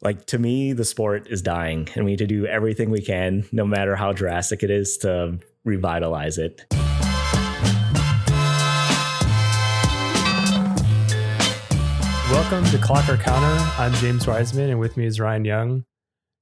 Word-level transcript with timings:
Like 0.00 0.26
to 0.26 0.38
me, 0.38 0.74
the 0.74 0.84
sport 0.84 1.26
is 1.28 1.42
dying, 1.42 1.88
and 1.96 2.04
we 2.04 2.12
need 2.12 2.18
to 2.18 2.26
do 2.28 2.46
everything 2.46 2.88
we 2.88 3.02
can, 3.02 3.48
no 3.50 3.66
matter 3.66 3.96
how 3.96 4.12
drastic 4.12 4.62
it 4.62 4.70
is, 4.70 4.96
to 4.98 5.40
revitalize 5.64 6.38
it. 6.38 6.64
Welcome 12.30 12.64
to 12.66 12.78
Clock 12.80 13.08
or 13.08 13.16
Counter. 13.16 13.72
I'm 13.76 13.92
James 13.94 14.24
Wiseman, 14.24 14.70
and 14.70 14.78
with 14.78 14.96
me 14.96 15.04
is 15.04 15.18
Ryan 15.18 15.44
Young. 15.44 15.84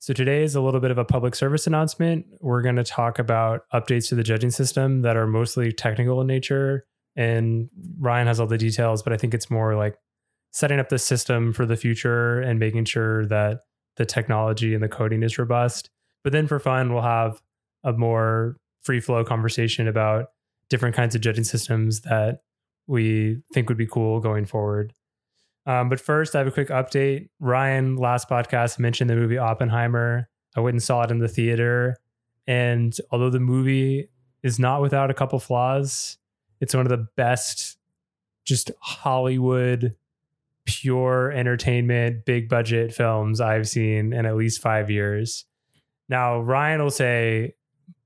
So 0.00 0.12
today 0.12 0.43
is 0.43 0.54
a 0.54 0.61
little 0.61 0.80
bit 0.80 0.91
of 0.91 0.98
a 0.98 1.07
public 1.07 1.34
service 1.34 1.66
announcement. 1.66 2.27
We're 2.43 2.61
going 2.61 2.77
to 2.77 2.84
talk 2.84 3.18
about 3.18 3.62
updates 3.73 4.11
to 4.11 4.16
the 4.16 4.23
judging 4.23 4.50
system 4.50 5.00
that 5.00 5.16
are 5.16 5.27
mostly 5.27 5.73
technical 5.73 6.20
in 6.20 6.27
nature. 6.27 6.84
And 7.16 7.70
Ryan 7.98 8.27
has 8.27 8.38
all 8.38 8.46
the 8.46 8.59
details, 8.59 9.02
but 9.02 9.14
I 9.14 9.16
think 9.16 9.32
it's 9.32 9.50
more 9.50 9.75
like 9.77 9.96
setting 10.52 10.78
up 10.78 10.88
the 10.88 10.98
system 10.98 11.52
for 11.52 11.66
the 11.66 11.76
future 11.76 12.40
and 12.40 12.58
making 12.58 12.84
sure 12.84 13.26
that 13.26 13.60
the 13.96 14.06
technology 14.06 14.74
and 14.74 14.82
the 14.82 14.88
coding 14.88 15.22
is 15.22 15.38
robust. 15.38 15.91
But 16.24 16.32
then 16.32 16.46
for 16.46 16.59
fun, 16.59 16.92
we'll 16.92 17.02
have 17.02 17.41
a 17.84 17.92
more 17.92 18.56
free 18.82 19.00
flow 19.00 19.24
conversation 19.24 19.88
about 19.88 20.27
different 20.69 20.95
kinds 20.95 21.14
of 21.14 21.20
judging 21.20 21.45
systems 21.45 22.00
that 22.02 22.41
we 22.86 23.42
think 23.52 23.69
would 23.69 23.78
be 23.78 23.86
cool 23.86 24.20
going 24.20 24.45
forward. 24.45 24.92
Um, 25.66 25.88
but 25.88 26.00
first, 26.00 26.34
I 26.34 26.38
have 26.38 26.47
a 26.47 26.52
quick 26.52 26.69
update. 26.69 27.28
Ryan, 27.41 27.97
last 27.97 28.28
podcast, 28.28 28.78
mentioned 28.78 29.10
the 29.10 29.16
movie 29.16 29.38
Oppenheimer. 29.38 30.28
I 30.56 30.60
went 30.60 30.74
and 30.74 30.83
saw 30.83 31.02
it 31.02 31.10
in 31.10 31.19
the 31.19 31.28
theater. 31.28 31.97
And 32.47 32.97
although 33.10 33.30
the 33.30 33.41
movie 33.41 34.08
is 34.42 34.58
not 34.58 34.80
without 34.80 35.10
a 35.10 35.14
couple 35.14 35.41
flaws, 35.41 36.19
it's 36.60 36.74
one 36.74 36.86
of 36.86 36.91
the 36.91 37.08
best, 37.16 37.77
just 38.44 38.70
Hollywood, 38.80 39.97
pure 40.66 41.30
entertainment, 41.30 42.25
big 42.25 42.48
budget 42.48 42.93
films 42.93 43.41
I've 43.41 43.69
seen 43.69 44.12
in 44.12 44.27
at 44.27 44.37
least 44.37 44.61
five 44.61 44.91
years. 44.91 45.47
Now, 46.09 46.41
Ryan 46.41 46.83
will 46.83 46.91
say, 46.91 47.55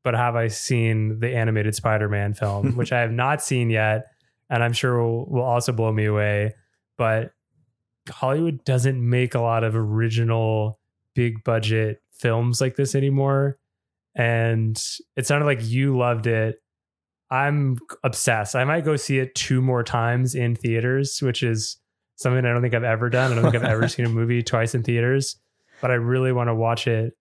but 0.04 0.14
have 0.14 0.36
I 0.36 0.48
seen 0.48 1.18
the 1.18 1.34
animated 1.34 1.74
Spider 1.74 2.08
Man 2.08 2.34
film, 2.34 2.72
which 2.76 2.92
I 2.92 3.00
have 3.00 3.12
not 3.12 3.42
seen 3.42 3.70
yet? 3.70 4.06
And 4.48 4.62
I'm 4.62 4.72
sure 4.72 5.02
will, 5.02 5.26
will 5.28 5.42
also 5.42 5.72
blow 5.72 5.92
me 5.92 6.04
away. 6.04 6.54
But 6.96 7.32
Hollywood 8.08 8.64
doesn't 8.64 9.00
make 9.00 9.34
a 9.34 9.40
lot 9.40 9.64
of 9.64 9.74
original 9.74 10.78
big 11.14 11.42
budget 11.44 12.02
films 12.12 12.60
like 12.60 12.76
this 12.76 12.94
anymore. 12.94 13.58
And 14.14 14.80
it 15.16 15.26
sounded 15.26 15.46
like 15.46 15.64
you 15.64 15.96
loved 15.96 16.26
it. 16.26 16.56
I'm 17.30 17.78
obsessed. 18.02 18.56
I 18.56 18.64
might 18.64 18.84
go 18.84 18.96
see 18.96 19.18
it 19.18 19.34
two 19.34 19.62
more 19.62 19.84
times 19.84 20.34
in 20.34 20.56
theaters, 20.56 21.20
which 21.22 21.42
is 21.42 21.79
something 22.20 22.44
I 22.44 22.52
don't 22.52 22.60
think 22.60 22.74
I've 22.74 22.84
ever 22.84 23.08
done. 23.08 23.32
I 23.32 23.34
don't 23.34 23.50
think 23.50 23.56
I've 23.56 23.70
ever 23.70 23.88
seen 23.88 24.04
a 24.04 24.10
movie 24.10 24.42
twice 24.42 24.74
in 24.74 24.82
theaters, 24.82 25.36
but 25.80 25.90
I 25.90 25.94
really 25.94 26.32
want 26.32 26.48
to 26.48 26.54
watch 26.54 26.86
it 26.86 27.14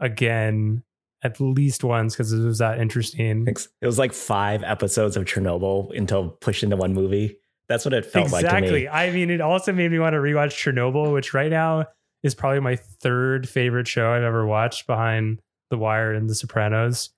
again 0.00 0.84
at 1.22 1.40
least 1.40 1.82
once 1.82 2.14
because 2.14 2.32
it 2.32 2.38
was 2.38 2.58
that 2.58 2.78
interesting. 2.78 3.46
It 3.48 3.86
was 3.86 3.98
like 3.98 4.12
five 4.12 4.62
episodes 4.62 5.16
of 5.16 5.24
Chernobyl 5.24 5.96
until 5.96 6.28
pushed 6.28 6.62
into 6.62 6.76
one 6.76 6.94
movie. 6.94 7.36
That's 7.68 7.84
what 7.84 7.92
it 7.92 8.06
felt 8.06 8.26
exactly. 8.26 8.50
like 8.50 8.64
to 8.64 8.72
me. 8.72 8.88
I 8.88 9.10
mean, 9.10 9.30
it 9.30 9.40
also 9.40 9.72
made 9.72 9.90
me 9.90 9.98
want 9.98 10.14
to 10.14 10.18
rewatch 10.18 10.52
Chernobyl, 10.52 11.12
which 11.12 11.34
right 11.34 11.50
now 11.50 11.86
is 12.22 12.34
probably 12.34 12.60
my 12.60 12.76
third 12.76 13.48
favorite 13.48 13.88
show 13.88 14.12
I've 14.12 14.22
ever 14.22 14.46
watched 14.46 14.86
behind 14.86 15.40
The 15.70 15.78
Wire 15.78 16.12
and 16.12 16.30
The 16.30 16.34
Sopranos. 16.34 17.10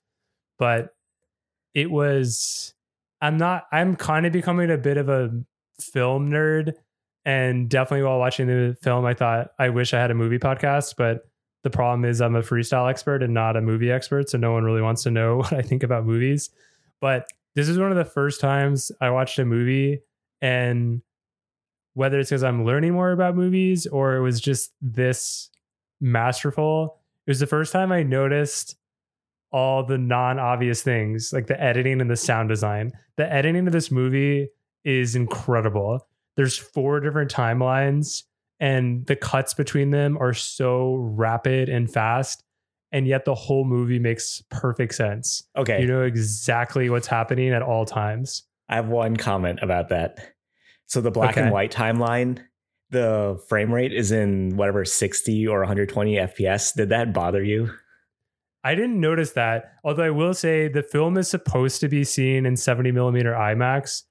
But 0.58 0.94
it 1.74 1.90
was, 1.90 2.74
I'm 3.20 3.36
not, 3.36 3.64
I'm 3.70 3.94
kind 3.94 4.26
of 4.26 4.32
becoming 4.32 4.70
a 4.70 4.78
bit 4.78 4.96
of 4.96 5.08
a 5.08 5.30
film 5.78 6.30
nerd. 6.30 6.72
And 7.24 7.68
definitely 7.68 8.04
while 8.04 8.18
watching 8.18 8.46
the 8.46 8.76
film, 8.82 9.04
I 9.04 9.14
thought, 9.14 9.48
I 9.58 9.68
wish 9.68 9.92
I 9.92 10.00
had 10.00 10.10
a 10.10 10.14
movie 10.14 10.38
podcast. 10.38 10.94
But 10.96 11.28
the 11.62 11.70
problem 11.70 12.04
is, 12.04 12.20
I'm 12.20 12.36
a 12.36 12.42
freestyle 12.42 12.88
expert 12.88 13.22
and 13.22 13.34
not 13.34 13.56
a 13.56 13.60
movie 13.60 13.90
expert. 13.90 14.30
So 14.30 14.38
no 14.38 14.52
one 14.52 14.64
really 14.64 14.82
wants 14.82 15.02
to 15.02 15.10
know 15.10 15.36
what 15.38 15.52
I 15.52 15.62
think 15.62 15.82
about 15.82 16.06
movies. 16.06 16.50
But 17.00 17.26
this 17.54 17.68
is 17.68 17.78
one 17.78 17.90
of 17.90 17.96
the 17.96 18.04
first 18.04 18.40
times 18.40 18.92
I 19.00 19.10
watched 19.10 19.38
a 19.38 19.44
movie 19.44 20.00
and 20.40 21.02
whether 21.94 22.18
it's 22.18 22.30
because 22.30 22.44
I'm 22.44 22.64
learning 22.64 22.92
more 22.92 23.12
about 23.12 23.36
movies 23.36 23.86
or 23.86 24.16
it 24.16 24.22
was 24.22 24.40
just 24.40 24.72
this 24.80 25.50
masterful, 26.00 26.98
it 27.26 27.30
was 27.30 27.40
the 27.40 27.46
first 27.46 27.72
time 27.72 27.92
I 27.92 28.02
noticed 28.02 28.76
all 29.52 29.84
the 29.84 29.98
non 29.98 30.38
obvious 30.38 30.82
things 30.82 31.32
like 31.32 31.46
the 31.46 31.60
editing 31.60 32.00
and 32.00 32.10
the 32.10 32.16
sound 32.16 32.48
design. 32.48 32.92
The 33.16 33.30
editing 33.30 33.66
of 33.66 33.72
this 33.72 33.90
movie 33.90 34.48
is 34.84 35.16
incredible. 35.16 36.06
There's 36.40 36.56
four 36.56 37.00
different 37.00 37.30
timelines, 37.30 38.22
and 38.60 39.04
the 39.04 39.14
cuts 39.14 39.52
between 39.52 39.90
them 39.90 40.16
are 40.16 40.32
so 40.32 40.94
rapid 40.94 41.68
and 41.68 41.92
fast. 41.92 42.42
And 42.92 43.06
yet 43.06 43.26
the 43.26 43.34
whole 43.34 43.66
movie 43.66 43.98
makes 43.98 44.42
perfect 44.48 44.94
sense. 44.94 45.42
Okay. 45.54 45.82
You 45.82 45.86
know 45.86 46.00
exactly 46.00 46.88
what's 46.88 47.06
happening 47.06 47.52
at 47.52 47.60
all 47.60 47.84
times. 47.84 48.44
I 48.70 48.76
have 48.76 48.88
one 48.88 49.18
comment 49.18 49.58
about 49.60 49.90
that. 49.90 50.32
So 50.86 51.02
the 51.02 51.10
black 51.10 51.32
Okay. 51.32 51.42
and 51.42 51.52
white 51.52 51.70
timeline, 51.72 52.38
the 52.88 53.38
frame 53.50 53.70
rate 53.70 53.92
is 53.92 54.10
in 54.10 54.56
whatever 54.56 54.86
60 54.86 55.46
or 55.46 55.58
120 55.58 56.14
FPS. 56.14 56.74
Did 56.74 56.88
that 56.88 57.12
bother 57.12 57.42
you? 57.44 57.70
I 58.64 58.74
didn't 58.74 58.98
notice 58.98 59.32
that. 59.32 59.74
Although 59.84 60.04
I 60.04 60.10
will 60.10 60.32
say 60.32 60.68
the 60.68 60.82
film 60.82 61.18
is 61.18 61.28
supposed 61.28 61.82
to 61.82 61.88
be 61.88 62.02
seen 62.02 62.46
in 62.46 62.56
70 62.56 62.92
millimeter 62.92 63.34
IMAX, 63.34 64.04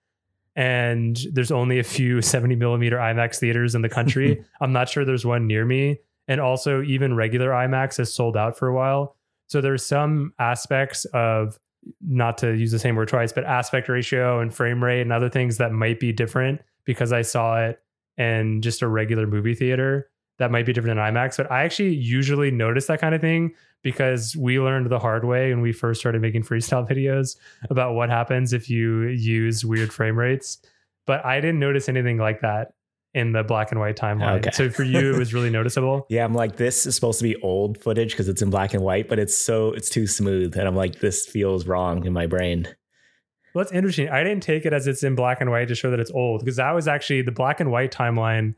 and 0.56 1.20
there's 1.32 1.52
only 1.52 1.80
a 1.80 1.84
few 1.84 2.22
70 2.24 2.56
millimeter 2.56 2.98
IMAX 2.98 3.40
theaters 3.40 3.76
in 3.76 3.82
the 3.82 3.90
country. 3.90 4.44
I'm 4.62 4.74
not 4.74 4.90
sure 4.90 5.06
there's 5.06 5.26
one 5.26 5.48
near 5.48 5.66
me. 5.66 6.00
And 6.28 6.40
also, 6.40 6.84
even 6.84 7.16
regular 7.16 7.50
IMAX 7.50 7.98
has 7.98 8.14
sold 8.14 8.38
out 8.38 8.58
for 8.58 8.68
a 8.68 8.74
while. 8.74 9.16
So 9.48 9.62
there's 9.62 9.84
some 9.84 10.34
aspects 10.38 11.06
of 11.06 11.58
not 12.02 12.38
to 12.40 12.52
use 12.54 12.72
the 12.72 12.78
same 12.78 12.96
word 12.96 13.08
twice, 13.08 13.32
but 13.32 13.46
aspect 13.46 13.90
ratio 13.90 14.40
and 14.40 14.54
frame 14.54 14.84
rate 14.84 15.02
and 15.02 15.12
other 15.12 15.30
things 15.30 15.58
that 15.58 15.72
might 15.72 16.00
be 16.00 16.12
different 16.12 16.62
because 16.86 17.12
I 17.12 17.24
saw 17.24 17.66
it 17.66 17.82
in 18.18 18.62
just 18.62 18.82
a 18.82 18.88
regular 18.88 19.26
movie 19.26 19.56
theater 19.56 20.10
that 20.40 20.52
might 20.52 20.66
be 20.66 20.74
different 20.74 20.98
in 20.98 21.06
IMAX. 21.06 21.38
But 21.38 21.52
I 21.52 21.64
actually 21.64 21.94
usually 21.94 22.50
notice 22.50 22.88
that 22.88 23.00
kind 23.00 23.14
of 23.14 23.22
thing 23.22 23.54
because 23.84 24.36
we 24.36 24.60
learned 24.60 24.90
the 24.90 25.00
hard 25.00 25.24
way 25.26 25.52
when 25.52 25.62
we 25.62 25.72
first 25.72 26.00
started 26.00 26.22
making 26.22 26.44
freestyle 26.44 26.90
videos 26.90 27.38
about 27.70 27.94
what 27.94 28.10
happens 28.10 28.54
if 28.54 28.70
you 28.70 29.04
use 29.08 29.64
weird 29.64 29.94
frame 29.94 30.18
rates. 30.18 30.58
But 31.06 31.24
I 31.26 31.40
didn't 31.40 31.60
notice 31.60 31.88
anything 31.90 32.18
like 32.18 32.42
that 32.42 32.74
in 33.14 33.32
the 33.32 33.44
black 33.44 33.72
and 33.72 33.80
white 33.80 33.98
timeline. 33.98 34.38
Okay. 34.38 34.52
So 34.52 34.70
for 34.70 34.84
you, 34.84 35.14
it 35.14 35.18
was 35.18 35.34
really 35.34 35.50
noticeable. 35.52 36.06
Yeah, 36.10 36.24
I'm 36.24 36.34
like, 36.34 36.58
this 36.58 36.86
is 36.86 36.96
supposed 36.96 37.20
to 37.20 37.24
be 37.24 37.36
old 37.38 37.78
footage 37.78 38.12
because 38.12 38.30
it's 38.30 38.42
in 38.42 38.50
black 38.50 38.74
and 38.74 38.84
white, 38.84 39.08
but 39.08 39.20
it's 39.20 39.38
so 39.38 39.72
it's 39.72 39.90
too 39.90 40.08
smooth. 40.08 40.56
And 40.58 40.68
I'm 40.68 40.76
like, 40.76 41.00
this 41.00 41.26
feels 41.26 41.66
wrong 41.66 42.06
in 42.06 42.14
my 42.14 42.28
brain. 42.28 42.68
Well, 43.54 43.64
that's 43.64 43.74
interesting. 43.74 44.10
I 44.10 44.24
didn't 44.24 44.44
take 44.44 44.66
it 44.66 44.74
as 44.74 44.86
it's 44.86 45.04
in 45.04 45.16
black 45.16 45.42
and 45.42 45.50
white 45.50 45.68
to 45.70 45.76
show 45.76 45.90
that 45.90 46.00
it's 46.00 46.12
old 46.12 46.42
because 46.42 46.58
that 46.58 46.72
was 46.72 46.88
actually 46.88 47.24
the 47.24 47.32
black 47.32 47.60
and 47.60 47.72
white 47.72 47.92
timeline 47.92 48.54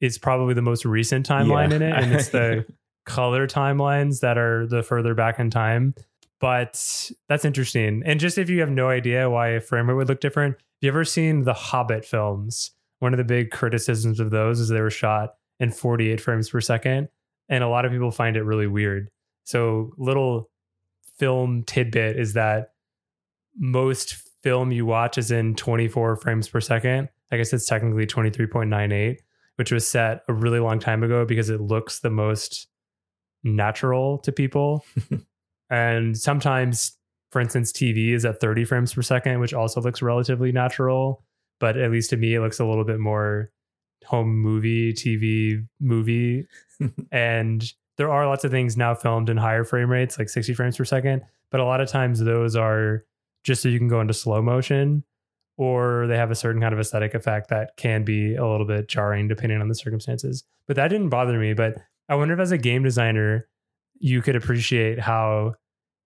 is 0.00 0.18
probably 0.18 0.54
the 0.54 0.62
most 0.62 0.84
recent 0.84 1.28
timeline 1.28 1.70
Yeah. 1.70 1.76
in 1.76 1.82
it. 1.82 1.92
And 1.92 2.12
it's 2.14 2.28
the 2.28 2.64
color 3.06 3.46
timelines 3.46 4.20
that 4.20 4.38
are 4.38 4.66
the 4.66 4.82
further 4.82 5.14
back 5.14 5.38
in 5.38 5.50
time. 5.50 5.94
But 6.40 7.10
that's 7.28 7.44
interesting. 7.44 8.02
And 8.06 8.18
just 8.18 8.38
if 8.38 8.48
you 8.48 8.60
have 8.60 8.70
no 8.70 8.88
idea 8.88 9.28
why 9.28 9.48
a 9.48 9.60
frame 9.60 9.88
rate 9.88 9.94
would 9.96 10.08
look 10.08 10.20
different, 10.20 10.54
have 10.56 10.62
you 10.80 10.88
ever 10.88 11.04
seen 11.04 11.44
the 11.44 11.52
Hobbit 11.52 12.04
films? 12.04 12.70
One 13.00 13.12
of 13.12 13.18
the 13.18 13.24
big 13.24 13.50
criticisms 13.50 14.20
of 14.20 14.30
those 14.30 14.58
is 14.60 14.68
they 14.68 14.80
were 14.80 14.90
shot 14.90 15.34
in 15.58 15.70
48 15.70 16.20
frames 16.20 16.48
per 16.48 16.60
second. 16.62 17.08
And 17.50 17.62
a 17.62 17.68
lot 17.68 17.84
of 17.84 17.92
people 17.92 18.10
find 18.10 18.36
it 18.36 18.42
really 18.44 18.66
weird. 18.66 19.08
So, 19.44 19.92
little 19.98 20.48
film 21.18 21.62
tidbit 21.64 22.18
is 22.18 22.32
that 22.34 22.70
most 23.58 24.14
film 24.42 24.72
you 24.72 24.86
watch 24.86 25.18
is 25.18 25.30
in 25.30 25.54
24 25.56 26.16
frames 26.16 26.48
per 26.48 26.60
second. 26.60 27.08
I 27.30 27.36
guess 27.36 27.52
it's 27.52 27.66
technically 27.66 28.06
23.98, 28.06 29.16
which 29.60 29.70
was 29.70 29.86
set 29.86 30.22
a 30.26 30.32
really 30.32 30.58
long 30.58 30.78
time 30.78 31.02
ago 31.02 31.26
because 31.26 31.50
it 31.50 31.60
looks 31.60 32.00
the 32.00 32.08
most 32.08 32.66
natural 33.44 34.16
to 34.16 34.32
people. 34.32 34.82
and 35.70 36.16
sometimes, 36.16 36.96
for 37.30 37.42
instance, 37.42 37.70
TV 37.70 38.14
is 38.14 38.24
at 38.24 38.40
30 38.40 38.64
frames 38.64 38.94
per 38.94 39.02
second, 39.02 39.38
which 39.38 39.52
also 39.52 39.82
looks 39.82 40.00
relatively 40.00 40.50
natural. 40.50 41.22
But 41.58 41.76
at 41.76 41.90
least 41.90 42.08
to 42.08 42.16
me, 42.16 42.36
it 42.36 42.40
looks 42.40 42.58
a 42.58 42.64
little 42.64 42.86
bit 42.86 43.00
more 43.00 43.50
home 44.06 44.34
movie, 44.34 44.94
TV 44.94 45.62
movie. 45.78 46.46
and 47.12 47.62
there 47.98 48.10
are 48.10 48.26
lots 48.26 48.44
of 48.44 48.50
things 48.50 48.78
now 48.78 48.94
filmed 48.94 49.28
in 49.28 49.36
higher 49.36 49.64
frame 49.64 49.90
rates, 49.90 50.18
like 50.18 50.30
60 50.30 50.54
frames 50.54 50.78
per 50.78 50.86
second. 50.86 51.20
But 51.50 51.60
a 51.60 51.66
lot 51.66 51.82
of 51.82 51.88
times 51.90 52.18
those 52.18 52.56
are 52.56 53.04
just 53.44 53.60
so 53.60 53.68
you 53.68 53.76
can 53.76 53.88
go 53.88 54.00
into 54.00 54.14
slow 54.14 54.40
motion 54.40 55.04
or 55.60 56.06
they 56.06 56.16
have 56.16 56.30
a 56.30 56.34
certain 56.34 56.62
kind 56.62 56.72
of 56.72 56.80
aesthetic 56.80 57.12
effect 57.12 57.50
that 57.50 57.76
can 57.76 58.02
be 58.02 58.34
a 58.34 58.46
little 58.46 58.66
bit 58.66 58.88
jarring 58.88 59.28
depending 59.28 59.60
on 59.60 59.68
the 59.68 59.74
circumstances. 59.74 60.42
But 60.66 60.76
that 60.76 60.88
didn't 60.88 61.10
bother 61.10 61.38
me. 61.38 61.52
But 61.52 61.74
I 62.08 62.14
wonder 62.14 62.32
if 62.32 62.40
as 62.40 62.50
a 62.50 62.56
game 62.56 62.82
designer, 62.82 63.46
you 63.98 64.22
could 64.22 64.36
appreciate 64.36 64.98
how 64.98 65.56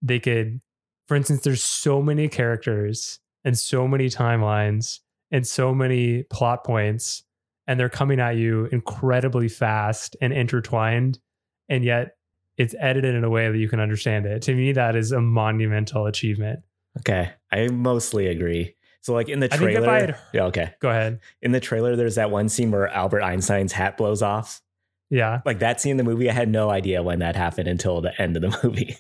they 0.02 0.18
could, 0.18 0.60
for 1.06 1.16
instance, 1.16 1.42
there's 1.42 1.62
so 1.62 2.02
many 2.02 2.26
characters 2.26 3.20
and 3.44 3.56
so 3.56 3.86
many 3.86 4.08
timelines 4.08 4.98
and 5.30 5.46
so 5.46 5.72
many 5.72 6.24
plot 6.24 6.64
points 6.64 7.22
and 7.68 7.78
they're 7.78 7.88
coming 7.88 8.18
at 8.18 8.34
you 8.34 8.68
incredibly 8.72 9.48
fast 9.48 10.16
and 10.20 10.32
intertwined, 10.32 11.20
and 11.68 11.84
yet 11.84 12.16
it's 12.58 12.74
edited 12.78 13.14
in 13.14 13.22
a 13.22 13.30
way 13.30 13.50
that 13.50 13.56
you 13.56 13.68
can 13.68 13.78
understand 13.78 14.26
it. 14.26 14.42
To 14.42 14.54
me, 14.54 14.72
that 14.72 14.96
is 14.96 15.12
a 15.12 15.20
monumental 15.20 16.06
achievement. 16.06 16.60
Okay, 16.98 17.30
I 17.52 17.68
mostly 17.68 18.26
agree. 18.26 18.73
So 19.04 19.12
like 19.12 19.28
in 19.28 19.38
the 19.40 19.52
I 19.52 19.56
think 19.58 19.70
if 19.72 19.76
trailer, 19.76 19.90
I 19.90 20.00
had- 20.00 20.16
yeah, 20.32 20.44
okay. 20.44 20.72
Go 20.80 20.88
ahead. 20.88 21.20
In 21.42 21.52
the 21.52 21.60
trailer, 21.60 21.94
there's 21.94 22.14
that 22.14 22.30
one 22.30 22.48
scene 22.48 22.70
where 22.70 22.88
Albert 22.88 23.20
Einstein's 23.22 23.72
hat 23.72 23.98
blows 23.98 24.22
off. 24.22 24.62
Yeah. 25.10 25.42
Like 25.44 25.58
that 25.58 25.78
scene 25.80 25.90
in 25.92 25.96
the 25.98 26.04
movie, 26.04 26.30
I 26.30 26.32
had 26.32 26.48
no 26.48 26.70
idea 26.70 27.02
when 27.02 27.18
that 27.18 27.36
happened 27.36 27.68
until 27.68 28.00
the 28.00 28.18
end 28.20 28.34
of 28.36 28.42
the 28.42 28.58
movie. 28.64 28.96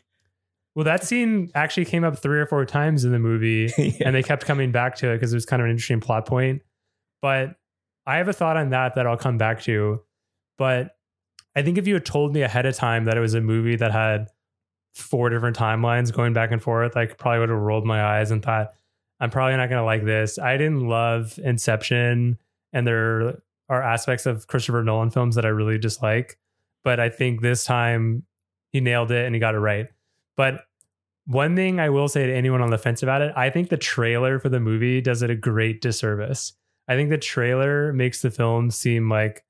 Well, 0.74 0.84
that 0.84 1.04
scene 1.04 1.50
actually 1.54 1.86
came 1.86 2.04
up 2.04 2.18
three 2.18 2.38
or 2.38 2.46
four 2.46 2.66
times 2.66 3.04
in 3.06 3.12
the 3.12 3.18
movie, 3.18 3.72
Yeah. 3.78 3.92
and 4.08 4.14
they 4.14 4.22
kept 4.22 4.44
coming 4.44 4.72
back 4.72 4.96
to 4.96 5.10
it 5.10 5.14
because 5.16 5.32
it 5.32 5.36
was 5.36 5.46
kind 5.46 5.62
of 5.62 5.64
an 5.64 5.70
interesting 5.70 6.00
plot 6.00 6.26
point. 6.26 6.60
But 7.22 7.56
I 8.06 8.18
have 8.18 8.28
a 8.28 8.34
thought 8.34 8.58
on 8.58 8.70
that 8.70 8.96
that 8.96 9.06
I'll 9.06 9.16
come 9.16 9.38
back 9.38 9.62
to. 9.62 10.02
But 10.58 10.94
I 11.56 11.62
think 11.62 11.78
if 11.78 11.86
you 11.86 11.94
had 11.94 12.04
told 12.04 12.34
me 12.34 12.42
ahead 12.42 12.66
of 12.66 12.76
time 12.76 13.06
that 13.06 13.16
it 13.16 13.20
was 13.20 13.32
a 13.32 13.40
movie 13.40 13.76
that 13.76 13.90
had 13.92 14.26
four 14.94 15.30
different 15.30 15.56
timelines 15.56 16.12
going 16.12 16.34
back 16.34 16.52
and 16.52 16.60
forth, 16.62 16.94
I 16.96 17.06
probably 17.06 17.38
would 17.40 17.48
have 17.48 17.58
rolled 17.58 17.86
my 17.86 18.04
eyes 18.04 18.30
and 18.30 18.42
thought, 18.42 18.74
I'm 19.24 19.30
probably 19.30 19.56
not 19.56 19.70
going 19.70 19.80
to 19.80 19.86
like 19.86 20.04
this. 20.04 20.38
I 20.38 20.58
didn't 20.58 20.86
love 20.86 21.38
Inception, 21.42 22.36
and 22.74 22.86
there 22.86 23.40
are 23.70 23.82
aspects 23.82 24.26
of 24.26 24.48
Christopher 24.48 24.84
Nolan 24.84 25.10
films 25.10 25.34
that 25.36 25.46
I 25.46 25.48
really 25.48 25.78
dislike. 25.78 26.38
But 26.82 27.00
I 27.00 27.08
think 27.08 27.40
this 27.40 27.64
time 27.64 28.24
he 28.70 28.80
nailed 28.80 29.10
it 29.10 29.24
and 29.24 29.34
he 29.34 29.38
got 29.38 29.54
it 29.54 29.60
right. 29.60 29.86
But 30.36 30.66
one 31.24 31.56
thing 31.56 31.80
I 31.80 31.88
will 31.88 32.06
say 32.06 32.26
to 32.26 32.34
anyone 32.34 32.60
on 32.60 32.68
the 32.68 32.76
fence 32.76 33.02
about 33.02 33.22
it, 33.22 33.32
I 33.34 33.48
think 33.48 33.70
the 33.70 33.78
trailer 33.78 34.38
for 34.38 34.50
the 34.50 34.60
movie 34.60 35.00
does 35.00 35.22
it 35.22 35.30
a 35.30 35.34
great 35.34 35.80
disservice. 35.80 36.52
I 36.86 36.94
think 36.94 37.08
the 37.08 37.16
trailer 37.16 37.94
makes 37.94 38.20
the 38.20 38.30
film 38.30 38.70
seem 38.70 39.08
like 39.08 39.42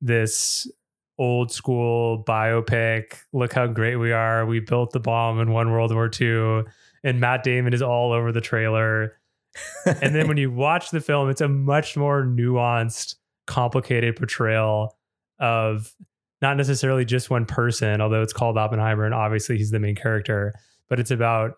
this 0.00 0.70
old 1.18 1.50
school 1.50 2.22
biopic. 2.22 3.16
Look 3.32 3.54
how 3.54 3.66
great 3.66 3.96
we 3.96 4.12
are. 4.12 4.46
We 4.46 4.60
built 4.60 4.92
the 4.92 5.00
bomb 5.00 5.40
and 5.40 5.52
won 5.52 5.72
World 5.72 5.92
War 5.92 6.08
II. 6.20 6.62
And 7.06 7.20
Matt 7.20 7.44
Damon 7.44 7.72
is 7.72 7.82
all 7.82 8.12
over 8.12 8.32
the 8.32 8.40
trailer. 8.40 9.16
And 9.86 10.14
then 10.14 10.28
when 10.28 10.36
you 10.36 10.50
watch 10.50 10.90
the 10.90 11.00
film, 11.00 11.30
it's 11.30 11.40
a 11.40 11.48
much 11.48 11.96
more 11.96 12.22
nuanced, 12.24 13.14
complicated 13.46 14.16
portrayal 14.16 14.94
of 15.38 15.94
not 16.42 16.58
necessarily 16.58 17.06
just 17.06 17.30
one 17.30 17.46
person, 17.46 18.02
although 18.02 18.20
it's 18.22 18.34
called 18.34 18.58
Oppenheimer 18.58 19.06
and 19.06 19.14
obviously 19.14 19.56
he's 19.56 19.70
the 19.70 19.78
main 19.78 19.94
character, 19.94 20.52
but 20.90 21.00
it's 21.00 21.10
about 21.10 21.52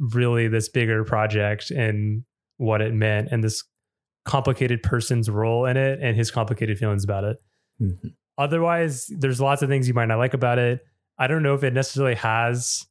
really 0.00 0.48
this 0.48 0.68
bigger 0.68 1.04
project 1.04 1.70
and 1.70 2.24
what 2.56 2.80
it 2.80 2.92
meant 2.92 3.28
and 3.30 3.44
this 3.44 3.62
complicated 4.24 4.82
person's 4.82 5.30
role 5.30 5.66
in 5.66 5.76
it 5.76 6.00
and 6.02 6.16
his 6.16 6.32
complicated 6.32 6.78
feelings 6.78 7.04
about 7.04 7.22
it. 7.22 7.36
Mhm. 7.80 8.14
Otherwise, 8.38 9.06
there's 9.16 9.40
lots 9.40 9.62
of 9.62 9.68
things 9.68 9.86
you 9.86 9.94
might 9.94 10.06
not 10.06 10.18
like 10.18 10.34
about 10.34 10.58
it. 10.58 10.84
I 11.16 11.28
don't 11.28 11.44
know 11.44 11.54
if 11.54 11.62
it 11.62 11.72
necessarily 11.72 12.16
has 12.16 12.86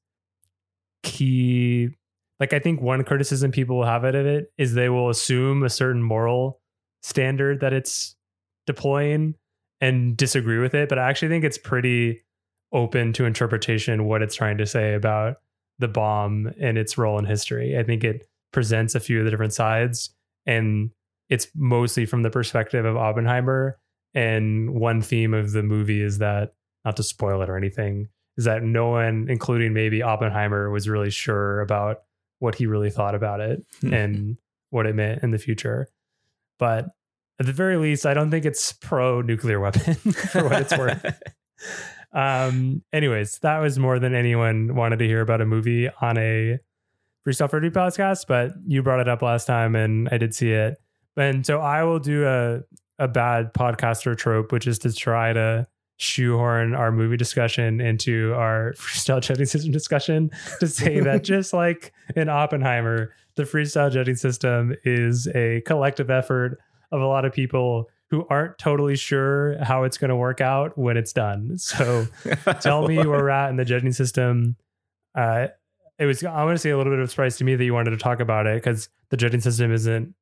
key 1.05 1.89
like 2.39 2.51
I 2.51 2.59
think 2.59 2.81
one 2.81 3.03
criticism 3.03 3.51
people 3.51 3.77
will 3.77 3.85
have 3.85 4.03
out 4.03 4.15
of 4.15 4.25
it 4.25 4.51
is 4.57 4.73
they 4.73 4.89
will 4.89 5.09
assume 5.09 5.63
a 5.63 5.69
certain 5.69 6.03
moral 6.03 6.59
standard 7.01 7.61
that 7.61 7.71
it's 7.71 8.15
deploying 8.67 9.35
and 9.79 10.17
disagree 10.17 10.59
with 10.59 10.73
it. 10.73 10.89
But 10.89 10.99
I 10.99 11.09
actually 11.09 11.29
think 11.29 11.45
it's 11.45 11.57
pretty 11.57 12.23
open 12.73 13.13
to 13.13 13.25
interpretation 13.25 14.05
what 14.05 14.21
it's 14.21 14.35
trying 14.35 14.57
to 14.57 14.65
say 14.65 14.95
about 14.95 15.37
the 15.79 15.87
bomb 15.87 16.53
and 16.59 16.77
its 16.77 16.97
role 16.97 17.17
in 17.19 17.25
history. 17.25 17.77
I 17.77 17.83
think 17.83 18.03
it 18.03 18.27
presents 18.51 18.95
a 18.95 18.99
few 18.99 19.19
of 19.19 19.25
the 19.25 19.31
different 19.31 19.53
sides 19.53 20.09
and 20.45 20.91
it's 21.29 21.47
mostly 21.55 22.05
from 22.05 22.23
the 22.23 22.29
perspective 22.29 22.85
of 22.85 22.97
Oppenheimer. 22.97 23.79
And 24.13 24.73
one 24.73 25.01
theme 25.01 25.33
of 25.33 25.51
the 25.51 25.63
movie 25.63 26.01
is 26.01 26.19
that, 26.19 26.53
not 26.83 26.97
to 26.97 27.03
spoil 27.03 27.41
it 27.41 27.49
or 27.49 27.57
anything, 27.57 28.09
is 28.37 28.45
that 28.45 28.63
no 28.63 28.89
one, 28.89 29.27
including 29.29 29.73
maybe 29.73 30.01
Oppenheimer, 30.03 30.69
was 30.69 30.89
really 30.89 31.11
sure 31.11 31.61
about 31.61 32.01
what 32.39 32.55
he 32.55 32.65
really 32.65 32.89
thought 32.89 33.15
about 33.15 33.39
it 33.39 33.65
and 33.83 34.37
what 34.69 34.85
it 34.85 34.95
meant 34.95 35.23
in 35.23 35.31
the 35.31 35.37
future. 35.37 35.87
But 36.59 36.89
at 37.39 37.45
the 37.45 37.53
very 37.53 37.77
least, 37.77 38.05
I 38.05 38.13
don't 38.13 38.31
think 38.31 38.45
it's 38.45 38.73
pro 38.73 39.21
nuclear 39.21 39.59
weapon 39.59 39.93
for 40.11 40.43
what 40.43 40.61
it's 40.61 40.77
worth. 40.77 41.05
Um, 42.15 42.81
anyways, 42.93 43.39
that 43.39 43.59
was 43.59 43.77
more 43.77 43.99
than 43.99 44.15
anyone 44.15 44.73
wanted 44.73 44.99
to 44.99 45.05
hear 45.05 45.19
about 45.19 45.41
a 45.41 45.45
movie 45.45 45.89
on 46.01 46.17
a 46.17 46.59
Freestyle 47.27 47.49
Frisbee 47.49 47.71
podcast, 47.71 48.25
but 48.25 48.53
you 48.65 48.81
brought 48.81 49.01
it 49.01 49.09
up 49.09 49.21
last 49.21 49.45
time 49.45 49.75
and 49.75 50.07
I 50.09 50.17
did 50.17 50.33
see 50.33 50.53
it. 50.53 50.77
And 51.17 51.45
so 51.45 51.59
I 51.59 51.83
will 51.83 51.99
do 51.99 52.25
a, 52.25 52.61
a 52.99 53.09
bad 53.09 53.53
podcaster 53.53 54.17
trope, 54.17 54.53
which 54.53 54.65
is 54.65 54.79
to 54.79 54.93
try 54.93 55.33
to 55.33 55.67
shoehorn 55.97 56.75
our 56.75 56.91
movie 56.91 57.17
discussion 57.17 57.79
into 57.79 58.33
our 58.33 58.73
freestyle 58.77 59.21
judging 59.21 59.45
system 59.45 59.71
discussion 59.71 60.29
to 60.59 60.67
say 60.67 60.99
that 60.99 61.23
just 61.23 61.53
like 61.53 61.93
in 62.15 62.29
Oppenheimer, 62.29 63.13
the 63.35 63.43
freestyle 63.43 63.91
judging 63.91 64.15
system 64.15 64.75
is 64.83 65.27
a 65.35 65.61
collective 65.61 66.09
effort 66.09 66.59
of 66.91 67.01
a 67.01 67.07
lot 67.07 67.25
of 67.25 67.33
people 67.33 67.89
who 68.09 68.25
aren't 68.29 68.57
totally 68.57 68.95
sure 68.95 69.57
how 69.63 69.83
it's 69.83 69.97
going 69.97 70.09
to 70.09 70.15
work 70.15 70.39
out 70.39 70.77
when 70.77 70.95
it's 70.95 71.11
done. 71.11 71.57
So 71.57 72.07
tell 72.61 72.87
me 72.87 72.97
where 72.97 73.07
we're 73.07 73.29
at 73.29 73.49
in 73.49 73.55
the 73.55 73.65
judging 73.65 73.91
system. 73.91 74.55
Uh, 75.15 75.47
it 75.97 76.05
was 76.05 76.23
I 76.23 76.43
want 76.43 76.55
to 76.55 76.59
say 76.59 76.69
a 76.69 76.77
little 76.77 76.91
bit 76.91 76.99
of 76.99 77.07
a 77.07 77.09
surprise 77.09 77.37
to 77.37 77.43
me 77.43 77.55
that 77.55 77.63
you 77.63 77.73
wanted 77.73 77.91
to 77.91 77.97
talk 77.97 78.19
about 78.19 78.47
it 78.47 78.61
because 78.61 78.89
the 79.09 79.17
judging 79.17 79.41
system 79.41 79.71
isn't 79.71 80.13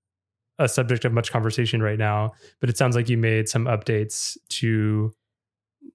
a 0.59 0.69
subject 0.69 1.03
of 1.03 1.11
much 1.11 1.31
conversation 1.31 1.81
right 1.81 1.97
now. 1.97 2.33
But 2.59 2.69
it 2.69 2.77
sounds 2.77 2.95
like 2.95 3.09
you 3.09 3.17
made 3.17 3.49
some 3.49 3.65
updates 3.65 4.37
to 4.49 5.13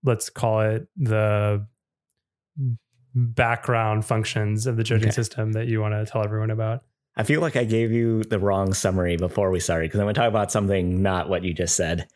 let's 0.04 0.30
call 0.30 0.60
it 0.60 0.88
the 0.96 1.66
background 3.14 4.04
functions 4.04 4.66
of 4.66 4.76
the 4.76 4.84
judging 4.84 5.08
Okay. 5.08 5.14
system 5.14 5.52
that 5.52 5.66
you 5.66 5.80
want 5.80 5.94
to 5.94 6.10
tell 6.10 6.22
everyone 6.24 6.50
about. 6.50 6.82
I 7.16 7.24
feel 7.24 7.40
like 7.40 7.56
I 7.56 7.64
gave 7.64 7.90
you 7.90 8.22
the 8.22 8.38
wrong 8.38 8.72
summary 8.72 9.16
before 9.16 9.50
we 9.50 9.58
started 9.58 9.86
because 9.88 9.98
I'm 9.98 10.04
going 10.04 10.14
to 10.14 10.20
talk 10.20 10.28
about 10.28 10.52
something 10.52 11.02
not 11.02 11.28
what 11.28 11.42
you 11.42 11.52
just 11.52 11.74
said. 11.74 12.06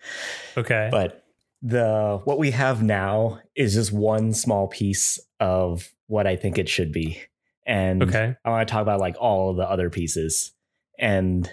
Okay. 0.56 0.88
But 0.93 1.25
the 1.61 2.20
what 2.25 2.38
we 2.38 2.52
have 2.52 2.82
now 2.82 3.40
is 3.56 3.75
just 3.75 3.93
one 3.93 4.32
small 4.32 4.69
piece 4.69 5.19
of 5.40 5.93
what 6.06 6.26
I 6.26 6.37
think 6.37 6.58
it 6.58 6.69
should 6.69 6.93
be. 6.93 7.20
And 7.67 8.02
okay. 8.02 8.37
I 8.44 8.50
want 8.50 8.67
to 8.67 8.73
talk 8.73 8.82
about 8.82 9.00
like 9.00 9.17
all 9.19 9.55
the 9.55 9.69
other 9.69 9.90
pieces. 9.90 10.52
And 10.99 11.50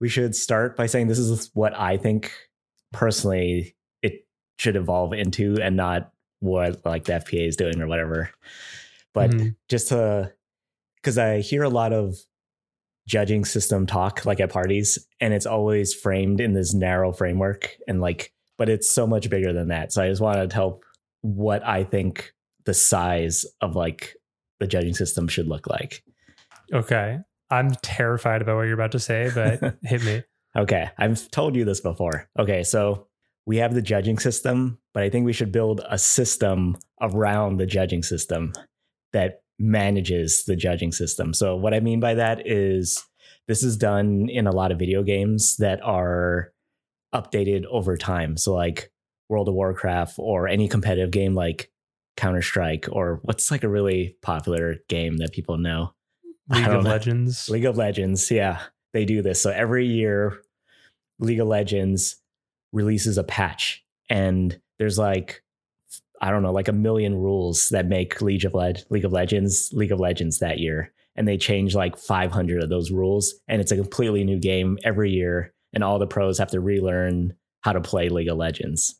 we 0.00 0.08
should 0.08 0.34
start 0.34 0.76
by 0.76 0.86
saying 0.86 1.06
this 1.08 1.18
is 1.18 1.50
what 1.54 1.76
I 1.78 1.96
think 1.96 2.32
personally 2.92 3.75
should 4.58 4.76
evolve 4.76 5.12
into 5.12 5.56
and 5.60 5.76
not 5.76 6.12
what 6.40 6.84
like 6.84 7.04
the 7.04 7.12
FPA 7.14 7.46
is 7.48 7.56
doing 7.56 7.80
or 7.80 7.86
whatever. 7.86 8.30
But 9.14 9.30
Mhm. 9.30 9.56
just 9.68 9.88
to 9.88 10.32
because 10.96 11.18
I 11.18 11.40
hear 11.40 11.62
a 11.62 11.68
lot 11.68 11.92
of 11.92 12.16
judging 13.06 13.44
system 13.44 13.86
talk 13.86 14.24
like 14.26 14.40
at 14.40 14.50
parties 14.50 14.98
and 15.20 15.32
it's 15.32 15.46
always 15.46 15.94
framed 15.94 16.40
in 16.40 16.54
this 16.54 16.74
narrow 16.74 17.12
framework 17.12 17.76
and 17.86 18.00
like 18.00 18.32
but 18.58 18.68
it's 18.68 18.90
so 18.90 19.06
much 19.06 19.28
bigger 19.30 19.52
than 19.52 19.68
that. 19.68 19.92
So 19.92 20.02
I 20.02 20.08
just 20.08 20.20
wanted 20.22 20.48
to 20.50 20.54
tell 20.54 20.80
what 21.20 21.64
I 21.64 21.84
think 21.84 22.32
the 22.64 22.72
size 22.74 23.44
of 23.60 23.76
like 23.76 24.16
the 24.60 24.66
judging 24.66 24.94
system 24.94 25.28
should 25.28 25.46
look 25.46 25.66
like. 25.66 26.02
Okay. 26.72 27.18
I'm 27.50 27.70
terrified 27.82 28.42
about 28.42 28.56
what 28.56 28.62
you're 28.62 28.74
about 28.74 28.92
to 28.92 28.98
say, 28.98 29.30
but 29.34 29.76
hit 29.82 30.02
me. 30.04 30.24
Okay, 30.56 30.88
I've 30.98 31.30
told 31.30 31.54
you 31.54 31.64
this 31.66 31.80
before. 31.80 32.28
Okay, 32.38 32.62
so 32.64 33.05
we 33.46 33.58
have 33.58 33.74
the 33.74 33.82
judging 33.82 34.18
system, 34.18 34.78
but 34.92 35.02
I 35.02 35.08
think 35.08 35.24
we 35.24 35.32
should 35.32 35.52
build 35.52 35.80
a 35.88 35.98
system 35.98 36.76
around 37.00 37.58
the 37.58 37.66
judging 37.66 38.02
system 38.02 38.52
that 39.12 39.42
manages 39.58 40.44
the 40.44 40.56
judging 40.56 40.92
system. 40.92 41.32
So, 41.32 41.56
what 41.56 41.72
I 41.72 41.80
mean 41.80 42.00
by 42.00 42.14
that 42.14 42.46
is 42.46 43.02
this 43.46 43.62
is 43.62 43.76
done 43.76 44.28
in 44.28 44.46
a 44.46 44.52
lot 44.52 44.72
of 44.72 44.78
video 44.78 45.02
games 45.02 45.56
that 45.56 45.80
are 45.82 46.52
updated 47.14 47.64
over 47.66 47.96
time. 47.96 48.36
So, 48.36 48.52
like 48.52 48.90
World 49.28 49.48
of 49.48 49.54
Warcraft 49.54 50.16
or 50.18 50.48
any 50.48 50.68
competitive 50.68 51.12
game 51.12 51.34
like 51.34 51.70
Counter 52.16 52.42
Strike, 52.42 52.88
or 52.90 53.20
what's 53.22 53.50
like 53.50 53.62
a 53.62 53.68
really 53.68 54.16
popular 54.22 54.76
game 54.88 55.18
that 55.18 55.32
people 55.32 55.56
know? 55.56 55.92
League 56.48 56.66
of 56.66 56.84
know. 56.84 56.90
Legends. 56.90 57.48
League 57.48 57.64
of 57.64 57.76
Legends, 57.76 58.30
yeah, 58.30 58.60
they 58.92 59.04
do 59.04 59.22
this. 59.22 59.40
So 59.40 59.50
every 59.50 59.86
year, 59.86 60.42
League 61.18 61.40
of 61.40 61.48
Legends 61.48 62.16
releases 62.72 63.18
a 63.18 63.24
patch, 63.24 63.84
and 64.08 64.58
there's 64.78 64.98
like, 64.98 65.42
I 66.20 66.30
don't 66.30 66.42
know, 66.42 66.52
like 66.52 66.68
a 66.68 66.72
million 66.72 67.14
rules 67.14 67.68
that 67.70 67.86
make 67.86 68.20
League 68.20 68.44
of 68.44 68.54
Leg- 68.54 68.80
League 68.90 69.04
of 69.04 69.12
Legends 69.12 69.70
League 69.72 69.92
of 69.92 70.00
Legends 70.00 70.38
that 70.38 70.58
year, 70.58 70.92
and 71.14 71.26
they 71.26 71.36
change 71.36 71.74
like 71.74 71.96
500 71.96 72.62
of 72.62 72.68
those 72.68 72.90
rules, 72.90 73.34
and 73.48 73.60
it's 73.60 73.72
a 73.72 73.76
completely 73.76 74.24
new 74.24 74.38
game 74.38 74.78
every 74.84 75.10
year, 75.10 75.52
and 75.72 75.82
all 75.84 75.98
the 75.98 76.06
pros 76.06 76.38
have 76.38 76.50
to 76.50 76.60
relearn 76.60 77.34
how 77.60 77.72
to 77.72 77.80
play 77.80 78.08
League 78.08 78.28
of 78.28 78.36
Legends. 78.36 78.94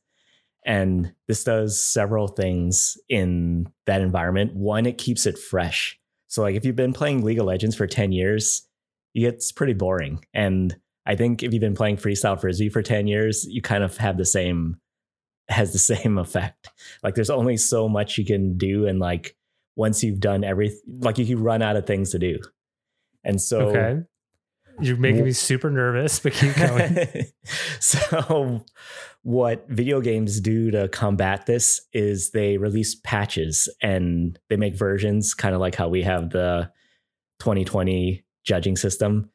And 0.66 1.12
this 1.28 1.44
does 1.44 1.80
several 1.80 2.26
things 2.26 2.98
in 3.08 3.68
that 3.86 4.00
environment. 4.00 4.56
One, 4.56 4.84
it 4.84 4.98
keeps 4.98 5.24
it 5.24 5.38
fresh. 5.38 5.96
So 6.26 6.42
like 6.42 6.56
if 6.56 6.64
you've 6.64 6.74
been 6.74 6.92
playing 6.92 7.22
League 7.22 7.38
of 7.38 7.46
Legends 7.46 7.76
for 7.76 7.86
10 7.86 8.10
years, 8.10 8.66
it 9.14 9.20
gets 9.20 9.52
pretty 9.52 9.74
boring. 9.74 10.24
And 10.34 10.76
I 11.06 11.14
think 11.14 11.42
if 11.42 11.52
you've 11.52 11.60
been 11.60 11.74
playing 11.74 11.96
freestyle 11.96 12.38
frisbee 12.40 12.68
for 12.68 12.82
10 12.82 13.06
years, 13.06 13.46
you 13.48 13.62
kind 13.62 13.84
of 13.84 13.96
have 13.98 14.16
the 14.18 14.24
same 14.24 14.78
has 15.48 15.72
the 15.72 15.78
same 15.94 16.18
effect. 16.18 16.68
Like 17.02 17.14
there's 17.14 17.30
only 17.30 17.56
so 17.56 17.88
much 17.88 18.18
you 18.18 18.24
can 18.24 18.58
do 18.58 18.86
and 18.86 18.98
like 18.98 19.36
once 19.76 20.02
you've 20.02 20.20
done 20.20 20.42
everything 20.42 20.80
like 21.00 21.18
you 21.18 21.26
can 21.26 21.42
run 21.42 21.62
out 21.62 21.76
of 21.76 21.86
things 21.86 22.10
to 22.10 22.18
do. 22.18 22.38
And 23.24 23.40
so 23.40 23.68
Okay. 23.68 24.02
You're 24.78 24.98
making 24.98 25.24
me 25.24 25.32
super 25.32 25.70
nervous, 25.70 26.18
but 26.22 26.34
keep 26.34 26.54
going. 26.54 26.98
so 27.80 28.62
what 29.22 29.66
video 29.68 30.02
games 30.02 30.38
do 30.38 30.70
to 30.70 30.86
combat 30.88 31.46
this 31.46 31.80
is 31.94 32.30
they 32.32 32.58
release 32.58 32.94
patches 32.94 33.68
and 33.80 34.38
they 34.50 34.56
make 34.56 34.76
versions 34.76 35.32
kind 35.32 35.54
of 35.54 35.62
like 35.62 35.74
how 35.74 35.88
we 35.88 36.02
have 36.02 36.28
the 36.30 36.70
2020 37.40 38.22
judging 38.44 38.76
system 38.76 39.30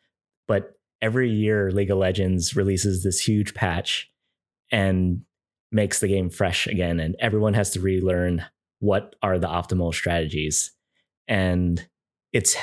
but 0.47 0.73
every 1.01 1.29
year 1.29 1.71
league 1.71 1.91
of 1.91 1.97
legends 1.97 2.55
releases 2.55 3.03
this 3.03 3.19
huge 3.19 3.53
patch 3.53 4.11
and 4.71 5.21
makes 5.71 5.99
the 5.99 6.07
game 6.07 6.29
fresh 6.29 6.67
again 6.67 6.99
and 6.99 7.15
everyone 7.19 7.53
has 7.53 7.71
to 7.71 7.79
relearn 7.79 8.45
what 8.79 9.15
are 9.21 9.39
the 9.39 9.47
optimal 9.47 9.93
strategies. 9.93 10.71
And 11.27 11.87
it's 12.33 12.55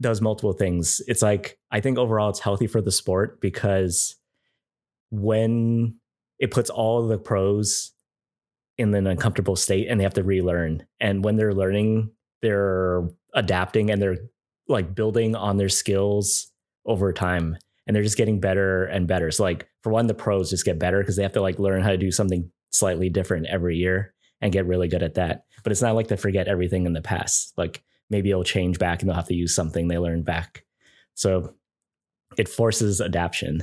does 0.00 0.20
multiple 0.20 0.52
things. 0.52 1.00
It's 1.06 1.22
like 1.22 1.58
i 1.70 1.80
think 1.80 1.98
overall 1.98 2.30
it's 2.30 2.40
healthy 2.40 2.66
for 2.66 2.80
the 2.80 2.92
sport 2.92 3.40
because 3.40 4.16
when 5.10 5.96
it 6.38 6.50
puts 6.50 6.70
all 6.70 7.06
the 7.06 7.18
pros 7.18 7.92
in 8.76 8.92
an 8.94 9.06
uncomfortable 9.06 9.56
state 9.56 9.86
and 9.88 10.00
they 10.00 10.04
have 10.04 10.14
to 10.14 10.24
relearn 10.24 10.84
and 10.98 11.24
when 11.24 11.36
they're 11.36 11.54
learning 11.54 12.10
they're 12.42 13.08
adapting 13.34 13.90
and 13.90 14.02
they're 14.02 14.18
like 14.68 14.94
building 14.94 15.36
on 15.36 15.56
their 15.56 15.68
skills 15.68 16.50
over 16.86 17.12
time 17.12 17.56
and 17.86 17.94
they're 17.94 18.02
just 18.02 18.16
getting 18.16 18.40
better 18.40 18.84
and 18.84 19.06
better 19.06 19.30
so 19.30 19.42
like 19.42 19.68
for 19.82 19.90
one 19.90 20.06
the 20.06 20.14
pros 20.14 20.50
just 20.50 20.64
get 20.64 20.78
better 20.78 21.00
because 21.00 21.16
they 21.16 21.22
have 21.22 21.32
to 21.32 21.40
like 21.42 21.58
learn 21.58 21.82
how 21.82 21.90
to 21.90 21.96
do 21.96 22.10
something 22.10 22.50
slightly 22.70 23.08
different 23.08 23.46
every 23.46 23.76
year 23.76 24.12
and 24.40 24.52
get 24.52 24.66
really 24.66 24.88
good 24.88 25.02
at 25.02 25.14
that 25.14 25.44
but 25.62 25.72
it's 25.72 25.82
not 25.82 25.94
like 25.94 26.08
they 26.08 26.16
forget 26.16 26.48
everything 26.48 26.86
in 26.86 26.92
the 26.92 27.00
past 27.02 27.52
like 27.56 27.82
maybe 28.10 28.30
it'll 28.30 28.44
change 28.44 28.78
back 28.78 29.00
and 29.00 29.08
they'll 29.08 29.16
have 29.16 29.28
to 29.28 29.34
use 29.34 29.54
something 29.54 29.88
they 29.88 29.98
learned 29.98 30.24
back 30.24 30.64
so 31.14 31.54
it 32.36 32.48
forces 32.48 33.00
adaptation 33.00 33.62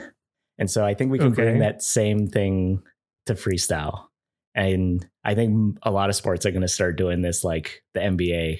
and 0.57 0.69
so 0.69 0.85
I 0.85 0.93
think 0.93 1.11
we 1.11 1.17
can 1.17 1.31
Okay. 1.31 1.41
bring 1.43 1.59
that 1.59 1.81
same 1.81 2.27
thing 2.27 2.83
to 3.25 3.33
freestyle. 3.33 4.05
And 4.53 5.03
I 5.23 5.33
think 5.33 5.79
a 5.81 5.89
lot 5.89 6.09
of 6.09 6.15
sports 6.15 6.45
are 6.45 6.51
going 6.51 6.61
to 6.61 6.67
start 6.67 6.97
doing 6.97 7.21
this, 7.21 7.43
like 7.43 7.83
the 7.95 7.99
NBA, 8.01 8.59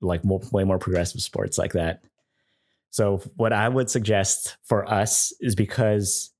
like 0.00 0.24
more, 0.24 0.40
way 0.52 0.62
more 0.62 0.78
progressive 0.78 1.20
sports 1.20 1.58
like 1.58 1.72
that. 1.72 2.04
So, 2.90 3.22
what 3.36 3.52
I 3.52 3.68
would 3.68 3.90
suggest 3.90 4.56
for 4.64 4.88
us 4.90 5.32
is 5.40 5.54
because 5.54 6.32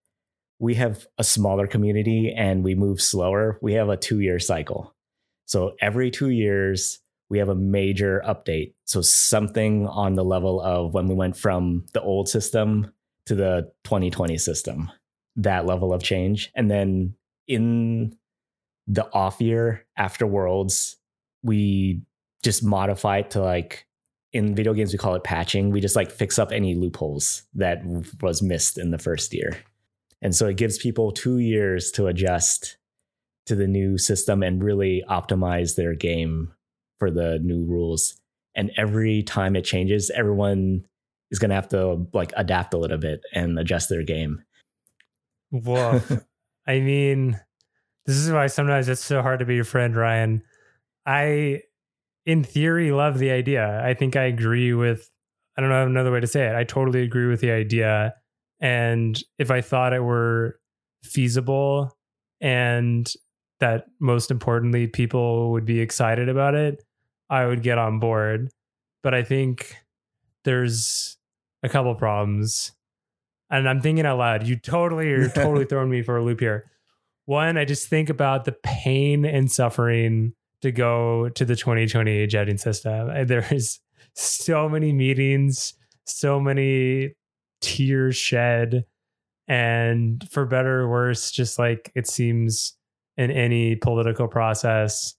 we 0.59 0.75
have 0.75 1.07
a 1.19 1.25
smaller 1.25 1.67
community 1.67 2.35
and 2.37 2.65
we 2.65 2.75
move 2.75 3.01
slower, 3.01 3.59
we 3.63 3.75
have 3.75 3.89
a 3.89 3.97
two 3.97 4.21
year 4.21 4.39
cycle. 4.39 4.95
So, 5.47 5.75
every 5.81 6.11
two 6.11 6.31
years, 6.31 7.01
we 7.31 7.39
have 7.39 7.49
a 7.49 7.55
major 7.55 8.23
update. 8.27 8.75
So, 8.85 9.03
something 9.03 9.87
on 9.87 10.15
the 10.15 10.25
level 10.25 10.61
of 10.61 10.95
when 10.95 11.07
we 11.07 11.15
went 11.15 11.37
from 11.37 11.87
the 11.93 12.01
old 12.01 12.29
system 12.29 12.93
to 13.27 13.35
the 13.35 13.71
2020 13.85 14.39
system, 14.39 14.91
that 15.37 15.67
level 15.67 15.93
of 15.93 16.03
change. 16.03 16.51
And 16.55 16.71
then 16.71 17.15
in 17.47 18.17
the 18.87 19.07
off 19.13 19.41
year 19.41 19.87
after 19.97 20.27
Worlds, 20.27 20.97
we 21.43 22.01
just 22.43 22.65
modify 22.65 23.19
it 23.19 23.31
to 23.33 23.43
like 23.43 23.87
in 24.33 24.55
video 24.55 24.75
games, 24.75 24.93
we 24.93 24.99
call 24.99 25.15
it 25.15 25.25
patching. 25.25 25.71
We 25.71 25.81
just 25.81 25.97
like 25.97 26.11
fix 26.11 26.39
up 26.39 26.53
any 26.53 26.75
loopholes 26.75 27.43
that 27.55 27.83
was 28.21 28.43
missed 28.43 28.79
in 28.79 28.91
the 28.91 28.99
first 28.99 29.33
year. 29.33 29.59
And 30.21 30.35
so 30.35 30.47
it 30.47 30.57
gives 30.57 30.79
people 30.79 31.13
two 31.13 31.39
years 31.39 31.91
to 31.93 32.07
adjust 32.09 32.77
to 33.47 33.55
the 33.55 33.67
new 33.67 33.97
system 33.97 34.43
and 34.43 34.63
really 34.63 35.03
optimize 35.09 35.77
their 35.77 35.95
game 35.95 36.53
for 36.99 37.11
the 37.11 37.39
new 37.39 37.65
rules. 37.65 38.21
And 38.55 38.71
every 38.77 39.23
time 39.23 39.57
it 39.57 39.65
changes, 39.65 40.11
everyone 40.11 40.85
is 41.31 41.39
going 41.39 41.51
to 41.51 41.55
have 41.55 41.69
to 41.69 42.07
like 42.13 42.33
adapt 42.37 42.75
a 42.75 42.79
little 42.79 42.99
bit 42.99 43.21
and 43.33 43.59
adjust 43.59 43.89
their 43.89 44.03
game. 44.03 44.43
Woof. 45.51 46.25
I 46.67 46.81
mean, 46.81 47.41
this 48.05 48.17
is 48.17 48.31
why 48.31 48.49
sometimes 48.49 48.89
it's 48.89 49.05
so 49.05 49.23
hard 49.23 49.39
to 49.39 49.47
be 49.47 49.55
your 49.55 49.65
friend, 49.65 49.97
Ryan. 49.97 50.43
I, 51.07 51.63
in 52.29 52.45
theory, 52.45 52.93
love 52.93 53.19
the 53.19 53.31
idea. 53.31 53.83
I 53.83 53.95
think 53.95 54.15
I 54.15 54.25
agree 54.25 54.75
with, 54.75 55.11
I 55.57 55.63
don't 55.63 55.71
know 55.71 55.87
another 55.87 56.13
way 56.13 56.21
to 56.21 56.27
say 56.27 56.47
it. 56.47 56.55
I 56.55 56.63
totally 56.63 57.01
agree 57.01 57.27
with 57.27 57.41
the 57.41 57.51
idea. 57.51 58.13
And 58.61 59.19
if 59.39 59.51
I 59.51 59.63
thought 59.63 59.95
it 59.95 60.01
were 60.01 60.61
feasible 61.03 61.97
and 62.43 63.11
that 63.61 63.87
most 63.99 64.31
importantly, 64.31 64.87
people 64.89 65.53
would 65.53 65.65
be 65.65 65.81
excited 65.81 66.29
about 66.29 66.55
it, 66.55 66.85
I 67.31 67.47
would 67.47 67.63
get 67.63 67.79
on 67.79 67.99
board. 67.99 68.51
But 69.03 69.15
I 69.15 69.23
think 69.23 69.77
there's 70.45 71.17
a 71.63 71.69
couple 71.71 71.95
problems 71.95 72.73
and 73.49 73.67
I'm 73.67 73.81
thinking 73.81 74.05
out 74.05 74.19
loud. 74.19 74.47
You 74.47 74.57
totally, 74.57 75.09
you're 75.09 75.29
totally 75.35 75.65
throwing 75.65 75.89
me 75.89 76.03
for 76.03 76.19
a 76.19 76.23
loop 76.23 76.41
here. 76.41 76.71
One, 77.25 77.57
I 77.57 77.65
just 77.65 77.89
think 77.89 78.11
about 78.11 78.45
the 78.45 78.53
pain 78.63 79.25
and 79.25 79.51
suffering 79.51 80.35
to 80.63 80.73
go 80.73 81.29
to 81.31 81.45
the 81.45 81.57
2020 81.57 82.27
judging 82.27 82.59
system. 82.59 83.09
Uh, 83.09 83.13
and 83.13 83.29
There's 83.29 83.81
so 84.15 84.69
many 84.69 84.93
meetings, 84.93 85.75
so 86.05 86.41
many 86.41 87.15
tears 87.61 88.17
shed, 88.17 88.85
and 89.47 90.29
for 90.31 90.45
better 90.45 90.81
or 90.81 90.89
worse, 90.89 91.31
just 91.31 91.59
like 91.59 91.91
it 91.95 92.07
seems 92.07 92.77
in 93.17 93.31
any 93.31 93.77
political 93.77 94.29
process, 94.29 95.15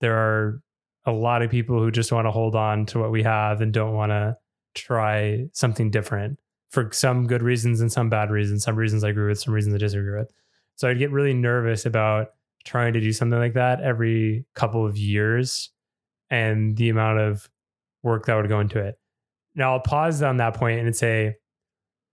there 0.00 0.16
are 0.16 0.62
a 1.04 1.12
lot 1.12 1.42
of 1.42 1.50
people 1.50 1.78
who 1.78 1.90
just 1.90 2.12
want 2.12 2.26
to 2.26 2.30
hold 2.30 2.54
on 2.54 2.86
to 2.86 2.98
what 2.98 3.10
we 3.10 3.22
have 3.22 3.60
and 3.60 3.72
don't 3.72 3.94
want 3.94 4.10
to 4.10 4.36
try 4.74 5.46
something 5.52 5.90
different 5.90 6.38
for 6.70 6.90
some 6.92 7.26
good 7.26 7.42
reasons 7.42 7.80
and 7.80 7.90
some 7.90 8.08
bad 8.08 8.30
reasons. 8.30 8.64
Some 8.64 8.76
reasons 8.76 9.04
I 9.04 9.10
agree 9.10 9.28
with, 9.28 9.40
some 9.40 9.54
reasons 9.54 9.74
I 9.74 9.78
disagree 9.78 10.18
with. 10.18 10.30
So 10.76 10.88
I'd 10.88 10.98
get 10.98 11.10
really 11.10 11.34
nervous 11.34 11.86
about 11.86 12.28
trying 12.68 12.92
to 12.92 13.00
do 13.00 13.12
something 13.12 13.38
like 13.38 13.54
that 13.54 13.80
every 13.80 14.44
couple 14.54 14.86
of 14.86 14.98
years 14.98 15.70
and 16.30 16.76
the 16.76 16.90
amount 16.90 17.18
of 17.18 17.48
work 18.02 18.26
that 18.26 18.34
would 18.34 18.48
go 18.48 18.60
into 18.60 18.78
it. 18.78 18.96
Now 19.54 19.72
I'll 19.72 19.80
pause 19.80 20.22
on 20.22 20.36
that 20.36 20.54
point 20.54 20.80
and 20.80 20.94
say, 20.94 21.36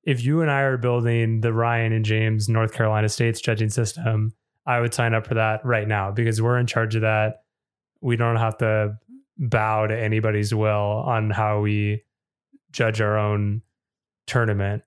if 0.03 0.23
you 0.23 0.41
and 0.41 0.49
I 0.49 0.61
are 0.61 0.77
building 0.77 1.41
the 1.41 1.51
Ryan 1.51 1.91
and 1.91 2.05
James 2.05 2.47
North 2.47 2.73
Carolina 2.73 3.09
State's 3.09 3.41
judging 3.41 3.69
system, 3.69 4.33
I 4.65 4.79
would 4.79 4.93
sign 4.93 5.13
up 5.13 5.27
for 5.27 5.33
that 5.33 5.65
right 5.65 5.87
now 5.87 6.11
because 6.11 6.41
we're 6.41 6.57
in 6.57 6.67
charge 6.67 6.95
of 6.95 7.01
that. 7.01 7.43
We 8.01 8.15
don't 8.15 8.37
have 8.37 8.57
to 8.59 8.97
bow 9.37 9.87
to 9.87 9.97
anybody's 9.97 10.55
will 10.55 11.03
on 11.05 11.31
how 11.31 11.59
we 11.59 12.03
judge 12.71 13.01
our 13.01 13.17
own 13.17 13.61
tournament. 14.25 14.83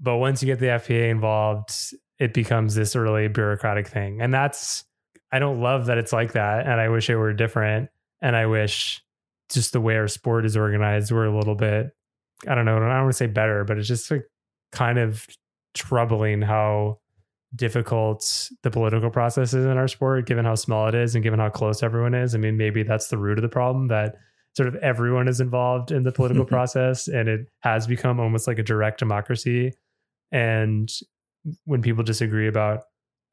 But 0.00 0.16
once 0.16 0.42
you 0.42 0.46
get 0.46 0.60
the 0.60 0.66
FPA 0.66 1.10
involved, 1.10 1.72
it 2.18 2.34
becomes 2.34 2.74
this 2.74 2.96
really 2.96 3.28
bureaucratic 3.28 3.88
thing. 3.88 4.20
And 4.20 4.32
that's, 4.32 4.84
I 5.30 5.38
don't 5.38 5.60
love 5.60 5.86
that 5.86 5.98
it's 5.98 6.12
like 6.12 6.32
that. 6.32 6.66
And 6.66 6.80
I 6.80 6.88
wish 6.88 7.08
it 7.08 7.16
were 7.16 7.32
different. 7.32 7.90
And 8.20 8.34
I 8.34 8.46
wish 8.46 9.02
just 9.50 9.72
the 9.72 9.80
way 9.80 9.96
our 9.96 10.08
sport 10.08 10.44
is 10.44 10.56
organized, 10.56 11.12
we're 11.12 11.26
a 11.26 11.36
little 11.36 11.54
bit, 11.54 11.94
I 12.46 12.54
don't 12.54 12.64
know, 12.64 12.76
I 12.76 12.80
don't 12.80 12.88
want 12.88 13.10
to 13.10 13.16
say 13.16 13.26
better, 13.26 13.64
but 13.64 13.78
it's 13.78 13.88
just 13.88 14.10
like 14.10 14.24
kind 14.72 14.98
of 14.98 15.26
troubling 15.74 16.42
how 16.42 16.98
difficult 17.54 18.50
the 18.62 18.70
political 18.70 19.10
process 19.10 19.54
is 19.54 19.64
in 19.64 19.76
our 19.76 19.88
sport, 19.88 20.26
given 20.26 20.44
how 20.44 20.54
small 20.54 20.88
it 20.88 20.94
is 20.94 21.14
and 21.14 21.24
given 21.24 21.40
how 21.40 21.48
close 21.48 21.82
everyone 21.82 22.14
is. 22.14 22.34
I 22.34 22.38
mean, 22.38 22.56
maybe 22.56 22.82
that's 22.82 23.08
the 23.08 23.16
root 23.16 23.38
of 23.38 23.42
the 23.42 23.48
problem 23.48 23.88
that 23.88 24.16
sort 24.56 24.68
of 24.68 24.74
everyone 24.76 25.28
is 25.28 25.40
involved 25.40 25.90
in 25.90 26.02
the 26.02 26.12
political 26.12 26.44
process 26.56 27.08
and 27.08 27.28
it 27.28 27.46
has 27.60 27.86
become 27.86 28.20
almost 28.20 28.46
like 28.46 28.58
a 28.58 28.62
direct 28.62 28.98
democracy. 28.98 29.72
And 30.30 30.90
when 31.64 31.82
people 31.82 32.04
disagree 32.04 32.48
about 32.48 32.82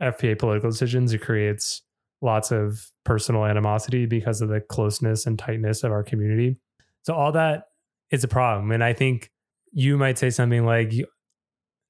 FPA 0.01 0.37
political 0.37 0.69
decisions, 0.69 1.13
it 1.13 1.21
creates 1.21 1.81
lots 2.21 2.51
of 2.51 2.89
personal 3.03 3.45
animosity 3.45 4.05
because 4.05 4.41
of 4.41 4.49
the 4.49 4.59
closeness 4.61 5.25
and 5.25 5.37
tightness 5.37 5.83
of 5.83 5.91
our 5.91 6.03
community. 6.03 6.57
So 7.03 7.13
all 7.13 7.31
that 7.33 7.65
is 8.11 8.23
a 8.23 8.27
problem. 8.27 8.71
And 8.71 8.83
I 8.83 8.93
think 8.93 9.31
you 9.71 9.97
might 9.97 10.17
say 10.17 10.29
something 10.29 10.65
like, 10.65 10.93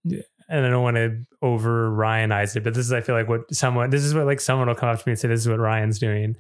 and 0.04 0.66
I 0.66 0.70
don't 0.70 0.84
want 0.84 0.98
to 0.98 1.22
over 1.42 1.90
Ryanize 1.90 2.56
it, 2.56 2.64
but 2.64 2.74
this 2.74 2.86
is, 2.86 2.94
I 2.94 3.02
feel 3.02 3.16
like 3.16 3.30
what 3.30 3.54
someone, 3.54 3.90
this 3.90 4.04
is 4.04 4.14
what 4.14 4.26
like 4.26 4.42
someone 4.42 4.68
will 4.68 4.76
come 4.76 4.90
up 4.90 5.00
to 5.00 5.04
me 5.08 5.12
and 5.12 5.20
say, 5.20 5.28
this 5.28 5.42
is 5.42 5.50
what 5.50 5.60
Ryan's 5.60 6.00
doing. 6.00 6.36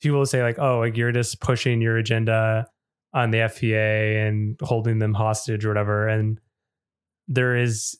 People 0.00 0.18
will 0.18 0.26
say 0.26 0.42
like, 0.42 0.58
oh, 0.58 0.78
like 0.78 0.96
you're 0.96 1.12
just 1.12 1.40
pushing 1.40 1.80
your 1.80 1.96
agenda 1.96 2.68
on 3.12 3.30
the 3.30 3.38
FPA 3.38 4.28
and 4.28 4.58
holding 4.62 4.98
them 4.98 5.14
hostage 5.14 5.64
or 5.64 5.68
whatever. 5.68 6.08
And 6.08 6.38
there 7.26 7.56
is, 7.56 7.96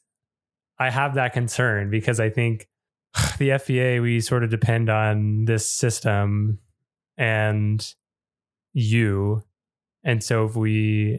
I 0.81 0.91
have 0.91 1.15
that 1.15 1.35
concern 1.35 1.91
because 1.91 2.19
I 2.19 2.31
think 2.31 2.67
the 3.39 3.51
FPA, 3.51 4.03
we 4.03 4.21
sort 4.21 4.43
of 4.43 4.51
depend 4.51 4.89
on 4.89 5.45
this 5.45 5.71
system 5.71 6.59
and 7.17 7.87
you. 8.73 9.45
And 10.03 10.25
so 10.25 10.47
if 10.47 10.57
we, 10.57 11.19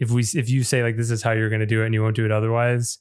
if 0.00 0.10
we, 0.10 0.22
if 0.22 0.48
you 0.48 0.64
say 0.64 0.82
like, 0.82 0.96
this 0.96 1.10
is 1.10 1.22
how 1.22 1.32
you're 1.32 1.50
going 1.50 1.60
to 1.60 1.66
do 1.66 1.82
it 1.82 1.86
and 1.86 1.94
you 1.94 2.02
won't 2.02 2.16
do 2.16 2.24
it 2.24 2.32
otherwise, 2.32 2.98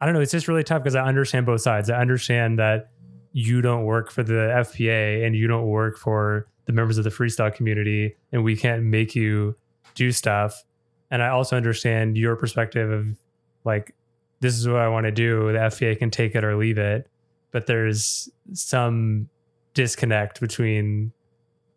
I 0.00 0.04
don't 0.04 0.14
know. 0.14 0.20
It's 0.20 0.32
just 0.32 0.46
really 0.46 0.62
tough 0.62 0.82
because 0.82 0.94
I 0.94 1.04
understand 1.04 1.46
both 1.46 1.62
sides. 1.62 1.90
I 1.90 1.98
understand 1.98 2.58
that 2.58 2.90
you 3.32 3.62
don't 3.62 3.84
work 3.84 4.10
for 4.10 4.22
the 4.22 4.32
FPA 4.32 5.26
and 5.26 5.34
you 5.34 5.48
don't 5.48 5.66
work 5.66 5.96
for 5.96 6.46
the 6.66 6.72
members 6.72 6.98
of 6.98 7.04
the 7.04 7.10
freestyle 7.10 7.52
community, 7.52 8.14
and 8.30 8.44
we 8.44 8.54
can't 8.54 8.82
make 8.82 9.14
you 9.14 9.56
do 9.94 10.12
stuff. 10.12 10.64
And 11.10 11.22
I 11.22 11.28
also 11.28 11.56
understand 11.56 12.18
your 12.18 12.36
perspective 12.36 12.90
of 12.90 13.16
like, 13.64 13.94
this 14.40 14.54
is 14.54 14.68
what 14.68 14.80
I 14.80 14.88
want 14.88 15.04
to 15.04 15.12
do. 15.12 15.52
The 15.52 15.58
FPA 15.58 15.98
can 15.98 16.10
take 16.10 16.34
it 16.34 16.44
or 16.44 16.56
leave 16.56 16.78
it, 16.78 17.08
but 17.50 17.66
there's 17.66 18.28
some 18.52 19.28
disconnect 19.74 20.40
between 20.40 21.12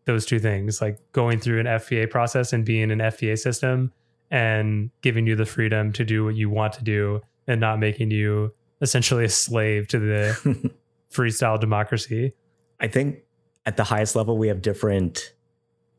those 0.05 0.25
two 0.25 0.39
things, 0.39 0.81
like 0.81 0.99
going 1.11 1.39
through 1.39 1.59
an 1.59 1.65
FPA 1.65 2.09
process 2.09 2.53
and 2.53 2.65
being 2.65 2.91
an 2.91 2.99
FPA 2.99 3.37
system 3.37 3.91
and 4.29 4.89
giving 5.01 5.27
you 5.27 5.35
the 5.35 5.45
freedom 5.45 5.91
to 5.93 6.03
do 6.03 6.23
what 6.23 6.35
you 6.35 6.49
want 6.49 6.73
to 6.73 6.83
do 6.83 7.21
and 7.47 7.59
not 7.59 7.79
making 7.79 8.11
you 8.11 8.53
essentially 8.81 9.25
a 9.25 9.29
slave 9.29 9.87
to 9.89 9.99
the 9.99 10.71
freestyle 11.11 11.59
democracy. 11.59 12.33
I 12.79 12.87
think 12.87 13.19
at 13.65 13.77
the 13.77 13.83
highest 13.83 14.15
level 14.15 14.37
we 14.37 14.47
have 14.47 14.61
different 14.61 15.33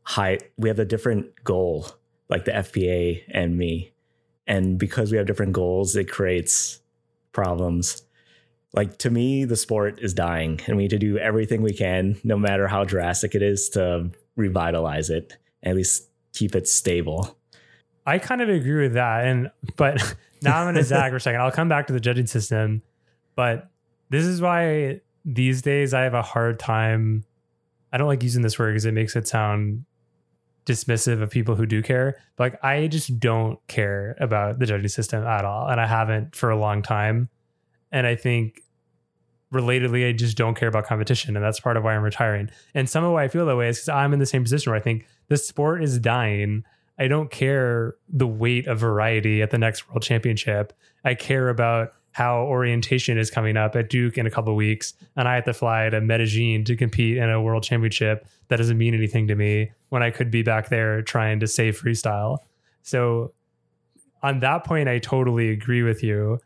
high 0.03 0.39
we 0.57 0.67
have 0.67 0.79
a 0.79 0.85
different 0.85 1.43
goal, 1.43 1.87
like 2.29 2.45
the 2.45 2.51
FPA 2.51 3.21
and 3.29 3.57
me. 3.57 3.92
And 4.47 4.77
because 4.77 5.11
we 5.11 5.17
have 5.17 5.27
different 5.27 5.53
goals, 5.53 5.95
it 5.95 6.11
creates 6.11 6.79
problems. 7.31 8.03
Like 8.73 8.97
to 8.99 9.09
me, 9.09 9.45
the 9.45 9.55
sport 9.55 9.99
is 10.01 10.13
dying, 10.13 10.59
and 10.65 10.75
we 10.77 10.83
need 10.83 10.89
to 10.89 10.99
do 10.99 11.17
everything 11.17 11.61
we 11.61 11.73
can, 11.73 12.17
no 12.23 12.37
matter 12.37 12.67
how 12.67 12.83
drastic 12.83 13.35
it 13.35 13.41
is, 13.41 13.69
to 13.69 14.11
revitalize 14.35 15.09
it, 15.09 15.37
at 15.61 15.75
least 15.75 16.09
keep 16.33 16.55
it 16.55 16.67
stable. 16.67 17.37
I 18.05 18.17
kind 18.17 18.41
of 18.41 18.49
agree 18.49 18.81
with 18.81 18.93
that. 18.93 19.25
And 19.25 19.51
but 19.77 20.15
now 20.41 20.59
I'm 20.59 20.67
gonna 20.67 20.83
zag 20.83 21.11
for 21.11 21.17
a 21.17 21.21
second. 21.21 21.41
I'll 21.41 21.51
come 21.51 21.69
back 21.69 21.87
to 21.87 21.93
the 21.93 21.99
judging 21.99 22.27
system, 22.27 22.81
but 23.35 23.69
this 24.09 24.25
is 24.25 24.41
why 24.41 25.01
these 25.23 25.61
days 25.61 25.93
I 25.93 26.01
have 26.01 26.13
a 26.13 26.21
hard 26.21 26.59
time. 26.59 27.25
I 27.91 27.97
don't 27.97 28.07
like 28.07 28.23
using 28.23 28.41
this 28.41 28.57
word 28.57 28.71
because 28.71 28.85
it 28.85 28.93
makes 28.93 29.15
it 29.15 29.27
sound 29.27 29.85
dismissive 30.65 31.21
of 31.21 31.29
people 31.29 31.55
who 31.55 31.65
do 31.65 31.81
care. 31.81 32.17
But 32.35 32.53
like 32.53 32.63
I 32.63 32.87
just 32.87 33.19
don't 33.19 33.59
care 33.67 34.15
about 34.19 34.59
the 34.59 34.65
judging 34.65 34.87
system 34.87 35.23
at 35.23 35.45
all. 35.45 35.67
And 35.67 35.79
I 35.79 35.87
haven't 35.87 36.35
for 36.35 36.49
a 36.49 36.57
long 36.57 36.81
time. 36.81 37.29
And 37.91 38.07
I 38.07 38.15
think 38.15 38.61
relatedly, 39.53 40.07
I 40.09 40.13
just 40.13 40.35
don't 40.35 40.55
care 40.55 40.67
about 40.67 40.85
competition. 40.85 41.35
And 41.35 41.45
that's 41.45 41.59
part 41.59 41.77
of 41.77 41.83
why 41.83 41.95
I'm 41.95 42.01
retiring. 42.01 42.49
And 42.73 42.89
some 42.89 43.03
of 43.03 43.13
why 43.13 43.23
I 43.23 43.27
feel 43.27 43.45
that 43.45 43.55
way 43.55 43.69
is 43.69 43.77
because 43.77 43.89
I'm 43.89 44.13
in 44.13 44.19
the 44.19 44.25
same 44.25 44.43
position 44.43 44.71
where 44.71 44.79
I 44.79 44.83
think 44.83 45.07
the 45.29 45.37
sport 45.37 45.83
is 45.83 45.99
dying. 45.99 46.63
I 46.97 47.07
don't 47.07 47.29
care 47.29 47.95
the 48.09 48.27
weight 48.27 48.67
of 48.67 48.79
variety 48.79 49.41
at 49.41 49.51
the 49.51 49.57
next 49.57 49.87
world 49.87 50.01
championship. 50.01 50.73
I 51.05 51.15
care 51.15 51.49
about 51.49 51.93
how 52.13 52.43
orientation 52.43 53.17
is 53.17 53.29
coming 53.29 53.57
up 53.57 53.75
at 53.75 53.89
Duke 53.89 54.17
in 54.17 54.25
a 54.25 54.31
couple 54.31 54.55
weeks, 54.55 54.93
and 55.15 55.27
I 55.27 55.35
have 55.35 55.45
to 55.45 55.53
fly 55.53 55.89
to 55.89 55.99
Medellin 55.99 56.63
to 56.65 56.75
compete 56.75 57.17
in 57.17 57.29
a 57.29 57.41
world 57.41 57.63
championship 57.63 58.27
that 58.47 58.57
doesn't 58.57 58.77
mean 58.77 58.93
anything 58.93 59.27
to 59.27 59.35
me 59.35 59.71
when 59.89 60.03
I 60.03 60.11
could 60.11 60.29
be 60.31 60.43
back 60.43 60.69
there 60.69 61.01
trying 61.01 61.39
to 61.39 61.47
save 61.47 61.79
freestyle. 61.79 62.37
So 62.83 63.33
on 64.21 64.39
that 64.39 64.63
point, 64.63 64.87
I 64.89 64.99
totally 64.99 65.49
agree 65.49 65.81
with 65.83 66.03
you. 66.03 66.39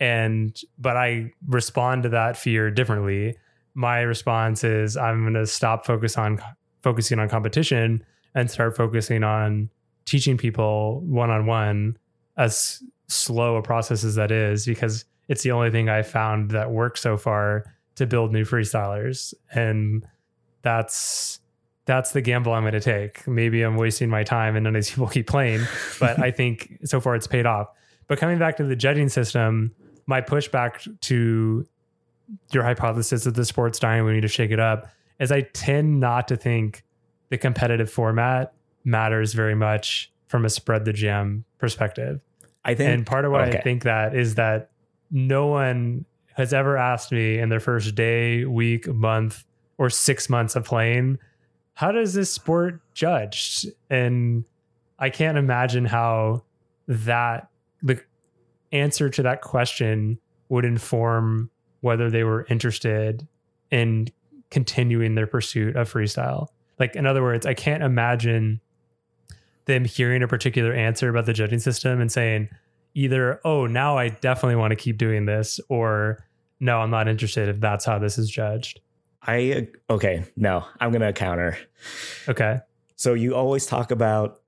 And 0.00 0.58
but 0.78 0.96
I 0.96 1.32
respond 1.46 2.04
to 2.04 2.08
that 2.10 2.36
fear 2.36 2.70
differently. 2.70 3.36
My 3.74 4.00
response 4.00 4.62
is 4.62 4.96
I'm 4.96 5.22
going 5.22 5.34
to 5.34 5.46
stop 5.46 5.84
focus 5.84 6.16
on 6.16 6.40
focusing 6.82 7.18
on 7.18 7.28
competition 7.28 8.04
and 8.34 8.48
start 8.48 8.76
focusing 8.76 9.24
on 9.24 9.70
teaching 10.04 10.38
people 10.38 11.00
one 11.00 11.30
on 11.30 11.46
one 11.46 11.98
as 12.36 12.82
slow 13.08 13.56
a 13.56 13.62
process 13.62 14.04
as 14.04 14.14
that 14.16 14.30
is 14.30 14.66
because 14.66 15.04
it's 15.28 15.42
the 15.42 15.50
only 15.50 15.70
thing 15.70 15.88
I 15.88 16.02
found 16.02 16.50
that 16.52 16.70
works 16.70 17.00
so 17.00 17.16
far 17.16 17.64
to 17.96 18.06
build 18.06 18.32
new 18.32 18.44
freestylers. 18.44 19.34
And 19.52 20.06
that's 20.62 21.40
that's 21.84 22.12
the 22.12 22.20
gamble 22.20 22.52
I'm 22.52 22.62
going 22.62 22.74
to 22.74 22.80
take. 22.80 23.26
Maybe 23.26 23.62
I'm 23.62 23.76
wasting 23.76 24.10
my 24.10 24.22
time 24.22 24.56
and 24.56 24.64
none 24.64 24.76
of 24.76 24.82
these 24.82 24.90
people 24.94 25.08
keep 25.08 25.26
playing, 25.26 25.62
but 25.98 26.20
I 26.20 26.30
think 26.30 26.78
so 26.84 27.00
far 27.00 27.14
it's 27.14 27.26
paid 27.26 27.46
off. 27.46 27.68
But 28.08 28.18
coming 28.18 28.38
back 28.38 28.56
to 28.58 28.64
the 28.64 28.76
judging 28.76 29.08
system, 29.08 29.74
my 30.06 30.20
pushback 30.20 30.86
to 31.00 31.66
your 32.52 32.62
hypothesis 32.62 33.24
that 33.24 33.34
the 33.34 33.44
sport's 33.44 33.78
dying, 33.78 34.04
we 34.04 34.12
need 34.12 34.20
to 34.20 34.28
shake 34.28 34.50
it 34.50 34.60
up, 34.60 34.88
is 35.18 35.32
I 35.32 35.42
tend 35.42 36.00
not 36.00 36.28
to 36.28 36.36
think 36.36 36.84
the 37.30 37.38
competitive 37.38 37.90
format 37.90 38.52
matters 38.84 39.32
very 39.32 39.54
much 39.54 40.12
from 40.26 40.44
a 40.44 40.50
spread 40.50 40.84
the 40.84 40.92
jam 40.92 41.44
perspective. 41.58 42.20
I 42.68 42.74
think, 42.74 42.90
and 42.90 43.06
part 43.06 43.24
of 43.24 43.32
why 43.32 43.48
okay. 43.48 43.58
I 43.58 43.62
think 43.62 43.84
that 43.84 44.14
is 44.14 44.36
that 44.36 44.70
no 45.10 45.46
one 45.46 46.04
has 46.34 46.52
ever 46.52 46.76
asked 46.76 47.10
me 47.10 47.38
in 47.38 47.48
their 47.48 47.60
first 47.60 47.94
day, 47.94 48.44
week, 48.44 48.86
month, 48.86 49.44
or 49.78 49.90
six 49.90 50.28
months 50.28 50.54
of 50.54 50.64
playing, 50.64 51.18
how 51.74 51.92
does 51.92 52.14
this 52.14 52.32
sport 52.32 52.80
judged? 52.94 53.66
And 53.88 54.44
I 54.98 55.10
can't 55.10 55.38
imagine 55.38 55.84
how 55.84 56.42
that 56.86 57.48
the 57.82 58.00
answer 58.72 59.08
to 59.08 59.22
that 59.22 59.40
question 59.40 60.18
would 60.48 60.64
inform 60.64 61.50
whether 61.80 62.10
they 62.10 62.24
were 62.24 62.46
interested 62.50 63.26
in 63.70 64.08
continuing 64.50 65.14
their 65.14 65.26
pursuit 65.26 65.76
of 65.76 65.92
freestyle. 65.92 66.48
Like, 66.78 66.96
in 66.96 67.06
other 67.06 67.22
words, 67.22 67.46
I 67.46 67.54
can't 67.54 67.82
imagine 67.82 68.60
them 69.68 69.84
hearing 69.84 70.24
a 70.24 70.28
particular 70.28 70.72
answer 70.72 71.08
about 71.08 71.26
the 71.26 71.32
judging 71.32 71.60
system 71.60 72.00
and 72.00 72.10
saying 72.10 72.48
either, 72.94 73.40
oh, 73.44 73.66
now 73.66 73.96
I 73.96 74.08
definitely 74.08 74.56
want 74.56 74.72
to 74.72 74.76
keep 74.76 74.98
doing 74.98 75.26
this, 75.26 75.60
or 75.68 76.26
no, 76.58 76.78
I'm 76.78 76.90
not 76.90 77.06
interested 77.06 77.48
if 77.48 77.60
that's 77.60 77.84
how 77.84 78.00
this 78.00 78.18
is 78.18 78.28
judged. 78.28 78.80
I, 79.22 79.68
okay, 79.88 80.24
no, 80.36 80.64
I'm 80.80 80.90
going 80.90 81.02
to 81.02 81.12
counter. 81.12 81.56
Okay. 82.28 82.58
So 82.96 83.14
you 83.14 83.36
always 83.36 83.66
talk 83.66 83.92
about 83.92 84.40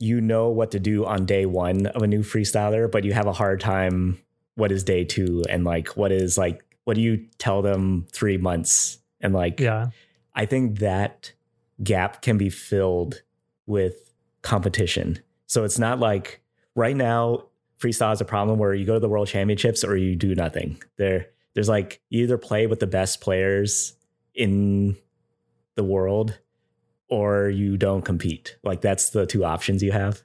you 0.00 0.20
know 0.20 0.48
what 0.48 0.70
to 0.72 0.80
do 0.80 1.04
on 1.04 1.26
day 1.26 1.46
one 1.46 1.86
of 1.86 2.02
a 2.02 2.06
new 2.06 2.22
freestyler, 2.22 2.90
but 2.90 3.04
you 3.04 3.12
have 3.12 3.26
a 3.26 3.32
hard 3.32 3.60
time. 3.60 4.18
What 4.54 4.72
is 4.72 4.82
day 4.82 5.04
two? 5.04 5.42
And 5.48 5.64
like, 5.64 5.96
what 5.96 6.12
is 6.12 6.38
like, 6.38 6.64
what 6.84 6.94
do 6.94 7.00
you 7.00 7.26
tell 7.38 7.62
them 7.62 8.06
three 8.12 8.38
months? 8.38 8.98
And 9.20 9.34
like, 9.34 9.60
yeah, 9.60 9.90
I 10.34 10.46
think 10.46 10.78
that 10.78 11.32
gap 11.82 12.22
can 12.22 12.38
be 12.38 12.50
filled 12.50 13.22
with 13.66 14.07
competition. 14.42 15.18
So 15.46 15.64
it's 15.64 15.78
not 15.78 15.98
like 15.98 16.40
right 16.74 16.96
now 16.96 17.44
freestyle 17.80 18.12
is 18.12 18.20
a 18.20 18.24
problem 18.24 18.58
where 18.58 18.74
you 18.74 18.84
go 18.84 18.94
to 18.94 19.00
the 19.00 19.08
world 19.08 19.28
championships 19.28 19.84
or 19.84 19.96
you 19.96 20.16
do 20.16 20.34
nothing. 20.34 20.80
There, 20.96 21.26
there's 21.54 21.68
like 21.68 22.00
you 22.10 22.24
either 22.24 22.38
play 22.38 22.66
with 22.66 22.80
the 22.80 22.86
best 22.86 23.20
players 23.20 23.94
in 24.34 24.96
the 25.74 25.84
world 25.84 26.38
or 27.08 27.48
you 27.48 27.76
don't 27.76 28.04
compete. 28.04 28.56
Like 28.62 28.80
that's 28.80 29.10
the 29.10 29.26
two 29.26 29.44
options 29.44 29.82
you 29.82 29.92
have. 29.92 30.22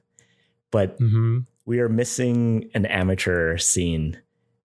But 0.70 0.98
mm-hmm. 0.98 1.40
we 1.64 1.80
are 1.80 1.88
missing 1.88 2.70
an 2.74 2.86
amateur 2.86 3.56
scene. 3.56 4.20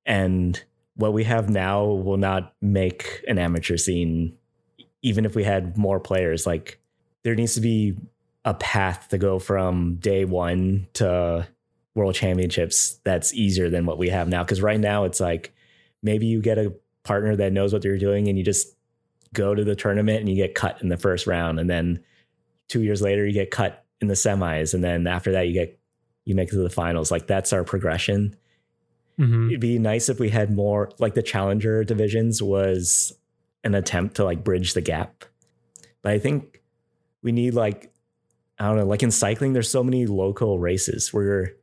And 0.05 0.61
what 0.95 1.13
we 1.13 1.23
have 1.23 1.49
now 1.49 1.85
will 1.85 2.17
not 2.17 2.55
make 2.61 3.23
an 3.27 3.37
amateur 3.37 3.77
scene, 3.77 4.35
even 5.01 5.25
if 5.25 5.35
we 5.35 5.43
had 5.43 5.77
more 5.77 5.99
players. 5.99 6.45
Like 6.47 6.81
there 7.23 7.35
needs 7.35 7.53
to 7.53 7.61
be 7.61 7.95
a 8.45 8.53
path 8.53 9.09
to 9.09 9.17
go 9.17 9.39
from 9.39 9.95
day 9.95 10.25
one 10.25 10.87
to 10.93 11.47
world 11.95 12.15
championships 12.15 12.99
that's 13.03 13.33
easier 13.33 13.69
than 13.69 13.85
what 13.85 13.97
we 13.97 14.09
have 14.09 14.27
now. 14.27 14.43
Cause 14.43 14.61
right 14.61 14.79
now 14.79 15.03
it's 15.03 15.19
like 15.19 15.53
maybe 16.01 16.25
you 16.25 16.41
get 16.41 16.57
a 16.57 16.73
partner 17.03 17.35
that 17.35 17.51
knows 17.51 17.73
what 17.73 17.81
they're 17.81 17.97
doing 17.97 18.27
and 18.27 18.37
you 18.37 18.43
just 18.43 18.75
go 19.33 19.53
to 19.53 19.63
the 19.63 19.75
tournament 19.75 20.19
and 20.19 20.29
you 20.29 20.35
get 20.35 20.55
cut 20.55 20.81
in 20.81 20.89
the 20.89 20.97
first 20.97 21.27
round. 21.27 21.59
And 21.59 21.69
then 21.69 22.03
two 22.67 22.81
years 22.81 23.01
later, 23.01 23.25
you 23.25 23.33
get 23.33 23.51
cut 23.51 23.85
in 24.01 24.07
the 24.07 24.13
semis. 24.13 24.73
And 24.73 24.83
then 24.83 25.05
after 25.07 25.33
that, 25.33 25.47
you 25.47 25.53
get, 25.53 25.79
you 26.25 26.35
make 26.35 26.49
it 26.49 26.51
to 26.51 26.63
the 26.63 26.69
finals. 26.69 27.11
Like 27.11 27.27
that's 27.27 27.51
our 27.51 27.63
progression. 27.63 28.35
Mm-hmm. 29.19 29.49
It'd 29.49 29.59
be 29.59 29.79
nice 29.79 30.07
if 30.07 30.19
we 30.19 30.29
had 30.29 30.55
more, 30.55 30.91
like 30.99 31.13
the 31.13 31.23
challenger 31.23 31.83
divisions 31.83 32.41
was 32.41 33.13
an 33.63 33.75
attempt 33.75 34.15
to 34.15 34.23
like 34.23 34.43
bridge 34.43 34.73
the 34.73 34.81
gap. 34.81 35.25
But 36.01 36.13
I 36.13 36.19
think 36.19 36.61
we 37.21 37.31
need 37.31 37.53
like, 37.53 37.88
I 38.59 38.67
don't 38.67 38.77
know, 38.77 38.85
like 38.85 39.03
in 39.03 39.11
cycling, 39.11 39.53
there's 39.53 39.69
so 39.69 39.83
many 39.83 40.05
local 40.05 40.59
races 40.59 41.13
where 41.13 41.53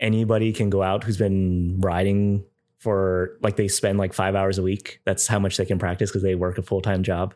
anybody 0.00 0.52
can 0.52 0.68
go 0.68 0.82
out 0.82 1.04
who's 1.04 1.16
been 1.16 1.80
riding 1.80 2.44
for 2.78 3.38
like 3.42 3.56
they 3.56 3.68
spend 3.68 3.98
like 3.98 4.12
five 4.12 4.34
hours 4.34 4.58
a 4.58 4.62
week. 4.62 5.00
That's 5.04 5.26
how 5.26 5.38
much 5.38 5.56
they 5.56 5.64
can 5.64 5.78
practice 5.78 6.10
because 6.10 6.22
they 6.22 6.34
work 6.34 6.58
a 6.58 6.62
full 6.62 6.82
time 6.82 7.02
job 7.02 7.34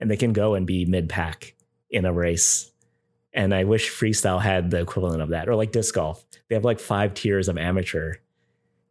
and 0.00 0.10
they 0.10 0.16
can 0.16 0.32
go 0.32 0.54
and 0.54 0.66
be 0.66 0.84
mid 0.86 1.08
pack 1.08 1.54
in 1.90 2.04
a 2.04 2.12
race. 2.12 2.72
And 3.32 3.54
I 3.54 3.64
wish 3.64 3.90
freestyle 3.90 4.40
had 4.40 4.70
the 4.70 4.80
equivalent 4.80 5.20
of 5.20 5.28
that 5.28 5.48
or 5.48 5.54
like 5.54 5.70
disc 5.70 5.94
golf. 5.94 6.24
They 6.48 6.54
have 6.54 6.64
like 6.64 6.80
five 6.80 7.12
tiers 7.12 7.48
of 7.48 7.58
amateur 7.58 8.14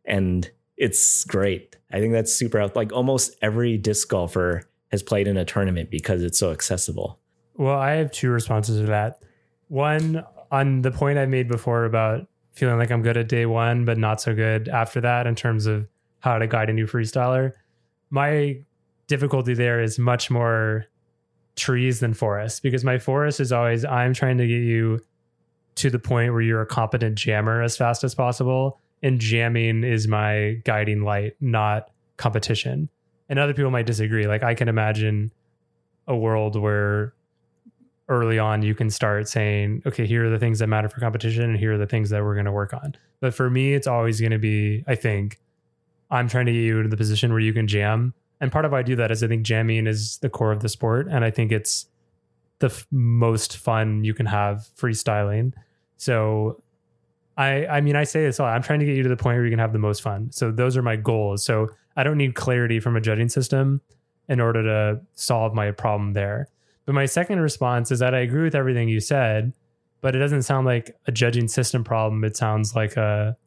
and 0.06 0.50
it's 0.78 1.24
great. 1.24 1.76
I 1.92 2.00
think 2.00 2.14
that's 2.14 2.34
super 2.34 2.60
out. 2.60 2.76
like 2.76 2.94
almost 2.94 3.36
every 3.42 3.78
disc 3.78 4.08
golfer 4.08 4.64
has 4.92 5.02
played 5.02 5.28
in 5.28 5.38
a 5.38 5.46
tournament 5.46 5.90
because 5.90 6.22
it's 6.22 6.38
so 6.38 6.52
accessible. 6.52 7.20
Well, 7.56 7.80
I 7.80 7.94
have 7.94 8.12
two 8.12 8.30
responses 8.30 8.80
to 8.80 8.86
that. 8.88 9.24
One 9.68 10.24
on 10.52 10.82
the 10.82 10.92
point 10.92 11.18
I 11.18 11.26
made 11.26 11.48
before 11.48 11.86
about 11.86 12.28
feeling 12.54 12.78
like 12.78 12.92
I'm 12.92 13.02
good 13.02 13.18
at 13.18 13.28
day 13.28 13.46
one, 13.46 13.86
but 13.86 13.98
not 13.98 14.22
so 14.22 14.34
good 14.34 14.70
after 14.70 15.02
that 15.02 15.28
in 15.28 15.36
terms 15.36 15.66
of 15.66 15.88
how 16.20 16.38
to 16.38 16.48
guide 16.48 16.70
a 16.70 16.74
new 16.74 16.88
freestyler. 16.88 17.54
My 18.10 18.60
difficulty 19.08 19.54
there 19.54 19.82
is 19.82 20.00
much 20.00 20.32
more 20.32 20.86
trees 21.56 22.00
than 22.00 22.14
forest 22.14 22.64
because 22.64 22.84
my 22.84 22.98
forest 22.98 23.40
is 23.40 23.52
always 23.52 23.86
I'm 23.86 24.14
trying 24.14 24.38
to 24.38 24.48
get 24.48 24.62
you 24.62 25.02
to 25.76 25.90
the 25.90 26.00
point 26.00 26.32
where 26.32 26.42
you're 26.42 26.62
a 26.62 26.66
competent 26.66 27.16
jammer 27.16 27.62
as 27.62 27.78
fast 27.78 28.04
as 28.04 28.16
possible. 28.16 28.80
And 29.04 29.20
jamming 29.20 29.84
is 29.84 30.08
my 30.08 30.62
guiding 30.64 31.04
light, 31.04 31.36
not 31.42 31.92
competition. 32.18 32.90
And 33.28 33.40
other 33.40 33.54
people 33.54 33.72
might 33.72 33.86
disagree. 33.86 34.26
Like 34.26 34.44
I 34.44 34.56
can 34.56 34.70
imagine 34.70 35.32
a 36.08 36.16
world 36.16 36.60
where 36.60 37.14
early 38.08 38.38
on 38.38 38.62
you 38.62 38.76
can 38.76 38.90
start 38.90 39.28
saying, 39.28 39.82
okay, 39.86 40.06
here 40.06 40.26
are 40.26 40.30
the 40.30 40.38
things 40.38 40.60
that 40.60 40.68
matter 40.68 40.88
for 40.88 41.00
competition 41.00 41.44
and 41.44 41.58
here 41.58 41.74
are 41.74 41.78
the 41.78 41.88
things 41.88 42.10
that 42.12 42.24
we're 42.24 42.36
going 42.36 42.46
to 42.46 42.52
work 42.52 42.74
on. 42.74 42.96
But 43.20 43.34
for 43.34 43.50
me, 43.50 43.74
it's 43.74 43.88
always 43.88 44.20
going 44.20 44.32
to 44.32 44.40
be, 44.40 44.84
I 44.88 44.96
think, 44.96 45.40
I'm 46.12 46.28
trying 46.28 46.46
to 46.46 46.52
get 46.52 46.60
you 46.60 46.78
into 46.78 46.90
the 46.90 46.98
position 46.98 47.32
where 47.32 47.40
you 47.40 47.54
can 47.54 47.68
jam. 47.68 48.14
And 48.40 48.52
part 48.52 48.66
of 48.66 48.72
why 48.72 48.80
I 48.80 48.84
do 48.84 48.96
that 48.98 49.12
is 49.12 49.24
I 49.24 49.28
think 49.28 49.44
jamming 49.44 49.88
is 49.88 50.18
the 50.20 50.30
core 50.30 50.52
of 50.52 50.62
the 50.62 50.70
sport. 50.70 51.08
And 51.10 51.26
I 51.26 51.32
think 51.32 51.52
it's 51.52 51.88
the 52.60 52.68
f- 52.68 52.86
most 52.92 53.58
fun 53.58 54.04
you 54.04 54.14
can 54.14 54.26
have 54.26 54.70
freestyling. 54.78 55.54
So 55.98 56.62
I 57.38 57.66
I 57.66 57.82
mean 57.82 57.96
I 57.96 58.04
say 58.04 58.24
this 58.24 58.40
all. 58.40 58.48
I'm 58.48 58.62
trying 58.62 58.80
to 58.80 58.86
get 58.86 58.96
you 58.96 59.04
to 59.04 59.10
the 59.10 59.18
point 59.18 59.38
where 59.38 59.46
you 59.46 59.52
can 59.52 59.60
have 59.60 59.74
the 59.74 59.80
most 59.80 60.02
fun. 60.02 60.32
So 60.32 60.52
those 60.52 60.78
are 60.78 60.82
my 60.82 60.96
goals. 60.96 61.44
So 61.44 61.70
I 61.96 62.04
don't 62.04 62.18
need 62.18 62.36
clarity 62.36 62.80
from 62.80 62.96
a 62.96 63.02
judging 63.02 63.30
system 63.30 63.82
in 64.28 64.40
order 64.40 64.64
to 64.64 65.02
solve 65.14 65.54
my 65.54 65.72
problem 65.72 66.14
there. 66.14 66.50
But 66.86 66.94
my 66.94 67.06
second 67.06 67.40
response 67.40 67.92
is 67.92 68.00
that 68.00 68.14
I 68.14 68.20
agree 68.20 68.44
with 68.44 68.56
everything 68.56 68.90
you 68.90 69.00
said, 69.00 69.54
but 70.02 70.16
it 70.16 70.20
doesn't 70.20 70.44
sound 70.44 70.66
like 70.66 70.96
a 71.08 71.12
judging 71.12 71.48
system 71.48 71.84
problem. 71.84 72.24
It 72.24 72.38
sounds 72.38 72.76
like 72.76 72.96
a 72.96 73.38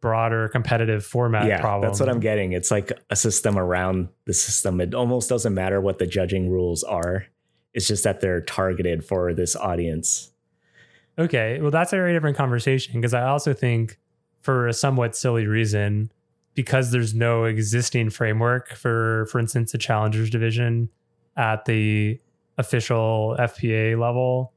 broader 0.00 0.48
competitive 0.48 1.04
format 1.04 1.46
yeah, 1.46 1.60
problem. 1.60 1.88
That's 1.88 2.00
what 2.00 2.08
I'm 2.08 2.20
getting. 2.20 2.52
It's 2.52 2.70
like 2.70 2.92
a 3.08 3.16
system 3.16 3.58
around 3.58 4.08
the 4.26 4.34
system. 4.34 4.80
It 4.80 4.94
almost 4.94 5.28
doesn't 5.28 5.54
matter 5.54 5.80
what 5.80 5.98
the 5.98 6.06
judging 6.06 6.50
rules 6.50 6.84
are. 6.84 7.26
It's 7.72 7.88
just 7.88 8.04
that 8.04 8.20
they're 8.20 8.42
targeted 8.42 9.04
for 9.04 9.32
this 9.34 9.56
audience. 9.56 10.32
Okay, 11.18 11.60
well, 11.62 11.70
that's 11.70 11.92
a 11.92 11.96
very 11.96 12.12
different 12.12 12.36
conversation 12.36 13.00
because 13.00 13.14
I 13.14 13.22
also 13.22 13.54
think, 13.54 13.98
for 14.42 14.68
a 14.68 14.72
somewhat 14.72 15.16
silly 15.16 15.46
reason, 15.46 16.12
because 16.54 16.90
there's 16.90 17.14
no 17.14 17.44
existing 17.44 18.10
framework 18.10 18.74
for, 18.74 19.26
for 19.32 19.38
instance, 19.40 19.74
a 19.74 19.78
challengers 19.78 20.30
division 20.30 20.88
at 21.36 21.64
the 21.64 22.20
official 22.58 23.36
FPA 23.38 23.98
level, 23.98 24.52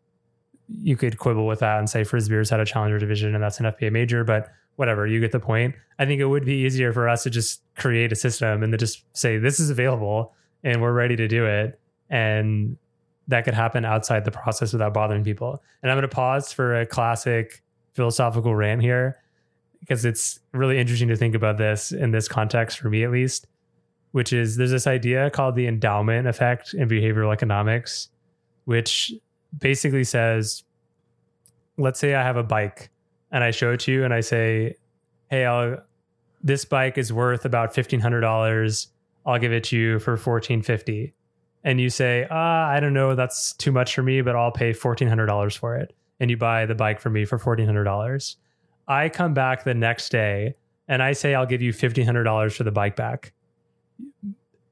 you 0.67 0.95
could 0.95 1.17
quibble 1.17 1.47
with 1.47 1.59
that 1.59 1.79
and 1.79 1.89
say 1.89 2.01
Frisbeers 2.01 2.49
had 2.49 2.59
a 2.59 2.65
challenger 2.65 2.99
division 2.99 3.33
and 3.33 3.43
that's 3.43 3.59
an 3.59 3.65
FPA 3.65 3.91
major, 3.91 4.23
but 4.23 4.49
whatever, 4.75 5.05
you 5.05 5.19
get 5.19 5.31
the 5.31 5.39
point. 5.39 5.75
I 5.97 6.05
think 6.05 6.21
it 6.21 6.25
would 6.25 6.45
be 6.45 6.53
easier 6.53 6.93
for 6.93 7.09
us 7.09 7.23
to 7.23 7.29
just 7.29 7.62
create 7.75 8.12
a 8.12 8.15
system 8.15 8.63
and 8.63 8.71
to 8.71 8.77
just 8.77 9.03
say 9.17 9.38
this 9.38 9.59
is 9.59 9.69
available 9.69 10.33
and 10.63 10.81
we're 10.81 10.93
ready 10.93 11.15
to 11.15 11.27
do 11.27 11.45
it. 11.45 11.79
And 12.09 12.77
that 13.27 13.45
could 13.45 13.53
happen 13.53 13.85
outside 13.85 14.25
the 14.25 14.31
process 14.31 14.73
without 14.73 14.93
bothering 14.93 15.23
people. 15.23 15.62
And 15.83 15.91
I'm 15.91 15.97
going 15.97 16.09
to 16.09 16.15
pause 16.15 16.53
for 16.53 16.79
a 16.79 16.85
classic 16.85 17.63
philosophical 17.93 18.55
rant 18.55 18.81
here 18.81 19.17
because 19.81 20.05
it's 20.05 20.39
really 20.53 20.77
interesting 20.77 21.07
to 21.09 21.15
think 21.15 21.35
about 21.35 21.57
this 21.57 21.91
in 21.91 22.12
this 22.12 22.27
context 22.27 22.79
for 22.79 22.89
me 22.89 23.03
at 23.03 23.12
least, 23.12 23.47
which 24.11 24.33
is 24.33 24.57
there's 24.57 24.71
this 24.71 24.87
idea 24.87 25.29
called 25.29 25.55
the 25.55 25.67
endowment 25.67 26.27
effect 26.27 26.73
in 26.73 26.87
behavioral 26.87 27.31
economics, 27.31 28.09
which 28.65 29.13
basically 29.57 30.03
says, 30.03 30.63
let's 31.77 31.99
say 31.99 32.15
I 32.15 32.23
have 32.23 32.37
a 32.37 32.43
bike 32.43 32.89
and 33.31 33.43
I 33.43 33.51
show 33.51 33.71
it 33.73 33.81
to 33.81 33.91
you 33.91 34.03
and 34.03 34.13
I 34.13 34.21
say, 34.21 34.75
hey, 35.29 35.45
I'll, 35.45 35.77
this 36.43 36.65
bike 36.65 36.97
is 36.97 37.13
worth 37.13 37.45
about 37.45 37.73
$1,500. 37.73 38.87
I'll 39.25 39.39
give 39.39 39.51
it 39.51 39.63
to 39.65 39.77
you 39.77 39.99
for 39.99 40.11
1450 40.11 41.13
and 41.63 41.79
you 41.79 41.89
say, 41.89 42.25
ah, 42.31 42.67
I 42.67 42.79
don't 42.79 42.93
know, 42.93 43.15
that's 43.15 43.53
too 43.53 43.71
much 43.71 43.93
for 43.93 44.01
me, 44.01 44.21
but 44.21 44.35
I'll 44.35 44.51
pay 44.51 44.71
$1,400 44.71 45.57
for 45.57 45.75
it. 45.75 45.93
And 46.19 46.29
you 46.29 46.37
buy 46.37 46.65
the 46.65 46.75
bike 46.75 46.99
for 46.99 47.09
me 47.09 47.25
for 47.25 47.37
$1,400. 47.37 48.35
I 48.87 49.09
come 49.09 49.33
back 49.33 49.63
the 49.63 49.73
next 49.73 50.09
day 50.09 50.55
and 50.87 51.03
I 51.03 51.13
say, 51.13 51.35
I'll 51.35 51.45
give 51.45 51.61
you 51.61 51.71
$1,500 51.71 52.55
for 52.55 52.63
the 52.63 52.71
bike 52.71 52.95
back. 52.95 53.33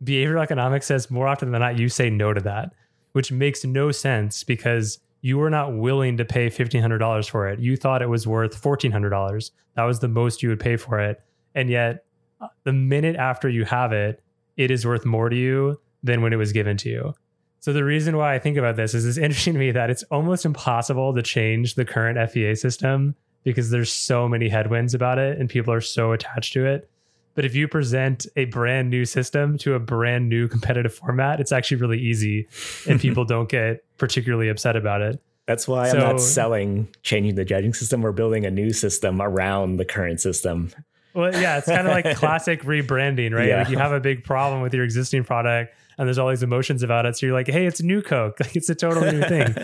Behavioral 0.03 0.43
economics 0.43 0.85
says 0.85 1.09
more 1.09 1.27
often 1.27 1.51
than 1.51 1.61
not, 1.61 1.79
you 1.79 1.89
say 1.89 2.09
no 2.09 2.33
to 2.33 2.41
that, 2.41 2.73
which 3.13 3.31
makes 3.31 3.65
no 3.65 3.91
sense 3.91 4.43
because 4.43 4.99
you 5.21 5.37
were 5.37 5.49
not 5.49 5.75
willing 5.75 6.17
to 6.17 6.25
pay 6.25 6.49
$1,500 6.49 7.29
for 7.29 7.47
it. 7.47 7.59
You 7.59 7.75
thought 7.75 8.01
it 8.01 8.09
was 8.09 8.27
worth 8.27 8.61
$1,400. 8.61 9.51
That 9.75 9.83
was 9.83 9.99
the 9.99 10.07
most 10.07 10.43
you 10.43 10.49
would 10.49 10.59
pay 10.59 10.77
for 10.77 10.99
it. 10.99 11.21
And 11.55 11.69
yet, 11.69 12.05
uh, 12.39 12.47
the 12.63 12.73
minute 12.73 13.15
after 13.15 13.49
you 13.49 13.65
have 13.65 13.91
it, 13.91 14.23
it 14.57 14.69
is 14.69 14.85
worth 14.85 15.05
more 15.05 15.29
to 15.29 15.35
you 15.35 15.79
than 16.03 16.21
when 16.21 16.33
it 16.33 16.37
was 16.37 16.51
given 16.51 16.77
to 16.77 16.89
you. 16.89 17.13
So 17.59 17.73
the 17.73 17.83
reason 17.83 18.15
why 18.15 18.35
I 18.35 18.39
think 18.39 18.57
about 18.57 18.75
this 18.75 18.93
is 18.93 19.05
it's 19.05 19.17
interesting 19.23 19.53
to 19.53 19.59
me 19.59 19.71
that 19.71 19.89
it's 19.89 20.03
almost 20.03 20.45
impossible 20.45 21.13
to 21.15 21.21
change 21.21 21.75
the 21.75 21.85
current 21.85 22.17
FPA 22.17 22.57
system 22.57 23.15
because 23.43 23.69
there's 23.69 23.91
so 23.91 24.27
many 24.27 24.49
headwinds 24.49 24.93
about 24.93 25.17
it 25.17 25.39
and 25.39 25.49
people 25.49 25.73
are 25.73 25.81
so 25.81 26.11
attached 26.11 26.53
to 26.53 26.65
it. 26.65 26.89
But 27.37 27.45
if 27.45 27.53
you 27.53 27.67
present 27.67 28.25
a 28.35 28.45
brand 28.45 28.89
new 28.89 29.05
system 29.05 29.59
to 29.59 29.75
a 29.75 29.79
brand 29.79 30.27
new 30.27 30.47
competitive 30.47 30.95
format, 30.95 31.39
it's 31.39 31.51
actually 31.51 31.77
really 31.77 31.99
easy 31.99 32.47
and 32.89 32.99
people 32.99 33.25
don't 33.25 33.47
get 33.47 33.83
particularly 33.99 34.49
upset 34.49 34.75
about 34.75 35.03
it. 35.03 35.21
That's 35.45 35.67
why 35.67 35.89
so, 35.89 35.99
I'm 35.99 36.03
not 36.03 36.19
selling 36.19 36.87
changing 37.03 37.35
the 37.35 37.45
judging 37.45 37.75
system. 37.75 38.01
We're 38.01 38.11
building 38.11 38.47
a 38.47 38.49
new 38.49 38.73
system 38.73 39.21
around 39.21 39.77
the 39.77 39.85
current 39.85 40.19
system. 40.19 40.71
Well, 41.13 41.31
yeah, 41.31 41.59
it's 41.59 41.67
kind 41.67 41.87
of 41.87 41.93
like 41.93 42.15
classic 42.17 42.63
rebranding, 42.63 43.35
right? 43.35 43.49
Yeah. 43.49 43.59
Like 43.59 43.69
you 43.69 43.77
have 43.77 43.91
a 43.91 43.99
big 43.99 44.23
problem 44.23 44.63
with 44.63 44.73
your 44.73 44.83
existing 44.83 45.23
product 45.23 45.75
and 45.99 46.07
there's 46.07 46.17
all 46.17 46.29
these 46.29 46.41
emotions 46.41 46.81
about 46.81 47.05
it. 47.05 47.17
So 47.17 47.27
you're 47.27 47.35
like, 47.35 47.49
hey, 47.49 47.67
it's 47.67 47.83
new 47.83 48.01
Coke. 48.01 48.37
Like 48.41 48.55
it's 48.55 48.71
a 48.71 48.75
totally 48.75 49.11
new 49.11 49.21
thing. 49.21 49.55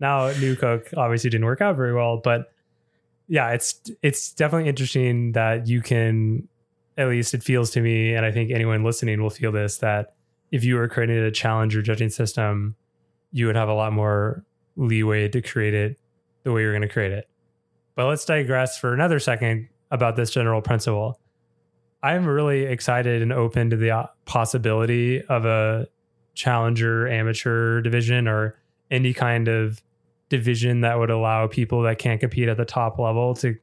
now 0.00 0.30
new 0.32 0.54
Coke 0.54 0.90
obviously 0.98 1.30
didn't 1.30 1.46
work 1.46 1.62
out 1.62 1.76
very 1.76 1.94
well, 1.94 2.18
but 2.18 2.52
yeah, 3.26 3.52
it's 3.52 3.80
it's 4.02 4.32
definitely 4.32 4.68
interesting 4.68 5.32
that 5.32 5.66
you 5.66 5.80
can 5.80 6.48
at 6.96 7.08
least 7.08 7.34
it 7.34 7.42
feels 7.42 7.70
to 7.70 7.80
me, 7.80 8.14
and 8.14 8.24
I 8.24 8.30
think 8.30 8.50
anyone 8.50 8.84
listening 8.84 9.22
will 9.22 9.30
feel 9.30 9.52
this, 9.52 9.78
that 9.78 10.14
if 10.50 10.64
you 10.64 10.76
were 10.76 10.88
creating 10.88 11.18
a 11.18 11.30
challenger 11.30 11.80
judging 11.82 12.10
system, 12.10 12.76
you 13.32 13.46
would 13.46 13.56
have 13.56 13.68
a 13.68 13.74
lot 13.74 13.92
more 13.92 14.44
leeway 14.76 15.28
to 15.28 15.40
create 15.40 15.74
it 15.74 15.98
the 16.42 16.52
way 16.52 16.62
you're 16.62 16.72
going 16.72 16.82
to 16.82 16.88
create 16.88 17.12
it. 17.12 17.28
But 17.94 18.06
let's 18.06 18.24
digress 18.24 18.78
for 18.78 18.92
another 18.92 19.18
second 19.18 19.68
about 19.90 20.16
this 20.16 20.30
general 20.30 20.60
principle. 20.62 21.18
I'm 22.02 22.26
really 22.26 22.64
excited 22.64 23.22
and 23.22 23.32
open 23.32 23.70
to 23.70 23.76
the 23.76 23.90
uh, 23.90 24.06
possibility 24.24 25.22
of 25.22 25.44
a 25.44 25.86
challenger 26.34 27.06
amateur 27.08 27.80
division 27.80 28.26
or 28.26 28.58
any 28.90 29.14
kind 29.14 29.48
of 29.48 29.82
division 30.28 30.80
that 30.80 30.98
would 30.98 31.10
allow 31.10 31.46
people 31.46 31.82
that 31.82 31.98
can't 31.98 32.20
compete 32.20 32.48
at 32.48 32.56
the 32.56 32.64
top 32.64 32.98
level 32.98 33.34
to 33.34 33.54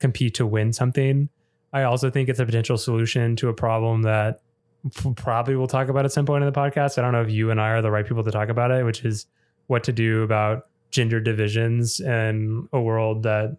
compete 0.00 0.34
to 0.34 0.46
win 0.46 0.72
something. 0.72 1.28
I 1.74 1.82
also 1.82 2.08
think 2.08 2.28
it's 2.28 2.38
a 2.38 2.46
potential 2.46 2.78
solution 2.78 3.36
to 3.36 3.48
a 3.48 3.52
problem 3.52 4.02
that 4.02 4.40
probably 5.16 5.56
we'll 5.56 5.66
talk 5.66 5.88
about 5.88 6.04
at 6.04 6.12
some 6.12 6.24
point 6.24 6.44
in 6.44 6.50
the 6.50 6.58
podcast. 6.58 6.98
I 6.98 7.02
don't 7.02 7.12
know 7.12 7.22
if 7.22 7.30
you 7.30 7.50
and 7.50 7.60
I 7.60 7.70
are 7.70 7.82
the 7.82 7.90
right 7.90 8.06
people 8.06 8.22
to 8.22 8.30
talk 8.30 8.48
about 8.48 8.70
it, 8.70 8.84
which 8.84 9.04
is 9.04 9.26
what 9.66 9.82
to 9.84 9.92
do 9.92 10.22
about 10.22 10.68
gender 10.90 11.20
divisions 11.20 11.98
in 11.98 12.68
a 12.72 12.80
world 12.80 13.24
that 13.24 13.56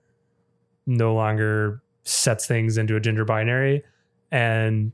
no 0.88 1.14
longer 1.14 1.84
sets 2.04 2.48
things 2.48 2.78
into 2.78 2.96
a 2.96 3.00
gender 3.00 3.26
binary 3.26 3.84
and 4.32 4.94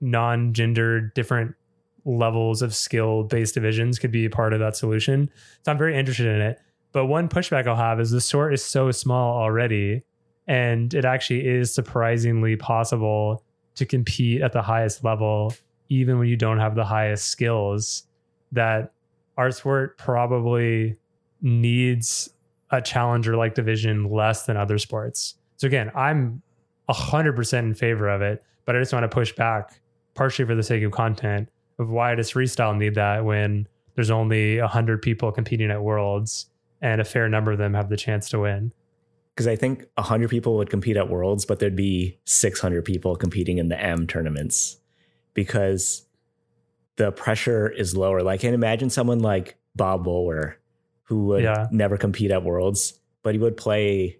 non-gender 0.00 1.00
different 1.14 1.54
levels 2.04 2.62
of 2.62 2.74
skill 2.74 3.24
based 3.24 3.54
divisions 3.54 3.98
could 3.98 4.12
be 4.12 4.24
a 4.26 4.30
part 4.30 4.52
of 4.52 4.60
that 4.60 4.76
solution. 4.76 5.28
So 5.64 5.72
I'm 5.72 5.78
very 5.78 5.98
interested 5.98 6.26
in 6.26 6.40
it. 6.40 6.60
But 6.92 7.06
one 7.06 7.28
pushback 7.28 7.66
I'll 7.66 7.74
have 7.74 8.00
is 8.00 8.10
the 8.10 8.20
sort 8.20 8.54
is 8.54 8.64
so 8.64 8.90
small 8.92 9.36
already, 9.36 10.02
and 10.48 10.94
it 10.94 11.04
actually 11.04 11.46
is 11.46 11.72
surprisingly 11.72 12.56
possible 12.56 13.44
to 13.74 13.84
compete 13.86 14.40
at 14.40 14.52
the 14.52 14.62
highest 14.62 15.04
level, 15.04 15.54
even 15.90 16.18
when 16.18 16.26
you 16.26 16.36
don't 16.36 16.58
have 16.58 16.74
the 16.74 16.84
highest 16.84 17.26
skills. 17.26 18.04
That 18.50 18.92
our 19.36 19.50
sport 19.50 19.98
probably 19.98 20.96
needs 21.42 22.30
a 22.70 22.80
challenger 22.80 23.36
like 23.36 23.54
division 23.54 24.10
less 24.10 24.46
than 24.46 24.56
other 24.56 24.78
sports. 24.78 25.34
So 25.56 25.66
again, 25.66 25.92
I'm 25.94 26.42
100% 26.88 27.58
in 27.58 27.74
favor 27.74 28.08
of 28.08 28.22
it, 28.22 28.42
but 28.64 28.74
I 28.74 28.78
just 28.78 28.92
want 28.92 29.04
to 29.04 29.08
push 29.08 29.32
back 29.34 29.80
partially 30.14 30.46
for 30.46 30.54
the 30.54 30.62
sake 30.62 30.82
of 30.82 30.92
content 30.92 31.48
of 31.78 31.90
why 31.90 32.14
does 32.14 32.32
freestyle 32.32 32.76
need 32.76 32.94
that 32.94 33.24
when 33.24 33.68
there's 33.94 34.10
only 34.10 34.60
100 34.60 35.02
people 35.02 35.30
competing 35.30 35.70
at 35.70 35.82
worlds 35.82 36.46
and 36.80 37.00
a 37.00 37.04
fair 37.04 37.28
number 37.28 37.52
of 37.52 37.58
them 37.58 37.74
have 37.74 37.88
the 37.88 37.96
chance 37.96 38.28
to 38.30 38.40
win 38.40 38.72
because 39.38 39.46
I 39.46 39.54
think 39.54 39.86
100 39.94 40.30
people 40.30 40.56
would 40.56 40.68
compete 40.68 40.96
at 40.96 41.08
Worlds, 41.08 41.44
but 41.44 41.60
there'd 41.60 41.76
be 41.76 42.18
600 42.24 42.84
people 42.84 43.14
competing 43.14 43.58
in 43.58 43.68
the 43.68 43.80
M 43.80 44.08
tournaments 44.08 44.78
because 45.32 46.08
the 46.96 47.12
pressure 47.12 47.68
is 47.68 47.96
lower. 47.96 48.24
Like, 48.24 48.40
can 48.40 48.52
imagine 48.52 48.90
someone 48.90 49.20
like 49.20 49.56
Bob 49.76 50.02
Bowler 50.02 50.58
who 51.04 51.26
would 51.26 51.44
yeah. 51.44 51.68
never 51.70 51.96
compete 51.96 52.32
at 52.32 52.42
Worlds, 52.42 52.98
but 53.22 53.32
he 53.32 53.38
would 53.38 53.56
play 53.56 54.18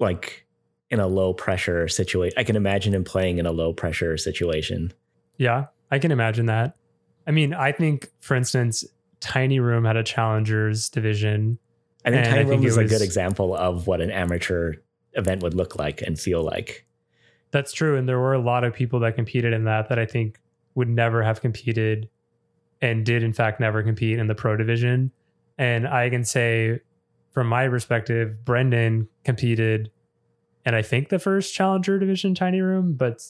like 0.00 0.44
in 0.90 0.98
a 0.98 1.06
low 1.06 1.32
pressure 1.32 1.86
situation. 1.86 2.36
I 2.36 2.42
can 2.42 2.56
imagine 2.56 2.92
him 2.92 3.04
playing 3.04 3.38
in 3.38 3.46
a 3.46 3.52
low 3.52 3.72
pressure 3.72 4.16
situation. 4.16 4.92
Yeah, 5.36 5.66
I 5.88 6.00
can 6.00 6.10
imagine 6.10 6.46
that. 6.46 6.74
I 7.28 7.30
mean, 7.30 7.54
I 7.54 7.70
think, 7.70 8.10
for 8.18 8.34
instance, 8.34 8.84
Tiny 9.20 9.60
Room 9.60 9.84
had 9.84 9.96
a 9.96 10.02
challengers 10.02 10.88
division. 10.88 11.60
I 12.04 12.10
think 12.10 12.24
And 12.24 12.26
Tiny 12.26 12.40
I 12.40 12.44
think 12.44 12.60
Room 12.62 12.66
is 12.66 12.76
a 12.76 12.84
good 12.84 13.02
example 13.02 13.54
of 13.54 13.86
what 13.86 14.00
an 14.00 14.10
amateur 14.10 14.74
event 15.14 15.42
would 15.42 15.54
look 15.54 15.76
like 15.76 16.02
and 16.02 16.18
feel 16.18 16.42
like. 16.42 16.86
That's 17.50 17.72
true. 17.72 17.96
And 17.96 18.08
there 18.08 18.18
were 18.18 18.34
a 18.34 18.40
lot 18.40 18.64
of 18.64 18.72
people 18.72 19.00
that 19.00 19.14
competed 19.14 19.52
in 19.52 19.64
that 19.64 19.88
that 19.88 19.98
I 19.98 20.06
think 20.06 20.40
would 20.74 20.88
never 20.88 21.22
have 21.22 21.40
competed 21.40 22.08
and 22.80 23.04
did, 23.04 23.22
in 23.22 23.32
fact, 23.32 23.60
never 23.60 23.82
compete 23.82 24.18
in 24.18 24.26
the 24.26 24.34
pro 24.34 24.56
division. 24.56 25.12
And 25.58 25.86
I 25.86 26.10
can 26.10 26.24
say, 26.24 26.80
from 27.30 27.46
my 27.46 27.68
perspective, 27.68 28.44
Brendan 28.44 29.08
competed 29.24 29.90
and 30.64 30.76
I 30.76 30.82
think 30.82 31.08
the 31.08 31.18
first 31.18 31.54
challenger 31.54 31.98
division 31.98 32.34
tiny 32.34 32.60
room, 32.60 32.94
but 32.94 33.22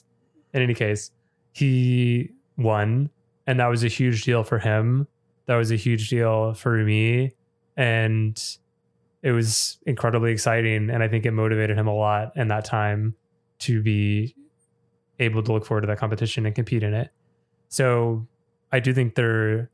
in 0.52 0.62
any 0.62 0.74
case, 0.74 1.10
he 1.52 2.30
won. 2.58 3.10
And 3.46 3.58
that 3.58 3.66
was 3.66 3.84
a 3.84 3.88
huge 3.88 4.24
deal 4.24 4.44
for 4.44 4.58
him. 4.58 5.08
That 5.46 5.56
was 5.56 5.72
a 5.72 5.76
huge 5.76 6.08
deal 6.08 6.54
for 6.54 6.76
me. 6.76 7.32
And 7.76 8.40
it 9.22 9.32
was 9.32 9.78
incredibly 9.86 10.32
exciting. 10.32 10.90
And 10.90 11.02
I 11.02 11.08
think 11.08 11.24
it 11.24 11.30
motivated 11.30 11.78
him 11.78 11.86
a 11.86 11.94
lot 11.94 12.32
in 12.36 12.48
that 12.48 12.64
time 12.64 13.14
to 13.60 13.82
be 13.82 14.34
able 15.18 15.42
to 15.42 15.52
look 15.52 15.64
forward 15.64 15.82
to 15.82 15.86
that 15.86 15.98
competition 15.98 16.46
and 16.46 16.54
compete 16.54 16.82
in 16.82 16.94
it. 16.94 17.10
So 17.68 18.26
I 18.72 18.80
do 18.80 18.92
think 18.92 19.14
there 19.14 19.70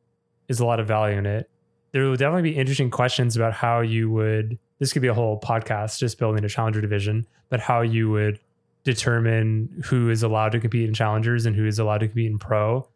is 0.48 0.60
a 0.60 0.66
lot 0.66 0.80
of 0.80 0.86
value 0.86 1.16
in 1.16 1.26
it. 1.26 1.50
There 1.92 2.02
will 2.04 2.16
definitely 2.16 2.50
be 2.50 2.56
interesting 2.56 2.90
questions 2.90 3.34
about 3.36 3.54
how 3.54 3.80
you 3.80 4.10
would, 4.10 4.58
this 4.78 4.92
could 4.92 5.02
be 5.02 5.08
a 5.08 5.14
whole 5.14 5.40
podcast 5.40 5.98
just 5.98 6.18
building 6.18 6.44
a 6.44 6.48
challenger 6.48 6.80
division, 6.80 7.26
but 7.48 7.60
how 7.60 7.80
you 7.80 8.10
would 8.10 8.38
determine 8.84 9.82
who 9.86 10.10
is 10.10 10.22
allowed 10.22 10.52
to 10.52 10.60
compete 10.60 10.86
in 10.86 10.94
challengers 10.94 11.46
and 11.46 11.56
who 11.56 11.66
is 11.66 11.78
allowed 11.78 11.98
to 11.98 12.08
compete 12.08 12.30
in 12.30 12.38
pro. 12.38 12.86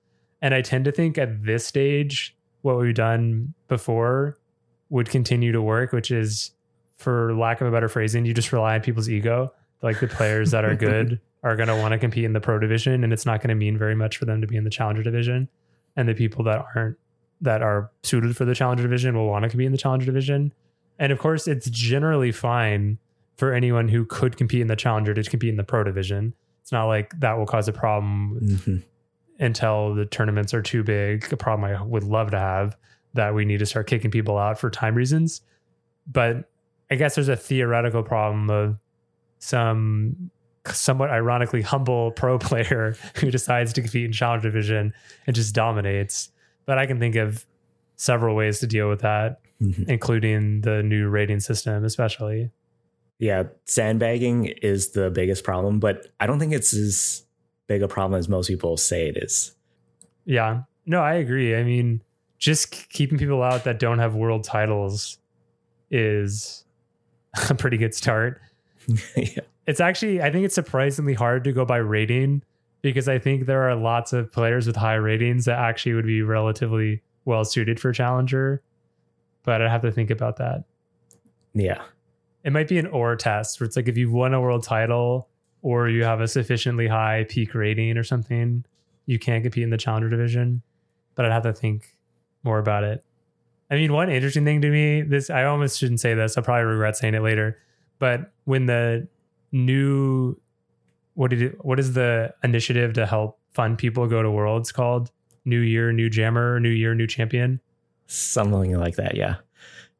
And 0.42 0.54
I 0.54 0.60
tend 0.60 0.84
to 0.84 0.92
think 0.92 1.16
at 1.16 1.44
this 1.44 1.66
stage, 1.66 2.36
what 2.60 2.78
we've 2.78 2.94
done 2.94 3.54
before 3.68 4.38
would 4.92 5.08
continue 5.08 5.52
to 5.52 5.62
work, 5.62 5.90
which 5.92 6.10
is, 6.10 6.50
for 6.98 7.34
lack 7.34 7.60
of 7.62 7.66
a 7.66 7.70
better 7.70 7.88
phrasing, 7.88 8.24
you 8.26 8.34
just 8.34 8.52
rely 8.52 8.74
on 8.74 8.82
people's 8.82 9.08
ego. 9.08 9.52
Like 9.80 9.98
the 10.00 10.06
players 10.06 10.50
that 10.52 10.64
are 10.64 10.76
good 10.76 11.18
are 11.42 11.56
going 11.56 11.68
to 11.68 11.74
want 11.76 11.92
to 11.92 11.98
compete 11.98 12.24
in 12.24 12.34
the 12.34 12.40
pro 12.40 12.58
division 12.58 13.02
and 13.02 13.12
it's 13.12 13.26
not 13.26 13.40
going 13.40 13.48
to 13.48 13.54
mean 13.54 13.76
very 13.78 13.94
much 13.96 14.18
for 14.18 14.26
them 14.26 14.40
to 14.42 14.46
be 14.46 14.56
in 14.56 14.64
the 14.64 14.70
challenger 14.70 15.02
division. 15.02 15.48
And 15.96 16.08
the 16.08 16.14
people 16.14 16.44
that 16.44 16.64
aren't 16.76 16.96
that 17.40 17.62
are 17.62 17.90
suited 18.04 18.36
for 18.36 18.44
the 18.44 18.54
challenger 18.54 18.84
division 18.84 19.16
will 19.16 19.26
want 19.26 19.42
to 19.44 19.48
compete 19.48 19.66
in 19.66 19.72
the 19.72 19.78
challenger 19.78 20.06
division. 20.06 20.52
And 21.00 21.10
of 21.10 21.18
course 21.18 21.48
it's 21.48 21.68
generally 21.70 22.30
fine 22.30 22.98
for 23.36 23.52
anyone 23.52 23.88
who 23.88 24.04
could 24.04 24.36
compete 24.36 24.60
in 24.60 24.68
the 24.68 24.76
challenger 24.76 25.12
to 25.14 25.22
compete 25.24 25.50
in 25.50 25.56
the 25.56 25.64
pro 25.64 25.82
division. 25.82 26.34
It's 26.60 26.70
not 26.70 26.84
like 26.84 27.18
that 27.18 27.36
will 27.38 27.46
cause 27.46 27.66
a 27.66 27.72
problem 27.72 28.38
Mhm. 28.42 28.82
until 29.40 29.94
the 29.94 30.04
tournaments 30.06 30.54
are 30.54 30.62
too 30.62 30.84
big 30.84 31.32
a 31.32 31.36
problem 31.36 31.64
i 31.68 31.82
would 31.82 32.04
love 32.04 32.30
to 32.30 32.38
have 32.38 32.76
that 33.14 33.34
we 33.34 33.44
need 33.44 33.58
to 33.58 33.66
start 33.66 33.86
kicking 33.86 34.10
people 34.10 34.38
out 34.38 34.58
for 34.58 34.70
time 34.70 34.94
reasons 34.94 35.40
but 36.06 36.48
i 36.90 36.94
guess 36.94 37.14
there's 37.14 37.28
a 37.28 37.36
theoretical 37.36 38.02
problem 38.02 38.50
of 38.50 38.76
some 39.38 40.30
somewhat 40.66 41.10
ironically 41.10 41.60
humble 41.62 42.10
pro 42.16 42.38
player 42.38 42.96
who 43.16 43.30
decides 43.30 43.72
to 43.72 43.80
compete 43.82 44.04
in 44.04 44.12
challenger 44.12 44.48
division 44.48 44.92
and 45.26 45.34
just 45.34 45.54
dominates. 45.56 46.30
But 46.66 46.78
I 46.78 46.86
can 46.86 47.00
think 47.00 47.16
of 47.16 47.44
several 47.96 48.36
ways 48.36 48.60
to 48.60 48.68
deal 48.68 48.88
with 48.88 49.00
that, 49.00 49.40
Mhm. 49.60 49.88
including 49.88 50.60
the 50.60 50.80
new 50.84 51.08
rating 51.08 51.40
system, 51.40 51.84
especially. 51.84 52.50
Yeah, 53.18 53.44
sandbagging 53.64 54.46
is 54.62 54.90
the 54.92 55.10
biggest 55.10 55.42
problem, 55.42 55.80
but 55.80 56.06
I 56.20 56.26
don't 56.28 56.38
think 56.38 56.52
it's 56.52 56.72
as 56.72 57.24
big 57.66 57.82
a 57.82 57.88
problem 57.88 58.16
as 58.16 58.28
most 58.28 58.46
people 58.46 58.76
say 58.76 59.08
it 59.08 59.16
is. 59.16 59.56
Yeah. 60.24 60.62
No, 60.86 61.00
I 61.00 61.14
agree. 61.14 61.56
I 61.56 61.64
mean, 61.64 62.02
just 62.42 62.72
keeping 62.90 63.18
people 63.18 63.40
out 63.40 63.62
that 63.62 63.78
don't 63.78 64.00
have 64.00 64.16
world 64.16 64.42
titles 64.42 65.18
is 65.92 66.64
a 67.48 67.54
pretty 67.54 67.76
good 67.76 67.94
start. 67.94 68.42
yeah. 69.16 69.42
it's 69.68 69.78
actually 69.78 70.20
I 70.20 70.32
think 70.32 70.44
it's 70.44 70.56
surprisingly 70.56 71.14
hard 71.14 71.44
to 71.44 71.52
go 71.52 71.64
by 71.64 71.76
rating 71.76 72.42
because 72.82 73.08
I 73.08 73.20
think 73.20 73.46
there 73.46 73.70
are 73.70 73.76
lots 73.76 74.12
of 74.12 74.32
players 74.32 74.66
with 74.66 74.74
high 74.74 74.96
ratings 74.96 75.44
that 75.44 75.56
actually 75.56 75.92
would 75.92 76.04
be 76.04 76.20
relatively 76.22 77.00
well 77.24 77.44
suited 77.44 77.78
for 77.78 77.92
challenger. 77.92 78.60
But 79.44 79.62
I'd 79.62 79.70
have 79.70 79.82
to 79.82 79.92
think 79.92 80.10
about 80.10 80.36
that. 80.38 80.64
Yeah. 81.54 81.80
It 82.42 82.52
might 82.52 82.66
be 82.66 82.78
an 82.78 82.88
or 82.88 83.14
test 83.14 83.60
where 83.60 83.66
it's 83.66 83.76
like 83.76 83.86
if 83.86 83.96
you've 83.96 84.12
won 84.12 84.34
a 84.34 84.40
world 84.40 84.64
title 84.64 85.28
or 85.62 85.88
you 85.88 86.02
have 86.02 86.20
a 86.20 86.26
sufficiently 86.26 86.88
high 86.88 87.24
peak 87.28 87.54
rating 87.54 87.96
or 87.96 88.02
something, 88.02 88.64
you 89.06 89.20
can't 89.20 89.44
compete 89.44 89.62
in 89.62 89.70
the 89.70 89.76
challenger 89.76 90.08
division. 90.08 90.60
But 91.14 91.26
I'd 91.26 91.32
have 91.32 91.44
to 91.44 91.52
think 91.52 91.94
more 92.42 92.58
about 92.58 92.84
it. 92.84 93.04
I 93.70 93.76
mean, 93.76 93.92
one 93.92 94.10
interesting 94.10 94.44
thing 94.44 94.60
to 94.60 94.70
me, 94.70 95.02
this 95.02 95.30
I 95.30 95.44
almost 95.44 95.78
shouldn't 95.78 96.00
say 96.00 96.14
this. 96.14 96.36
I'll 96.36 96.44
probably 96.44 96.64
regret 96.64 96.96
saying 96.96 97.14
it 97.14 97.22
later. 97.22 97.58
But 97.98 98.32
when 98.44 98.66
the 98.66 99.08
new 99.50 100.36
what 101.14 101.30
did 101.30 101.42
it, 101.42 101.64
what 101.64 101.78
is 101.78 101.94
the 101.94 102.34
initiative 102.42 102.92
to 102.94 103.06
help 103.06 103.38
fund 103.54 103.78
people 103.78 104.06
go 104.06 104.22
to 104.22 104.30
worlds 104.30 104.72
called? 104.72 105.10
New 105.44 105.60
Year, 105.60 105.92
New 105.92 106.08
Jammer, 106.08 106.60
New 106.60 106.70
Year, 106.70 106.94
New 106.94 107.06
Champion. 107.06 107.60
Something 108.06 108.78
like 108.78 108.96
that. 108.96 109.16
Yeah. 109.16 109.36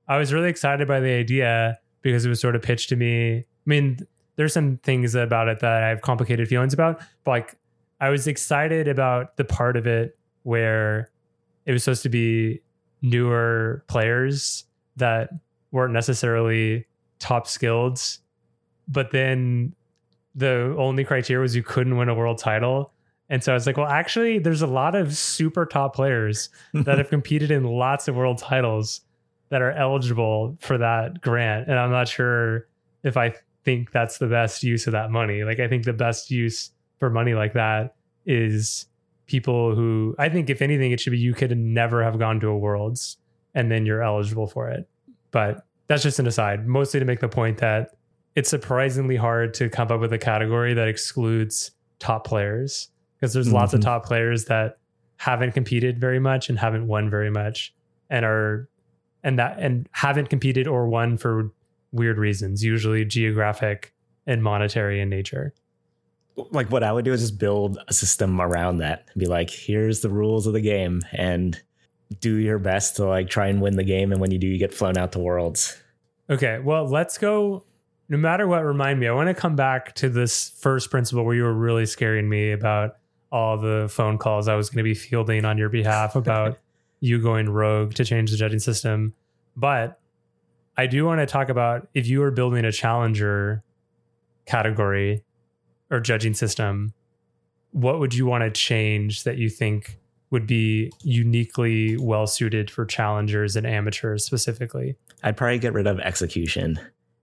I 0.08 0.18
was 0.18 0.32
really 0.32 0.48
excited 0.48 0.86
by 0.86 1.00
the 1.00 1.10
idea 1.10 1.78
because 2.02 2.24
it 2.24 2.28
was 2.28 2.40
sort 2.40 2.56
of 2.56 2.62
pitched 2.62 2.88
to 2.90 2.96
me. 2.96 3.38
I 3.38 3.44
mean, 3.66 3.98
there's 4.36 4.52
some 4.52 4.78
things 4.78 5.14
about 5.14 5.48
it 5.48 5.60
that 5.60 5.82
I 5.82 5.88
have 5.88 6.00
complicated 6.00 6.48
feelings 6.48 6.74
about, 6.74 7.00
but 7.24 7.30
like 7.30 7.54
I 8.00 8.08
was 8.10 8.26
excited 8.26 8.88
about 8.88 9.36
the 9.36 9.44
part 9.44 9.76
of 9.76 9.86
it 9.86 10.18
where 10.42 11.10
it 11.66 11.72
was 11.72 11.84
supposed 11.84 12.02
to 12.02 12.08
be 12.08 12.60
newer 13.02 13.84
players 13.88 14.64
that 14.96 15.30
weren't 15.70 15.92
necessarily 15.92 16.86
top 17.18 17.46
skilled, 17.46 18.00
but 18.88 19.10
then 19.10 19.74
the 20.34 20.74
only 20.78 21.04
criteria 21.04 21.40
was 21.40 21.54
you 21.54 21.62
couldn't 21.62 21.96
win 21.96 22.08
a 22.08 22.14
world 22.14 22.38
title. 22.38 22.92
And 23.28 23.42
so 23.42 23.52
I 23.52 23.54
was 23.54 23.66
like, 23.66 23.76
well, 23.76 23.86
actually, 23.86 24.38
there's 24.38 24.62
a 24.62 24.66
lot 24.66 24.94
of 24.94 25.16
super 25.16 25.64
top 25.64 25.94
players 25.94 26.50
that 26.72 26.98
have 26.98 27.08
competed 27.10 27.50
in 27.50 27.64
lots 27.64 28.08
of 28.08 28.16
world 28.16 28.38
titles 28.38 29.02
that 29.48 29.62
are 29.62 29.72
eligible 29.72 30.56
for 30.60 30.78
that 30.78 31.20
grant. 31.20 31.68
And 31.68 31.78
I'm 31.78 31.90
not 31.90 32.08
sure 32.08 32.66
if 33.02 33.16
I 33.16 33.34
think 33.64 33.92
that's 33.92 34.18
the 34.18 34.26
best 34.26 34.62
use 34.62 34.86
of 34.86 34.92
that 34.92 35.10
money. 35.10 35.44
Like, 35.44 35.60
I 35.60 35.68
think 35.68 35.84
the 35.84 35.92
best 35.92 36.30
use 36.30 36.70
for 36.98 37.10
money 37.10 37.34
like 37.34 37.52
that 37.54 37.94
is 38.26 38.86
people 39.32 39.74
who 39.74 40.14
I 40.18 40.28
think, 40.28 40.48
if 40.50 40.60
anything, 40.62 40.92
it 40.92 41.00
should 41.00 41.10
be 41.10 41.18
you 41.18 41.32
could 41.34 41.56
never 41.56 42.04
have 42.04 42.18
gone 42.18 42.38
to 42.40 42.48
a 42.48 42.56
worlds 42.56 43.16
and 43.54 43.70
then 43.72 43.86
you're 43.86 44.02
eligible 44.02 44.46
for 44.46 44.68
it. 44.68 44.86
But 45.30 45.64
that's 45.88 46.02
just 46.02 46.18
an 46.18 46.26
aside, 46.26 46.66
mostly 46.68 47.00
to 47.00 47.06
make 47.06 47.20
the 47.20 47.28
point 47.28 47.58
that 47.58 47.96
it's 48.36 48.48
surprisingly 48.50 49.16
hard 49.16 49.54
to 49.54 49.68
come 49.70 49.90
up 49.90 50.00
with 50.00 50.12
a 50.12 50.18
category 50.18 50.74
that 50.74 50.86
excludes 50.86 51.70
top 51.98 52.26
players 52.26 52.88
because 53.18 53.32
there's 53.32 53.52
lots 53.52 53.72
of 53.74 53.80
Mhm. 53.80 53.84
top 53.84 54.04
players 54.06 54.44
that 54.46 54.78
haven't 55.16 55.52
competed 55.52 55.98
very 55.98 56.18
much 56.18 56.48
and 56.50 56.58
haven't 56.58 56.86
won 56.86 57.08
very 57.10 57.30
much 57.30 57.74
and 58.10 58.24
are 58.24 58.68
and 59.24 59.38
that 59.38 59.56
and 59.58 59.88
haven't 59.92 60.28
competed 60.28 60.66
or 60.66 60.88
won 60.88 61.16
for 61.16 61.50
weird 61.92 62.18
reasons 62.18 62.64
usually 62.64 63.04
geographic 63.04 63.92
and 64.26 64.42
monetary 64.42 65.00
in 65.00 65.08
nature 65.08 65.52
like 66.50 66.70
what 66.70 66.82
I 66.82 66.92
would 66.92 67.04
do 67.04 67.12
is 67.12 67.20
just 67.20 67.38
build 67.38 67.78
a 67.88 67.92
system 67.92 68.40
around 68.40 68.78
that. 68.78 69.08
and 69.12 69.20
Be 69.20 69.26
like, 69.26 69.50
here's 69.50 70.00
the 70.00 70.08
rules 70.10 70.46
of 70.46 70.52
the 70.52 70.60
game 70.60 71.02
and 71.12 71.60
do 72.20 72.36
your 72.36 72.58
best 72.58 72.96
to 72.96 73.06
like 73.06 73.28
try 73.28 73.46
and 73.48 73.60
win 73.60 73.76
the 73.76 73.84
game. 73.84 74.12
And 74.12 74.20
when 74.20 74.30
you 74.30 74.38
do, 74.38 74.46
you 74.46 74.58
get 74.58 74.74
flown 74.74 74.96
out 74.98 75.12
to 75.12 75.18
worlds. 75.18 75.78
okay 76.30 76.60
well 76.60 76.86
let's 76.86 77.18
go 77.18 77.64
no 78.08 78.16
matter 78.16 78.46
what 78.46 78.64
remind 78.64 79.00
me 79.00 79.08
i 79.08 79.12
want 79.12 79.28
to 79.28 79.34
come 79.34 79.56
back 79.56 79.92
to 79.96 80.08
this 80.08 80.50
first 80.60 80.88
principle 80.88 81.24
where 81.24 81.34
you 81.34 81.42
were 81.42 81.52
really 81.52 81.84
scaring 81.84 82.28
me 82.28 82.52
about 82.52 82.96
all 83.32 83.58
the 83.58 83.88
phone 83.90 84.16
calls 84.18 84.46
i 84.46 84.54
was 84.54 84.70
going 84.70 84.78
to 84.78 84.84
be 84.84 84.94
fielding 84.94 85.44
on 85.44 85.58
your 85.58 85.68
behalf 85.68 86.14
about 86.14 86.58
you 87.00 87.20
going 87.20 87.48
rogue 87.48 87.92
to 87.92 88.04
change 88.04 88.30
the 88.30 88.36
judging 88.36 88.60
system 88.60 89.12
but 89.56 89.98
i 90.76 90.86
do 90.86 91.04
want 91.04 91.18
to 91.18 91.26
talk 91.26 91.48
about 91.48 91.88
if 91.92 92.06
you 92.06 92.20
were 92.20 92.30
building 92.30 92.64
a 92.64 92.72
challenger 92.72 93.64
category 94.46 95.24
or 95.92 96.00
judging 96.00 96.34
system 96.34 96.92
what 97.70 97.98
would 98.00 98.12
you 98.14 98.26
want 98.26 98.42
to 98.42 98.50
change 98.50 99.22
that 99.24 99.38
you 99.38 99.48
think 99.48 99.98
would 100.30 100.46
be 100.46 100.90
uniquely 101.02 101.96
well 101.98 102.26
suited 102.26 102.70
for 102.70 102.84
challengers 102.84 103.54
and 103.56 103.66
amateurs 103.66 104.24
specifically 104.24 104.96
I'd 105.22 105.36
probably 105.36 105.58
get 105.60 105.72
rid 105.72 105.86
of 105.86 106.00
execution 106.00 106.80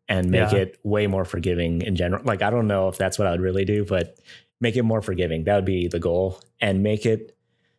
and 0.07 0.31
make 0.31 0.51
Yeah. 0.53 0.59
it 0.59 0.79
way 0.83 1.05
more 1.05 1.25
forgiving 1.25 1.81
in 1.83 1.95
general. 1.95 2.23
Like, 2.23 2.41
I 2.41 2.49
don't 2.49 2.65
know 2.67 2.87
if 2.87 2.97
that's 2.97 3.19
what 3.19 3.27
I 3.27 3.31
would 3.31 3.41
really 3.41 3.63
do, 3.65 3.85
but 3.85 4.17
make 4.61 4.75
it 4.75 4.81
more 4.83 5.01
forgiving. 5.03 5.43
That 5.43 5.55
would 5.55 5.65
be 5.65 5.87
the 5.87 5.99
goal. 5.99 6.39
And 6.61 6.81
make 6.81 7.05
it 7.05 7.35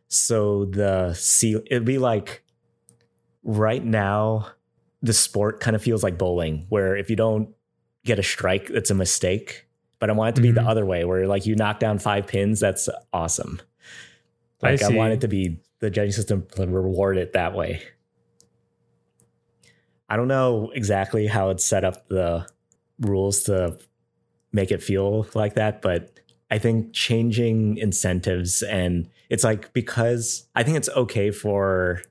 so 0.08 0.66
the 0.66 1.12
see 1.14 1.56
it'd 1.66 1.84
be 1.86 1.98
like 1.98 2.44
right 3.42 3.84
now, 3.84 4.48
the 5.02 5.12
sport 5.12 5.60
kind 5.60 5.74
of 5.74 5.82
feels 5.82 6.02
like 6.02 6.18
bowling, 6.18 6.66
where 6.68 6.94
if 6.96 7.08
you 7.10 7.16
don't 7.16 7.48
get 8.04 8.18
a 8.18 8.22
strike, 8.22 8.68
it's 8.70 8.90
a 8.90 8.94
mistake. 8.94 9.66
But 10.00 10.10
I 10.10 10.14
want 10.14 10.30
it 10.30 10.36
to 10.36 10.42
be 10.42 10.50
the 10.50 10.62
Mhm. 10.62 10.68
other 10.68 10.84
way 10.84 11.04
where 11.04 11.26
like 11.28 11.46
you 11.46 11.54
knock 11.54 11.78
down 11.78 11.98
five 12.00 12.26
pins. 12.26 12.58
That's 12.58 12.88
awesome. 13.12 13.60
I 14.62 14.72
Like 14.72 14.82
I, 14.82 14.88
want 14.88 15.12
it 15.12 15.20
to 15.20 15.28
be 15.28 15.60
the 15.78 15.90
judging 15.90 16.12
system 16.12 16.46
to 16.56 16.66
reward 16.66 17.16
it 17.16 17.32
that 17.34 17.54
way. 17.54 17.82
I 20.08 20.16
don't 20.16 20.28
know 20.28 20.70
exactly 20.74 21.26
how 21.26 21.50
it's 21.50 21.64
set 21.64 21.84
up 21.84 22.08
the 22.08 22.46
rules 22.98 23.44
to 23.44 23.78
make 24.52 24.70
it 24.72 24.82
feel 24.82 25.26
like 25.34 25.54
that, 25.54 25.80
but 25.82 26.18
I 26.50 26.58
think 26.58 26.92
changing 26.92 27.76
incentives 27.78 28.62
and 28.62 29.08
it's 29.28 29.44
like 29.44 29.72
because 29.72 30.48
I 30.56 30.64
think 30.64 30.76
it's 30.76 30.88
okay 30.88 31.30
for 31.30 32.02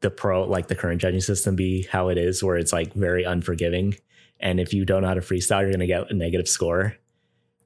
the 0.00 0.10
pro 0.10 0.44
like 0.44 0.68
the 0.68 0.74
current 0.74 1.00
judging 1.00 1.22
system 1.22 1.56
be 1.56 1.86
how 1.90 2.08
it 2.08 2.18
is 2.18 2.44
where 2.44 2.58
it's 2.58 2.74
like 2.74 2.92
very 2.92 3.24
unforgiving 3.24 3.96
and 4.38 4.60
if 4.60 4.74
you 4.74 4.84
don't 4.84 5.00
know 5.00 5.08
how 5.08 5.14
to 5.14 5.22
freestyle 5.22 5.62
you're 5.62 5.70
going 5.70 5.80
to 5.80 5.86
get 5.86 6.10
a 6.10 6.14
negative 6.14 6.46
score 6.46 6.94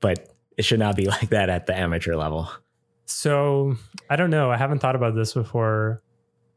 but 0.00 0.34
it 0.56 0.64
should 0.64 0.78
not 0.78 0.96
be 0.96 1.06
like 1.16 1.30
that 1.30 1.48
at 1.48 1.66
the 1.66 1.76
amateur 1.76 2.16
level 2.16 2.50
So 3.06 3.76
I 4.10 4.16
don't 4.16 4.30
know. 4.30 4.50
I 4.50 4.56
haven't 4.56 4.80
thought 4.80 4.96
about 4.96 5.14
this 5.14 5.32
before, 5.32 6.02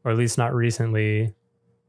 or 0.04 0.12
at 0.12 0.18
least 0.18 0.38
not 0.38 0.54
recently. 0.54 1.34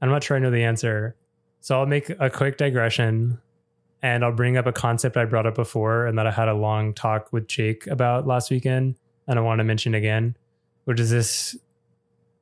I'm 0.01 0.09
not 0.09 0.23
sure 0.23 0.37
I 0.37 0.39
know 0.39 0.51
the 0.51 0.63
answer. 0.63 1.15
So 1.59 1.79
I'll 1.79 1.85
make 1.85 2.09
a 2.09 2.29
quick 2.29 2.57
digression 2.57 3.39
and 4.01 4.23
I'll 4.25 4.33
bring 4.33 4.57
up 4.57 4.65
a 4.65 4.73
concept 4.73 5.15
I 5.15 5.23
brought 5.25 5.45
up 5.45 5.55
before 5.55 6.07
and 6.07 6.17
that 6.17 6.27
I 6.27 6.31
had 6.31 6.49
a 6.49 6.53
long 6.53 6.93
talk 6.93 7.31
with 7.31 7.47
Jake 7.47 7.87
about 7.87 8.27
last 8.27 8.51
weekend. 8.51 8.95
And 9.27 9.39
I 9.39 9.41
want 9.41 9.59
to 9.59 9.63
mention 9.63 9.95
again, 9.95 10.35
which 10.83 10.99
is 10.99 11.09
this 11.09 11.57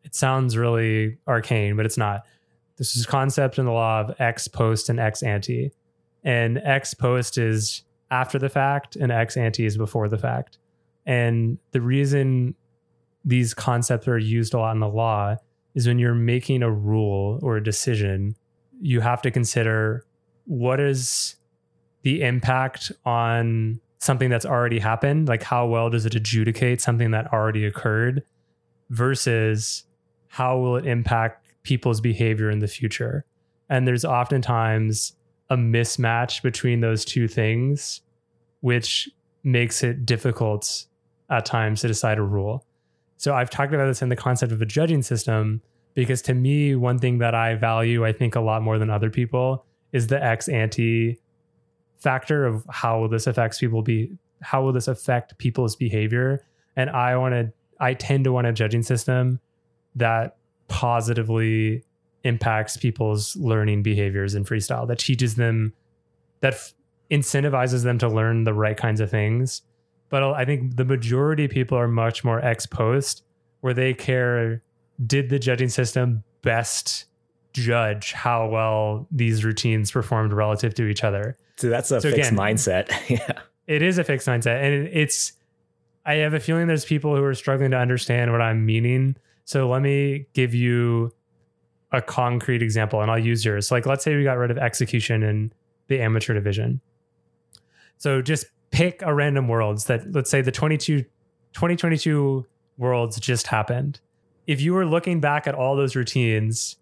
it 0.03 0.15
sounds 0.15 0.57
really 0.57 1.17
arcane, 1.27 1.75
but 1.75 1.85
it's 1.85 1.97
not. 1.97 2.25
This 2.77 2.95
is 2.95 3.05
concept 3.05 3.59
in 3.59 3.65
the 3.65 3.71
law 3.71 4.01
of 4.01 4.15
ex 4.19 4.47
post 4.47 4.89
and 4.89 4.99
ex 4.99 5.21
ante. 5.21 5.71
And 6.23 6.57
ex 6.57 6.95
post 6.95 7.37
is 7.37 7.83
after 8.11 8.37
the 8.37 8.49
fact 8.49 8.95
and 8.95 9.11
ex 9.11 9.37
ante 9.37 9.65
is 9.65 9.77
before 9.77 10.07
the 10.07 10.17
fact. 10.17 10.59
And 11.05 11.57
the 11.71 11.81
reason 11.81 12.55
these 13.25 13.53
concepts 13.53 14.07
are 14.07 14.17
used 14.17 14.53
a 14.53 14.59
lot 14.59 14.73
in 14.73 14.79
the 14.79 14.87
law 14.87 15.37
is 15.73 15.87
when 15.87 15.97
you're 15.97 16.13
making 16.13 16.61
a 16.61 16.71
rule 16.71 17.39
or 17.41 17.57
a 17.57 17.63
decision, 17.63 18.35
you 18.81 18.99
have 18.99 19.21
to 19.21 19.31
consider 19.31 20.05
what 20.45 20.79
is 20.79 21.35
the 22.03 22.21
impact 22.21 22.91
on 23.05 23.79
something 23.99 24.29
that's 24.29 24.45
already 24.45 24.79
happened? 24.79 25.27
Like, 25.27 25.43
how 25.43 25.67
well 25.67 25.89
does 25.89 26.05
it 26.05 26.15
adjudicate 26.15 26.81
something 26.81 27.11
that 27.11 27.31
already 27.31 27.65
occurred 27.65 28.23
versus 28.89 29.85
how 30.27 30.57
will 30.57 30.75
it 30.75 30.85
impact 30.85 31.45
people's 31.63 32.01
behavior 32.01 32.49
in 32.49 32.59
the 32.59 32.67
future? 32.67 33.23
And 33.69 33.87
there's 33.87 34.03
oftentimes 34.03 35.13
a 35.51 35.57
mismatch 35.57 36.41
between 36.41 36.79
those 36.79 37.03
two 37.03 37.27
things, 37.27 38.01
which 38.61 39.09
makes 39.43 39.83
it 39.83 40.05
difficult 40.05 40.85
at 41.29 41.45
times 41.45 41.81
to 41.81 41.89
decide 41.89 42.17
a 42.17 42.23
rule. 42.23 42.65
So 43.17 43.35
I've 43.35 43.49
talked 43.49 43.73
about 43.73 43.85
this 43.87 44.01
in 44.01 44.07
the 44.07 44.15
concept 44.15 44.53
of 44.53 44.61
a 44.61 44.65
judging 44.65 45.01
system 45.01 45.61
because 45.93 46.21
to 46.23 46.33
me, 46.33 46.73
one 46.75 46.99
thing 46.99 47.17
that 47.17 47.35
I 47.35 47.55
value, 47.55 48.05
I 48.05 48.13
think 48.13 48.35
a 48.35 48.39
lot 48.39 48.61
more 48.61 48.79
than 48.79 48.89
other 48.89 49.09
people, 49.09 49.65
is 49.91 50.07
the 50.07 50.23
ex 50.23 50.47
ante 50.47 51.19
factor 51.99 52.45
of 52.45 52.65
how 52.69 53.01
will 53.01 53.09
this 53.09 53.27
affects 53.27 53.59
people 53.59 53.81
be 53.81 54.09
how 54.41 54.63
will 54.63 54.71
this 54.71 54.87
affect 54.87 55.37
people's 55.37 55.75
behavior. 55.75 56.45
And 56.77 56.89
I 56.89 57.17
want 57.17 57.33
to 57.33 57.51
I 57.81 57.93
tend 57.93 58.23
to 58.23 58.31
want 58.31 58.47
a 58.47 58.53
judging 58.53 58.83
system 58.83 59.41
that 59.95 60.37
positively 60.69 61.83
impacts 62.23 62.77
people's 62.77 63.35
learning 63.35 63.83
behaviors 63.83 64.35
in 64.35 64.43
freestyle, 64.45 64.87
that 64.87 64.99
teaches 64.99 65.35
them 65.35 65.73
that 66.41 66.53
f- 66.53 66.73
incentivizes 67.09 67.83
them 67.83 67.97
to 67.99 68.07
learn 68.07 68.43
the 68.43 68.53
right 68.53 68.77
kinds 68.77 68.99
of 69.01 69.09
things. 69.09 69.61
But 70.09 70.23
I 70.23 70.45
think 70.45 70.75
the 70.75 70.85
majority 70.85 71.45
of 71.45 71.51
people 71.51 71.77
are 71.77 71.87
much 71.87 72.23
more 72.23 72.43
ex 72.43 72.65
post, 72.65 73.23
where 73.61 73.73
they 73.73 73.93
care 73.93 74.61
did 75.05 75.29
the 75.29 75.39
judging 75.39 75.69
system 75.69 76.23
best 76.41 77.05
judge 77.53 78.13
how 78.13 78.47
well 78.47 79.07
these 79.11 79.43
routines 79.43 79.91
performed 79.91 80.31
relative 80.33 80.73
to 80.75 80.85
each 80.87 81.03
other? 81.03 81.37
so 81.57 81.69
that's 81.69 81.91
a 81.91 82.01
So 82.01 82.11
fixed 82.11 82.31
again- 82.31 82.39
mindset 82.39 82.89
yeah 83.09 83.33
It 83.67 83.81
is 83.83 83.97
a 83.99 84.03
fixed 84.03 84.27
mindset. 84.27 84.61
And 84.63 84.73
it- 84.87 84.91
it's, 84.97 85.33
I 86.05 86.15
have 86.15 86.33
a 86.33 86.39
feeling 86.39 86.67
there's 86.67 86.85
people 86.85 87.15
who 87.15 87.23
are 87.23 87.35
struggling 87.35 87.71
to 87.71 87.77
understand 87.77 88.31
what 88.31 88.41
I'm 88.41 88.65
meaning. 88.65 89.15
So 89.45 89.69
let 89.69 89.81
me 89.83 90.25
give 90.33 90.53
you 90.55 91.13
a 91.91 92.01
concrete 92.01 92.61
example 92.61 93.01
and 93.01 93.11
I'll 93.11 93.19
use 93.19 93.43
yours. 93.43 93.71
Like, 93.71 93.85
let's 93.85 94.03
say 94.03 94.15
we 94.15 94.23
got 94.23 94.37
rid 94.37 94.51
of 94.51 94.57
execution 94.57 95.23
in 95.23 95.51
the 95.87 96.01
amateur 96.01 96.33
division. 96.33 96.81
So 97.97 98.21
just 98.21 98.45
pick 98.71 99.01
a 99.01 99.13
random 99.13 99.47
worlds 99.47 99.85
that 99.85 100.11
let's 100.13 100.29
say 100.29 100.41
the 100.41 100.51
22 100.51 101.03
2022 101.53 102.45
worlds 102.77 103.19
just 103.19 103.47
happened. 103.47 103.99
If 104.47 104.61
you 104.61 104.73
were 104.73 104.85
looking 104.85 105.19
back 105.19 105.47
at 105.47 105.53
all 105.53 105.75
those 105.75 105.95
routines, 105.95 106.77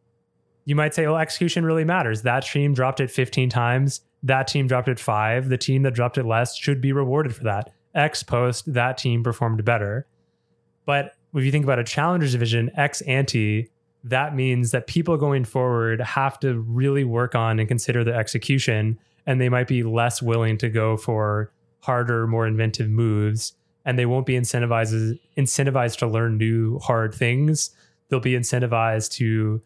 you 0.65 0.75
might 0.75 0.93
say, 0.93 1.07
well, 1.07 1.17
execution 1.17 1.65
really 1.65 1.83
matters. 1.83 2.21
That 2.21 2.45
team 2.45 2.73
dropped 2.73 2.99
it 2.99 3.09
15 3.09 3.49
times. 3.49 4.01
That 4.21 4.47
team 4.47 4.67
dropped 4.67 4.87
it 4.87 4.99
five. 4.99 5.49
The 5.49 5.57
team 5.57 5.81
that 5.83 5.95
dropped 5.95 6.17
it 6.17 6.25
less 6.25 6.55
should 6.55 6.79
be 6.79 6.93
rewarded 6.93 7.35
for 7.35 7.43
that. 7.45 7.73
Ex 7.95 8.21
post, 8.21 8.71
that 8.73 8.97
team 8.97 9.23
performed 9.23 9.65
better. 9.65 10.05
But 10.85 11.15
if 11.33 11.43
you 11.43 11.51
think 11.51 11.63
about 11.63 11.79
a 11.79 11.83
challengers 11.83 12.33
division, 12.33 12.71
ex 12.75 13.01
ante, 13.01 13.69
that 14.03 14.35
means 14.35 14.71
that 14.71 14.87
people 14.87 15.17
going 15.17 15.43
forward 15.43 16.01
have 16.01 16.39
to 16.39 16.59
really 16.59 17.03
work 17.03 17.35
on 17.35 17.59
and 17.59 17.67
consider 17.67 18.03
the 18.03 18.13
execution, 18.13 18.97
and 19.25 19.41
they 19.41 19.49
might 19.49 19.67
be 19.67 19.83
less 19.83 20.21
willing 20.21 20.57
to 20.57 20.69
go 20.69 20.95
for 20.95 21.51
harder, 21.81 22.27
more 22.27 22.47
inventive 22.47 22.89
moves, 22.89 23.53
and 23.85 23.97
they 23.97 24.05
won't 24.05 24.25
be 24.25 24.35
incentivized 24.35 25.19
incentivized 25.37 25.97
to 25.97 26.07
learn 26.07 26.37
new 26.37 26.79
hard 26.79 27.13
things. 27.13 27.71
They'll 28.09 28.19
be 28.19 28.33
incentivized 28.33 29.11
to 29.13 29.61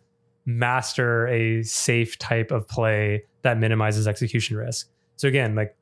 master 0.46 1.28
a 1.28 1.64
safe 1.64 2.18
type 2.18 2.52
of 2.52 2.68
play 2.68 3.24
that 3.44 3.58
minimizes 3.58 4.08
execution 4.08 4.58
risk. 4.58 4.90
So 5.16 5.28
again, 5.28 5.56
like 5.56 5.76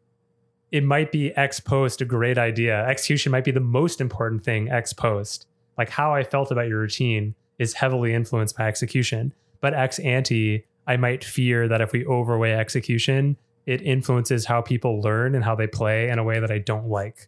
it 0.71 0.83
might 0.83 1.11
be 1.11 1.35
ex 1.35 1.59
post 1.59 2.01
a 2.01 2.05
great 2.05 2.37
idea. 2.37 2.85
Execution 2.85 3.31
might 3.31 3.43
be 3.43 3.51
the 3.51 3.59
most 3.59 4.01
important 4.01 4.43
thing 4.43 4.69
ex 4.69 4.93
post. 4.93 5.47
Like 5.77 5.89
how 5.89 6.13
I 6.13 6.23
felt 6.23 6.51
about 6.51 6.67
your 6.67 6.79
routine 6.79 7.35
is 7.61 7.75
heavily 7.75 8.13
influenced 8.13 8.57
by 8.57 8.67
execution. 8.67 9.31
But 9.61 9.75
ex 9.75 9.99
ante, 9.99 10.65
I 10.87 10.97
might 10.97 11.23
fear 11.23 11.67
that 11.67 11.79
if 11.79 11.91
we 11.91 12.03
overweigh 12.07 12.53
execution, 12.53 13.37
it 13.67 13.83
influences 13.83 14.45
how 14.45 14.61
people 14.61 14.99
learn 14.99 15.35
and 15.35 15.43
how 15.43 15.53
they 15.53 15.67
play 15.67 16.09
in 16.09 16.17
a 16.17 16.23
way 16.23 16.39
that 16.39 16.51
I 16.51 16.57
don't 16.57 16.87
like. 16.87 17.27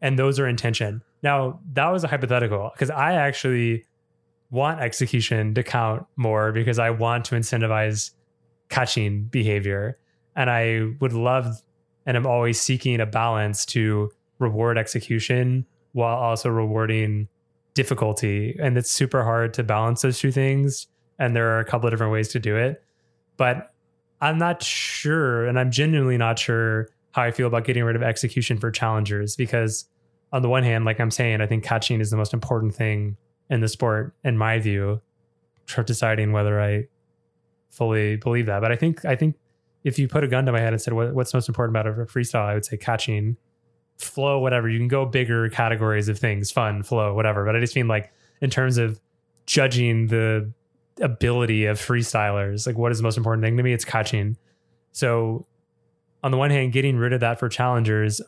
And 0.00 0.18
those 0.18 0.38
are 0.40 0.48
intention. 0.48 1.02
Now, 1.22 1.60
that 1.74 1.90
was 1.90 2.02
a 2.02 2.08
hypothetical 2.08 2.70
because 2.72 2.88
I 2.88 3.12
actually 3.12 3.84
want 4.50 4.80
execution 4.80 5.52
to 5.54 5.62
count 5.62 6.06
more 6.16 6.52
because 6.52 6.78
I 6.78 6.88
want 6.88 7.26
to 7.26 7.34
incentivize 7.34 8.12
catching 8.70 9.24
behavior. 9.24 9.98
And 10.34 10.48
I 10.48 10.94
would 11.00 11.12
love 11.12 11.62
and 12.06 12.16
I'm 12.16 12.26
always 12.26 12.58
seeking 12.58 12.98
a 12.98 13.06
balance 13.06 13.66
to 13.66 14.10
reward 14.38 14.78
execution 14.78 15.66
while 15.92 16.16
also 16.16 16.48
rewarding 16.48 17.28
difficulty. 17.80 18.54
And 18.60 18.76
it's 18.76 18.90
super 18.90 19.24
hard 19.24 19.54
to 19.54 19.62
balance 19.62 20.02
those 20.02 20.18
two 20.18 20.30
things. 20.30 20.86
And 21.18 21.34
there 21.34 21.48
are 21.56 21.60
a 21.60 21.64
couple 21.64 21.86
of 21.86 21.92
different 21.92 22.12
ways 22.12 22.28
to 22.28 22.38
do 22.38 22.54
it. 22.54 22.84
But 23.38 23.72
I'm 24.20 24.36
not 24.36 24.62
sure, 24.62 25.46
and 25.46 25.58
I'm 25.58 25.70
genuinely 25.70 26.18
not 26.18 26.38
sure 26.38 26.90
how 27.12 27.22
I 27.22 27.30
feel 27.30 27.46
about 27.46 27.64
getting 27.64 27.82
rid 27.82 27.96
of 27.96 28.02
execution 28.02 28.58
for 28.58 28.70
challengers 28.70 29.34
because, 29.34 29.88
on 30.30 30.42
the 30.42 30.48
one 30.50 30.62
hand, 30.62 30.84
like 30.84 31.00
I'm 31.00 31.10
saying, 31.10 31.40
I 31.40 31.46
think 31.46 31.64
catching 31.64 32.02
is 32.02 32.10
the 32.10 32.18
most 32.18 32.34
important 32.34 32.74
thing 32.74 33.16
in 33.48 33.62
the 33.62 33.68
sport, 33.68 34.14
in 34.24 34.36
my 34.36 34.58
view, 34.58 35.00
deciding 35.86 36.32
whether 36.32 36.60
I 36.60 36.86
fully 37.70 38.16
believe 38.16 38.44
that. 38.44 38.60
But 38.60 38.72
I 38.72 38.76
think 38.76 39.06
I 39.06 39.16
think 39.16 39.36
if 39.84 39.98
you 39.98 40.06
put 40.06 40.22
a 40.22 40.28
gun 40.28 40.44
to 40.44 40.52
my 40.52 40.60
head 40.60 40.74
and 40.74 40.82
said 40.82 40.92
what, 40.92 41.14
what's 41.14 41.32
most 41.32 41.48
important 41.48 41.74
about 41.74 41.86
a 41.86 42.04
freestyle, 42.04 42.44
I 42.44 42.54
would 42.54 42.66
say 42.66 42.76
catching, 42.76 43.38
flow, 44.00 44.38
whatever. 44.38 44.68
You 44.68 44.78
can 44.78 44.88
go 44.88 45.04
bigger 45.06 45.48
categories 45.48 46.08
of 46.08 46.18
things, 46.18 46.50
fun, 46.50 46.82
flow, 46.82 47.14
whatever. 47.14 47.44
But 47.44 47.56
I 47.56 47.60
just 47.60 47.76
mean 47.76 47.88
like 47.88 48.12
in 48.40 48.50
terms 48.50 48.78
of 48.78 49.00
judging 49.46 50.08
the 50.08 50.50
ability 51.00 51.66
of 51.66 51.78
freestylers, 51.78 52.66
like 52.66 52.76
what 52.76 52.92
is 52.92 52.98
the 52.98 53.04
most 53.04 53.16
important 53.16 53.42
thing 53.44 53.56
to 53.56 53.62
me? 53.62 53.72
It's 53.72 53.84
catching. 53.84 54.36
So 54.92 55.46
on 56.22 56.30
the 56.30 56.36
one 56.36 56.50
hand, 56.50 56.72
getting 56.72 56.96
rid 56.96 57.12
of 57.12 57.20
that 57.20 57.38
for 57.38 57.48
challengers, 57.48 58.20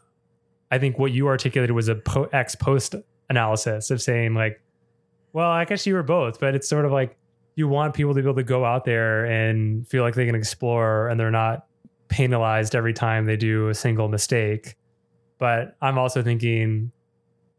I 0.70 0.78
think 0.78 0.98
what 0.98 1.12
you 1.12 1.28
articulated 1.28 1.74
was 1.74 1.88
a 1.88 1.96
po- 1.96 2.28
ex 2.32 2.54
post 2.54 2.94
analysis 3.28 3.90
of 3.90 4.00
saying 4.00 4.34
like, 4.34 4.62
well, 5.32 5.50
I 5.50 5.64
guess 5.64 5.86
you 5.86 5.94
were 5.94 6.02
both, 6.02 6.40
but 6.40 6.54
it's 6.54 6.68
sort 6.68 6.84
of 6.84 6.92
like 6.92 7.16
you 7.54 7.68
want 7.68 7.94
people 7.94 8.14
to 8.14 8.22
be 8.22 8.26
able 8.26 8.36
to 8.36 8.42
go 8.42 8.64
out 8.64 8.84
there 8.84 9.24
and 9.24 9.86
feel 9.86 10.02
like 10.02 10.14
they 10.14 10.26
can 10.26 10.34
explore 10.34 11.08
and 11.08 11.20
they're 11.20 11.30
not 11.30 11.66
penalized 12.08 12.74
every 12.74 12.92
time 12.92 13.26
they 13.26 13.36
do 13.36 13.68
a 13.68 13.74
single 13.74 14.08
mistake. 14.08 14.76
But 15.42 15.76
I'm 15.82 15.98
also 15.98 16.22
thinking, 16.22 16.92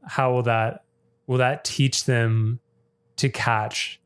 how 0.08 0.32
will 0.32 0.44
that 0.44 0.86
will 1.28 1.40
that 1.40 1.66
teach 1.66 2.06
them 2.06 2.62
to 3.18 3.28
catch 3.28 4.00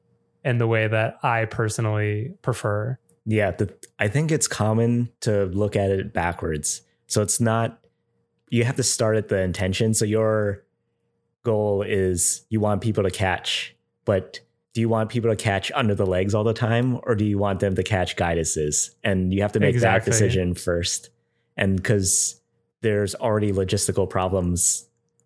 in 0.43 0.57
the 0.57 0.65
way 0.65 0.88
that 0.88 1.19
I 1.21 1.45
personally 1.45 2.34
prefer? 2.41 2.97
Yeah, 3.28 3.51
the, 3.51 3.71
I 3.99 4.07
think 4.07 4.32
it's 4.32 4.47
common 4.47 5.09
to 5.19 5.45
look 5.45 5.75
at 5.75 5.91
it 5.91 6.11
backwards. 6.11 6.82
So 7.05 7.21
it's 7.21 7.39
not 7.39 7.86
you 8.49 8.63
have 8.63 8.78
to 8.78 8.84
start 8.84 9.15
at 9.15 9.28
the 9.28 9.41
intention. 9.41 9.93
So 9.93 10.05
your 10.05 10.63
goal 11.43 11.84
is 11.84 12.47
you 12.49 12.59
want 12.59 12.82
people 12.82 13.03
to 13.03 13.11
catch, 13.11 13.75
but 14.05 14.39
do 14.73 14.82
you 14.82 14.89
want 14.89 15.11
people 15.11 15.30
to 15.30 15.36
catch 15.36 15.71
under 15.75 15.93
the 15.93 16.07
legs 16.07 16.34
all 16.34 16.43
the 16.43 16.51
time 16.51 16.99
or 17.03 17.13
do 17.13 17.25
you 17.25 17.38
want 17.38 17.59
them 17.59 17.75
to 17.75 17.84
catch 17.84 18.15
guidances? 18.15 18.89
And 19.03 19.32
you 19.32 19.43
have 19.43 19.51
to 19.51 19.59
make 19.59 19.75
Exactly. 19.75 20.09
that 20.09 20.11
decision 20.11 20.55
first. 20.55 21.11
And 21.55 21.75
because 21.75 22.41
there's 22.82 23.15
already 23.15 23.51
logistical 23.51 24.09
problems 24.09 24.86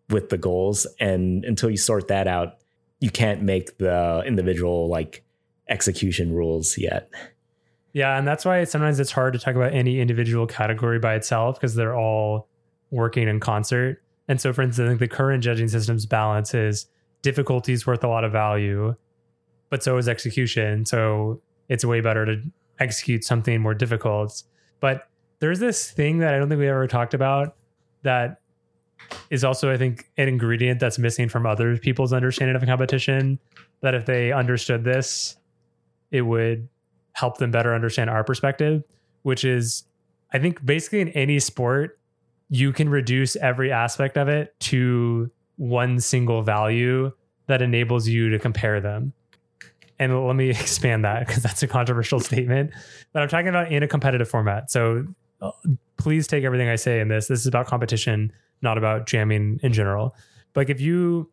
with 0.10 0.30
the 0.30 0.38
goals, 0.38 0.86
and 0.99 1.45
until 1.45 1.70
you 1.70 1.78
sort 1.78 2.08
that 2.10 2.28
out, 2.28 2.58
you 2.99 3.10
can't 3.10 3.41
make 3.41 3.78
the 3.78 4.24
individual 4.26 4.88
like 4.88 5.24
execution 5.70 6.34
rules 6.34 6.78
yet. 6.78 7.10
Yeah, 7.93 8.18
and 8.18 8.28
that's 8.28 8.45
why 8.45 8.64
sometimes 8.64 8.99
it's 8.99 9.12
hard 9.12 9.34
to 9.34 9.39
talk 9.39 9.56
about 9.56 9.74
any 9.74 9.99
individual 9.99 10.47
category 10.47 10.99
by 10.99 11.16
itself 11.16 11.60
because 11.60 11.76
they're 11.76 11.95
all 11.95 12.47
working 12.89 13.28
in 13.28 13.39
concert. 13.39 14.02
And 14.28 14.39
so, 14.39 14.54
for 14.54 14.62
instance, 14.62 14.86
I 14.86 14.89
think 14.89 14.99
the 14.99 15.08
current 15.08 15.43
judging 15.43 15.68
system's 15.68 16.06
balance 16.06 16.54
is 16.54 16.88
difficulty 17.22 17.74
is 17.74 17.86
worth 17.86 18.04
a 18.04 18.08
lot 18.08 18.24
of 18.24 18.32
value, 18.32 18.95
but 19.70 19.84
so 19.84 19.97
is 19.97 20.08
execution. 20.08 20.86
So 20.86 21.41
it's 21.68 21.84
way 21.84 22.02
better 22.02 22.26
to 22.26 22.41
execute 22.80 23.24
something 23.24 23.60
more 23.62 23.74
difficult. 23.74 24.43
But 24.80 25.08
there's 25.42 25.60
this 25.60 25.92
thing 25.92 26.20
that 26.20 26.34
I 26.34 26.38
don't 26.38 26.48
think 26.48 26.60
we 26.60 26.70
ever 26.70 26.88
talked 26.88 27.14
about 27.14 27.56
that 28.04 28.39
is 29.30 29.44
also, 29.44 29.72
I 29.72 29.78
think, 29.78 30.10
an 30.18 30.28
ingredient 30.28 30.80
that's 30.80 31.00
missing 31.00 31.28
from 31.28 31.46
other 31.46 31.78
people's 31.78 32.14
understanding 32.14 32.56
of 32.56 32.64
competition. 32.64 33.39
That 33.82 33.96
if 33.96 34.06
they 34.06 34.32
understood 34.32 34.84
this, 34.84 35.36
it 36.12 36.22
would 36.22 36.70
help 37.14 37.39
them 37.39 37.50
better 37.50 37.74
understand 37.74 38.10
our 38.10 38.24
perspective, 38.24 38.84
which 39.24 39.44
is, 39.44 39.84
I 40.32 40.38
think, 40.38 40.64
basically 40.64 41.02
in 41.02 41.10
any 41.10 41.39
sport, 41.39 42.00
you 42.50 42.72
can 42.72 42.88
reduce 42.88 43.36
every 43.36 43.72
aspect 43.72 44.18
of 44.18 44.28
it 44.28 44.58
to 44.60 45.32
one 45.58 46.00
single 46.00 46.44
value 46.44 47.12
that 47.48 47.64
enables 47.64 48.08
you 48.08 48.30
to 48.30 48.38
compare 48.38 48.80
them. 48.80 49.12
And 49.98 50.26
let 50.28 50.36
me 50.36 50.50
expand 50.52 51.04
that 51.04 51.26
because 51.26 51.42
that's 51.42 51.64
a 51.64 51.68
controversial 51.68 52.20
statement. 52.20 52.72
But 53.12 53.24
I'm 53.24 53.30
talking 53.30 53.48
about 53.48 53.72
in 53.72 53.82
a 53.82 53.88
competitive 53.88 54.30
format. 54.30 54.70
So 54.70 55.08
please 55.98 56.28
take 56.28 56.44
everything 56.44 56.68
I 56.68 56.76
say 56.76 57.00
in 57.00 57.08
this. 57.08 57.28
This 57.28 57.39
is 57.39 57.48
about 57.48 57.68
competition, 57.68 58.32
not 58.62 58.78
about 58.78 59.08
jamming 59.08 59.60
in 59.64 59.74
general. 59.74 60.16
Like 60.56 60.70
if 60.70 60.82
you, 60.82 61.30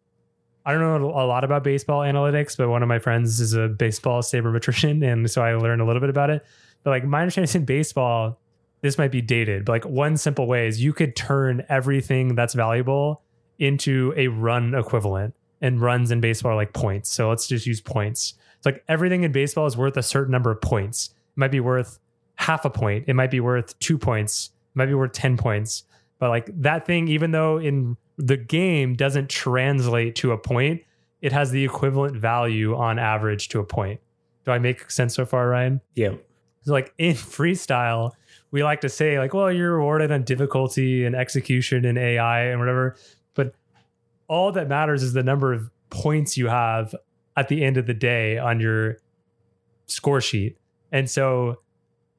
I 0.66 0.72
don't 0.72 0.80
know 0.80 1.10
a 1.10 1.26
lot 1.26 1.44
about 1.44 1.64
baseball 1.64 2.00
analytics, 2.00 2.56
but 2.56 2.68
one 2.68 2.82
of 2.82 2.88
my 2.88 2.98
friends 2.98 3.40
is 3.40 3.54
a 3.54 3.68
baseball 3.68 4.22
sabermetrician, 4.22 5.04
and 5.12 5.30
so 5.30 5.42
I 5.42 5.54
learned 5.54 5.80
a 5.80 5.84
little 5.84 6.00
bit 6.00 6.10
about 6.10 6.30
it. 6.30 6.44
But 6.84 6.90
like 6.90 7.04
my 7.04 7.20
understanding 7.20 7.48
is 7.48 7.54
in 7.54 7.64
baseball, 7.64 8.38
this 8.80 8.98
might 8.98 9.10
be 9.10 9.20
dated, 9.20 9.64
but 9.64 9.72
like 9.72 9.84
one 9.86 10.16
simple 10.16 10.46
way 10.46 10.68
is 10.68 10.82
you 10.82 10.92
could 10.92 11.16
turn 11.16 11.64
everything 11.68 12.34
that's 12.34 12.54
valuable 12.54 13.22
into 13.58 14.14
a 14.16 14.28
run 14.28 14.74
equivalent. 14.74 15.34
And 15.60 15.80
runs 15.80 16.12
in 16.12 16.20
baseball 16.20 16.52
are 16.52 16.54
like 16.54 16.72
points. 16.72 17.10
So 17.10 17.30
let's 17.30 17.48
just 17.48 17.66
use 17.66 17.80
points. 17.80 18.34
It's 18.58 18.64
like 18.64 18.84
everything 18.86 19.24
in 19.24 19.32
baseball 19.32 19.66
is 19.66 19.76
worth 19.76 19.96
a 19.96 20.04
certain 20.04 20.30
number 20.30 20.52
of 20.52 20.60
points. 20.60 21.08
It 21.08 21.40
might 21.40 21.50
be 21.50 21.58
worth 21.58 21.98
half 22.38 22.64
a 22.64 22.70
point. 22.70 23.04
It 23.08 23.14
might 23.14 23.30
be 23.30 23.40
worth 23.40 23.78
two 23.80 23.98
points. 23.98 24.50
It 24.74 24.78
might 24.78 24.86
be 24.86 24.94
worth 24.94 25.12
10 25.12 25.36
points. 25.36 25.82
But 26.18 26.30
like 26.30 26.50
that 26.62 26.86
thing, 26.86 27.08
even 27.08 27.32
though 27.32 27.58
in 27.58 27.96
the 28.16 28.36
game 28.36 28.94
doesn't 28.94 29.28
translate 29.28 30.14
to 30.16 30.32
a 30.32 30.38
point, 30.38 30.82
it 31.20 31.32
has 31.32 31.50
the 31.50 31.64
equivalent 31.64 32.16
value 32.16 32.76
on 32.76 32.98
average 32.98 33.48
to 33.48 33.58
a 33.58 33.64
point. 33.64 34.00
Do 34.44 34.52
I 34.52 34.58
make 34.58 34.90
sense 34.90 35.14
so 35.14 35.26
far, 35.26 35.48
Ryan? 35.48 35.80
Yeah. 35.94 36.14
So 36.62 36.72
like 36.72 36.94
in 36.96 37.14
freestyle, 37.14 38.12
we 38.50 38.62
like 38.62 38.80
to 38.82 38.88
say 38.88 39.18
like, 39.18 39.34
well, 39.34 39.52
you're 39.52 39.76
rewarded 39.76 40.12
on 40.12 40.22
difficulty 40.22 41.04
and 41.04 41.16
execution 41.16 41.84
and 41.84 41.98
AI 41.98 42.44
and 42.44 42.60
whatever, 42.60 42.96
but 43.34 43.54
all 44.28 44.52
that 44.52 44.68
matters 44.68 45.02
is 45.02 45.12
the 45.12 45.24
number 45.24 45.52
of 45.52 45.70
points 45.90 46.36
you 46.36 46.46
have 46.46 46.94
at 47.36 47.48
the 47.48 47.64
end 47.64 47.76
of 47.76 47.86
the 47.86 47.94
day 47.94 48.38
on 48.38 48.60
your 48.60 48.98
score 49.86 50.20
sheet. 50.20 50.56
And 50.92 51.10
so 51.10 51.58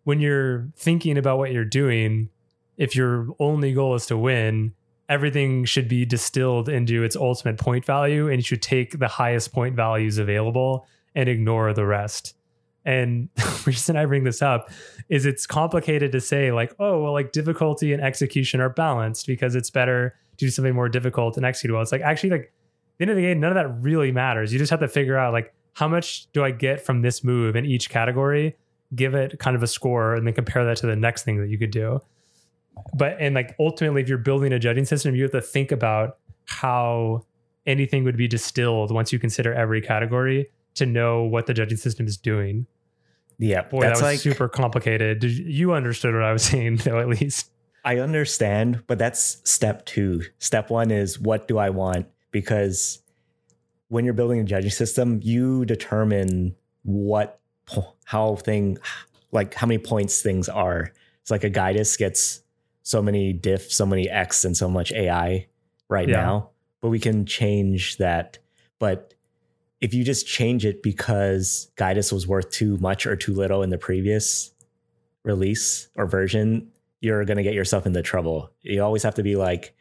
when 0.03 0.19
you're 0.19 0.69
thinking 0.75 1.17
about 1.17 1.37
what 1.37 1.51
you're 1.51 1.65
doing, 1.65 2.29
if 2.77 2.95
your 2.95 3.27
only 3.39 3.73
goal 3.73 3.95
is 3.95 4.05
to 4.07 4.17
win, 4.17 4.73
everything 5.09 5.65
should 5.65 5.87
be 5.87 6.05
distilled 6.05 6.69
into 6.69 7.03
its 7.03 7.15
ultimate 7.15 7.57
point 7.57 7.83
value 7.83 8.27
and 8.27 8.37
you 8.37 8.43
should 8.43 8.61
take 8.61 8.99
the 8.99 9.07
highest 9.07 9.51
point 9.51 9.75
values 9.75 10.17
available 10.17 10.87
and 11.15 11.27
ignore 11.27 11.73
the 11.73 11.85
rest. 11.85 12.35
And 12.85 13.29
the 13.35 13.63
reason 13.65 13.97
I 13.97 14.05
bring 14.05 14.23
this 14.23 14.41
up 14.41 14.71
is 15.09 15.25
it's 15.25 15.45
complicated 15.45 16.11
to 16.13 16.21
say, 16.21 16.51
like, 16.51 16.73
oh, 16.79 17.01
well, 17.01 17.13
like 17.13 17.31
difficulty 17.31 17.91
and 17.91 18.01
execution 18.01 18.61
are 18.61 18.69
balanced 18.69 19.27
because 19.27 19.55
it's 19.55 19.69
better 19.69 20.15
to 20.37 20.45
do 20.45 20.49
something 20.49 20.73
more 20.73 20.89
difficult 20.89 21.37
and 21.37 21.45
execute 21.45 21.73
well. 21.73 21.81
It's 21.81 21.91
like 21.91 22.01
actually, 22.01 22.29
like, 22.29 22.53
the 22.97 23.03
end 23.03 23.11
of 23.11 23.17
the 23.17 23.23
day, 23.23 23.33
none 23.33 23.51
of 23.51 23.55
that 23.55 23.81
really 23.81 24.11
matters. 24.11 24.51
You 24.51 24.59
just 24.59 24.71
have 24.71 24.81
to 24.81 24.87
figure 24.87 25.17
out, 25.17 25.33
like, 25.33 25.53
how 25.73 25.87
much 25.87 26.31
do 26.33 26.43
I 26.43 26.51
get 26.51 26.81
from 26.81 27.01
this 27.01 27.23
move 27.23 27.55
in 27.55 27.65
each 27.65 27.89
category, 27.89 28.57
give 28.95 29.13
it 29.13 29.39
kind 29.39 29.55
of 29.55 29.63
a 29.63 29.67
score, 29.67 30.15
and 30.15 30.25
then 30.25 30.33
compare 30.33 30.65
that 30.65 30.77
to 30.77 30.87
the 30.87 30.95
next 30.95 31.23
thing 31.23 31.39
that 31.39 31.49
you 31.49 31.57
could 31.57 31.71
do. 31.71 32.01
But, 32.93 33.17
and 33.19 33.35
like, 33.35 33.55
ultimately, 33.59 34.01
if 34.01 34.09
you're 34.09 34.17
building 34.17 34.53
a 34.53 34.59
judging 34.59 34.85
system, 34.85 35.15
you 35.15 35.23
have 35.23 35.31
to 35.31 35.41
think 35.41 35.71
about 35.71 36.17
how 36.45 37.25
anything 37.65 38.03
would 38.03 38.17
be 38.17 38.27
distilled 38.27 38.91
once 38.91 39.13
you 39.13 39.19
consider 39.19 39.53
every 39.53 39.81
category 39.81 40.49
to 40.75 40.85
know 40.85 41.23
what 41.23 41.45
the 41.45 41.53
judging 41.53 41.77
system 41.77 42.07
is 42.07 42.17
doing. 42.17 42.65
Yeah. 43.37 43.63
Boy, 43.63 43.81
that's 43.81 43.99
that 43.99 44.05
was 44.05 44.13
like 44.13 44.19
super 44.19 44.49
complicated. 44.49 45.19
Did 45.19 45.31
you, 45.31 45.73
understood 45.73 46.13
what 46.13 46.23
I 46.23 46.33
was 46.33 46.43
saying, 46.51 46.77
though, 46.77 46.99
at 46.99 47.07
least. 47.07 47.51
I 47.85 47.99
understand, 47.99 48.83
but 48.87 48.97
that's 48.97 49.37
step 49.49 49.85
two. 49.85 50.23
Step 50.39 50.69
one 50.69 50.91
is 50.91 51.19
what 51.19 51.47
do 51.47 51.57
I 51.57 51.69
want? 51.69 52.07
Because 52.31 52.99
when 53.87 54.03
you're 54.03 54.13
building 54.13 54.39
a 54.39 54.43
judging 54.43 54.69
system, 54.69 55.19
you 55.23 55.65
determine 55.65 56.55
what 56.83 57.38
how 58.05 58.35
thing 58.35 58.77
like 59.31 59.53
how 59.53 59.67
many 59.67 59.77
points 59.77 60.21
things 60.21 60.49
are. 60.49 60.91
It's 61.21 61.31
like 61.31 61.43
a 61.43 61.49
guidus 61.51 61.97
gets 61.97 62.41
so 62.83 63.01
many 63.01 63.33
diff, 63.33 63.71
so 63.71 63.85
many 63.85 64.09
X, 64.09 64.43
and 64.45 64.57
so 64.57 64.67
much 64.69 64.91
AI 64.91 65.47
right 65.89 66.09
Yeah. 66.09 66.15
now. 66.17 66.49
But 66.81 66.89
we 66.89 66.99
can 66.99 67.25
change 67.25 67.97
that. 67.97 68.39
But 68.79 69.13
if 69.81 69.93
you 69.93 70.03
just 70.03 70.25
change 70.27 70.65
it 70.65 70.81
because 70.81 71.71
guidus 71.77 72.11
was 72.11 72.25
worth 72.27 72.49
too 72.49 72.77
much 72.77 73.05
or 73.05 73.15
too 73.15 73.33
little 73.33 73.61
in 73.63 73.69
the 73.69 73.77
previous 73.77 74.51
release 75.23 75.89
or 75.95 76.07
version, 76.07 76.71
you're 77.01 77.23
going 77.25 77.37
to 77.37 77.43
get 77.43 77.53
yourself 77.53 77.85
into 77.85 78.01
trouble. 78.01 78.49
You 78.61 78.83
always 78.83 79.03
have 79.03 79.15
to 79.15 79.23
be 79.23 79.35
like, 79.35 79.75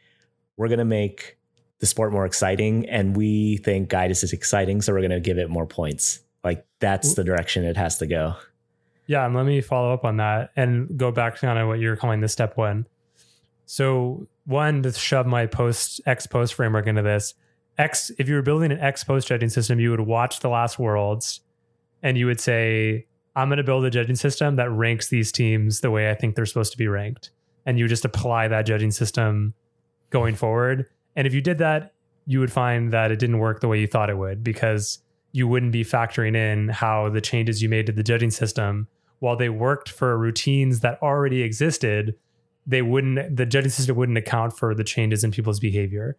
we're 0.57 0.67
going 0.67 0.79
to 0.79 0.85
make 0.85 1.37
the 1.79 1.85
sport 1.85 2.11
more 2.11 2.25
exciting, 2.25 2.87
and 2.89 3.15
we 3.15 3.57
think 3.57 3.89
Guidus 3.89 4.23
is 4.23 4.33
exciting, 4.33 4.81
so 4.81 4.91
we're 4.93 4.99
going 4.99 5.11
to 5.11 5.19
give 5.21 5.37
it 5.37 5.49
more 5.49 5.65
points. 5.65 6.19
Like 6.43 6.65
that's 6.79 7.15
the 7.15 7.23
direction 7.23 7.63
it 7.65 7.77
has 7.77 7.97
to 7.97 8.07
go. 8.07 8.35
Yeah, 9.07 9.25
and 9.25 9.35
let 9.35 9.45
me 9.45 9.59
follow 9.61 9.93
up 9.93 10.05
on 10.05 10.17
that 10.17 10.51
and 10.55 10.97
go 10.97 11.11
back 11.11 11.35
to 11.35 11.41
kind 11.41 11.57
of 11.57 11.67
what 11.67 11.79
you're 11.79 11.95
calling 11.95 12.21
the 12.21 12.27
step 12.27 12.57
one. 12.57 12.85
So, 13.65 14.27
one, 14.45 14.83
to 14.83 14.91
shove 14.93 15.25
my 15.25 15.47
post 15.47 16.01
ex 16.05 16.27
post 16.27 16.53
framework 16.53 16.87
into 16.87 17.01
this, 17.01 17.33
X, 17.79 18.11
if 18.19 18.27
you 18.27 18.35
were 18.35 18.41
building 18.41 18.71
an 18.71 18.79
ex 18.79 19.03
post 19.03 19.27
judging 19.27 19.49
system, 19.49 19.79
you 19.79 19.89
would 19.89 20.01
watch 20.01 20.41
the 20.41 20.49
last 20.49 20.77
worlds 20.77 21.39
and 22.03 22.17
you 22.17 22.25
would 22.25 22.39
say, 22.39 23.07
I'm 23.35 23.47
going 23.47 23.57
to 23.57 23.63
build 23.63 23.85
a 23.85 23.89
judging 23.89 24.15
system 24.15 24.57
that 24.57 24.69
ranks 24.69 25.07
these 25.07 25.31
teams 25.31 25.79
the 25.79 25.89
way 25.89 26.09
I 26.09 26.13
think 26.13 26.35
they're 26.35 26.45
supposed 26.45 26.73
to 26.73 26.77
be 26.77 26.87
ranked. 26.87 27.31
And 27.65 27.79
you 27.79 27.87
just 27.87 28.03
apply 28.03 28.49
that 28.49 28.63
judging 28.63 28.91
system 28.91 29.53
going 30.09 30.35
forward. 30.35 30.87
And 31.15 31.25
if 31.25 31.33
you 31.33 31.41
did 31.41 31.59
that, 31.59 31.93
you 32.25 32.39
would 32.39 32.51
find 32.51 32.91
that 32.91 33.11
it 33.11 33.19
didn't 33.19 33.39
work 33.39 33.61
the 33.61 33.67
way 33.67 33.79
you 33.79 33.87
thought 33.87 34.09
it 34.09 34.17
would 34.17 34.43
because 34.43 34.99
you 35.31 35.47
wouldn't 35.47 35.71
be 35.71 35.83
factoring 35.83 36.35
in 36.35 36.69
how 36.69 37.09
the 37.09 37.21
changes 37.21 37.61
you 37.61 37.69
made 37.69 37.85
to 37.85 37.91
the 37.91 38.03
judging 38.03 38.31
system, 38.31 38.87
while 39.19 39.35
they 39.35 39.49
worked 39.49 39.89
for 39.89 40.17
routines 40.17 40.79
that 40.79 41.01
already 41.01 41.43
existed, 41.43 42.15
they 42.65 42.81
wouldn't, 42.81 43.35
the 43.35 43.45
judging 43.45 43.69
system 43.69 43.95
wouldn't 43.95 44.17
account 44.17 44.57
for 44.57 44.73
the 44.73 44.83
changes 44.83 45.23
in 45.23 45.31
people's 45.31 45.59
behavior. 45.59 46.17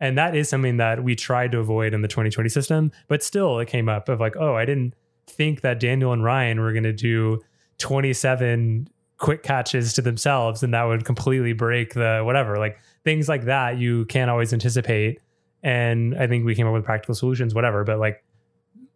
And 0.00 0.16
that 0.16 0.34
is 0.34 0.48
something 0.48 0.76
that 0.76 1.02
we 1.02 1.14
tried 1.14 1.52
to 1.52 1.58
avoid 1.58 1.92
in 1.92 2.02
the 2.02 2.08
2020 2.08 2.48
system, 2.48 2.92
but 3.08 3.22
still 3.22 3.58
it 3.58 3.66
came 3.66 3.88
up 3.88 4.08
of 4.08 4.20
like, 4.20 4.36
oh, 4.36 4.54
I 4.54 4.64
didn't 4.64 4.94
think 5.26 5.60
that 5.62 5.80
Daniel 5.80 6.12
and 6.12 6.24
Ryan 6.24 6.60
were 6.60 6.72
going 6.72 6.84
to 6.84 6.92
do 6.92 7.40
27 7.78 8.88
quick 9.18 9.42
catches 9.42 9.92
to 9.94 10.02
themselves 10.02 10.62
and 10.62 10.72
that 10.72 10.84
would 10.84 11.04
completely 11.04 11.52
break 11.52 11.94
the 11.94 12.22
whatever. 12.24 12.56
Like 12.56 12.78
things 13.04 13.28
like 13.28 13.44
that 13.44 13.78
you 13.78 14.04
can't 14.06 14.30
always 14.30 14.52
anticipate. 14.52 15.20
And 15.62 16.16
I 16.16 16.28
think 16.28 16.46
we 16.46 16.54
came 16.54 16.68
up 16.68 16.72
with 16.72 16.84
practical 16.84 17.16
solutions, 17.16 17.54
whatever. 17.54 17.82
But 17.82 17.98
like 17.98 18.22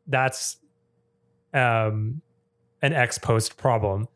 that's 0.06 0.56
um 1.54 2.22
an 2.82 2.92
ex 2.92 3.18
post 3.18 3.56
problem. 3.56 4.08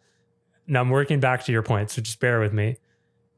Now 0.66 0.80
I'm 0.80 0.90
working 0.90 1.20
back 1.20 1.44
to 1.44 1.52
your 1.52 1.62
point, 1.62 1.90
so 1.90 2.02
just 2.02 2.20
bear 2.20 2.40
with 2.40 2.52
me. 2.52 2.76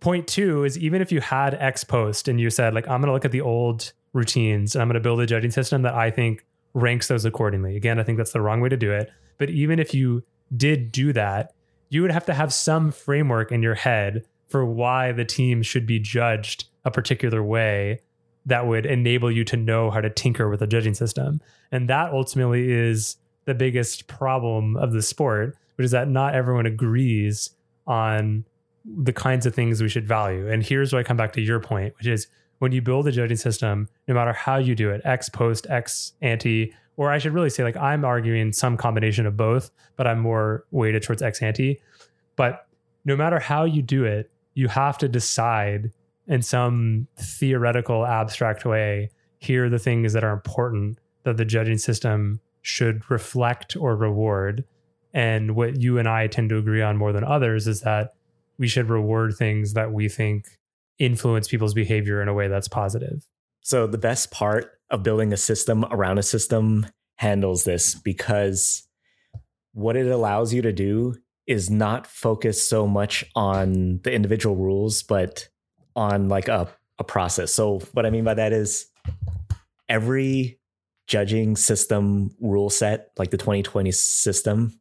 Point 0.01 0.27
two 0.27 0.65
is 0.65 0.79
even 0.79 1.03
if 1.03 1.13
you 1.13 1.21
had 1.21 1.55
ex 1.55 1.85
post 1.85 2.29
and 2.29 2.41
you 2.41 2.51
said, 2.51 2.75
like, 2.75 2.89
I'm 2.89 3.01
gonna 3.01 3.13
look 3.13 3.25
at 3.25 3.33
the 3.33 3.41
old 3.41 3.93
routines 4.13 4.75
and 4.75 4.83
I'm 4.83 4.89
gonna 4.89 5.01
build 5.01 5.21
a 5.21 5.27
judging 5.27 5.51
system 5.51 5.83
that 5.83 5.95
I 5.95 6.11
think 6.11 6.47
ranks 6.75 7.09
those 7.09 7.25
accordingly. 7.25 7.77
Again, 7.77 7.99
I 7.99 8.03
think 8.03 8.19
that's 8.19 8.33
the 8.33 8.41
wrong 8.41 8.61
way 8.61 8.69
to 8.69 8.77
do 8.77 8.93
it. 8.93 9.11
But 9.37 9.51
even 9.51 9.79
if 9.79 9.95
you 9.95 10.23
did 10.57 10.93
do 10.93 11.13
that, 11.13 11.53
you 11.91 12.03
would 12.03 12.11
have 12.11 12.27
to 12.27 12.35
have 12.35 12.53
some 12.53 12.91
framework 12.91 13.53
in 13.53 13.63
your 13.63 13.75
head 13.75 14.25
for 14.49 14.65
why 14.65 15.13
the 15.13 15.25
team 15.25 15.63
should 15.63 15.87
be 15.87 15.99
judged 15.99 16.67
a 16.85 16.91
particular 16.91 17.43
way 17.43 18.01
that 18.49 18.67
would 18.67 18.87
enable 18.87 19.31
you 19.31 19.45
to 19.45 19.57
know 19.57 19.91
how 19.91 20.01
to 20.01 20.11
tinker 20.11 20.49
with 20.49 20.61
the 20.61 20.67
judging 20.67 20.95
system. 20.95 21.41
And 21.71 21.89
that 21.89 22.13
ultimately 22.13 22.73
is 22.73 23.17
the 23.45 23.55
biggest 23.55 24.07
problem 24.07 24.77
of 24.77 24.93
the 24.93 25.03
sport, 25.03 25.57
which 25.77 25.85
is 25.85 25.91
that 25.91 26.09
not 26.09 26.35
everyone 26.35 26.67
agrees 26.67 27.51
on 27.87 28.45
the 28.85 29.13
kinds 29.13 29.45
of 29.45 29.55
things 29.55 29.83
we 29.83 29.89
should 29.89 30.09
value. 30.09 30.51
And 30.51 30.63
here's 30.63 30.93
where 30.93 31.01
I 31.01 31.03
come 31.03 31.17
back 31.17 31.35
to 31.35 31.43
your 31.43 31.61
point, 31.61 31.95
which 31.99 32.07
is 32.07 32.27
when 32.59 32.73
you 32.73 32.81
build 32.81 33.07
a 33.07 33.13
judging 33.13 33.37
system, 33.37 33.89
no 34.07 34.15
matter 34.15 34.33
how 34.33 34.57
you 34.57 34.75
do 34.75 34.91
it, 34.91 35.03
ex 35.05 35.29
post, 35.29 35.67
ex 35.69 36.15
ante, 36.23 36.75
or 36.97 37.13
I 37.13 37.19
should 37.19 37.35
really 37.35 37.51
say, 37.51 37.63
like, 37.63 37.77
I'm 37.77 38.05
arguing 38.05 38.53
some 38.53 38.77
combination 38.77 39.27
of 39.27 39.37
both, 39.37 39.71
but 39.97 40.07
I'm 40.07 40.21
more 40.21 40.65
weighted 40.71 41.03
towards 41.03 41.23
ex 41.23 41.43
ante. 41.43 41.81
But 42.35 42.67
no 43.05 43.15
matter 43.15 43.39
how 43.39 43.65
you 43.65 43.83
do 43.83 44.05
it, 44.05 44.31
you 44.55 44.69
have 44.69 44.97
to 44.99 45.09
decide 45.09 45.93
in 46.29 46.43
some 46.43 47.09
theoretical, 47.17 48.07
abstract 48.07 48.65
way 48.65 49.11
here 49.39 49.67
are 49.67 49.71
the 49.71 49.79
things 49.79 50.13
that 50.13 50.25
are 50.25 50.33
important 50.33 50.99
that 51.25 51.37
the 51.37 51.45
judging 51.45 51.79
system 51.79 52.41
should 52.63 53.11
reflect 53.11 53.77
or 53.77 53.97
reward. 53.97 54.65
And 55.15 55.57
what 55.57 55.81
you 55.81 55.99
and 55.99 56.09
I 56.09 56.27
tend 56.27 56.51
to 56.51 56.59
agree 56.59 56.83
on 56.83 56.97
more 56.97 57.13
than 57.13 57.25
others 57.25 57.67
is 57.67 57.81
that 57.81 58.15
we 58.59 58.69
should 58.69 58.91
reward 58.91 59.35
things 59.35 59.73
that 59.73 59.93
we 59.93 60.09
think 60.09 60.47
influence 60.99 61.49
people's 61.49 61.75
behavior 61.75 62.21
in 62.21 62.29
a 62.29 62.35
way 62.35 62.49
that's 62.49 62.69
positive. 62.69 63.27
So 63.63 63.87
the 63.87 63.99
best 63.99 64.31
part 64.31 64.73
of 64.91 65.03
building 65.03 65.33
a 65.33 65.37
system 65.37 65.85
around 65.91 66.19
a 66.19 66.23
system 66.23 66.87
handles 67.17 67.65
this 67.65 67.95
because 67.95 68.87
what 69.73 69.97
it 69.97 70.07
allows 70.07 70.53
you 70.53 70.63
to 70.63 70.73
do 70.73 71.15
is 71.47 71.71
not 71.71 72.07
focus 72.07 72.67
so 72.67 72.87
much 72.87 73.25
on 73.35 74.01
the 74.03 74.13
individual 74.13 74.57
rules, 74.57 75.03
but 75.03 75.49
on 75.99 76.29
like 76.29 76.49
a, 76.49 76.69
a 76.99 77.05
process. 77.05 77.53
So 77.53 77.81
what 77.93 78.07
I 78.07 78.11
mean 78.11 78.25
by 78.25 78.35
that 78.35 78.53
is 78.53 78.87
every 79.89 80.61
judging 81.09 81.57
system 81.57 82.31
rule 82.41 82.71
set, 82.71 83.11
like 83.19 83.31
the 83.31 83.37
2020 83.37 83.91
system, 83.91 84.81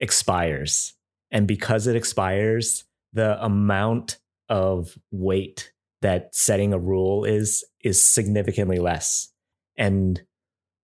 expires. 0.00 0.94
And 1.30 1.48
because 1.48 1.86
it 1.86 1.96
expires, 1.96 2.84
the 3.12 3.42
amount 3.44 4.18
of 4.48 4.96
weight 5.10 5.72
that 6.02 6.34
setting 6.34 6.72
a 6.72 6.78
rule 6.78 7.24
is 7.24 7.64
is 7.82 8.04
significantly 8.04 8.78
less. 8.78 9.32
And 9.76 10.22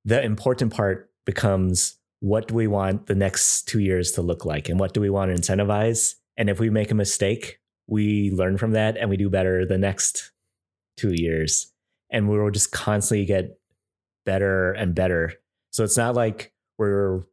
the 0.04 0.22
important 0.22 0.72
part 0.72 1.10
becomes 1.26 1.96
what 2.20 2.48
do 2.48 2.54
we 2.54 2.66
want 2.66 3.06
the 3.06 3.14
next 3.14 3.68
two 3.68 3.78
years 3.78 4.12
to 4.12 4.22
look 4.22 4.44
like 4.44 4.68
and 4.68 4.80
what 4.80 4.94
do 4.94 5.00
we 5.00 5.10
want 5.10 5.34
to 5.34 5.40
incentivize? 5.40 6.14
And 6.36 6.48
if 6.48 6.58
we 6.58 6.70
make 6.70 6.90
a 6.90 6.94
mistake, 6.94 7.60
we 7.88 8.30
learn 8.30 8.58
from 8.58 8.72
that 8.72 8.96
and 8.96 9.10
we 9.10 9.16
do 9.16 9.28
better 9.28 9.66
the 9.66 9.78
next 9.78 10.30
two 10.96 11.12
years. 11.12 11.72
And 12.10 12.28
we 12.28 12.38
will 12.38 12.50
just 12.50 12.70
constantly 12.70 13.26
get 13.26 13.58
better 14.24 14.72
and 14.72 14.94
better. 14.94 15.32
So 15.70 15.84
it's 15.84 15.96
not 15.96 16.14
like 16.14 16.52
we're 16.78 17.24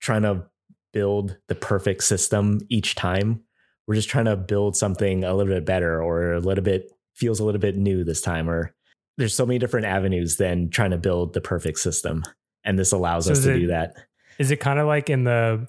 trying 0.00 0.22
to 0.22 0.44
build 0.92 1.36
the 1.48 1.54
perfect 1.54 2.02
system 2.04 2.60
each 2.70 2.94
time 2.94 3.44
we're 3.86 3.94
just 3.94 4.08
trying 4.08 4.24
to 4.24 4.36
build 4.36 4.76
something 4.76 5.24
a 5.24 5.34
little 5.34 5.52
bit 5.52 5.64
better 5.64 6.02
or 6.02 6.32
a 6.32 6.40
little 6.40 6.64
bit 6.64 6.90
feels 7.14 7.40
a 7.40 7.44
little 7.44 7.60
bit 7.60 7.76
new 7.76 8.04
this 8.04 8.20
time 8.20 8.48
or 8.48 8.74
there's 9.16 9.34
so 9.34 9.46
many 9.46 9.58
different 9.58 9.86
avenues 9.86 10.36
than 10.36 10.68
trying 10.68 10.90
to 10.90 10.98
build 10.98 11.32
the 11.32 11.40
perfect 11.40 11.78
system 11.78 12.22
and 12.64 12.78
this 12.78 12.92
allows 12.92 13.26
so 13.26 13.32
us 13.32 13.42
to 13.42 13.52
it, 13.54 13.60
do 13.60 13.66
that 13.68 13.94
is 14.38 14.50
it 14.50 14.60
kind 14.60 14.78
of 14.78 14.86
like 14.86 15.08
in 15.08 15.24
the 15.24 15.66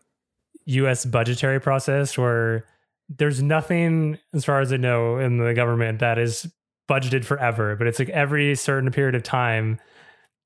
US 0.65 1.05
budgetary 1.05 1.61
process 1.61 2.17
where 2.17 2.65
there's 3.10 3.41
nothing 3.41 4.18
as 4.34 4.45
far 4.45 4.60
as 4.60 4.74
I 4.74 4.78
know 4.78 5.18
in 5.18 5.38
the 5.38 5.53
government 5.53 5.99
that 5.99 6.18
is 6.18 6.51
budgeted 6.89 7.26
forever 7.26 7.76
but 7.76 7.88
it's 7.88 7.99
like 7.99 8.10
every 8.10 8.55
certain 8.55 8.91
period 8.91 9.16
of 9.16 9.24
time 9.24 9.80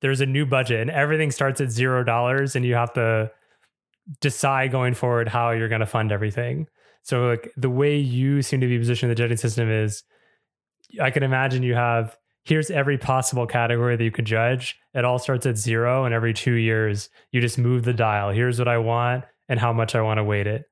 there's 0.00 0.20
a 0.20 0.26
new 0.26 0.44
budget 0.44 0.80
and 0.80 0.90
everything 0.90 1.30
starts 1.30 1.60
at 1.60 1.70
zero 1.70 2.02
dollars 2.02 2.56
and 2.56 2.64
you 2.64 2.74
have 2.74 2.92
to 2.94 3.30
decide 4.20 4.72
going 4.72 4.94
forward 4.94 5.28
how 5.28 5.50
you're 5.50 5.68
going 5.68 5.80
to 5.80 5.86
fund 5.86 6.10
everything 6.10 6.66
so 7.02 7.28
like 7.28 7.52
the 7.56 7.70
way 7.70 7.96
you 7.96 8.42
seem 8.42 8.60
to 8.60 8.66
be 8.66 8.78
positioned 8.78 9.10
in 9.10 9.14
the 9.14 9.22
judging 9.22 9.36
system 9.36 9.70
is 9.70 10.02
I 11.00 11.10
can 11.10 11.22
imagine 11.22 11.62
you 11.62 11.74
have 11.74 12.16
here's 12.44 12.70
every 12.70 12.98
possible 12.98 13.46
category 13.46 13.96
that 13.96 14.04
you 14.04 14.10
could 14.10 14.24
judge. 14.24 14.76
It 14.94 15.04
all 15.04 15.18
starts 15.18 15.46
at 15.46 15.56
zero, 15.56 16.04
and 16.04 16.14
every 16.14 16.34
two 16.34 16.54
years 16.54 17.08
you 17.30 17.40
just 17.40 17.58
move 17.58 17.84
the 17.84 17.92
dial. 17.92 18.30
Here's 18.30 18.58
what 18.58 18.68
I 18.68 18.78
want 18.78 19.24
and 19.48 19.60
how 19.60 19.72
much 19.72 19.94
I 19.94 20.02
want 20.02 20.18
to 20.18 20.24
weight 20.24 20.46
it. 20.46 20.64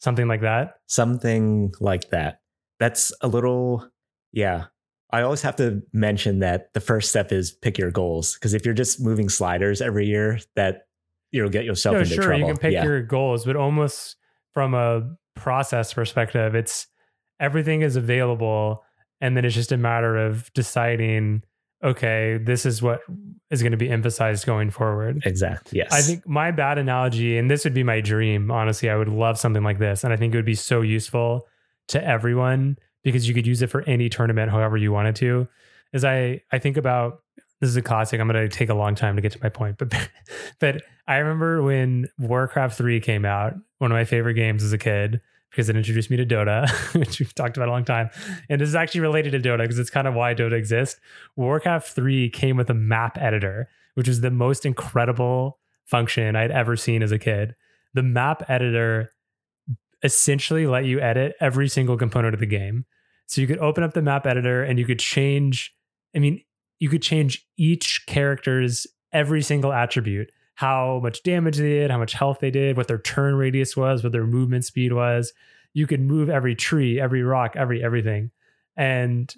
Something 0.00 0.28
like 0.28 0.40
that. 0.40 0.80
Something 0.86 1.72
like 1.78 2.10
that. 2.10 2.40
That's 2.78 3.12
a 3.20 3.28
little, 3.28 3.88
yeah. 4.32 4.64
I 5.12 5.22
always 5.22 5.42
have 5.42 5.56
to 5.56 5.82
mention 5.92 6.38
that 6.40 6.72
the 6.72 6.80
first 6.80 7.10
step 7.10 7.32
is 7.32 7.52
pick 7.52 7.78
your 7.78 7.90
goals 7.90 8.34
because 8.34 8.54
if 8.54 8.64
you're 8.64 8.74
just 8.74 9.00
moving 9.00 9.28
sliders 9.28 9.80
every 9.80 10.06
year, 10.06 10.38
that 10.56 10.86
you'll 11.32 11.48
get 11.48 11.64
yourself 11.64 11.94
no, 11.94 12.00
into 12.00 12.14
sure, 12.14 12.24
trouble. 12.24 12.40
You 12.40 12.46
can 12.46 12.56
pick 12.56 12.72
yeah. 12.72 12.84
your 12.84 13.02
goals, 13.02 13.44
but 13.44 13.56
almost 13.56 14.16
from 14.54 14.74
a 14.74 15.02
process 15.36 15.92
perspective, 15.92 16.54
it's 16.54 16.86
everything 17.38 17.82
is 17.82 17.96
available. 17.96 18.84
And 19.20 19.36
then 19.36 19.44
it's 19.44 19.54
just 19.54 19.72
a 19.72 19.76
matter 19.76 20.16
of 20.16 20.52
deciding, 20.54 21.42
okay, 21.82 22.38
this 22.42 22.66
is 22.66 22.82
what 22.82 23.00
is 23.50 23.62
going 23.62 23.72
to 23.72 23.78
be 23.78 23.88
emphasized 23.88 24.46
going 24.46 24.70
forward. 24.70 25.22
Exactly. 25.24 25.78
Yes. 25.78 25.92
I 25.92 26.02
think 26.02 26.26
my 26.28 26.50
bad 26.50 26.78
analogy, 26.78 27.38
and 27.38 27.50
this 27.50 27.64
would 27.64 27.74
be 27.74 27.82
my 27.82 28.00
dream, 28.00 28.50
honestly, 28.50 28.90
I 28.90 28.96
would 28.96 29.08
love 29.08 29.38
something 29.38 29.62
like 29.62 29.78
this. 29.78 30.04
And 30.04 30.12
I 30.12 30.16
think 30.16 30.34
it 30.34 30.38
would 30.38 30.44
be 30.44 30.54
so 30.54 30.82
useful 30.82 31.46
to 31.88 32.04
everyone 32.04 32.76
because 33.02 33.26
you 33.26 33.34
could 33.34 33.46
use 33.46 33.62
it 33.62 33.68
for 33.68 33.82
any 33.82 34.08
tournament 34.08 34.50
however 34.50 34.76
you 34.76 34.92
wanted 34.92 35.16
to. 35.16 35.48
Is 35.92 36.04
I 36.04 36.42
I 36.52 36.58
think 36.58 36.76
about 36.76 37.20
this 37.60 37.70
is 37.70 37.76
a 37.76 37.82
classic. 37.82 38.20
I'm 38.20 38.28
going 38.28 38.48
to 38.48 38.54
take 38.54 38.68
a 38.68 38.74
long 38.74 38.94
time 38.94 39.16
to 39.16 39.22
get 39.22 39.32
to 39.32 39.40
my 39.42 39.48
point, 39.48 39.76
but 39.78 39.92
but 40.60 40.82
I 41.08 41.16
remember 41.16 41.62
when 41.62 42.08
Warcraft 42.18 42.76
3 42.76 43.00
came 43.00 43.24
out, 43.24 43.54
one 43.78 43.90
of 43.90 43.96
my 43.96 44.04
favorite 44.04 44.34
games 44.34 44.62
as 44.62 44.72
a 44.72 44.78
kid 44.78 45.20
because 45.50 45.68
it 45.68 45.76
introduced 45.76 46.10
me 46.10 46.16
to 46.16 46.26
Dota, 46.26 46.68
which 46.98 47.18
we've 47.18 47.34
talked 47.34 47.56
about 47.56 47.68
a 47.68 47.72
long 47.72 47.84
time. 47.84 48.10
And 48.48 48.60
this 48.60 48.68
is 48.68 48.74
actually 48.74 49.00
related 49.00 49.32
to 49.32 49.40
Dota 49.40 49.62
because 49.62 49.78
it's 49.78 49.90
kind 49.90 50.06
of 50.06 50.14
why 50.14 50.34
Dota 50.34 50.52
exists. 50.52 51.00
Warcraft 51.36 51.88
3 51.88 52.30
came 52.30 52.56
with 52.56 52.70
a 52.70 52.74
map 52.74 53.18
editor, 53.18 53.68
which 53.94 54.08
was 54.08 54.20
the 54.20 54.30
most 54.30 54.64
incredible 54.64 55.58
function 55.84 56.36
I'd 56.36 56.52
ever 56.52 56.76
seen 56.76 57.02
as 57.02 57.12
a 57.12 57.18
kid. 57.18 57.54
The 57.94 58.02
map 58.02 58.48
editor 58.48 59.12
essentially 60.02 60.66
let 60.66 60.84
you 60.84 61.00
edit 61.00 61.34
every 61.40 61.68
single 61.68 61.96
component 61.96 62.32
of 62.32 62.40
the 62.40 62.46
game. 62.46 62.86
So 63.26 63.40
you 63.40 63.46
could 63.46 63.58
open 63.58 63.84
up 63.84 63.92
the 63.92 64.02
map 64.02 64.26
editor 64.26 64.62
and 64.62 64.78
you 64.78 64.86
could 64.86 64.98
change, 64.98 65.74
I 66.14 66.20
mean, 66.20 66.42
you 66.78 66.88
could 66.88 67.02
change 67.02 67.46
each 67.58 68.04
character's 68.06 68.86
every 69.12 69.42
single 69.42 69.72
attribute 69.72 70.30
how 70.60 71.00
much 71.02 71.22
damage 71.22 71.56
they 71.56 71.70
did, 71.70 71.90
how 71.90 71.96
much 71.96 72.12
health 72.12 72.40
they 72.40 72.50
did, 72.50 72.76
what 72.76 72.86
their 72.86 72.98
turn 72.98 73.34
radius 73.34 73.78
was, 73.78 74.02
what 74.02 74.12
their 74.12 74.26
movement 74.26 74.62
speed 74.62 74.92
was. 74.92 75.32
You 75.72 75.86
could 75.86 76.02
move 76.02 76.28
every 76.28 76.54
tree, 76.54 77.00
every 77.00 77.22
rock, 77.22 77.56
every 77.56 77.82
everything. 77.82 78.30
And 78.76 79.34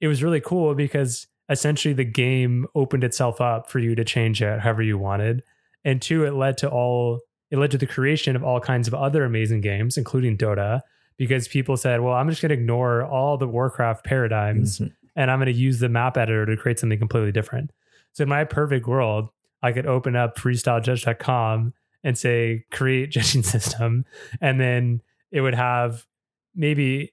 it 0.00 0.06
was 0.06 0.22
really 0.22 0.40
cool 0.40 0.76
because 0.76 1.26
essentially 1.48 1.92
the 1.92 2.04
game 2.04 2.68
opened 2.76 3.02
itself 3.02 3.40
up 3.40 3.68
for 3.68 3.80
you 3.80 3.96
to 3.96 4.04
change 4.04 4.40
it 4.42 4.60
however 4.60 4.80
you 4.80 4.96
wanted. 4.96 5.42
And 5.84 6.00
two, 6.00 6.24
it 6.24 6.34
led 6.34 6.56
to 6.58 6.70
all 6.70 7.18
it 7.50 7.58
led 7.58 7.72
to 7.72 7.78
the 7.78 7.84
creation 7.84 8.36
of 8.36 8.44
all 8.44 8.60
kinds 8.60 8.86
of 8.86 8.94
other 8.94 9.24
amazing 9.24 9.62
games, 9.62 9.98
including 9.98 10.38
Dota, 10.38 10.82
because 11.16 11.48
people 11.48 11.76
said, 11.76 12.00
well, 12.00 12.14
I'm 12.14 12.28
just 12.28 12.42
going 12.42 12.50
to 12.50 12.54
ignore 12.54 13.04
all 13.04 13.36
the 13.36 13.48
Warcraft 13.48 14.04
paradigms 14.04 14.78
mm-hmm. 14.78 14.92
and 15.16 15.32
I'm 15.32 15.40
going 15.40 15.52
to 15.52 15.60
use 15.60 15.80
the 15.80 15.88
map 15.88 16.16
editor 16.16 16.46
to 16.46 16.56
create 16.56 16.78
something 16.78 17.00
completely 17.00 17.32
different. 17.32 17.72
So 18.12 18.22
in 18.22 18.28
my 18.28 18.44
perfect 18.44 18.86
world, 18.86 19.30
I 19.62 19.72
could 19.72 19.86
open 19.86 20.16
up 20.16 20.38
freestyledjudge.com 20.38 21.74
and 22.02 22.18
say 22.18 22.64
create 22.70 23.10
judging 23.10 23.42
system. 23.42 24.04
And 24.40 24.60
then 24.60 25.02
it 25.30 25.40
would 25.40 25.54
have 25.54 26.06
maybe 26.54 27.12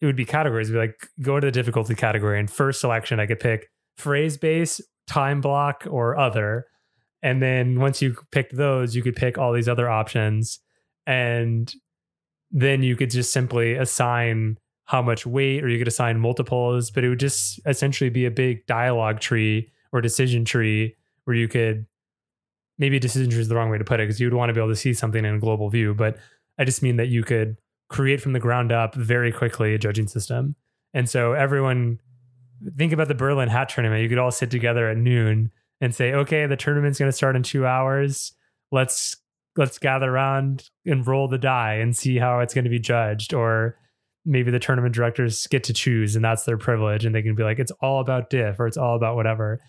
it 0.00 0.06
would 0.06 0.16
be 0.16 0.24
categories. 0.24 0.70
It'd 0.70 0.80
be 0.80 0.86
like 0.86 1.08
go 1.20 1.38
to 1.38 1.46
the 1.46 1.52
difficulty 1.52 1.94
category 1.94 2.38
and 2.38 2.50
first 2.50 2.80
selection 2.80 3.20
I 3.20 3.26
could 3.26 3.40
pick 3.40 3.70
phrase 3.96 4.38
base, 4.38 4.80
time 5.06 5.40
block, 5.40 5.86
or 5.88 6.16
other. 6.16 6.66
And 7.22 7.42
then 7.42 7.78
once 7.78 8.00
you 8.00 8.16
picked 8.32 8.56
those, 8.56 8.96
you 8.96 9.02
could 9.02 9.16
pick 9.16 9.36
all 9.36 9.52
these 9.52 9.68
other 9.68 9.90
options. 9.90 10.58
And 11.06 11.72
then 12.50 12.82
you 12.82 12.96
could 12.96 13.10
just 13.10 13.32
simply 13.32 13.74
assign 13.74 14.56
how 14.86 15.02
much 15.02 15.26
weight, 15.26 15.62
or 15.62 15.68
you 15.68 15.78
could 15.78 15.86
assign 15.86 16.18
multiples, 16.18 16.90
but 16.90 17.04
it 17.04 17.10
would 17.10 17.20
just 17.20 17.60
essentially 17.66 18.10
be 18.10 18.24
a 18.24 18.30
big 18.30 18.66
dialogue 18.66 19.20
tree 19.20 19.70
or 19.92 20.00
decision 20.00 20.44
tree 20.44 20.96
where 21.30 21.36
you 21.36 21.46
could 21.46 21.86
maybe 22.76 22.98
decision 22.98 23.30
tree 23.30 23.40
is 23.40 23.46
the 23.46 23.54
wrong 23.54 23.70
way 23.70 23.78
to 23.78 23.84
put 23.84 24.00
it 24.00 24.08
because 24.08 24.18
you 24.18 24.26
would 24.26 24.34
want 24.34 24.50
to 24.50 24.52
be 24.52 24.58
able 24.58 24.68
to 24.68 24.74
see 24.74 24.92
something 24.92 25.24
in 25.24 25.36
a 25.36 25.38
global 25.38 25.70
view, 25.70 25.94
but 25.94 26.16
I 26.58 26.64
just 26.64 26.82
mean 26.82 26.96
that 26.96 27.06
you 27.06 27.22
could 27.22 27.56
create 27.88 28.20
from 28.20 28.32
the 28.32 28.40
ground 28.40 28.72
up 28.72 28.96
very 28.96 29.30
quickly 29.30 29.72
a 29.72 29.78
judging 29.78 30.08
system. 30.08 30.56
And 30.92 31.08
so 31.08 31.34
everyone 31.34 32.00
think 32.76 32.92
about 32.92 33.06
the 33.06 33.14
Berlin 33.14 33.48
hat 33.48 33.68
tournament. 33.68 34.02
You 34.02 34.08
could 34.08 34.18
all 34.18 34.32
sit 34.32 34.50
together 34.50 34.88
at 34.88 34.96
noon 34.96 35.52
and 35.80 35.94
say, 35.94 36.12
okay, 36.14 36.46
the 36.46 36.56
tournament's 36.56 36.98
going 36.98 37.10
to 37.10 37.16
start 37.16 37.36
in 37.36 37.44
two 37.44 37.64
hours. 37.64 38.32
Let's 38.72 39.16
let's 39.56 39.78
gather 39.78 40.10
around 40.10 40.68
and 40.84 41.06
roll 41.06 41.28
the 41.28 41.38
die 41.38 41.74
and 41.74 41.96
see 41.96 42.18
how 42.18 42.40
it's 42.40 42.54
going 42.54 42.64
to 42.64 42.70
be 42.70 42.80
judged. 42.80 43.34
Or 43.34 43.76
maybe 44.24 44.50
the 44.50 44.58
tournament 44.58 44.96
directors 44.96 45.46
get 45.46 45.62
to 45.64 45.72
choose 45.72 46.16
and 46.16 46.24
that's 46.24 46.44
their 46.44 46.58
privilege 46.58 47.04
and 47.04 47.14
they 47.14 47.22
can 47.22 47.36
be 47.36 47.42
like 47.42 47.58
it's 47.58 47.72
all 47.80 48.00
about 48.00 48.30
diff 48.30 48.58
or 48.58 48.66
it's 48.66 48.76
all 48.76 48.96
about 48.96 49.16
whatever 49.16 49.60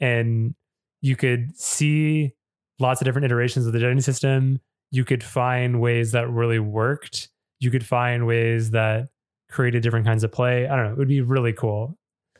and 0.00 0.54
you 1.00 1.16
could 1.16 1.56
see 1.56 2.32
lots 2.78 3.00
of 3.00 3.04
different 3.04 3.24
iterations 3.24 3.66
of 3.66 3.72
the 3.72 3.78
judging 3.78 4.00
system 4.00 4.60
you 4.90 5.04
could 5.04 5.22
find 5.22 5.80
ways 5.80 6.12
that 6.12 6.28
really 6.30 6.58
worked 6.58 7.28
you 7.58 7.70
could 7.70 7.84
find 7.86 8.26
ways 8.26 8.70
that 8.70 9.08
created 9.50 9.82
different 9.82 10.06
kinds 10.06 10.24
of 10.24 10.32
play 10.32 10.66
i 10.68 10.76
don't 10.76 10.86
know 10.86 10.92
it 10.92 10.98
would 10.98 11.08
be 11.08 11.20
really 11.20 11.52
cool 11.52 11.96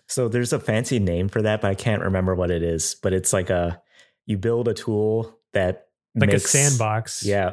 So 0.09 0.29
there's 0.29 0.53
a 0.53 0.59
fancy 0.59 0.99
name 0.99 1.29
for 1.29 1.41
that, 1.43 1.61
but 1.61 1.71
I 1.71 1.75
can't 1.77 2.03
remember 2.03 2.35
what 2.35 2.51
it 2.51 2.65
is. 2.65 2.97
But 3.01 3.13
it's 3.13 3.33
like 3.33 3.49
a 3.49 3.81
you 4.27 4.39
build 4.39 4.67
a 4.67 4.75
tool 4.75 5.39
that 5.53 5.87
like 6.17 6.31
makes, 6.31 6.45
a 6.45 6.49
sandbox 6.49 7.23
Yeah, 7.25 7.53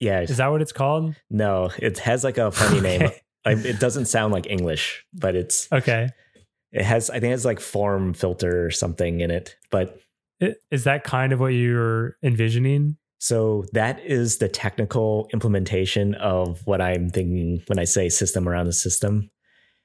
yeah. 0.00 0.22
is 0.22 0.36
that 0.38 0.50
what 0.50 0.62
it's 0.62 0.72
called 0.72 1.14
no, 1.30 1.70
it 1.78 1.98
has 1.98 2.24
like 2.24 2.38
a 2.38 2.50
funny 2.50 2.80
name. 2.90 3.02
Okay. 3.02 3.20
Like, 3.46 3.64
it 3.64 3.78
doesn't 3.78 4.06
sound 4.06 4.32
like 4.32 4.46
English, 4.50 5.04
but 5.14 5.36
it's 5.36 5.68
okay 5.70 6.08
it 6.72 6.82
has 6.84 7.08
I 7.10 7.14
think 7.20 7.30
it 7.30 7.38
has 7.38 7.44
like 7.44 7.60
form 7.60 8.14
filter 8.14 8.66
or 8.66 8.70
something 8.72 9.20
in 9.20 9.30
it. 9.30 9.56
But 9.70 10.00
Is 10.70 10.84
that 10.84 11.04
kind 11.04 11.32
of 11.32 11.40
what 11.40 11.48
you're 11.48 12.16
envisioning 12.22 12.96
so 13.22 13.64
that 13.72 14.00
is 14.04 14.38
the 14.38 14.48
technical 14.48 15.28
implementation 15.32 16.16
of 16.16 16.60
what 16.66 16.80
I'm 16.80 17.08
thinking 17.08 17.62
when 17.68 17.78
I 17.78 17.84
say 17.84 18.08
system 18.08 18.48
around 18.48 18.66
a 18.66 18.72
system. 18.72 19.30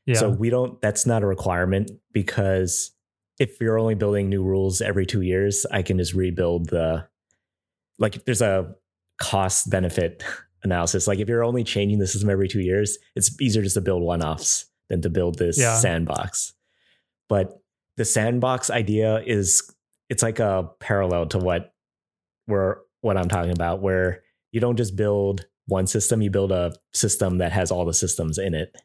yeah 0.07 0.15
So 0.15 0.29
we 0.31 0.49
don't, 0.49 0.81
that's 0.81 1.05
not 1.05 1.21
a 1.21 1.27
requirement 1.27 1.91
because 2.11 2.89
if 3.37 3.61
you're 3.61 3.77
only 3.77 3.93
building 3.93 4.27
new 4.27 4.43
rules 4.43 4.81
every 4.81 5.05
two 5.05 5.21
years, 5.21 5.67
I 5.71 5.83
can 5.83 5.99
just 5.99 6.15
rebuild 6.15 6.69
the, 6.69 7.07
like, 7.99 8.25
there's 8.25 8.41
a 8.41 8.73
cost 9.19 9.69
benefit 9.69 10.23
analysis. 10.63 11.05
Like, 11.07 11.19
if 11.19 11.29
you're 11.29 11.43
only 11.43 11.63
changing 11.63 11.99
the 11.99 12.07
system 12.07 12.31
every 12.31 12.47
two 12.47 12.61
years, 12.61 12.97
it's 13.15 13.39
easier 13.39 13.61
just 13.61 13.75
to 13.75 13.81
build 13.81 14.01
one 14.01 14.23
offs 14.23 14.65
than 14.89 15.03
to 15.03 15.11
build 15.11 15.37
this 15.37 15.59
Yeah. 15.59 15.75
sandbox. 15.77 16.53
But 17.29 17.53
the 17.97 18.05
sandbox 18.05 18.71
idea 18.71 19.21
is, 19.27 19.61
it's 20.09 20.23
like 20.23 20.39
a 20.39 20.69
parallel 20.79 21.27
to 21.27 21.37
what 21.37 21.73
we're, 22.47 22.77
what 23.01 23.17
I'm 23.17 23.29
talking 23.29 23.51
about, 23.51 23.81
where 23.81 24.23
you 24.51 24.59
don't 24.59 24.77
just 24.77 24.95
build 24.95 25.45
one 25.67 25.87
system, 25.87 26.21
you 26.21 26.29
build 26.29 26.51
a 26.51 26.73
system 26.93 27.39
that 27.39 27.51
has 27.51 27.71
all 27.71 27.85
the 27.85 27.93
systems 27.93 28.37
in 28.37 28.53
it 28.53 28.75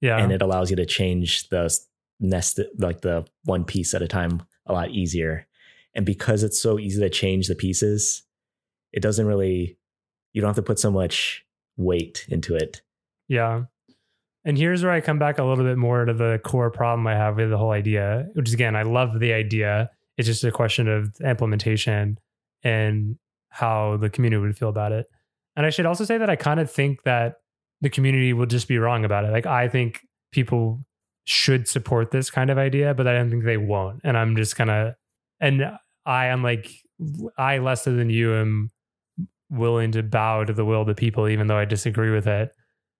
yeah 0.00 0.18
and 0.18 0.32
it 0.32 0.42
allows 0.42 0.70
you 0.70 0.76
to 0.76 0.86
change 0.86 1.48
the 1.48 1.74
nest 2.20 2.60
like 2.78 3.00
the 3.00 3.24
one 3.44 3.64
piece 3.64 3.94
at 3.94 4.02
a 4.02 4.08
time 4.08 4.42
a 4.66 4.72
lot 4.72 4.90
easier 4.90 5.46
and 5.94 6.04
because 6.04 6.42
it's 6.42 6.60
so 6.60 6.78
easy 6.78 7.00
to 7.00 7.08
change 7.08 7.48
the 7.48 7.54
pieces 7.54 8.22
it 8.92 9.00
doesn't 9.00 9.26
really 9.26 9.78
you 10.32 10.40
don't 10.40 10.48
have 10.48 10.56
to 10.56 10.62
put 10.62 10.78
so 10.78 10.90
much 10.90 11.44
weight 11.76 12.26
into 12.28 12.54
it 12.54 12.82
Yeah. 13.28 13.64
And 14.44 14.58
here's 14.58 14.82
where 14.82 14.92
I 14.92 15.00
come 15.00 15.18
back 15.18 15.38
a 15.38 15.44
little 15.44 15.64
bit 15.64 15.78
more 15.78 16.04
to 16.04 16.12
the 16.12 16.38
core 16.44 16.70
problem 16.70 17.06
I 17.06 17.14
have 17.14 17.36
with 17.36 17.48
the 17.48 17.56
whole 17.56 17.70
idea, 17.70 18.28
which 18.34 18.48
is 18.48 18.54
again, 18.54 18.76
I 18.76 18.82
love 18.82 19.18
the 19.18 19.32
idea. 19.32 19.90
It's 20.16 20.26
just 20.26 20.44
a 20.44 20.52
question 20.52 20.88
of 20.88 21.14
implementation 21.24 22.18
and 22.62 23.16
how 23.48 23.96
the 23.96 24.10
community 24.10 24.40
would 24.40 24.56
feel 24.56 24.68
about 24.68 24.92
it. 24.92 25.06
And 25.56 25.66
I 25.66 25.70
should 25.70 25.86
also 25.86 26.04
say 26.04 26.18
that 26.18 26.30
I 26.30 26.36
kind 26.36 26.60
of 26.60 26.70
think 26.70 27.02
that 27.04 27.34
the 27.80 27.90
community 27.90 28.32
will 28.32 28.46
just 28.46 28.68
be 28.68 28.78
wrong 28.78 29.04
about 29.04 29.24
it. 29.24 29.30
Like, 29.30 29.46
I 29.46 29.68
think 29.68 30.00
people 30.32 30.80
should 31.24 31.68
support 31.68 32.10
this 32.10 32.30
kind 32.30 32.50
of 32.50 32.58
idea, 32.58 32.94
but 32.94 33.06
I 33.06 33.14
don't 33.14 33.30
think 33.30 33.44
they 33.44 33.56
won't. 33.56 34.00
And 34.04 34.16
I'm 34.16 34.36
just 34.36 34.56
kind 34.56 34.70
of, 34.70 34.94
and 35.40 35.62
I 36.04 36.26
am 36.26 36.42
like, 36.42 36.70
I 37.38 37.58
lesser 37.58 37.92
than 37.92 38.10
you 38.10 38.34
am 38.34 38.70
willing 39.50 39.92
to 39.92 40.02
bow 40.02 40.44
to 40.44 40.52
the 40.52 40.64
will 40.64 40.82
of 40.82 40.86
the 40.86 40.94
people, 40.94 41.28
even 41.28 41.46
though 41.46 41.56
I 41.56 41.64
disagree 41.64 42.10
with 42.10 42.26
it 42.26 42.50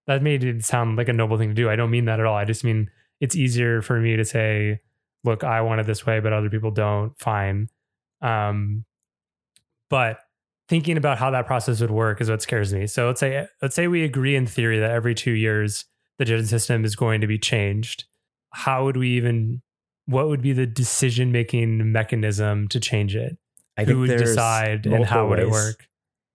that 0.07 0.21
made 0.21 0.43
it 0.43 0.63
sound 0.63 0.97
like 0.97 1.09
a 1.09 1.13
noble 1.13 1.37
thing 1.37 1.49
to 1.49 1.55
do. 1.55 1.69
I 1.69 1.75
don't 1.75 1.91
mean 1.91 2.05
that 2.05 2.19
at 2.19 2.25
all. 2.25 2.35
I 2.35 2.45
just 2.45 2.63
mean 2.63 2.89
it's 3.19 3.35
easier 3.35 3.81
for 3.81 3.99
me 3.99 4.15
to 4.15 4.25
say, 4.25 4.79
look, 5.25 5.43
I 5.43 5.61
want 5.61 5.81
it 5.81 5.87
this 5.87 6.05
way, 6.05 6.19
but 6.19 6.31
other 6.31 6.49
people 6.49 6.71
don't. 6.71 7.17
Fine. 7.19 7.67
Um, 8.21 8.85
but 9.89 10.19
thinking 10.69 10.97
about 10.97 11.17
how 11.17 11.31
that 11.31 11.45
process 11.45 11.81
would 11.81 11.91
work 11.91 12.21
is 12.21 12.29
what 12.29 12.41
scares 12.41 12.73
me. 12.73 12.87
So 12.87 13.07
let's 13.07 13.19
say 13.19 13.47
let's 13.61 13.75
say 13.75 13.87
we 13.87 14.03
agree 14.03 14.35
in 14.35 14.45
theory 14.45 14.79
that 14.79 14.91
every 14.91 15.15
two 15.15 15.31
years 15.31 15.85
the 16.17 16.25
judging 16.25 16.45
system 16.45 16.85
is 16.85 16.95
going 16.95 17.21
to 17.21 17.27
be 17.27 17.37
changed. 17.37 18.05
How 18.53 18.85
would 18.85 18.97
we 18.97 19.09
even 19.11 19.61
what 20.05 20.27
would 20.27 20.41
be 20.41 20.53
the 20.53 20.65
decision 20.65 21.31
making 21.31 21.91
mechanism 21.91 22.67
to 22.69 22.79
change 22.79 23.15
it? 23.15 23.37
i 23.77 23.83
Who 23.83 24.05
think 24.07 24.19
would 24.19 24.25
decide 24.25 24.85
and 24.85 25.05
how 25.05 25.27
would 25.27 25.39
it 25.39 25.49
work? 25.49 25.87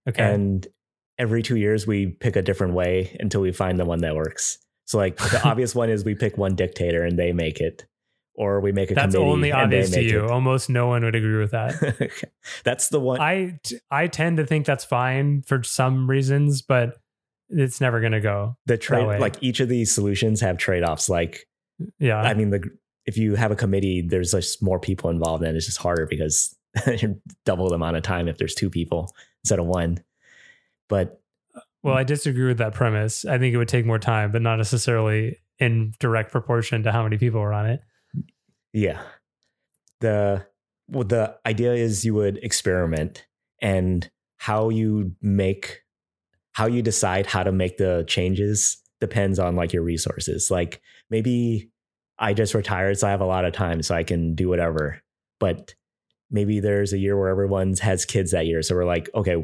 Okay. 0.08 0.22
and 0.22 0.66
every 1.18 1.42
two 1.42 1.56
years 1.56 1.86
we 1.86 2.06
pick 2.06 2.36
a 2.36 2.42
different 2.42 2.74
way 2.74 3.16
until 3.20 3.40
we 3.40 3.52
find 3.52 3.78
the 3.78 3.84
one 3.84 4.00
that 4.00 4.14
works 4.14 4.58
so 4.86 4.98
like 4.98 5.16
the 5.16 5.40
obvious 5.48 5.74
one 5.74 5.90
is 5.90 6.04
we 6.04 6.14
pick 6.14 6.36
one 6.36 6.54
dictator 6.54 7.04
and 7.04 7.18
they 7.18 7.32
make 7.32 7.60
it 7.60 7.86
or 8.34 8.60
we 8.60 8.72
make 8.72 8.90
a 8.90 8.94
That's 8.94 9.14
only 9.14 9.52
obvious 9.52 9.90
to 9.90 10.02
you. 10.02 10.24
it. 10.24 10.30
Almost 10.30 10.70
no 10.70 10.86
one 10.86 11.04
would 11.04 11.14
agree 11.14 11.38
with 11.38 11.50
that. 11.50 11.74
that's 12.64 12.88
the 12.88 13.00
one 13.00 13.20
I 13.20 13.58
I 13.90 14.06
tend 14.06 14.38
to 14.38 14.46
think 14.46 14.66
that's 14.66 14.84
fine 14.84 15.42
for 15.42 15.62
some 15.62 16.08
reasons, 16.08 16.62
but 16.62 16.96
it's 17.48 17.80
never 17.80 18.00
going 18.00 18.12
to 18.12 18.20
go. 18.20 18.56
the 18.66 18.78
trade 18.78 19.20
like 19.20 19.36
each 19.42 19.60
of 19.60 19.68
these 19.68 19.92
solutions 19.92 20.40
have 20.40 20.56
trade-offs 20.56 21.08
like 21.08 21.48
Yeah. 21.98 22.20
I 22.20 22.34
mean, 22.34 22.50
the 22.50 22.62
if 23.06 23.16
you 23.16 23.34
have 23.34 23.50
a 23.50 23.56
committee, 23.56 24.02
there's 24.02 24.30
just 24.30 24.62
more 24.62 24.78
people 24.78 25.10
involved, 25.10 25.42
and 25.42 25.56
it's 25.56 25.66
just 25.66 25.78
harder 25.78 26.06
because 26.06 26.54
you're 26.98 27.16
double 27.44 27.68
the 27.68 27.74
amount 27.74 27.96
of 27.96 28.02
time 28.02 28.28
if 28.28 28.38
there's 28.38 28.54
two 28.54 28.70
people 28.70 29.12
instead 29.42 29.58
of 29.58 29.66
one. 29.66 29.98
But 30.88 31.20
well, 31.82 31.96
I 31.96 32.04
disagree 32.04 32.46
with 32.46 32.58
that 32.58 32.74
premise. 32.74 33.24
I 33.24 33.38
think 33.38 33.54
it 33.54 33.56
would 33.56 33.68
take 33.68 33.86
more 33.86 33.98
time, 33.98 34.32
but 34.32 34.42
not 34.42 34.56
necessarily 34.56 35.38
in 35.58 35.92
direct 35.98 36.30
proportion 36.30 36.82
to 36.84 36.92
how 36.92 37.02
many 37.02 37.16
people 37.18 37.40
are 37.40 37.52
on 37.52 37.66
it. 37.66 37.80
Yeah, 38.72 39.02
the 40.00 40.46
well, 40.88 41.04
the 41.04 41.36
idea 41.46 41.74
is 41.74 42.04
you 42.04 42.14
would 42.14 42.38
experiment, 42.38 43.26
and 43.60 44.10
how 44.38 44.68
you 44.68 45.14
make 45.20 45.82
how 46.52 46.66
you 46.66 46.82
decide 46.82 47.26
how 47.26 47.42
to 47.42 47.52
make 47.52 47.76
the 47.76 48.04
changes 48.08 48.78
depends 49.00 49.38
on 49.38 49.56
like 49.56 49.72
your 49.72 49.82
resources. 49.82 50.50
Like 50.50 50.80
maybe 51.08 51.70
I 52.18 52.34
just 52.34 52.54
retired, 52.54 52.98
so 52.98 53.06
I 53.06 53.10
have 53.10 53.20
a 53.20 53.26
lot 53.26 53.44
of 53.44 53.52
time, 53.52 53.82
so 53.82 53.94
I 53.94 54.02
can 54.02 54.34
do 54.34 54.48
whatever. 54.48 55.00
But 55.38 55.74
maybe 56.30 56.60
there's 56.60 56.92
a 56.92 56.98
year 56.98 57.18
where 57.18 57.30
everyone's 57.30 57.80
has 57.80 58.04
kids 58.04 58.32
that 58.32 58.46
year, 58.46 58.62
so 58.62 58.74
we're 58.74 58.84
like, 58.84 59.08
okay, 59.14 59.36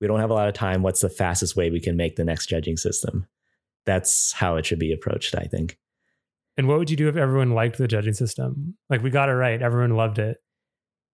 we 0.00 0.06
don't 0.06 0.20
have 0.20 0.30
a 0.30 0.34
lot 0.34 0.48
of 0.48 0.54
time. 0.54 0.82
What's 0.82 1.00
the 1.00 1.08
fastest 1.08 1.56
way 1.56 1.70
we 1.70 1.80
can 1.80 1.96
make 1.96 2.16
the 2.16 2.24
next 2.24 2.46
judging 2.46 2.76
system? 2.76 3.26
That's 3.86 4.32
how 4.32 4.56
it 4.56 4.66
should 4.66 4.78
be 4.78 4.92
approached, 4.92 5.34
I 5.34 5.44
think. 5.44 5.78
And 6.56 6.68
what 6.68 6.78
would 6.78 6.90
you 6.90 6.96
do 6.96 7.08
if 7.08 7.16
everyone 7.16 7.50
liked 7.50 7.78
the 7.78 7.88
judging 7.88 8.12
system? 8.14 8.76
Like 8.88 9.02
we 9.02 9.10
got 9.10 9.28
it 9.28 9.32
right, 9.32 9.60
everyone 9.60 9.90
loved 9.96 10.18
it. 10.18 10.38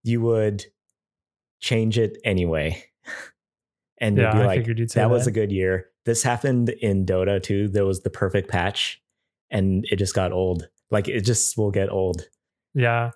You 0.03 0.21
would 0.23 0.65
change 1.61 1.99
it 1.99 2.19
anyway. 2.25 2.83
and 4.01 4.17
Yeah, 4.17 4.33
you'd 4.35 4.39
be 4.39 4.43
I 4.43 4.47
like, 4.47 4.59
figured 4.61 4.79
you'd 4.79 4.91
say 4.91 5.01
that 5.01 5.09
that. 5.09 5.13
was 5.15 5.27
a 5.27 5.31
good 5.33 5.53
year. 5.53 5.87
This 6.05 6.23
happened 6.23 6.69
in 6.69 7.07
Dota 7.07 7.43
too. 7.43 7.69
There 7.69 7.85
was 7.85 8.01
the 8.01 8.11
perfect 8.11 8.51
patch 8.51 9.01
and 9.51 9.85
it 9.91 9.97
just 9.97 10.15
got 10.15 10.33
old. 10.33 10.69
Like 10.91 11.09
it 11.09 11.23
just 11.23 11.57
will 11.57 11.71
get 11.71 11.91
old. 11.91 12.27
Yeah. 12.75 13.11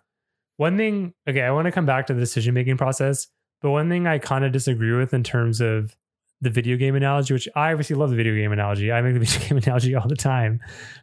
One 0.57 0.77
thing, 0.77 1.15
okay, 1.29 1.43
I 1.43 1.51
want 1.51 1.67
to 1.67 1.73
come 1.73 1.87
back 1.87 2.07
to 2.07 2.15
the 2.15 2.21
decision 2.21 2.55
making 2.55 2.77
process, 2.77 3.27
but 3.61 3.71
one 3.71 3.89
thing 3.89 4.07
I 4.07 4.19
kind 4.19 4.45
of 4.45 4.53
disagree 4.53 4.93
with 4.93 5.13
in 5.13 5.23
terms 5.25 5.61
of 5.61 5.97
the 6.41 6.51
video 6.51 6.77
game 6.77 6.95
analogy, 6.95 7.33
which 7.35 7.49
I 7.57 7.73
obviously 7.73 7.97
love 7.97 8.11
the 8.11 8.17
video 8.17 8.35
game 8.35 8.53
analogy. 8.53 8.93
I 8.93 9.01
make 9.01 9.15
the 9.15 9.21
video 9.25 9.49
game 9.49 9.59
analogy 9.59 9.95
all 9.95 10.07
the 10.07 10.15
time, 10.17 10.61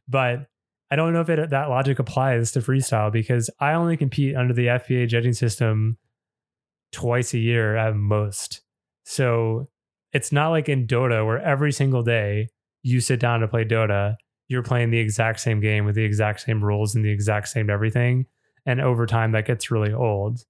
but 0.08 0.48
I 0.92 0.98
don't 0.98 1.14
know 1.14 1.22
if 1.22 1.30
it, 1.30 1.50
that 1.50 1.70
logic 1.70 2.00
applies 2.00 2.52
to 2.52 2.60
freestyle 2.60 3.12
because 3.12 3.50
I 3.60 3.74
only 3.74 3.96
compete 3.96 4.36
under 4.36 4.54
the 4.54 4.68
FPA 4.68 5.08
judging 5.08 5.34
system 5.34 5.98
twice 6.92 7.34
a 7.34 7.40
year 7.40 7.78
at 7.78 7.96
most. 7.96 8.62
So 9.06 9.70
it's 10.12 10.34
not 10.34 10.50
like 10.50 10.68
in 10.68 10.88
Dota 10.88 11.26
where 11.26 11.42
every 11.42 11.72
single 11.72 12.04
day 12.04 12.50
you 12.84 13.00
sit 13.00 13.20
down 13.20 13.40
to 13.40 13.48
play 13.48 13.64
Dota, 13.64 14.16
you're 14.50 14.64
playing 14.64 14.92
the 14.92 15.00
exact 15.00 15.40
same 15.40 15.62
game 15.62 15.86
with 15.86 15.96
the 15.96 16.04
exact 16.04 16.42
same 16.42 16.64
rules 16.64 16.94
and 16.94 17.06
the 17.06 17.12
exact 17.12 17.48
same 17.48 17.70
everything. 17.70 18.26
And 18.66 18.82
over 18.82 19.06
time, 19.06 19.32
that 19.32 19.48
gets 19.48 19.72
really 19.72 19.94
old. 19.94 20.44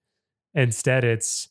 Instead, 0.56 1.04
it's 1.04 1.50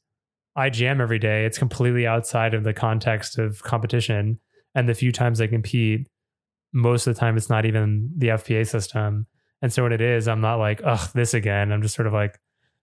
I 0.57 0.69
jam 0.69 1.01
every 1.01 1.19
day. 1.19 1.45
It's 1.45 1.59
completely 1.59 2.07
outside 2.07 2.55
of 2.55 2.65
the 2.65 2.75
context 2.75 3.39
of 3.39 3.63
competition. 3.63 4.41
And 4.75 4.89
the 4.89 4.95
few 4.95 5.13
times 5.13 5.41
I 5.41 5.47
compete, 5.47 6.09
most 6.73 7.07
of 7.07 7.15
the 7.15 7.21
time 7.21 7.37
it's 7.37 7.51
not 7.51 7.67
even 7.67 8.11
the 8.17 8.29
FPA 8.29 8.67
system. 8.67 9.27
And 9.63 9.73
so 9.73 9.83
when 9.83 9.93
it 9.93 10.01
is, 10.01 10.29
I'm 10.29 10.41
not 10.41 10.57
like, 10.57 10.81
ugh, 10.85 11.11
this 11.15 11.35
again. 11.35 11.73
I'm 11.73 11.83
just 11.83 11.95
sort 11.95 12.07
of 12.07 12.13
like, 12.13 12.39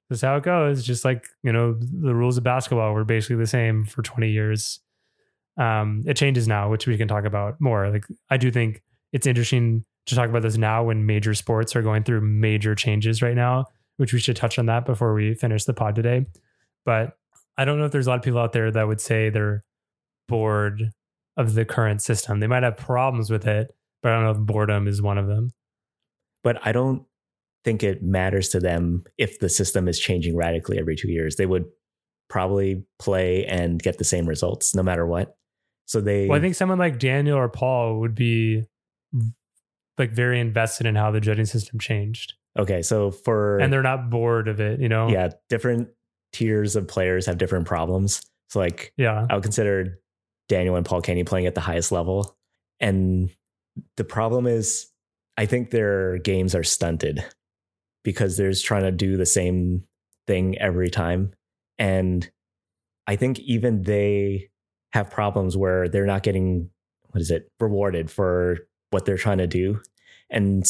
this 0.10 0.20
is 0.20 0.22
how 0.22 0.38
it 0.38 0.44
goes. 0.44 0.86
Just 0.86 1.04
like, 1.04 1.28
you 1.44 1.52
know, 1.52 1.74
the 1.74 2.16
rules 2.16 2.38
of 2.38 2.44
basketball 2.44 2.94
were 2.94 3.04
basically 3.04 3.38
the 3.38 3.48
same 3.48 3.86
for 3.86 4.02
20 4.02 4.30
years. 4.30 4.80
Um, 5.58 6.04
it 6.06 6.16
changes 6.16 6.48
now, 6.48 6.70
which 6.70 6.88
we 6.88 6.98
can 6.98 7.08
talk 7.08 7.26
about 7.26 7.60
more. 7.60 7.90
Like 7.90 8.06
I 8.30 8.38
do 8.38 8.52
think 8.52 8.84
it's 9.12 9.28
interesting 9.28 9.86
to 10.06 10.16
talk 10.16 10.30
about 10.30 10.44
this 10.44 10.58
now 10.58 10.84
when 10.84 11.06
major 11.06 11.34
sports 11.34 11.76
are 11.76 11.82
going 11.82 12.04
through 12.04 12.22
major 12.22 12.76
changes 12.76 13.22
right 13.22 13.36
now, 13.36 13.66
which 13.98 14.14
we 14.14 14.20
should 14.20 14.36
touch 14.36 14.60
on 14.60 14.68
that 14.68 14.86
before 14.86 15.14
we 15.14 15.34
finish 15.34 15.66
the 15.66 15.74
pod 15.74 15.96
today. 15.96 16.26
But 16.86 17.18
I 17.58 17.66
don't 17.66 17.80
know 17.80 17.86
if 17.86 17.92
there's 17.92 18.08
a 18.08 18.12
lot 18.12 18.20
of 18.20 18.24
people 18.24 18.40
out 18.40 18.54
there 18.54 18.72
that 18.72 18.88
would 18.88 19.02
say 19.02 19.30
they're 19.30 19.64
bored 20.28 20.92
of 21.36 21.54
the 21.54 21.66
current 21.66 22.02
system. 22.02 22.40
They 22.40 22.48
might 22.48 22.64
have 22.64 22.78
problems 22.78 23.30
with 23.30 23.46
it, 23.48 23.76
but 24.02 24.12
I 24.12 24.16
don't 24.16 24.24
know 24.26 24.32
if 24.42 24.46
boredom 24.48 24.88
is 24.88 25.02
one 25.02 25.18
of 25.18 25.28
them. 25.28 25.54
But 26.44 26.66
I 26.66 26.72
don't 26.72 27.04
think 27.64 27.84
it 27.84 28.02
matters 28.02 28.50
to 28.50 28.60
them 28.60 29.04
if 29.18 29.40
the 29.40 29.50
system 29.50 29.88
is 29.88 30.00
changing 30.00 30.36
radically 30.36 30.80
every 30.80 30.96
two 30.96 31.12
years. 31.12 31.36
They 31.36 31.46
would 31.46 31.66
probably 32.30 32.84
play 33.00 33.46
and 33.46 33.82
get 33.82 33.98
the 33.98 34.04
same 34.04 34.26
results 34.26 34.76
no 34.76 34.84
matter 34.84 35.06
what. 35.06 35.36
So 35.86 36.02
they 36.02 36.28
Well, 36.28 36.38
I 36.38 36.42
think 36.42 36.56
someone 36.56 36.78
like 36.78 37.00
Daniel 37.00 37.38
or 37.38 37.50
Paul 37.50 38.00
would 38.00 38.16
be 38.16 38.66
like 39.98 40.12
very 40.12 40.40
invested 40.40 40.86
in 40.86 40.96
how 40.96 41.12
the 41.12 41.20
judging 41.20 41.46
system 41.46 41.80
changed. 41.80 42.34
Okay, 42.58 42.82
so 42.82 43.12
for 43.12 43.58
And 43.60 43.72
they're 43.72 43.84
not 43.84 44.10
bored 44.10 44.48
of 44.48 44.60
it, 44.60 44.80
you 44.80 44.90
know? 44.90 45.10
yeah, 45.10 45.30
different 45.50 45.90
tiers 46.34 46.76
of 46.76 46.88
players 46.88 47.26
have 47.26 47.38
different 47.38 47.66
problems. 47.66 48.22
So 48.50 48.60
like 48.60 48.94
Yeah. 48.98 49.26
I 49.30 49.34
would 49.34 49.44
consider 49.44 50.00
Daniel 50.50 50.76
and 50.76 50.86
Paul 50.86 51.02
Kenny 51.02 51.24
playing 51.24 51.48
at 51.48 51.56
the 51.56 51.62
highest 51.62 51.92
level. 51.92 52.38
And 52.80 53.30
the 53.96 54.04
problem 54.04 54.48
is 54.48 54.88
I 55.38 55.46
think 55.46 55.70
their 55.70 56.18
games 56.18 56.56
are 56.56 56.64
stunted 56.64 57.24
because 58.04 58.38
they're 58.38 58.52
just 58.52 58.66
trying 58.66 58.84
to 58.84 58.92
do 58.92 59.18
the 59.18 59.26
same 59.26 59.84
thing 60.26 60.58
every 60.58 60.90
time. 60.90 61.34
And 61.78 62.30
I 63.06 63.16
think 63.16 63.40
even 63.40 63.84
they 63.84 64.50
have 64.94 65.12
problems 65.12 65.56
where 65.56 65.88
they're 65.90 66.06
not 66.06 66.24
getting 66.24 66.70
what 67.12 67.22
is 67.22 67.32
it 67.32 67.52
rewarded 67.60 68.12
for 68.12 68.58
what 68.90 69.06
they're 69.06 69.18
trying 69.18 69.38
to 69.40 69.48
do. 69.48 69.82
And 70.30 70.64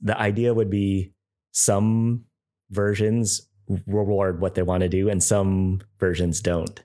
the 0.00 0.16
idea 0.16 0.54
would 0.54 0.70
be 0.70 1.12
some 1.52 2.24
versions 2.70 3.48
reward 3.86 4.40
what 4.40 4.54
they 4.54 4.62
want 4.62 4.82
to 4.82 4.88
do 4.88 5.08
and 5.08 5.22
some 5.22 5.80
versions 5.98 6.40
don't. 6.40 6.82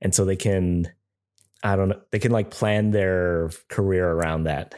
And 0.00 0.14
so 0.14 0.24
they 0.24 0.36
can 0.36 0.90
I 1.62 1.74
don't 1.74 1.88
know, 1.88 2.00
they 2.12 2.18
can 2.18 2.32
like 2.32 2.50
plan 2.50 2.90
their 2.90 3.50
career 3.68 4.08
around 4.08 4.44
that. 4.44 4.74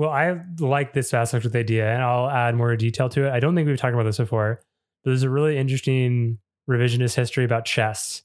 Well, 0.00 0.08
I 0.08 0.40
like 0.60 0.94
this 0.94 1.12
aspect 1.12 1.44
of 1.44 1.52
the 1.52 1.58
idea, 1.58 1.92
and 1.92 2.02
I'll 2.02 2.30
add 2.30 2.54
more 2.54 2.74
detail 2.74 3.10
to 3.10 3.26
it. 3.26 3.32
I 3.32 3.38
don't 3.38 3.54
think 3.54 3.68
we've 3.68 3.76
talked 3.76 3.92
about 3.92 4.04
this 4.04 4.16
before, 4.16 4.62
but 5.04 5.10
there's 5.10 5.24
a 5.24 5.28
really 5.28 5.58
interesting 5.58 6.38
revisionist 6.66 7.14
history 7.14 7.44
about 7.44 7.66
chess, 7.66 8.22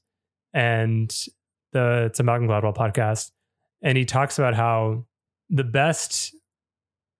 and 0.54 1.14
the 1.72 2.04
it's 2.06 2.18
a 2.18 2.22
Malcolm 2.22 2.48
Gladwell 2.48 2.74
podcast, 2.74 3.30
and 3.82 3.98
he 3.98 4.06
talks 4.06 4.38
about 4.38 4.54
how 4.54 5.04
the 5.50 5.64
best 5.64 6.34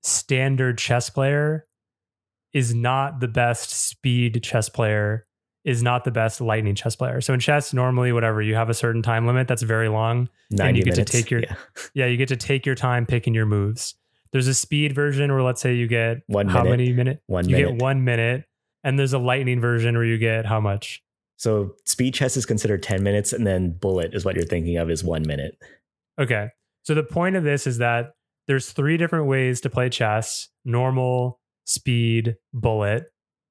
standard 0.02 0.78
chess 0.78 1.10
player 1.10 1.66
is 2.54 2.74
not 2.74 3.20
the 3.20 3.28
best 3.28 3.68
speed 3.68 4.42
chess 4.42 4.70
player, 4.70 5.26
is 5.66 5.82
not 5.82 6.04
the 6.04 6.10
best 6.10 6.40
lightning 6.40 6.74
chess 6.74 6.96
player. 6.96 7.20
So 7.20 7.34
in 7.34 7.40
chess, 7.40 7.74
normally, 7.74 8.10
whatever 8.10 8.40
you 8.40 8.54
have 8.54 8.70
a 8.70 8.74
certain 8.74 9.02
time 9.02 9.26
limit 9.26 9.48
that's 9.48 9.60
very 9.60 9.90
long, 9.90 10.30
and 10.68 10.78
you 10.78 10.82
get 10.82 10.94
to 10.94 11.04
take 11.04 11.30
your- 11.30 11.40
yeah. 11.42 11.56
yeah, 11.92 12.06
you 12.06 12.16
get 12.16 12.28
to 12.28 12.36
take 12.36 12.64
your 12.64 12.74
time 12.74 13.04
picking 13.04 13.34
your 13.34 13.44
moves. 13.44 13.96
There's 14.36 14.48
a 14.48 14.54
speed 14.54 14.94
version 14.94 15.32
where 15.32 15.42
let's 15.42 15.62
say 15.62 15.72
you 15.72 15.86
get 15.86 16.18
One 16.26 16.46
how 16.46 16.62
minute. 16.62 16.70
many 16.76 16.92
minute? 16.92 17.22
one 17.26 17.48
you 17.48 17.56
minute. 17.56 17.70
get 17.72 17.82
one 17.82 18.04
minute, 18.04 18.44
and 18.84 18.98
there's 18.98 19.14
a 19.14 19.18
lightning 19.18 19.62
version 19.62 19.94
where 19.94 20.04
you 20.04 20.18
get 20.18 20.44
how 20.44 20.60
much? 20.60 21.02
So 21.38 21.74
speed 21.86 22.12
chess 22.12 22.36
is 22.36 22.44
considered 22.44 22.82
10 22.82 23.02
minutes 23.02 23.32
and 23.32 23.46
then 23.46 23.70
bullet 23.70 24.12
is 24.12 24.26
what 24.26 24.34
you're 24.36 24.44
thinking 24.44 24.76
of 24.76 24.90
is 24.90 25.02
1 25.02 25.26
minute. 25.26 25.56
Okay. 26.18 26.48
So 26.82 26.92
the 26.92 27.02
point 27.02 27.34
of 27.36 27.44
this 27.44 27.66
is 27.66 27.78
that 27.78 28.12
there's 28.46 28.72
three 28.72 28.98
different 28.98 29.24
ways 29.26 29.62
to 29.62 29.70
play 29.70 29.88
chess: 29.88 30.50
normal, 30.66 31.40
speed, 31.64 32.36
bullet, 32.52 33.04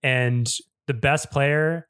and 0.04 0.48
the 0.86 0.94
best 0.94 1.32
player 1.32 1.88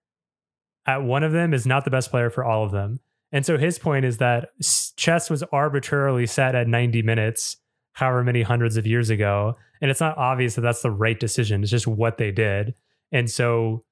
at 0.85 1.03
one 1.03 1.23
of 1.25 1.33
them 1.33 1.53
is 1.53 1.65
not 1.67 1.83
the 1.83 1.91
best 1.91 2.11
player 2.11 2.29
for 2.29 2.45
all 2.45 2.63
of 2.63 2.71
them. 2.71 3.01
And 3.33 3.45
so 3.45 3.57
his 3.57 3.77
point 3.77 4.05
is 4.05 4.19
that 4.19 4.51
chess 4.95 5.29
was 5.29 5.43
arbitrarily 5.51 6.27
set 6.27 6.55
at 6.55 6.69
90 6.69 7.01
minutes, 7.01 7.57
however 7.95 8.23
many 8.23 8.41
hundreds 8.41 8.75
of 8.77 8.85
years 8.85 9.09
ago, 9.09 9.55
and 9.81 9.89
it's 9.89 10.01
not 10.01 10.17
obvious 10.17 10.55
that 10.55 10.61
that's 10.61 10.81
the 10.81 10.91
right 10.91 11.19
decision. 11.19 11.63
It's 11.63 11.71
just 11.71 11.87
what 11.87 12.17
they 12.17 12.31
did. 12.31 12.75
And 13.11 13.29
so 13.29 13.83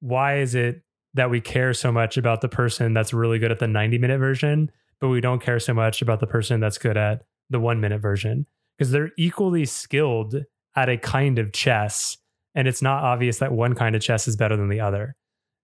why 0.00 0.38
is 0.38 0.54
it 0.54 0.82
that 1.14 1.30
we 1.30 1.40
care 1.40 1.72
so 1.72 1.90
much 1.90 2.18
about 2.18 2.42
the 2.42 2.48
person 2.48 2.92
that's 2.92 3.14
really 3.14 3.38
good 3.38 3.50
at 3.50 3.58
the 3.58 3.66
90 3.66 3.96
minute 3.98 4.18
version, 4.18 4.70
but 5.00 5.08
we 5.08 5.22
don't 5.22 5.42
care 5.42 5.58
so 5.58 5.72
much 5.72 6.02
about 6.02 6.20
the 6.20 6.26
person 6.26 6.60
that's 6.60 6.76
good 6.76 6.98
at 6.98 7.22
the 7.48 7.58
1 7.58 7.80
minute 7.80 8.00
version? 8.00 8.46
Because 8.76 8.92
they're 8.92 9.12
equally 9.16 9.64
skilled 9.64 10.36
at 10.76 10.90
a 10.90 10.98
kind 10.98 11.38
of 11.38 11.52
chess, 11.52 12.18
and 12.54 12.68
it's 12.68 12.82
not 12.82 13.02
obvious 13.02 13.38
that 13.38 13.52
one 13.52 13.74
kind 13.74 13.96
of 13.96 14.02
chess 14.02 14.28
is 14.28 14.36
better 14.36 14.56
than 14.56 14.68
the 14.68 14.80
other. 14.80 15.16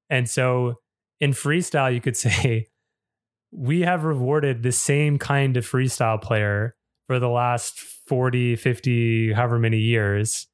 And 0.09 0.29
so 0.29 0.77
in 1.21 1.33
freestyle, 1.33 1.93
you 1.93 2.01
could 2.01 2.17
say, 2.17 2.69
we 3.51 3.83
have 3.83 4.05
rewarded 4.05 4.63
the 4.63 4.73
same 4.73 5.19
kind 5.19 5.59
of 5.59 5.69
freestyle 5.69 6.21
player 6.21 6.75
for 7.07 7.19
the 7.19 7.29
last 7.29 7.79
40, 7.81 8.57
50, 8.57 9.33
however 9.33 9.59
many 9.59 9.79
years. 9.79 10.47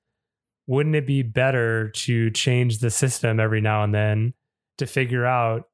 Wouldn't 0.67 0.95
it 0.95 1.07
be 1.07 1.23
better 1.23 1.91
to 1.91 2.31
change 2.31 2.79
the 2.79 2.91
system 2.91 3.41
every 3.41 3.61
now 3.61 3.85
and 3.85 3.95
then 3.95 4.35
to 4.77 4.87
figure 4.87 5.25
out 5.25 5.65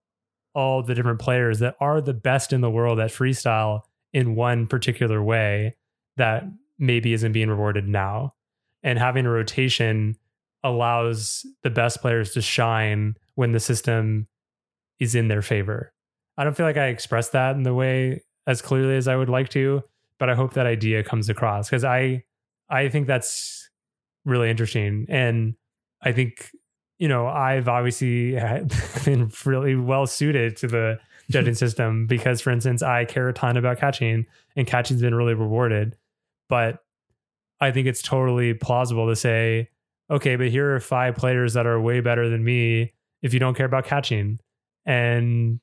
all 0.55 0.83
the 0.83 0.95
different 0.95 1.20
players 1.20 1.59
that 1.59 1.75
are 1.81 2.01
the 2.01 2.14
best 2.14 2.53
in 2.53 2.61
the 2.61 2.70
world 2.70 3.01
at 3.01 3.11
freestyle 3.11 3.81
in 4.12 4.37
one 4.37 4.66
particular 4.66 5.22
way 5.22 5.75
that 6.16 6.45
maybe 6.79 7.12
isn't 7.12 7.33
being 7.33 7.51
rewarded 7.51 7.89
now? 7.89 8.35
And 8.83 8.99
having 8.99 9.27
a 9.27 9.31
rotation 9.31 10.16
allows 10.62 11.45
the 11.62 11.70
best 11.70 12.01
players 12.01 12.33
to 12.33 12.41
shine 12.41 13.14
when 13.35 13.53
the 13.53 13.61
system 13.61 14.29
is 15.01 15.14
in 15.14 15.29
their 15.29 15.43
favor. 15.43 15.93
I 16.37 16.45
don't 16.45 16.57
feel 16.57 16.66
like 16.66 16.77
I 16.77 16.87
expressed 16.87 17.33
that 17.33 17.57
in 17.57 17.62
the 17.62 17.75
way 17.75 18.22
as 18.47 18.62
clearly 18.62 18.97
as 18.97 19.09
I 19.09 19.16
would 19.16 19.29
like 19.29 19.49
to, 19.51 19.83
but 20.18 20.30
I 20.30 20.34
hope 20.34 20.54
that 20.54 20.66
idea 20.66 21.02
comes 21.02 21.28
across 21.28 21.68
because 21.68 21.84
I 21.84 22.24
I 22.68 22.88
think 22.88 23.06
that's 23.06 23.68
really 24.24 24.50
interesting. 24.50 25.06
And 25.08 25.54
I 26.02 26.12
think 26.12 26.50
you 26.98 27.08
know 27.08 27.26
I've 27.26 27.68
obviously 27.68 28.32
been 29.04 29.30
really 29.44 29.76
well 29.76 30.06
suited 30.06 30.56
to 30.58 30.66
the 30.66 30.98
judging 31.30 31.54
system 31.54 32.06
because 32.08 32.40
for 32.40 32.50
instance 32.50 32.82
I 32.82 33.04
care 33.04 33.28
a 33.28 33.32
ton 33.32 33.56
about 33.56 33.78
catching 33.78 34.26
and 34.56 34.66
catching's 34.66 35.02
been 35.02 35.14
really 35.14 35.34
rewarded. 35.34 35.96
But 36.48 36.78
I 37.60 37.70
think 37.70 37.86
it's 37.86 38.02
totally 38.02 38.54
plausible 38.54 39.08
to 39.08 39.16
say 39.16 39.70
okay 40.10 40.36
but 40.36 40.48
here 40.48 40.74
are 40.74 40.80
five 40.80 41.16
players 41.16 41.54
that 41.54 41.66
are 41.66 41.80
way 41.80 42.00
better 42.00 42.28
than 42.28 42.44
me 42.44 42.92
if 43.22 43.32
you 43.32 43.40
don't 43.40 43.54
care 43.54 43.66
about 43.66 43.86
catching. 43.86 44.38
And 44.86 45.60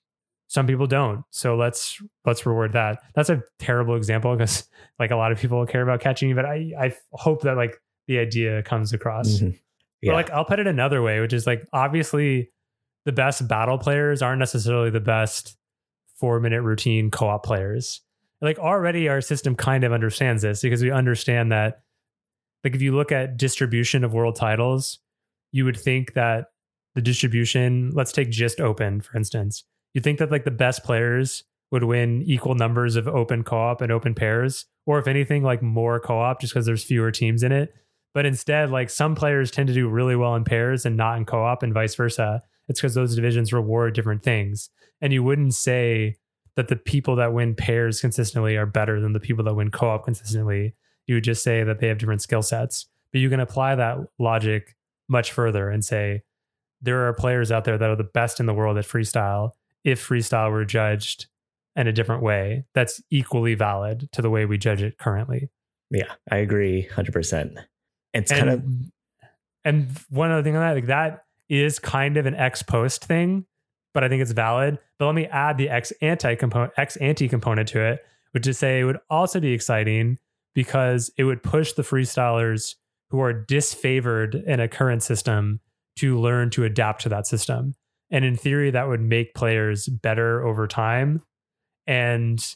some 0.52 0.68
people 0.68 0.86
don't. 0.86 1.24
So 1.30 1.56
let's 1.56 1.98
let's 2.26 2.46
reward 2.46 2.74
that. 2.74 3.00
That's 3.16 3.30
a 3.30 3.42
terrible 3.58 3.96
example 3.96 4.36
because 4.36 4.68
like 5.00 5.10
a 5.12 5.16
lot 5.16 5.32
of 5.32 5.40
people 5.40 5.66
care 5.66 5.82
about 5.82 6.02
catching 6.02 6.28
you, 6.28 6.36
but 6.36 6.46
i 6.46 6.74
i 6.78 6.94
hope 7.14 7.44
that 7.44 7.56
like 7.56 7.82
the 8.08 8.20
idea 8.20 8.62
comes 8.64 8.92
across. 8.92 9.40
Mhm. 9.40 9.58
Yeah. 10.02 10.12
but 10.12 10.16
like 10.16 10.30
i'll 10.32 10.44
put 10.46 10.60
it 10.60 10.66
another 10.68 11.02
way 11.04 11.20
which 11.20 11.32
is 11.32 11.46
like 11.48 11.64
obviously 11.74 12.52
the 13.06 13.12
best 13.12 13.48
battle 13.48 13.78
players 13.78 14.22
aren't 14.22 14.40
necessarily 14.40 14.90
the 14.90 15.00
best 15.00 15.56
four 16.16 16.40
minute 16.42 16.64
routine 16.64 17.10
co-op 17.12 17.46
players. 17.46 18.02
Like 18.42 18.60
already 18.60 19.08
our 19.08 19.22
system 19.22 19.56
kind 19.56 19.84
of 19.86 19.94
understands 19.94 20.42
this 20.42 20.62
because 20.62 20.82
we 20.84 20.92
understand 20.92 21.52
that 21.54 21.82
like 22.66 22.76
if 22.76 22.82
you 22.82 22.94
look 22.94 23.12
at 23.14 23.38
distribution 23.38 24.04
of 24.04 24.12
world 24.14 24.36
titles 24.36 25.00
you 25.54 25.64
would 25.66 25.78
think 25.80 26.14
that 26.14 26.48
the 26.96 27.02
distribution 27.02 27.92
let's 27.94 28.12
take 28.12 28.30
just 28.32 28.60
open 28.60 29.00
for 29.02 29.16
instance 29.18 29.64
you 29.94 30.02
think 30.02 30.20
that 30.20 30.32
like 30.32 30.46
the 30.46 30.52
best 30.52 30.84
players 30.84 31.44
would 31.72 31.84
win 31.84 32.22
equal 32.24 32.56
numbers 32.56 32.96
of 32.96 33.08
open 33.08 33.44
co-op 33.44 33.82
and 33.82 33.92
open 33.92 34.14
pairs? 34.14 34.66
Or 34.86 35.00
if 35.00 35.08
anything 35.08 35.44
like 35.44 35.62
more 35.62 36.00
co-op 36.00 36.42
just 36.42 36.54
because 36.54 36.66
there's 36.66 36.84
fewer 36.84 37.12
teams 37.12 37.44
in 37.44 37.52
it? 37.52 37.74
But 38.14 38.26
instead 38.26 38.70
like 38.70 38.90
some 38.90 39.16
players 39.16 39.52
tend 39.52 39.68
to 39.68 39.74
do 39.74 39.88
really 39.88 40.16
well 40.16 40.36
in 40.36 40.44
pairs 40.44 40.86
and 40.86 40.98
not 40.98 41.18
in 41.18 41.26
co-op 41.26 41.64
and 41.64 41.74
vice 41.74 41.96
versa. 41.96 42.42
It's 42.68 42.80
because 42.80 42.94
those 42.94 43.16
divisions 43.16 43.54
reward 43.54 43.94
different 43.94 44.24
things. 44.24 44.70
And 45.00 45.14
you 45.14 45.24
wouldn't 45.24 45.54
say 45.54 46.18
that 46.56 46.68
the 46.68 46.76
people 46.76 47.16
that 47.16 47.34
win 47.34 47.56
pairs 47.56 48.02
consistently 48.02 48.58
are 48.58 48.66
better 48.66 49.00
than 49.00 49.14
the 49.14 49.20
people 49.20 49.44
that 49.46 49.56
win 49.56 49.72
co-op 49.72 50.04
consistently. 50.04 50.76
You 51.08 51.16
would 51.16 51.24
just 51.24 51.44
say 51.44 51.64
that 51.64 51.80
they 51.80 51.88
have 51.88 51.98
different 51.98 52.22
skill 52.22 52.42
sets. 52.42 52.88
But 53.12 53.22
you 53.22 53.30
can 53.30 53.40
apply 53.40 53.76
that 53.76 53.98
logic 54.20 54.76
much 55.08 55.32
further 55.32 55.70
and 55.70 55.84
say 55.84 56.24
there 56.82 57.08
are 57.08 57.14
players 57.14 57.52
out 57.52 57.64
there 57.66 57.78
that 57.78 57.90
are 57.90 57.96
the 57.96 58.04
best 58.04 58.40
in 58.40 58.46
the 58.46 58.54
world 58.54 58.78
at 58.78 58.86
freestyle 58.86 59.52
if 59.84 60.08
freestyle 60.08 60.52
were 60.52 60.66
judged 60.66 61.28
in 61.76 61.88
a 61.88 61.94
different 61.94 62.22
way 62.22 62.66
that's 62.74 63.02
equally 63.10 63.56
valid 63.56 64.10
to 64.12 64.22
the 64.22 64.30
way 64.30 64.46
we 64.46 64.58
judge 64.58 64.82
it 64.82 64.98
currently. 64.98 65.50
Yeah, 65.90 66.12
I 66.30 66.38
agree 66.38 66.88
100%. 66.92 67.56
It's 68.14 68.32
and, 68.32 68.40
kind 68.40 68.50
of 68.50 68.64
and 69.64 70.00
one 70.10 70.32
other 70.32 70.44
thing 70.44 70.56
on 70.56 70.62
that 70.62 70.74
like 70.74 70.88
that 70.88 71.24
is 71.50 71.80
kind 71.80 72.18
of 72.18 72.26
an 72.26 72.36
ex 72.36 72.64
post 72.64 73.06
thing 73.06 73.46
but 73.94 74.04
i 74.04 74.10
think 74.10 74.22
it's 74.22 74.32
valid. 74.32 74.80
But 75.00 75.06
let 75.06 75.16
me 75.16 75.26
add 75.28 75.58
the 75.58 75.70
ex 75.70 75.92
anti 76.02 76.36
component 76.36 76.74
ex 76.78 76.96
ante 76.98 77.28
component 77.28 77.68
to 77.70 77.82
it 77.82 78.00
which 78.32 78.48
is 78.48 78.58
say 78.58 78.80
it 78.80 78.84
would 78.84 79.00
also 79.10 79.40
be 79.40 79.54
exciting 79.54 80.18
because 80.54 81.12
it 81.18 81.24
would 81.24 81.44
push 81.44 81.74
the 81.74 81.82
freestylers 81.82 82.76
who 83.10 83.22
are 83.22 83.46
disfavored 83.46 84.44
in 84.46 84.60
a 84.60 84.68
current 84.68 85.04
system 85.04 85.60
to 85.98 86.20
learn 86.20 86.50
to 86.50 86.64
adapt 86.64 87.02
to 87.02 87.10
that 87.10 87.28
system 87.28 87.76
and 88.12 88.24
in 88.24 88.36
theory 88.36 88.70
that 88.70 88.88
would 88.88 89.02
make 89.02 89.34
players 89.34 89.88
better 89.88 90.46
over 90.46 90.68
time 90.68 91.24
and 91.88 92.56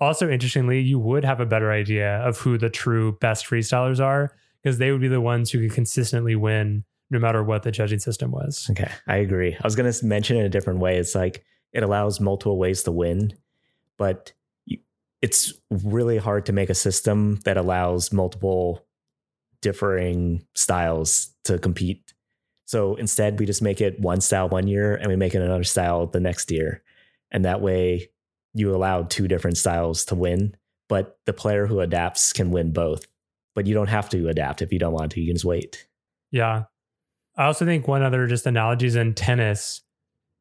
also 0.00 0.28
interestingly, 0.28 0.80
you 0.80 0.98
would 0.98 1.24
have 1.24 1.40
a 1.40 1.46
better 1.46 1.72
idea 1.72 2.18
of 2.18 2.38
who 2.38 2.58
the 2.58 2.70
true 2.70 3.12
best 3.20 3.46
freestylers 3.46 4.00
are 4.00 4.34
because 4.62 4.78
they 4.78 4.92
would 4.92 5.00
be 5.00 5.08
the 5.08 5.20
ones 5.20 5.50
who 5.50 5.60
could 5.60 5.74
consistently 5.74 6.36
win 6.36 6.84
no 7.10 7.18
matter 7.18 7.42
what 7.42 7.62
the 7.62 7.70
judging 7.70 7.98
system 7.98 8.30
was. 8.30 8.68
Okay, 8.70 8.90
I 9.06 9.16
agree. 9.16 9.54
I 9.54 9.60
was 9.64 9.74
going 9.74 9.90
to 9.90 10.06
mention 10.06 10.36
it 10.36 10.44
a 10.44 10.48
different 10.48 10.80
way. 10.80 10.98
It's 10.98 11.14
like 11.14 11.44
it 11.72 11.82
allows 11.82 12.20
multiple 12.20 12.58
ways 12.58 12.82
to 12.84 12.92
win, 12.92 13.32
but 13.96 14.32
it's 15.20 15.52
really 15.70 16.18
hard 16.18 16.46
to 16.46 16.52
make 16.52 16.70
a 16.70 16.74
system 16.74 17.40
that 17.44 17.56
allows 17.56 18.12
multiple 18.12 18.86
differing 19.62 20.44
styles 20.54 21.34
to 21.44 21.58
compete. 21.58 22.12
So 22.68 22.96
instead, 22.96 23.40
we 23.40 23.46
just 23.46 23.62
make 23.62 23.80
it 23.80 23.98
one 23.98 24.20
style 24.20 24.50
one 24.50 24.68
year 24.68 24.94
and 24.94 25.06
we 25.08 25.16
make 25.16 25.34
it 25.34 25.40
another 25.40 25.64
style 25.64 26.06
the 26.06 26.20
next 26.20 26.50
year. 26.50 26.82
And 27.30 27.46
that 27.46 27.62
way, 27.62 28.10
you 28.52 28.76
allow 28.76 29.04
two 29.04 29.26
different 29.26 29.56
styles 29.56 30.04
to 30.06 30.14
win, 30.14 30.54
but 30.86 31.18
the 31.24 31.32
player 31.32 31.66
who 31.66 31.80
adapts 31.80 32.30
can 32.30 32.50
win 32.50 32.74
both. 32.74 33.06
But 33.54 33.66
you 33.66 33.72
don't 33.72 33.88
have 33.88 34.10
to 34.10 34.28
adapt 34.28 34.60
if 34.60 34.70
you 34.70 34.78
don't 34.78 34.92
want 34.92 35.12
to. 35.12 35.20
You 35.20 35.28
can 35.28 35.36
just 35.36 35.46
wait. 35.46 35.88
Yeah. 36.30 36.64
I 37.38 37.46
also 37.46 37.64
think 37.64 37.88
one 37.88 38.02
other 38.02 38.26
just 38.26 38.46
analogies 38.46 38.96
in 38.96 39.14
tennis, 39.14 39.80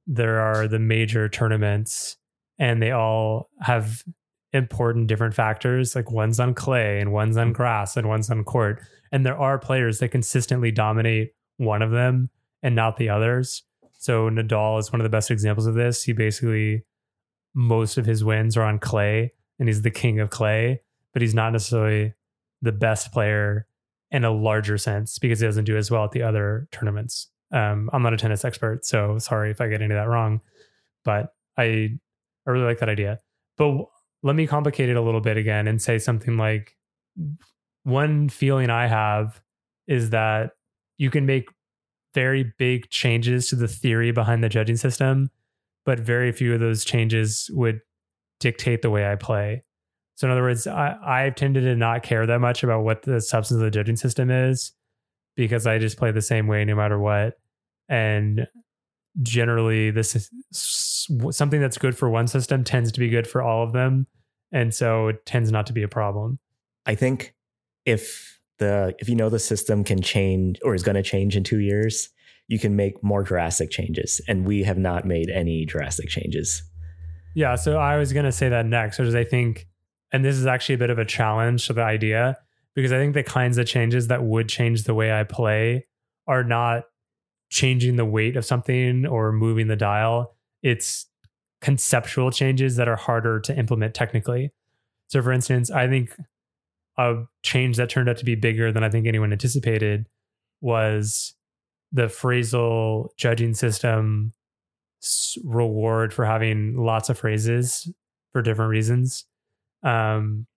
there 0.05 0.41
are 0.41 0.67
the 0.67 0.79
major 0.79 1.29
tournaments 1.29 2.17
and 2.59 2.81
they 2.81 2.91
all 2.91 3.49
have 3.61 4.03
important 4.51 5.07
different 5.07 5.33
factors. 5.33 5.95
Like 5.95 6.11
one's 6.11 6.41
on 6.41 6.53
clay 6.55 6.99
and 6.99 7.13
one's 7.13 7.37
on 7.37 7.51
mm. 7.51 7.53
grass 7.53 7.95
and 7.95 8.09
one's 8.09 8.29
on 8.29 8.43
court. 8.43 8.81
And 9.13 9.25
there 9.25 9.37
are 9.37 9.57
players 9.57 9.99
that 9.99 10.09
consistently 10.09 10.71
dominate 10.71 11.31
one 11.57 11.81
of 11.81 11.91
them 11.91 12.29
and 12.63 12.75
not 12.75 12.97
the 12.97 13.09
others. 13.09 13.63
So 13.93 14.29
Nadal 14.29 14.79
is 14.79 14.91
one 14.91 15.01
of 15.01 15.03
the 15.03 15.09
best 15.09 15.31
examples 15.31 15.67
of 15.67 15.75
this. 15.75 16.03
He 16.03 16.13
basically 16.13 16.83
most 17.53 17.97
of 17.97 18.05
his 18.05 18.23
wins 18.23 18.55
are 18.55 18.63
on 18.63 18.79
clay 18.79 19.33
and 19.59 19.67
he's 19.67 19.81
the 19.81 19.91
king 19.91 20.19
of 20.19 20.29
clay, 20.29 20.81
but 21.13 21.21
he's 21.21 21.33
not 21.33 21.51
necessarily 21.51 22.13
the 22.61 22.71
best 22.71 23.11
player 23.11 23.67
in 24.11 24.23
a 24.23 24.31
larger 24.31 24.77
sense 24.77 25.19
because 25.19 25.39
he 25.39 25.45
doesn't 25.45 25.65
do 25.65 25.75
as 25.75 25.91
well 25.91 26.03
at 26.03 26.11
the 26.11 26.21
other 26.21 26.67
tournaments. 26.71 27.29
Um, 27.51 27.89
I'm 27.91 28.03
not 28.03 28.13
a 28.13 28.17
tennis 28.17 28.45
expert, 28.45 28.85
so 28.85 29.17
sorry 29.17 29.51
if 29.51 29.59
I 29.59 29.67
get 29.67 29.81
any 29.81 29.93
of 29.93 29.99
that 29.99 30.09
wrong, 30.09 30.41
but 31.03 31.33
I 31.57 31.97
I 32.45 32.51
really 32.51 32.65
like 32.65 32.79
that 32.79 32.89
idea. 32.89 33.19
But 33.57 33.85
let 34.23 34.35
me 34.35 34.47
complicate 34.47 34.89
it 34.89 34.95
a 34.95 35.01
little 35.01 35.21
bit 35.21 35.37
again 35.37 35.67
and 35.67 35.81
say 35.81 35.97
something 35.97 36.37
like 36.37 36.77
one 37.83 38.29
feeling 38.29 38.69
I 38.69 38.87
have 38.87 39.41
is 39.87 40.11
that 40.11 40.51
you 40.97 41.09
can 41.09 41.25
make 41.25 41.49
very 42.13 42.53
big 42.57 42.89
changes 42.89 43.47
to 43.49 43.55
the 43.55 43.67
theory 43.67 44.11
behind 44.11 44.43
the 44.43 44.49
judging 44.49 44.77
system, 44.77 45.29
but 45.85 45.99
very 45.99 46.31
few 46.31 46.53
of 46.53 46.59
those 46.59 46.83
changes 46.83 47.49
would 47.53 47.79
dictate 48.39 48.81
the 48.81 48.89
way 48.89 49.09
I 49.09 49.15
play. 49.15 49.63
So, 50.15 50.27
in 50.27 50.31
other 50.31 50.41
words, 50.41 50.65
I, 50.65 50.97
I've 51.05 51.35
tended 51.35 51.63
to 51.63 51.75
not 51.75 52.01
care 52.01 52.25
that 52.25 52.41
much 52.41 52.63
about 52.63 52.83
what 52.83 53.03
the 53.03 53.21
substance 53.21 53.57
of 53.57 53.65
the 53.65 53.71
judging 53.71 53.95
system 53.95 54.31
is 54.31 54.71
because 55.35 55.67
I 55.67 55.77
just 55.77 55.97
play 55.97 56.11
the 56.11 56.21
same 56.21 56.47
way 56.47 56.65
no 56.65 56.75
matter 56.75 56.97
what. 56.97 57.35
And 57.87 58.47
generally, 59.21 59.91
this 59.91 60.15
is 60.15 60.31
something 60.51 61.61
that's 61.61 61.77
good 61.77 61.95
for 61.95 62.09
one 62.09 62.27
system 62.27 62.63
tends 62.63 62.91
to 62.91 62.99
be 62.99 63.09
good 63.09 63.27
for 63.27 63.43
all 63.43 63.63
of 63.63 63.73
them. 63.73 64.07
And 64.51 64.73
so 64.73 65.09
it 65.09 65.25
tends 65.25 65.51
not 65.51 65.67
to 65.67 65.73
be 65.73 65.83
a 65.83 65.87
problem. 65.87 66.39
I 66.85 66.95
think 66.95 67.35
if 67.85 68.36
the 68.59 68.95
if 68.99 69.09
you 69.09 69.15
know 69.15 69.29
the 69.29 69.39
system 69.39 69.83
can 69.83 70.01
change 70.01 70.59
or 70.63 70.73
is 70.73 70.83
going 70.83 70.95
to 70.95 71.03
change 71.03 71.35
in 71.35 71.43
2 71.43 71.59
years, 71.59 72.09
you 72.47 72.59
can 72.59 72.75
make 72.75 73.03
more 73.03 73.23
drastic 73.23 73.69
changes 73.69 74.21
and 74.27 74.45
we 74.45 74.63
have 74.63 74.77
not 74.77 75.05
made 75.05 75.29
any 75.29 75.65
drastic 75.65 76.09
changes. 76.09 76.63
Yeah, 77.35 77.55
so 77.55 77.77
I 77.77 77.97
was 77.97 78.13
going 78.13 78.25
to 78.25 78.31
say 78.31 78.49
that 78.49 78.65
next, 78.65 78.97
which 78.97 79.07
is 79.07 79.15
I 79.15 79.23
think 79.23 79.67
and 80.11 80.23
this 80.23 80.37
is 80.37 80.45
actually 80.45 80.75
a 80.75 80.79
bit 80.79 80.89
of 80.89 80.97
a 80.97 81.05
challenge 81.05 81.67
to 81.67 81.73
the 81.73 81.83
idea 81.83 82.37
because 82.75 82.91
I 82.91 82.97
think 82.97 83.13
the 83.13 83.23
kinds 83.23 83.57
of 83.57 83.67
changes 83.67 84.07
that 84.07 84.23
would 84.23 84.47
change 84.47 84.83
the 84.83 84.93
way 84.93 85.11
I 85.11 85.23
play 85.23 85.85
are 86.27 86.43
not 86.43 86.83
changing 87.49 87.95
the 87.95 88.05
weight 88.05 88.35
of 88.37 88.45
something 88.45 89.05
or 89.05 89.31
moving 89.31 89.67
the 89.67 89.75
dial. 89.75 90.35
It's 90.63 91.07
conceptual 91.61 92.31
changes 92.31 92.75
that 92.75 92.87
are 92.87 92.95
harder 92.95 93.39
to 93.39 93.57
implement 93.57 93.93
technically. 93.93 94.51
So, 95.07 95.21
for 95.21 95.31
instance, 95.31 95.71
I 95.71 95.87
think 95.87 96.15
a 96.97 97.23
change 97.43 97.77
that 97.77 97.89
turned 97.89 98.09
out 98.09 98.17
to 98.17 98.25
be 98.25 98.35
bigger 98.35 98.71
than 98.71 98.83
I 98.83 98.89
think 98.89 99.07
anyone 99.07 99.31
anticipated 99.31 100.07
was 100.61 101.35
the 101.91 102.07
phrasal 102.07 103.09
judging 103.17 103.53
system 103.53 104.33
reward 105.43 106.13
for 106.13 106.25
having 106.25 106.75
lots 106.75 107.09
of 107.09 107.17
phrases 107.17 107.91
for 108.33 108.41
different 108.41 108.71
reasons. 108.71 109.25
Um, 109.83 110.47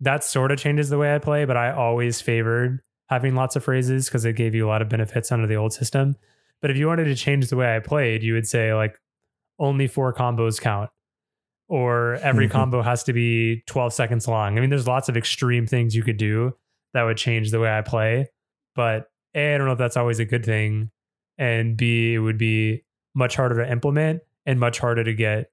that 0.00 0.24
sort 0.24 0.50
of 0.50 0.58
changes 0.58 0.88
the 0.88 0.98
way 0.98 1.14
I 1.14 1.18
play, 1.18 1.44
but 1.44 1.56
I 1.56 1.72
always 1.72 2.20
favored 2.20 2.80
having 3.08 3.34
lots 3.34 3.56
of 3.56 3.64
phrases 3.64 4.06
because 4.06 4.24
it 4.24 4.36
gave 4.36 4.54
you 4.54 4.66
a 4.66 4.70
lot 4.70 4.82
of 4.82 4.88
benefits 4.88 5.30
under 5.30 5.46
the 5.46 5.56
old 5.56 5.72
system. 5.72 6.16
But 6.60 6.70
if 6.70 6.76
you 6.76 6.86
wanted 6.86 7.04
to 7.04 7.14
change 7.14 7.48
the 7.48 7.56
way 7.56 7.76
I 7.76 7.80
played, 7.80 8.22
you 8.22 8.34
would 8.34 8.46
say 8.46 8.72
like 8.72 8.96
only 9.58 9.86
four 9.86 10.14
combos 10.14 10.60
count 10.60 10.90
or 11.72 12.16
every 12.16 12.48
mm-hmm. 12.48 12.52
combo 12.52 12.82
has 12.82 13.02
to 13.02 13.14
be 13.14 13.62
12 13.66 13.94
seconds 13.94 14.28
long. 14.28 14.58
I 14.58 14.60
mean, 14.60 14.68
there's 14.68 14.86
lots 14.86 15.08
of 15.08 15.16
extreme 15.16 15.66
things 15.66 15.94
you 15.94 16.02
could 16.02 16.18
do 16.18 16.52
that 16.92 17.02
would 17.04 17.16
change 17.16 17.50
the 17.50 17.60
way 17.60 17.74
I 17.74 17.80
play. 17.80 18.28
But 18.74 19.06
A, 19.34 19.54
I 19.54 19.56
don't 19.56 19.66
know 19.66 19.72
if 19.72 19.78
that's 19.78 19.96
always 19.96 20.18
a 20.18 20.26
good 20.26 20.44
thing. 20.44 20.90
And 21.38 21.74
B, 21.74 22.12
it 22.12 22.18
would 22.18 22.36
be 22.36 22.84
much 23.14 23.36
harder 23.36 23.64
to 23.64 23.72
implement 23.72 24.20
and 24.44 24.60
much 24.60 24.80
harder 24.80 25.02
to 25.02 25.14
get 25.14 25.46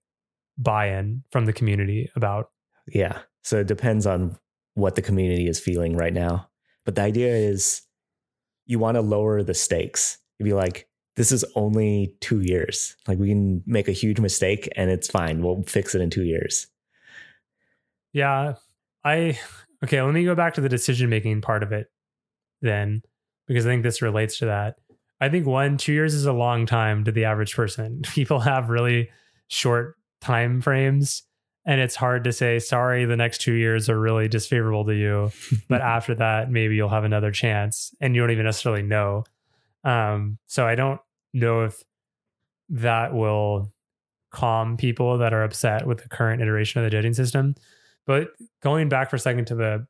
buy 0.57 0.89
in 0.89 1.23
from 1.31 1.45
the 1.45 1.53
community 1.53 2.11
about. 2.17 2.49
Yeah. 2.85 3.19
So 3.45 3.61
it 3.61 3.67
depends 3.67 4.05
on 4.05 4.37
what 4.73 4.95
the 4.95 5.01
community 5.01 5.47
is 5.47 5.57
feeling 5.57 5.95
right 5.95 6.13
now. 6.13 6.49
But 6.83 6.95
the 6.95 7.01
idea 7.01 7.33
is 7.33 7.81
you 8.65 8.77
want 8.77 8.95
to 8.95 9.01
lower 9.01 9.41
the 9.41 9.53
stakes. 9.53 10.17
You'd 10.37 10.43
be 10.43 10.53
like, 10.53 10.88
this 11.19 11.33
is 11.33 11.43
only 11.55 12.15
two 12.21 12.39
years. 12.39 12.95
Like 13.05 13.19
we 13.19 13.27
can 13.27 13.61
make 13.65 13.89
a 13.89 13.91
huge 13.91 14.21
mistake 14.21 14.69
and 14.77 14.89
it's 14.89 15.09
fine. 15.09 15.41
We'll 15.41 15.63
fix 15.63 15.93
it 15.93 15.99
in 15.99 16.09
two 16.09 16.23
years. 16.23 16.67
Yeah. 18.13 18.53
I, 19.03 19.37
okay, 19.83 20.01
let 20.01 20.13
me 20.13 20.23
go 20.23 20.33
back 20.33 20.53
to 20.53 20.61
the 20.61 20.69
decision 20.69 21.09
making 21.09 21.41
part 21.41 21.61
of 21.61 21.73
it 21.73 21.87
then, 22.61 23.01
because 23.47 23.67
I 23.67 23.69
think 23.69 23.83
this 23.83 24.01
relates 24.01 24.37
to 24.37 24.45
that. 24.45 24.75
I 25.19 25.27
think 25.27 25.45
one, 25.45 25.75
two 25.75 25.91
years 25.91 26.13
is 26.13 26.25
a 26.25 26.31
long 26.31 26.65
time 26.65 27.03
to 27.03 27.11
the 27.11 27.25
average 27.25 27.53
person. 27.53 28.01
People 28.13 28.39
have 28.39 28.69
really 28.69 29.09
short 29.49 29.95
time 30.21 30.61
frames 30.61 31.23
and 31.65 31.81
it's 31.81 31.97
hard 31.97 32.23
to 32.23 32.31
say 32.31 32.59
sorry 32.59 33.03
the 33.03 33.17
next 33.17 33.41
two 33.41 33.53
years 33.53 33.89
are 33.89 33.99
really 33.99 34.29
disfavorable 34.29 34.85
to 34.85 34.93
you 34.93 35.31
but 35.69 35.81
after 35.81 36.13
that 36.13 36.51
maybe 36.51 36.75
you'll 36.75 36.89
have 36.89 37.03
another 37.03 37.31
chance 37.31 37.93
and 37.99 38.15
you 38.15 38.21
don't 38.21 38.31
even 38.31 38.45
necessarily 38.45 38.83
know 38.83 39.23
um, 39.85 40.37
so 40.45 40.67
i 40.67 40.75
don't 40.75 40.99
know 41.33 41.63
if 41.63 41.83
that 42.69 43.13
will 43.13 43.71
calm 44.31 44.77
people 44.77 45.17
that 45.17 45.33
are 45.33 45.43
upset 45.43 45.87
with 45.87 46.01
the 46.01 46.09
current 46.09 46.41
iteration 46.41 46.79
of 46.79 46.85
the 46.85 46.89
judging 46.89 47.13
system 47.13 47.55
but 48.05 48.29
going 48.61 48.89
back 48.89 49.09
for 49.09 49.15
a 49.15 49.19
second 49.19 49.45
to 49.45 49.55
the 49.55 49.85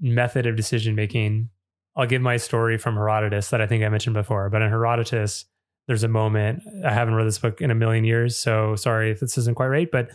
method 0.00 0.46
of 0.46 0.56
decision 0.56 0.94
making 0.94 1.48
i'll 1.96 2.06
give 2.06 2.22
my 2.22 2.36
story 2.36 2.76
from 2.76 2.96
herodotus 2.96 3.50
that 3.50 3.60
i 3.60 3.66
think 3.66 3.84
i 3.84 3.88
mentioned 3.88 4.14
before 4.14 4.50
but 4.50 4.62
in 4.62 4.68
herodotus 4.68 5.44
there's 5.86 6.02
a 6.02 6.08
moment 6.08 6.60
i 6.84 6.92
haven't 6.92 7.14
read 7.14 7.26
this 7.26 7.38
book 7.38 7.60
in 7.60 7.70
a 7.70 7.74
million 7.74 8.04
years 8.04 8.36
so 8.36 8.74
sorry 8.74 9.10
if 9.10 9.20
this 9.20 9.38
isn't 9.38 9.54
quite 9.54 9.68
right 9.68 9.90
but 9.92 10.10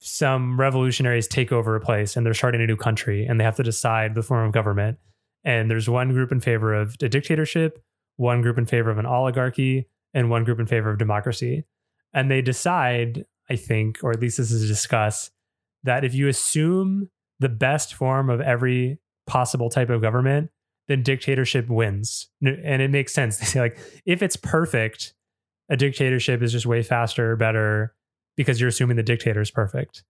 some 0.00 0.58
revolutionaries 0.58 1.28
take 1.28 1.52
over 1.52 1.76
a 1.76 1.80
place 1.80 2.16
and 2.16 2.24
they're 2.24 2.34
starting 2.34 2.62
a 2.62 2.66
new 2.66 2.76
country 2.76 3.26
and 3.26 3.38
they 3.38 3.44
have 3.44 3.56
to 3.56 3.62
decide 3.62 4.14
the 4.14 4.22
form 4.22 4.46
of 4.46 4.52
government. 4.52 4.98
And 5.44 5.70
there's 5.70 5.88
one 5.88 6.12
group 6.12 6.32
in 6.32 6.40
favor 6.40 6.74
of 6.74 6.96
a 7.02 7.08
dictatorship, 7.08 7.82
one 8.20 8.42
group 8.42 8.58
in 8.58 8.66
favor 8.66 8.90
of 8.90 8.98
an 8.98 9.06
oligarchy, 9.06 9.88
and 10.12 10.28
one 10.28 10.44
group 10.44 10.60
in 10.60 10.66
favor 10.66 10.90
of 10.90 10.98
democracy. 10.98 11.64
And 12.12 12.30
they 12.30 12.42
decide, 12.42 13.24
I 13.48 13.56
think, 13.56 13.98
or 14.02 14.10
at 14.10 14.20
least 14.20 14.36
this 14.36 14.50
is 14.50 14.68
discussed, 14.68 15.30
that 15.84 16.04
if 16.04 16.14
you 16.14 16.28
assume 16.28 17.08
the 17.38 17.48
best 17.48 17.94
form 17.94 18.28
of 18.28 18.42
every 18.42 18.98
possible 19.26 19.70
type 19.70 19.88
of 19.88 20.02
government, 20.02 20.50
then 20.86 21.02
dictatorship 21.02 21.68
wins. 21.70 22.28
And 22.42 22.82
it 22.82 22.90
makes 22.90 23.14
sense. 23.14 23.38
They 23.40 23.46
say, 23.46 23.60
like, 23.60 23.78
if 24.04 24.22
it's 24.22 24.36
perfect, 24.36 25.14
a 25.70 25.76
dictatorship 25.76 26.42
is 26.42 26.52
just 26.52 26.66
way 26.66 26.82
faster, 26.82 27.36
better, 27.36 27.94
because 28.36 28.60
you're 28.60 28.68
assuming 28.68 28.96
the 28.96 29.02
dictator 29.02 29.40
is 29.40 29.50
perfect. 29.50 30.04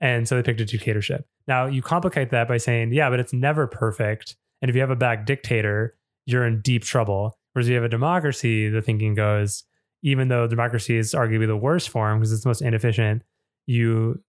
And 0.00 0.26
so 0.26 0.34
they 0.34 0.42
picked 0.42 0.60
a 0.60 0.64
dictatorship. 0.64 1.24
Now 1.46 1.66
you 1.66 1.82
complicate 1.82 2.30
that 2.30 2.48
by 2.48 2.56
saying, 2.56 2.92
yeah, 2.92 3.10
but 3.10 3.20
it's 3.20 3.32
never 3.32 3.68
perfect. 3.68 4.34
And 4.60 4.68
if 4.68 4.74
you 4.74 4.80
have 4.80 4.90
a 4.90 4.96
bad 4.96 5.24
dictator, 5.24 5.94
you're 6.26 6.46
in 6.46 6.62
deep 6.62 6.82
trouble. 6.82 7.38
Whereas 7.54 7.68
you 7.68 7.76
have 7.76 7.84
a 7.84 7.88
democracy, 7.88 8.68
the 8.68 8.82
thinking 8.82 9.14
goes, 9.14 9.64
even 10.02 10.28
though 10.28 10.46
democracy 10.46 10.98
is 10.98 11.14
arguably 11.14 11.46
the 11.46 11.56
worst 11.56 11.88
form 11.88 12.18
because 12.18 12.32
it's 12.32 12.42
the 12.42 12.48
most 12.48 12.60
inefficient, 12.60 13.22
you 13.66 14.22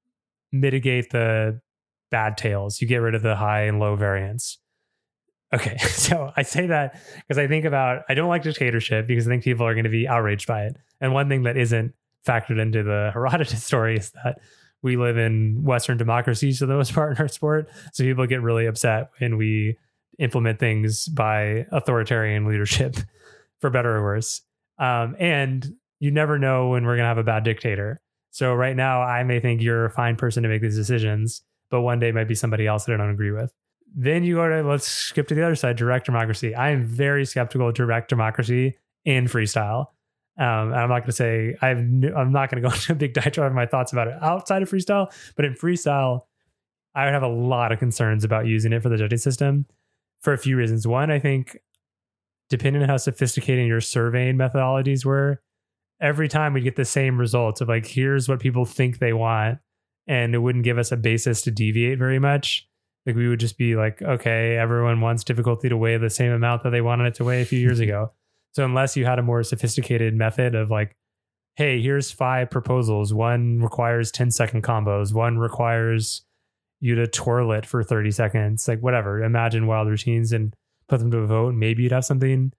mitigate 0.51 1.09
the 1.09 1.59
bad 2.11 2.38
tails. 2.38 2.82
You 2.82 2.88
get 2.88 2.97
rid 2.97 3.15
of 3.15 3.23
the 3.23 3.36
high 3.36 3.63
and 3.63 3.80
low 3.80 3.95
variance. 3.95 4.59
Okay, 5.53 5.78
so 5.80 6.32
I 6.38 6.43
say 6.43 6.67
that 6.67 7.01
because 7.15 7.38
I 7.38 7.47
think 7.47 7.65
about 7.65 8.03
I 8.07 8.13
don't 8.13 8.30
like 8.30 8.43
dictatorship 8.43 9.07
because 9.07 9.28
I 9.28 9.32
think 9.32 9.43
people 9.43 9.65
are 9.65 9.73
going 9.73 9.86
to 9.86 9.89
be 9.89 10.07
outraged 10.07 10.47
by 10.47 10.63
it. 10.63 10.78
And 11.01 11.13
one 11.13 11.28
thing 11.28 11.43
that 11.43 11.57
isn't 11.57 11.93
factored 12.26 12.59
into 12.59 12.84
the 12.84 13.09
Herodotus 13.13 13.63
story 13.63 13.97
is 13.97 14.11
that 14.23 14.39
we 14.82 14.97
live 14.97 15.17
in 15.17 15.63
Western 15.63 15.97
democracies 15.97 16.59
for 16.59 16.67
the 16.67 16.76
most 16.76 16.93
part 16.93 17.17
in 17.17 17.21
our 17.21 17.28
sport. 17.28 17.69
So 17.91 18.03
people 18.03 18.28
get 18.28 18.41
really 18.41 18.67
upset 18.67 19.09
when 19.17 19.36
we 19.38 19.78
implement 20.20 20.59
things 20.59 21.07
by 21.07 21.66
authoritarian 21.72 22.45
leadership, 22.45 22.95
for 23.59 23.70
better 23.70 23.97
or 23.97 24.03
worse. 24.03 24.41
Um, 24.78 25.16
and 25.20 25.74
you 25.99 26.11
never 26.11 26.38
know 26.38 26.70
when 26.70 26.86
we're 26.86 26.95
going 26.95 27.03
to 27.03 27.07
have 27.07 27.18
a 27.18 27.24
bad 27.24 27.43
dictator. 27.43 27.99
So 28.32 28.53
right 28.53 28.76
now, 28.76 29.01
I 29.01 29.24
may 29.24 29.39
think 29.39 29.61
you're 29.61 29.86
a 29.86 29.89
fine 29.89 30.16
person 30.18 30.43
to 30.43 30.49
make 30.49 30.61
these 30.61 30.76
decisions, 30.76 31.41
but 31.70 31.82
one 31.82 31.99
day 31.99 32.11
might 32.11 32.28
be 32.28 32.36
somebody 32.36 32.68
else 32.68 32.86
that 32.86 32.93
I 32.93 32.97
don't 32.97 33.11
agree 33.11 33.32
with. 33.32 33.53
Then 33.95 34.26
you 34.26 34.36
go 34.36 34.49
to 34.49 34.68
let's 34.68 34.86
skip 34.86 35.28
to 35.30 35.36
the 35.36 35.43
other 35.43 35.55
side, 35.55 35.78
direct 35.78 36.05
democracy. 36.05 36.53
I 36.53 36.72
am 36.72 36.84
very 36.84 37.26
skeptical 37.26 37.70
of 37.70 37.76
direct 37.76 38.09
democracy 38.09 38.76
in 39.05 39.26
freestyle. 39.26 39.86
Um, 40.38 40.74
I'm 40.74 40.89
not 40.89 40.99
going 40.99 41.05
to 41.05 41.11
say 41.13 41.55
I've 41.61 41.78
I'm 41.78 42.34
not 42.34 42.51
going 42.51 42.61
to 42.61 42.68
go 42.68 42.68
into 42.74 42.91
a 42.91 42.95
big 42.95 43.13
diatribe 43.13 43.51
of 43.51 43.55
my 43.55 43.66
thoughts 43.66 43.93
about 43.93 44.09
it 44.09 44.16
outside 44.22 44.61
of 44.61 44.70
freestyle, 44.70 45.13
but 45.38 45.45
in 45.45 45.53
freestyle, 45.53 46.24
I 46.93 47.05
would 47.05 47.13
have 47.13 47.24
a 47.24 47.30
lot 47.30 47.72
of 47.72 47.80
concerns 47.80 48.26
about 48.26 48.47
using 48.47 48.74
it 48.74 48.84
for 48.84 48.89
the 48.89 48.97
judging 48.97 49.18
system 49.18 49.66
for 50.26 50.34
a 50.34 50.38
few 50.38 50.57
reasons. 50.57 50.86
One, 50.86 51.09
I 51.09 51.19
think 51.19 51.57
depending 52.49 52.82
on 52.82 52.89
how 52.89 52.97
sophisticated 52.97 53.67
your 53.67 53.80
surveying 53.80 54.38
methodologies 54.38 55.05
were, 55.05 55.41
every 56.01 56.28
time 56.28 56.53
we'd 56.53 56.63
get 56.65 56.76
the 56.76 56.84
same 56.84 57.17
results 57.17 57.61
of 57.61 57.69
like 57.69 57.86
here's 57.86 58.28
what 58.28 58.41
people 58.41 58.65
think 58.65 58.99
they 58.99 59.13
want, 59.13 59.59
and 60.07 60.36
it 60.36 60.39
wouldn't 60.39 60.65
give 60.65 60.78
us 60.78 60.91
a 60.91 60.97
basis 60.97 61.41
to 61.43 61.51
deviate 61.51 61.97
very 61.97 62.19
much. 62.19 62.67
Like 63.05 63.15
we 63.15 63.28
would 63.28 63.39
just 63.39 63.57
be 63.57 63.76
like, 63.76 64.01
okay, 64.01 64.57
everyone 64.57 64.99
wants 64.99 65.23
difficulty 65.23 65.69
to 65.69 65.78
weigh 65.78 65.97
the 65.97 66.09
same 66.09 66.32
amount 66.32 66.63
that 66.63 66.71
they 66.71 66.82
wanted 66.82 67.05
it 67.05 67.15
to 67.15 67.23
weigh 67.23 67.41
a 67.41 67.45
few 67.45 67.59
years 67.59 67.80
ago. 67.86 68.11
So 68.53 68.65
unless 68.65 68.97
you 68.97 69.05
had 69.05 69.19
a 69.19 69.23
more 69.23 69.43
sophisticated 69.43 70.13
method 70.15 70.55
of 70.55 70.71
like, 70.71 70.95
hey, 71.55 71.82
here's 71.82 72.11
five 72.11 72.49
proposals. 72.49 73.13
One 73.13 73.59
requires 73.61 74.11
10 74.11 74.32
second 74.32 74.63
combos. 74.63 75.13
One 75.13 75.38
requires 75.38 76.24
you 76.80 76.95
to 76.95 77.07
twirl 77.07 77.51
it 77.51 77.65
for 77.65 77.84
30 77.84 78.11
seconds. 78.11 78.67
Like 78.67 78.80
whatever. 78.82 79.23
Imagine 79.23 79.67
wild 79.67 79.88
routines 79.88 80.32
and 80.32 80.53
put 80.88 80.99
them 80.99 81.11
to 81.11 81.19
a 81.19 81.28
vote. 81.28 81.55
Maybe 81.55 81.84
you'd 81.84 81.91
have 81.91 82.05
something 82.05 82.51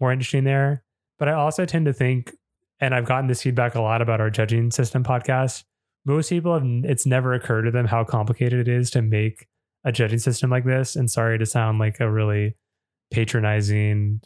more 0.00 0.12
interesting 0.12 0.44
there. 0.44 0.84
But 1.18 1.28
I 1.28 1.32
also 1.32 1.64
tend 1.64 1.86
to 1.86 1.92
think, 1.92 2.32
and 2.80 2.94
I've 2.94 3.06
gotten 3.06 3.28
this 3.28 3.42
feedback 3.42 3.74
a 3.74 3.80
lot 3.80 4.02
about 4.02 4.20
our 4.20 4.30
judging 4.30 4.70
system 4.70 5.04
podcast. 5.04 5.64
Most 6.04 6.28
people 6.28 6.52
have 6.52 6.64
it's 6.84 7.06
never 7.06 7.32
occurred 7.32 7.62
to 7.62 7.70
them 7.70 7.86
how 7.86 8.04
complicated 8.04 8.68
it 8.68 8.68
is 8.68 8.90
to 8.90 9.02
make 9.02 9.46
a 9.84 9.92
judging 9.92 10.18
system 10.18 10.50
like 10.50 10.64
this. 10.64 10.96
And 10.96 11.10
sorry 11.10 11.38
to 11.38 11.46
sound 11.46 11.78
like 11.78 12.00
a 12.00 12.10
really 12.10 12.56
patronizing 13.10 14.20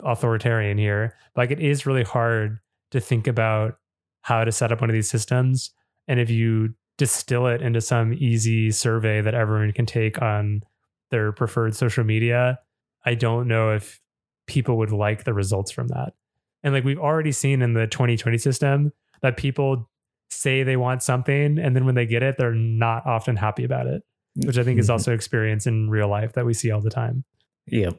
authoritarian 0.00 0.78
here. 0.78 1.16
Like 1.36 1.50
it 1.50 1.60
is 1.60 1.86
really 1.86 2.02
hard 2.02 2.58
to 2.90 3.00
think 3.00 3.26
about 3.26 3.76
how 4.22 4.44
to 4.44 4.52
set 4.52 4.72
up 4.72 4.80
one 4.80 4.90
of 4.90 4.94
these 4.94 5.10
systems. 5.10 5.70
And 6.08 6.18
if 6.18 6.30
you 6.30 6.74
distill 6.98 7.46
it 7.46 7.62
into 7.62 7.80
some 7.80 8.14
easy 8.14 8.70
survey 8.70 9.20
that 9.20 9.34
everyone 9.34 9.72
can 9.72 9.86
take 9.86 10.20
on 10.22 10.62
their 11.10 11.32
preferred 11.32 11.74
social 11.74 12.04
media, 12.04 12.58
I 13.04 13.14
don't 13.14 13.48
know 13.48 13.72
if 13.72 14.00
people 14.46 14.78
would 14.78 14.92
like 14.92 15.24
the 15.24 15.34
results 15.34 15.70
from 15.70 15.88
that. 15.88 16.14
And 16.62 16.74
like 16.74 16.84
we've 16.84 16.98
already 16.98 17.32
seen 17.32 17.62
in 17.62 17.74
the 17.74 17.86
2020 17.86 18.38
system 18.38 18.92
that 19.22 19.36
people 19.36 19.88
say 20.30 20.62
they 20.62 20.76
want 20.76 21.02
something 21.02 21.58
and 21.58 21.76
then 21.76 21.84
when 21.84 21.94
they 21.94 22.06
get 22.06 22.22
it, 22.22 22.36
they're 22.38 22.54
not 22.54 23.06
often 23.06 23.36
happy 23.36 23.64
about 23.64 23.86
it, 23.86 24.02
which 24.44 24.58
I 24.58 24.64
think 24.64 24.80
is 24.80 24.86
mm-hmm. 24.86 24.92
also 24.92 25.12
experience 25.12 25.66
in 25.66 25.88
real 25.88 26.08
life 26.08 26.32
that 26.32 26.44
we 26.44 26.54
see 26.54 26.70
all 26.70 26.80
the 26.80 26.90
time. 26.90 27.24
Yeah. 27.66 27.90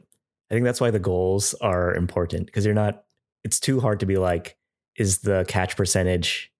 I 0.50 0.54
think 0.54 0.64
that's 0.64 0.80
why 0.80 0.90
the 0.90 0.98
goals 0.98 1.54
are 1.54 1.94
important 1.94 2.46
because 2.46 2.64
you're 2.64 2.74
not, 2.74 3.04
it's 3.44 3.60
too 3.60 3.80
hard 3.80 4.00
to 4.00 4.06
be 4.06 4.16
like, 4.16 4.56
is 4.96 5.18
the 5.18 5.44
catch 5.48 5.76
percentage 5.76 6.52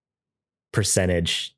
percentage 0.72 1.56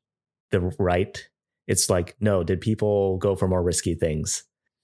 the 0.51 0.59
right? 0.79 1.27
It's 1.67 1.89
like, 1.89 2.15
no, 2.19 2.43
did 2.43 2.61
people 2.61 3.17
go 3.17 3.35
for 3.35 3.47
more 3.47 3.63
risky 3.63 3.95
things? 3.95 4.43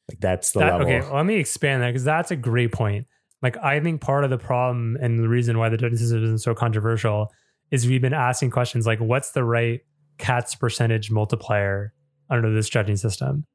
Like 0.10 0.20
that's 0.20 0.52
the 0.52 0.60
that, 0.60 0.80
level. 0.80 0.88
Okay, 0.88 1.10
let 1.14 1.26
me 1.26 1.36
expand 1.36 1.84
that 1.84 1.88
because 1.88 2.04
that's 2.04 2.32
a 2.32 2.36
great 2.36 2.72
point. 2.72 3.08
Like 3.42 3.58
I 3.58 3.80
think 3.80 4.02
part 4.02 4.24
of 4.24 4.30
the 4.30 4.38
problem 4.38 4.98
and 5.02 5.20
the 5.20 5.28
reason 5.28 5.58
why 5.58 5.70
the 5.70 5.78
judging 5.78 5.98
system 5.98 6.24
isn't 6.24 6.40
so 6.40 6.56
controversial 6.56 7.32
is 7.72 7.86
we've 7.86 8.02
been 8.02 8.14
asking 8.14 8.52
questions 8.52 8.88
like, 8.88 9.00
what's 9.00 9.32
the 9.32 9.44
right 9.44 9.82
catch 10.18 10.58
percentage 10.60 11.12
multiplier 11.12 11.94
under 12.30 12.54
this 12.54 12.70
judging 12.70 12.96
system? 12.96 13.46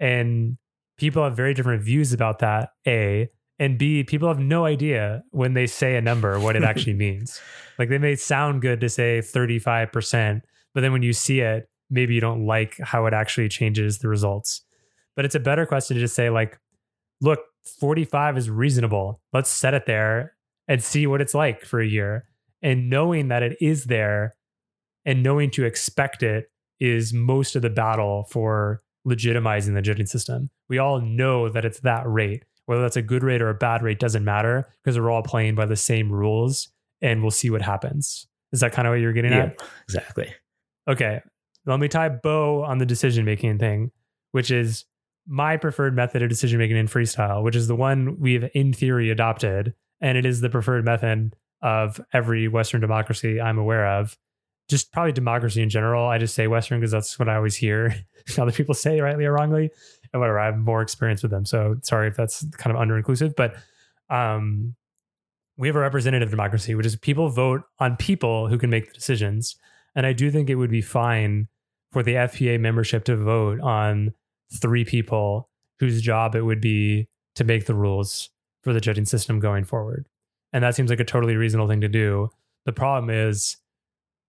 And 0.00 0.56
people 0.96 1.24
have 1.24 1.36
very 1.36 1.54
different 1.54 1.82
views 1.82 2.12
about 2.12 2.38
that. 2.38 2.70
A 2.86 3.28
and 3.58 3.76
B, 3.76 4.04
people 4.04 4.28
have 4.28 4.38
no 4.38 4.64
idea 4.64 5.24
when 5.30 5.54
they 5.54 5.66
say 5.66 5.96
a 5.96 6.00
number 6.00 6.38
what 6.38 6.56
it 6.56 6.62
actually 6.64 6.94
means. 6.94 7.40
Like 7.78 7.88
they 7.88 7.98
may 7.98 8.14
sound 8.16 8.62
good 8.62 8.80
to 8.80 8.88
say 8.88 9.18
35%, 9.18 10.42
but 10.74 10.80
then 10.80 10.92
when 10.92 11.02
you 11.02 11.12
see 11.12 11.40
it, 11.40 11.68
maybe 11.90 12.14
you 12.14 12.20
don't 12.20 12.46
like 12.46 12.76
how 12.82 13.06
it 13.06 13.14
actually 13.14 13.48
changes 13.48 13.98
the 13.98 14.08
results. 14.08 14.62
But 15.16 15.24
it's 15.24 15.34
a 15.34 15.40
better 15.40 15.66
question 15.66 15.96
to 15.96 16.00
just 16.00 16.14
say, 16.14 16.30
like, 16.30 16.58
look, 17.20 17.40
45 17.80 18.38
is 18.38 18.50
reasonable. 18.50 19.20
Let's 19.32 19.50
set 19.50 19.74
it 19.74 19.86
there 19.86 20.34
and 20.68 20.82
see 20.82 21.06
what 21.06 21.20
it's 21.20 21.34
like 21.34 21.64
for 21.64 21.80
a 21.80 21.86
year. 21.86 22.26
And 22.62 22.90
knowing 22.90 23.28
that 23.28 23.42
it 23.42 23.56
is 23.60 23.84
there 23.84 24.36
and 25.04 25.22
knowing 25.22 25.50
to 25.52 25.64
expect 25.64 26.22
it 26.22 26.50
is 26.80 27.12
most 27.12 27.56
of 27.56 27.62
the 27.62 27.70
battle 27.70 28.26
for 28.30 28.82
legitimizing 29.06 29.74
the 29.74 29.82
judging 29.82 30.06
system. 30.06 30.50
We 30.68 30.78
all 30.78 31.00
know 31.00 31.48
that 31.48 31.64
it's 31.64 31.80
that 31.80 32.06
rate. 32.06 32.44
Whether 32.66 32.82
that's 32.82 32.96
a 32.96 33.02
good 33.02 33.22
rate 33.22 33.40
or 33.40 33.48
a 33.48 33.54
bad 33.54 33.82
rate 33.82 33.98
doesn't 33.98 34.24
matter 34.24 34.68
because 34.84 34.98
we're 34.98 35.10
all 35.10 35.22
playing 35.22 35.54
by 35.54 35.64
the 35.64 35.76
same 35.76 36.12
rules 36.12 36.68
and 37.00 37.22
we'll 37.22 37.30
see 37.30 37.48
what 37.48 37.62
happens. 37.62 38.26
Is 38.52 38.60
that 38.60 38.72
kind 38.72 38.86
of 38.86 38.92
what 38.92 39.00
you're 39.00 39.14
getting 39.14 39.32
yeah, 39.32 39.44
at? 39.44 39.62
Exactly. 39.84 40.34
Okay. 40.88 41.20
Let 41.66 41.80
me 41.80 41.88
tie 41.88 42.08
bow 42.08 42.64
on 42.64 42.78
the 42.78 42.86
decision 42.86 43.24
making 43.24 43.58
thing, 43.58 43.90
which 44.32 44.50
is 44.50 44.86
my 45.26 45.58
preferred 45.58 45.94
method 45.94 46.22
of 46.22 46.30
decision 46.30 46.58
making 46.58 46.78
in 46.78 46.86
freestyle, 46.86 47.42
which 47.42 47.54
is 47.54 47.68
the 47.68 47.76
one 47.76 48.18
we've 48.18 48.48
in 48.54 48.72
theory 48.72 49.10
adopted. 49.10 49.74
And 50.00 50.16
it 50.16 50.24
is 50.24 50.40
the 50.40 50.48
preferred 50.48 50.84
method 50.84 51.36
of 51.60 52.00
every 52.12 52.48
Western 52.48 52.80
democracy 52.80 53.40
I'm 53.40 53.58
aware 53.58 53.86
of. 53.86 54.16
Just 54.68 54.92
probably 54.92 55.12
democracy 55.12 55.62
in 55.62 55.68
general. 55.68 56.06
I 56.06 56.18
just 56.18 56.34
say 56.34 56.46
Western 56.46 56.80
because 56.80 56.92
that's 56.92 57.18
what 57.18 57.28
I 57.28 57.36
always 57.36 57.56
hear 57.56 57.94
other 58.38 58.52
people 58.52 58.74
say, 58.74 59.00
rightly 59.00 59.26
or 59.26 59.32
wrongly 59.32 59.70
and 60.12 60.20
whatever. 60.20 60.38
I 60.38 60.46
have 60.46 60.58
more 60.58 60.80
experience 60.80 61.22
with 61.22 61.30
them. 61.30 61.44
So 61.44 61.76
sorry 61.82 62.08
if 62.08 62.16
that's 62.16 62.46
kind 62.56 62.74
of 62.74 62.80
under 62.80 62.96
inclusive, 62.96 63.34
but 63.36 63.56
um, 64.08 64.74
we 65.56 65.68
have 65.68 65.76
a 65.76 65.80
representative 65.80 66.30
democracy, 66.30 66.74
which 66.74 66.86
is 66.86 66.96
people 66.96 67.28
vote 67.28 67.62
on 67.78 67.96
people 67.96 68.48
who 68.48 68.56
can 68.56 68.70
make 68.70 68.88
the 68.88 68.94
decisions. 68.94 69.56
And 69.94 70.06
I 70.06 70.12
do 70.12 70.30
think 70.30 70.48
it 70.48 70.56
would 70.56 70.70
be 70.70 70.82
fine 70.82 71.48
for 71.92 72.02
the 72.02 72.14
FPA 72.14 72.60
membership 72.60 73.04
to 73.04 73.16
vote 73.16 73.60
on 73.60 74.12
three 74.52 74.84
people 74.84 75.48
whose 75.80 76.02
job 76.02 76.34
it 76.34 76.42
would 76.42 76.60
be 76.60 77.08
to 77.34 77.44
make 77.44 77.66
the 77.66 77.74
rules 77.74 78.30
for 78.62 78.72
the 78.72 78.80
judging 78.80 79.04
system 79.04 79.40
going 79.40 79.64
forward. 79.64 80.08
And 80.52 80.64
that 80.64 80.74
seems 80.74 80.90
like 80.90 81.00
a 81.00 81.04
totally 81.04 81.36
reasonable 81.36 81.68
thing 81.68 81.80
to 81.82 81.88
do. 81.88 82.30
The 82.64 82.72
problem 82.72 83.10
is 83.10 83.56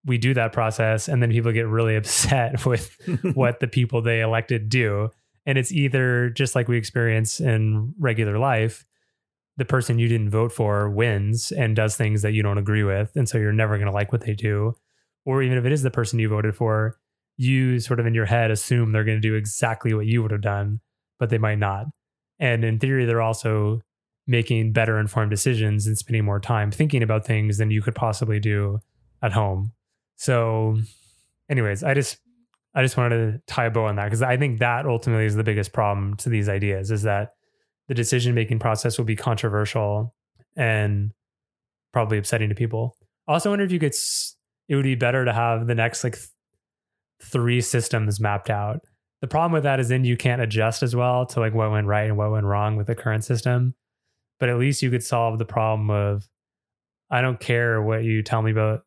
we 0.06 0.16
do 0.16 0.32
that 0.34 0.52
process 0.52 1.08
and 1.08 1.22
then 1.22 1.30
people 1.30 1.52
get 1.52 1.66
really 1.66 1.96
upset 1.96 2.64
with 2.64 2.96
what 3.34 3.60
the 3.60 3.68
people 3.68 4.00
they 4.00 4.20
elected 4.20 4.68
do 4.68 5.10
and 5.46 5.58
it's 5.58 5.72
either 5.72 6.30
just 6.30 6.54
like 6.54 6.68
we 6.68 6.76
experience 6.76 7.40
in 7.40 7.94
regular 7.98 8.38
life, 8.38 8.84
the 9.56 9.64
person 9.64 9.98
you 9.98 10.08
didn't 10.08 10.30
vote 10.30 10.52
for 10.52 10.88
wins 10.88 11.50
and 11.52 11.76
does 11.76 11.96
things 11.96 12.22
that 12.22 12.32
you 12.32 12.42
don't 12.42 12.58
agree 12.58 12.84
with. 12.84 13.10
And 13.16 13.28
so 13.28 13.38
you're 13.38 13.52
never 13.52 13.76
going 13.76 13.86
to 13.86 13.92
like 13.92 14.12
what 14.12 14.22
they 14.22 14.34
do. 14.34 14.74
Or 15.24 15.42
even 15.42 15.58
if 15.58 15.64
it 15.64 15.72
is 15.72 15.82
the 15.82 15.90
person 15.90 16.18
you 16.18 16.28
voted 16.28 16.54
for, 16.54 16.98
you 17.36 17.80
sort 17.80 18.00
of 18.00 18.06
in 18.06 18.14
your 18.14 18.26
head 18.26 18.50
assume 18.50 18.92
they're 18.92 19.04
going 19.04 19.20
to 19.20 19.28
do 19.28 19.34
exactly 19.34 19.94
what 19.94 20.06
you 20.06 20.22
would 20.22 20.30
have 20.30 20.42
done, 20.42 20.80
but 21.18 21.30
they 21.30 21.38
might 21.38 21.58
not. 21.58 21.86
And 22.38 22.64
in 22.64 22.78
theory, 22.78 23.04
they're 23.04 23.22
also 23.22 23.80
making 24.26 24.72
better 24.72 24.98
informed 24.98 25.30
decisions 25.30 25.86
and 25.86 25.98
spending 25.98 26.24
more 26.24 26.40
time 26.40 26.70
thinking 26.70 27.02
about 27.02 27.26
things 27.26 27.58
than 27.58 27.70
you 27.70 27.82
could 27.82 27.94
possibly 27.94 28.38
do 28.38 28.78
at 29.22 29.32
home. 29.32 29.72
So, 30.16 30.78
anyways, 31.48 31.82
I 31.82 31.94
just 31.94 32.18
I 32.74 32.82
just 32.82 32.96
wanted 32.96 33.32
to 33.32 33.52
tie 33.52 33.66
a 33.66 33.70
bow 33.70 33.86
on 33.86 33.96
that 33.96 34.04
because 34.04 34.22
I 34.22 34.36
think 34.36 34.60
that 34.60 34.86
ultimately 34.86 35.26
is 35.26 35.34
the 35.34 35.42
biggest 35.42 35.72
problem 35.72 36.16
to 36.18 36.28
these 36.28 36.48
ideas 36.48 36.90
is 36.90 37.02
that 37.02 37.30
the 37.88 37.94
decision 37.94 38.34
making 38.34 38.60
process 38.60 38.96
will 38.98 39.04
be 39.04 39.16
controversial 39.16 40.14
and 40.56 41.12
probably 41.92 42.18
upsetting 42.18 42.48
to 42.48 42.54
people. 42.54 42.96
Also, 43.26 43.50
wonder 43.50 43.64
if 43.64 43.72
you 43.72 43.80
could, 43.80 43.94
it 44.70 44.76
would 44.76 44.84
be 44.84 44.94
better 44.94 45.24
to 45.24 45.32
have 45.32 45.66
the 45.66 45.74
next 45.74 46.04
like 46.04 46.14
th- 46.14 46.28
three 47.22 47.60
systems 47.60 48.20
mapped 48.20 48.48
out. 48.48 48.80
The 49.20 49.26
problem 49.26 49.52
with 49.52 49.64
that 49.64 49.80
is 49.80 49.88
then 49.88 50.04
you 50.04 50.16
can't 50.16 50.40
adjust 50.40 50.82
as 50.82 50.96
well 50.96 51.26
to 51.26 51.40
like 51.40 51.52
what 51.52 51.70
went 51.72 51.88
right 51.88 52.06
and 52.06 52.16
what 52.16 52.30
went 52.30 52.46
wrong 52.46 52.76
with 52.76 52.86
the 52.86 52.94
current 52.94 53.24
system. 53.24 53.74
But 54.38 54.48
at 54.48 54.58
least 54.58 54.80
you 54.80 54.90
could 54.90 55.02
solve 55.02 55.38
the 55.38 55.44
problem 55.44 55.90
of 55.90 56.26
I 57.10 57.20
don't 57.20 57.40
care 57.40 57.82
what 57.82 58.04
you 58.04 58.22
tell 58.22 58.40
me 58.40 58.52
about 58.52 58.82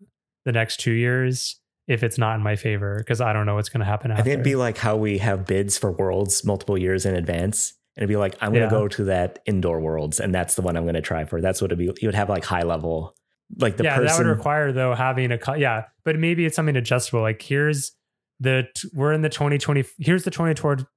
the 0.46 0.54
next 0.54 0.80
two 0.80 0.94
years 0.94 1.60
if 1.88 2.02
it's 2.02 2.18
not 2.18 2.36
in 2.36 2.42
my 2.42 2.56
favor 2.56 2.96
because 2.98 3.20
I 3.20 3.34
don't 3.34 3.46
know 3.46 3.56
what's 3.56 3.70
going 3.70 3.82
to 3.82 3.86
happen. 3.86 4.10
After. 4.10 4.22
I 4.22 4.24
think 4.24 4.34
it'd 4.36 4.46
be 4.46 4.56
like 4.56 4.78
how 4.78 4.96
we 4.96 5.18
have 5.18 5.46
bids 5.46 5.78
for 5.78 5.92
worlds 5.92 6.46
multiple 6.46 6.78
years 6.78 7.06
in 7.06 7.14
advance. 7.14 7.74
And 7.98 8.04
it'd 8.04 8.10
be 8.10 8.18
like, 8.18 8.36
I'm 8.42 8.54
going 8.54 8.68
to 8.68 8.74
yeah. 8.74 8.82
go 8.82 8.88
to 8.88 9.04
that 9.04 9.40
indoor 9.46 9.82
worlds 9.82 10.22
and 10.22 10.34
that's 10.34 10.56
the 10.56 10.62
one 10.62 10.78
I'm 10.78 10.86
going 10.86 10.96
to 10.96 11.02
try 11.02 11.26
for. 11.26 11.42
That's 11.42 11.62
what 11.62 11.74
it'd 11.74 11.78
be. 11.78 11.94
You 12.02 12.08
would 12.08 12.16
have 12.16 12.30
like 12.30 12.46
high 12.46 12.64
level, 12.64 13.16
like 13.58 13.78
the 13.78 13.84
yeah, 13.84 13.98
person. 13.98 14.06
that 14.08 14.18
would 14.18 14.36
require 14.36 14.72
though 14.72 14.94
having 14.94 15.32
a, 15.32 15.40
yeah, 15.58 15.86
but 16.04 16.18
maybe 16.18 16.46
it's 16.46 16.56
something 16.56 16.76
adjustable. 16.76 17.22
Like 17.22 17.42
here's 17.42 17.92
the 18.40 18.68
we're 18.94 19.14
in 19.14 19.22
the 19.22 19.30
2020 19.30 19.84
here's 20.00 20.24
the 20.24 20.32
2024 20.32 20.88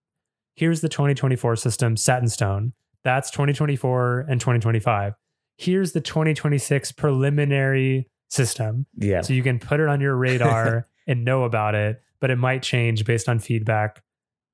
here's 0.57 0.81
the 0.81 0.89
2024 0.89 1.57
system 1.57 1.97
set 1.97 2.23
in 2.23 2.29
stone. 2.29 2.73
That's 3.05 3.31
2024 3.31 4.27
and 4.29 4.41
2025. 4.41 5.15
Here's 5.59 5.93
the 5.93 6.01
2026 6.01 6.93
preliminary 6.93 8.11
system. 8.29 8.87
Yeah. 8.97 9.21
So 9.21 9.33
you 9.33 9.43
can 9.43 9.59
put 9.59 9.81
it 9.81 9.89
on 9.89 10.01
your 10.01 10.17
radar 10.17 10.89
and 11.07 11.25
know 11.25 11.45
about 11.45 11.75
it, 11.75 12.03
but 12.21 12.31
it 12.31 12.37
might 12.37 12.63
change 12.63 13.05
based 13.05 13.29
on 13.29 13.39
feedback 13.39 14.03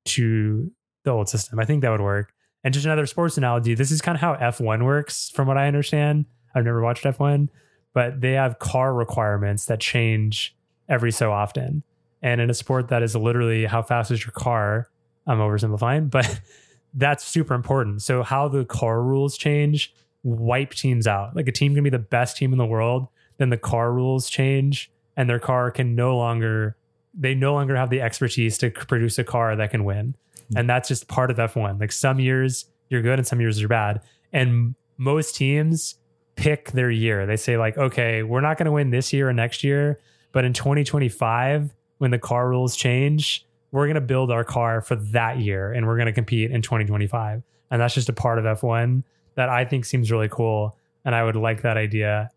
to 0.04 0.70
the 1.04 1.10
old 1.10 1.28
system. 1.28 1.58
I 1.58 1.64
think 1.64 1.82
that 1.82 1.90
would 1.90 2.00
work. 2.00 2.32
And 2.64 2.72
just 2.72 2.86
another 2.86 3.06
sports 3.06 3.36
analogy, 3.36 3.74
this 3.74 3.90
is 3.90 4.00
kind 4.00 4.14
of 4.14 4.20
how 4.20 4.34
F1 4.36 4.84
works 4.84 5.30
from 5.30 5.48
what 5.48 5.58
I 5.58 5.66
understand. 5.66 6.26
I've 6.54 6.64
never 6.64 6.82
watched 6.82 7.04
F1, 7.04 7.48
but 7.92 8.20
they 8.20 8.32
have 8.32 8.58
car 8.58 8.94
requirements 8.94 9.66
that 9.66 9.80
change 9.80 10.56
every 10.88 11.12
so 11.12 11.32
often. 11.32 11.82
And 12.22 12.40
in 12.40 12.50
a 12.50 12.54
sport 12.54 12.88
that 12.88 13.02
is 13.02 13.16
literally 13.16 13.66
how 13.66 13.82
fast 13.82 14.10
is 14.10 14.24
your 14.24 14.32
car, 14.32 14.88
I'm 15.26 15.38
oversimplifying, 15.38 16.10
but 16.10 16.40
that's 16.94 17.24
super 17.24 17.54
important. 17.54 18.02
So 18.02 18.22
how 18.22 18.48
the 18.48 18.64
car 18.64 19.02
rules 19.02 19.36
change 19.36 19.94
wipe 20.22 20.70
teams 20.70 21.06
out. 21.06 21.34
Like 21.34 21.48
a 21.48 21.52
team 21.52 21.74
can 21.74 21.84
be 21.84 21.90
the 21.90 21.98
best 21.98 22.36
team 22.36 22.52
in 22.52 22.58
the 22.58 22.66
world, 22.66 23.08
then 23.38 23.50
the 23.50 23.56
car 23.56 23.92
rules 23.92 24.30
change 24.30 24.90
and 25.16 25.28
their 25.28 25.38
car 25.38 25.70
can 25.70 25.94
no 25.94 26.16
longer 26.16 26.76
they 27.14 27.34
no 27.34 27.52
longer 27.52 27.76
have 27.76 27.90
the 27.90 28.00
expertise 28.00 28.56
to 28.56 28.70
produce 28.70 29.18
a 29.18 29.24
car 29.24 29.54
that 29.54 29.70
can 29.70 29.84
win. 29.84 30.14
Hmm. 30.50 30.58
And 30.58 30.70
that's 30.70 30.88
just 30.88 31.08
part 31.08 31.30
of 31.30 31.36
F1. 31.36 31.78
Like 31.78 31.92
some 31.92 32.18
years 32.18 32.66
you're 32.88 33.02
good 33.02 33.18
and 33.18 33.26
some 33.26 33.40
years 33.40 33.60
you're 33.60 33.68
bad. 33.68 34.00
And 34.32 34.74
most 34.96 35.36
teams 35.36 35.96
pick 36.36 36.72
their 36.72 36.90
year. 36.90 37.26
They 37.26 37.36
say 37.36 37.56
like, 37.56 37.76
okay, 37.76 38.22
we're 38.22 38.40
not 38.40 38.58
going 38.58 38.66
to 38.66 38.72
win 38.72 38.90
this 38.90 39.12
year 39.12 39.28
or 39.28 39.32
next 39.32 39.62
year, 39.64 40.00
but 40.32 40.44
in 40.44 40.52
2025 40.52 41.74
when 41.98 42.10
the 42.10 42.18
car 42.18 42.48
rules 42.48 42.74
change, 42.74 43.46
we're 43.70 43.86
going 43.86 43.94
to 43.94 44.00
build 44.00 44.30
our 44.30 44.44
car 44.44 44.80
for 44.80 44.96
that 44.96 45.38
year 45.38 45.72
and 45.72 45.86
we're 45.86 45.96
going 45.96 46.06
to 46.06 46.12
compete 46.12 46.50
in 46.50 46.62
2025. 46.62 47.42
And 47.70 47.80
that's 47.80 47.94
just 47.94 48.08
a 48.08 48.12
part 48.12 48.38
of 48.38 48.44
F1 48.44 49.02
that 49.34 49.48
I 49.48 49.64
think 49.64 49.84
seems 49.84 50.10
really 50.10 50.28
cool. 50.28 50.76
And 51.04 51.14
I 51.14 51.24
would 51.24 51.36
like 51.36 51.62
that 51.62 51.76
idea 51.76 52.30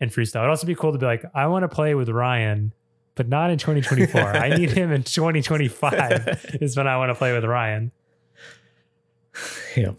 in 0.00 0.10
freestyle. 0.10 0.40
It'd 0.40 0.50
also 0.50 0.66
be 0.66 0.74
cool 0.74 0.92
to 0.92 0.98
be 0.98 1.06
like, 1.06 1.24
I 1.34 1.46
want 1.46 1.62
to 1.62 1.68
play 1.68 1.94
with 1.94 2.08
Ryan, 2.08 2.74
but 3.14 3.28
not 3.28 3.50
in 3.50 3.58
2024. 3.58 4.20
I 4.20 4.56
need 4.56 4.70
him 4.70 4.92
in 4.92 5.02
2025 5.02 6.56
is 6.60 6.76
when 6.76 6.86
I 6.86 6.96
want 6.98 7.10
to 7.10 7.14
play 7.14 7.32
with 7.32 7.44
Ryan. 7.44 7.92
Yeah. 9.76 9.92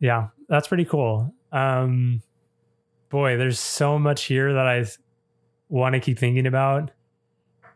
Yeah, 0.00 0.28
that's 0.48 0.68
pretty 0.68 0.84
cool. 0.84 1.34
Um, 1.52 2.22
boy, 3.08 3.36
there's 3.36 3.60
so 3.60 3.98
much 3.98 4.24
here 4.24 4.52
that 4.52 4.66
I 4.66 4.84
want 5.68 5.94
to 5.94 6.00
keep 6.00 6.18
thinking 6.18 6.46
about, 6.46 6.90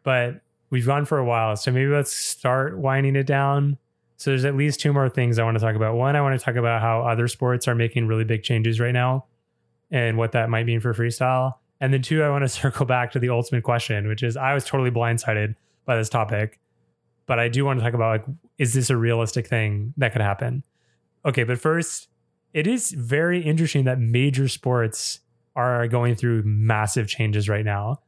but 0.03 0.41
we've 0.71 0.87
gone 0.87 1.05
for 1.05 1.19
a 1.19 1.25
while. 1.25 1.57
So 1.57 1.71
maybe 1.71 1.91
let's 1.91 2.13
start 2.13 2.79
winding 2.79 3.17
it 3.17 3.27
down. 3.27 3.79
So 4.17 4.31
there's 4.31 4.45
at 4.45 4.55
least 4.55 4.81
two 4.81 4.93
more 4.93 5.09
things 5.09 5.39
I 5.39 5.45
want 5.45 5.59
to 5.59 5.65
talk 5.65 5.75
about. 5.75 5.95
One, 5.97 6.15
I 6.15 6.21
want 6.21 6.39
to 6.39 6.45
talk 6.45 6.57
about 6.57 6.81
how 6.81 7.01
other 7.03 7.27
sports 7.27 7.67
are 7.67 7.75
making 7.75 8.07
really 8.07 8.25
big 8.25 8.43
changes 8.43 8.79
right 8.79 8.93
now 8.93 9.25
and 9.91 10.17
what 10.17 10.33
that 10.33 10.51
might 10.51 10.67
mean 10.67 10.81
for 10.81 10.93
freestyle. 10.93 11.55
And 11.81 11.93
then 11.93 12.03
two, 12.03 12.23
I 12.23 12.29
want 12.29 12.45
to 12.45 12.49
circle 12.61 12.87
back 12.87 13.13
to 13.13 13.19
the 13.19 13.31
ultimate 13.31 13.65
question, 13.65 14.07
which 14.09 14.23
is 14.23 14.37
I 14.37 14.55
was 14.55 14.65
totally 14.65 14.91
blindsided 14.91 15.57
by 15.87 15.97
this 15.97 16.09
topic, 16.09 16.61
but 17.27 17.39
I 17.39 17.49
do 17.49 17.65
want 17.65 17.81
to 17.81 17.85
talk 17.85 17.95
about 17.95 18.27
like, 18.27 18.37
is 18.59 18.75
this 18.75 18.91
a 18.91 18.97
realistic 18.97 19.47
thing 19.47 19.95
that 19.97 20.13
could 20.13 20.21
happen? 20.21 20.65
Okay, 21.25 21.45
but 21.45 21.59
first, 21.59 22.10
it 22.53 22.67
is 22.67 22.91
very 22.91 23.43
interesting 23.43 23.85
that 23.85 23.99
major 23.99 24.49
sports 24.49 25.21
are 25.57 25.87
going 25.89 26.15
through 26.15 26.43
massive 26.45 27.09
changes 27.09 27.49
right 27.49 27.65
now. 27.65 28.01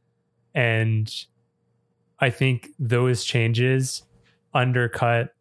And 0.53 1.13
I 2.19 2.29
think 2.29 2.69
those 2.79 3.23
changes 3.23 4.03
undercut 4.53 5.33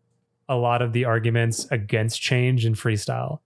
a 0.49 0.57
lot 0.57 0.83
of 0.83 0.93
the 0.93 1.05
arguments 1.05 1.67
against 1.71 2.21
change 2.21 2.67
in 2.67 2.75
freestyle. 2.75 3.39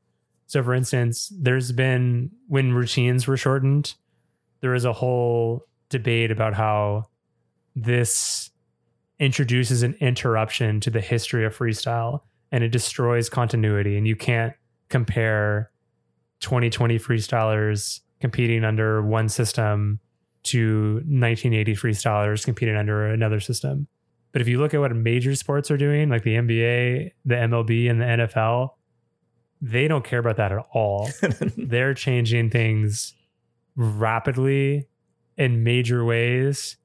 So, 0.46 0.62
for 0.62 0.74
instance, 0.74 1.32
there's 1.36 1.72
been 1.72 2.30
when 2.48 2.72
routines 2.72 3.26
were 3.26 3.36
shortened, 3.36 3.94
there 4.60 4.70
was 4.70 4.84
a 4.84 4.92
whole 4.92 5.66
debate 5.88 6.30
about 6.30 6.54
how 6.54 7.08
this 7.74 8.50
introduces 9.18 9.82
an 9.82 9.94
interruption 10.00 10.80
to 10.80 10.90
the 10.90 11.00
history 11.00 11.44
of 11.44 11.56
freestyle 11.56 12.20
and 12.52 12.62
it 12.62 12.68
destroys 12.68 13.28
continuity. 13.28 13.96
And 13.96 14.06
you 14.06 14.16
can't 14.16 14.54
compare 14.88 15.70
2020 16.40 16.98
freestylers 16.98 18.00
competing 18.20 18.64
under 18.64 19.02
one 19.02 19.28
system 19.28 20.00
to 20.44 20.94
1980 21.06 21.74
freestylers 21.74 22.44
competing 22.44 22.76
under 22.76 23.06
another 23.06 23.40
system. 23.40 23.88
But 24.32 24.42
if 24.42 24.48
you 24.48 24.58
look 24.58 24.74
at 24.74 24.80
what 24.80 24.94
major 24.94 25.34
sports 25.34 25.70
are 25.70 25.76
doing, 25.76 26.08
like 26.08 26.22
the 26.22 26.34
NBA, 26.34 27.12
the 27.24 27.34
MLB, 27.34 27.90
and 27.90 28.00
the 28.00 28.04
NFL, 28.04 28.70
they 29.60 29.88
don't 29.88 30.04
care 30.04 30.18
about 30.18 30.36
that 30.36 30.52
at 30.52 30.58
all. 30.72 31.08
They're 31.56 31.94
changing 31.94 32.50
things 32.50 33.14
rapidly 33.76 34.88
in 35.36 35.64
major 35.64 36.04
ways. 36.04 36.76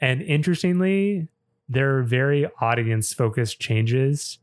And 0.00 0.22
interestingly, 0.22 1.28
they're 1.68 2.02
very 2.02 2.46
audience 2.60 3.14
focused 3.14 3.60
changes 3.60 4.38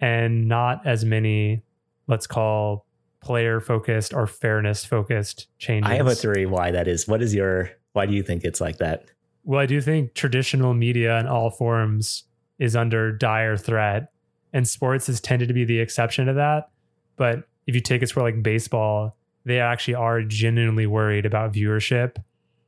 and 0.00 0.48
not 0.48 0.86
as 0.86 1.04
many, 1.04 1.62
let's 2.06 2.26
call 2.26 2.86
player 3.20 3.60
focused 3.60 4.12
or 4.12 4.26
fairness 4.26 4.84
focused 4.84 5.48
changes. 5.58 5.90
I 5.90 5.94
have 5.94 6.06
a 6.06 6.14
theory 6.14 6.46
why 6.46 6.70
that 6.70 6.86
is. 6.86 7.08
What 7.08 7.22
is 7.22 7.34
your, 7.34 7.70
why 7.92 8.06
do 8.06 8.12
you 8.12 8.22
think 8.22 8.44
it's 8.44 8.60
like 8.60 8.78
that? 8.78 9.06
Well, 9.44 9.60
I 9.60 9.66
do 9.66 9.80
think 9.80 10.14
traditional 10.14 10.74
media 10.74 11.18
in 11.18 11.26
all 11.26 11.50
forms 11.50 12.24
is 12.58 12.76
under 12.76 13.12
dire 13.12 13.56
threat, 13.56 14.12
and 14.52 14.66
sports 14.68 15.06
has 15.08 15.20
tended 15.20 15.48
to 15.48 15.54
be 15.54 15.64
the 15.64 15.80
exception 15.80 16.26
to 16.26 16.34
that. 16.34 16.70
But 17.16 17.48
if 17.66 17.74
you 17.74 17.80
take 17.80 18.02
a 18.02 18.06
sport 18.06 18.24
like 18.24 18.42
baseball, 18.42 19.16
they 19.44 19.60
actually 19.60 19.94
are 19.94 20.22
genuinely 20.22 20.86
worried 20.86 21.26
about 21.26 21.52
viewership 21.52 22.22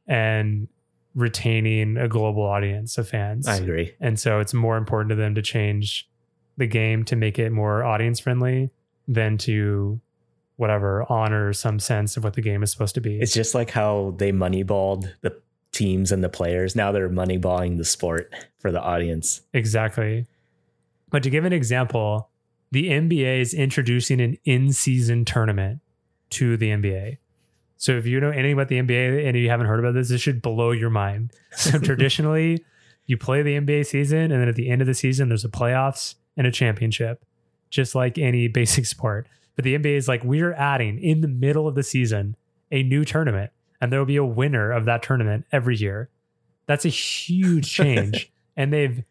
and 0.06 0.68
retaining 1.14 1.96
a 1.96 2.08
global 2.08 2.42
audience 2.42 2.98
of 2.98 3.08
fans. 3.08 3.48
I 3.48 3.56
agree. 3.56 3.94
And 4.00 4.18
so 4.18 4.40
it's 4.40 4.52
more 4.52 4.76
important 4.76 5.10
to 5.10 5.16
them 5.16 5.34
to 5.34 5.42
change 5.42 6.08
the 6.56 6.66
game 6.66 7.04
to 7.04 7.16
make 7.16 7.38
it 7.38 7.50
more 7.50 7.84
audience 7.84 8.20
friendly 8.20 8.70
than 9.08 9.38
to 9.38 10.00
whatever 10.56 11.04
honor 11.10 11.52
some 11.52 11.78
sense 11.78 12.16
of 12.16 12.24
what 12.24 12.34
the 12.34 12.40
game 12.40 12.62
is 12.62 12.70
supposed 12.70 12.94
to 12.94 13.00
be. 13.00 13.20
It's 13.20 13.34
just 13.34 13.54
like 13.54 13.70
how 13.70 14.14
they 14.16 14.32
moneyballed 14.32 15.12
the 15.20 15.38
teams 15.72 16.10
and 16.12 16.24
the 16.24 16.28
players. 16.28 16.74
Now 16.74 16.92
they're 16.92 17.10
moneyballing 17.10 17.76
the 17.76 17.84
sport 17.84 18.32
for 18.58 18.72
the 18.72 18.80
audience. 18.80 19.42
Exactly. 19.52 20.26
But 21.10 21.22
to 21.22 21.30
give 21.30 21.44
an 21.44 21.52
example, 21.52 22.30
the 22.72 22.88
NBA 22.88 23.40
is 23.40 23.54
introducing 23.54 24.20
an 24.20 24.38
in 24.44 24.72
season 24.72 25.24
tournament 25.24 25.80
to 26.30 26.56
the 26.56 26.70
NBA. 26.70 27.18
So 27.76 27.92
if 27.92 28.06
you 28.06 28.20
know 28.20 28.30
anything 28.30 28.54
about 28.54 28.68
the 28.68 28.80
NBA 28.80 29.26
and 29.26 29.36
you 29.36 29.50
haven't 29.50 29.66
heard 29.66 29.78
about 29.78 29.94
this, 29.94 30.08
this 30.08 30.20
should 30.20 30.42
blow 30.42 30.70
your 30.72 30.90
mind. 30.90 31.32
So 31.56 31.78
traditionally, 31.78 32.62
you 33.06 33.16
play 33.16 33.40
the 33.40 33.58
NBA 33.58 33.86
season, 33.86 34.30
and 34.30 34.32
then 34.32 34.46
at 34.48 34.56
the 34.56 34.68
end 34.68 34.82
of 34.82 34.86
the 34.86 34.92
season, 34.92 35.28
there's 35.28 35.44
a 35.44 35.48
playoffs 35.48 36.16
and 36.36 36.46
a 36.46 36.50
championship, 36.50 37.24
just 37.76 37.94
like 37.94 38.18
any 38.18 38.48
basic 38.60 38.86
sport. 38.86 39.28
But 39.54 39.64
the 39.64 39.78
NBA 39.78 39.96
is 39.96 40.08
like, 40.08 40.24
we're 40.24 40.52
adding 40.52 40.98
in 40.98 41.20
the 41.20 41.28
middle 41.28 41.68
of 41.68 41.74
the 41.74 41.82
season 41.82 42.36
a 42.72 42.82
new 42.82 43.04
tournament, 43.04 43.52
and 43.80 43.92
there 43.92 44.00
will 44.00 44.06
be 44.06 44.16
a 44.16 44.24
winner 44.24 44.72
of 44.72 44.84
that 44.86 45.02
tournament 45.02 45.46
every 45.52 45.76
year. 45.76 46.10
That's 46.66 46.84
a 46.84 46.88
huge 46.90 47.72
change. 47.72 48.32
and 48.56 48.72
they've 48.72 49.04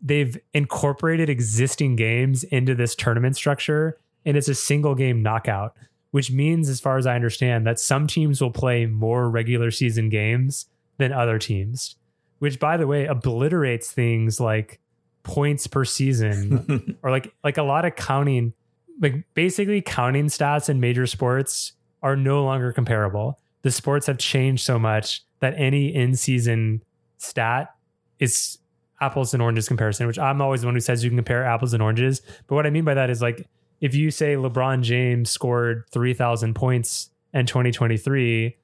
they've 0.00 0.38
incorporated 0.52 1.28
existing 1.30 1.96
games 1.96 2.44
into 2.44 2.74
this 2.74 2.94
tournament 2.94 3.36
structure, 3.36 3.98
and 4.24 4.36
it's 4.36 4.48
a 4.48 4.54
single 4.54 4.94
game 4.94 5.22
knockout, 5.22 5.74
which 6.10 6.30
means, 6.30 6.68
as 6.68 6.80
far 6.80 6.98
as 6.98 7.06
I 7.06 7.14
understand, 7.14 7.66
that 7.66 7.80
some 7.80 8.06
teams 8.06 8.40
will 8.40 8.52
play 8.52 8.86
more 8.86 9.28
regular 9.28 9.70
season 9.70 10.10
games 10.10 10.66
than 10.98 11.12
other 11.12 11.38
teams, 11.38 11.96
which 12.38 12.60
by 12.60 12.76
the 12.76 12.86
way 12.86 13.06
obliterates 13.06 13.90
things 13.90 14.38
like 14.38 14.78
points 15.24 15.66
per 15.66 15.84
season 15.84 16.96
or 17.02 17.10
like 17.10 17.34
like 17.42 17.58
a 17.58 17.62
lot 17.62 17.84
of 17.84 17.96
counting 17.96 18.52
like 19.00 19.24
basically 19.34 19.82
counting 19.82 20.26
stats 20.26 20.68
in 20.68 20.78
major 20.78 21.06
sports 21.06 21.72
are 22.02 22.16
no 22.16 22.44
longer 22.44 22.72
comparable. 22.72 23.40
The 23.62 23.70
sports 23.70 24.06
have 24.06 24.18
changed 24.18 24.64
so 24.64 24.78
much 24.78 25.22
that 25.40 25.54
any 25.56 25.92
in-season 25.92 26.82
stat 27.16 27.74
is 28.20 28.58
apples 29.00 29.34
and 29.34 29.42
oranges 29.42 29.66
comparison, 29.66 30.06
which 30.06 30.18
I'm 30.18 30.40
always 30.40 30.60
the 30.60 30.66
one 30.66 30.74
who 30.74 30.80
says 30.80 31.02
you 31.02 31.10
can 31.10 31.16
compare 31.16 31.44
apples 31.44 31.72
and 31.72 31.82
oranges. 31.82 32.22
But 32.46 32.54
what 32.54 32.66
I 32.66 32.70
mean 32.70 32.84
by 32.84 32.94
that 32.94 33.10
is 33.10 33.20
like 33.20 33.48
if 33.80 33.94
you 33.94 34.10
say 34.10 34.34
LeBron 34.34 34.82
James 34.82 35.30
scored 35.30 35.84
3,000 35.90 36.54
points 36.54 37.10
in 37.32 37.46
2023 37.46 38.56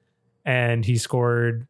and 0.45 0.85
he 0.85 0.97
scored 0.97 1.67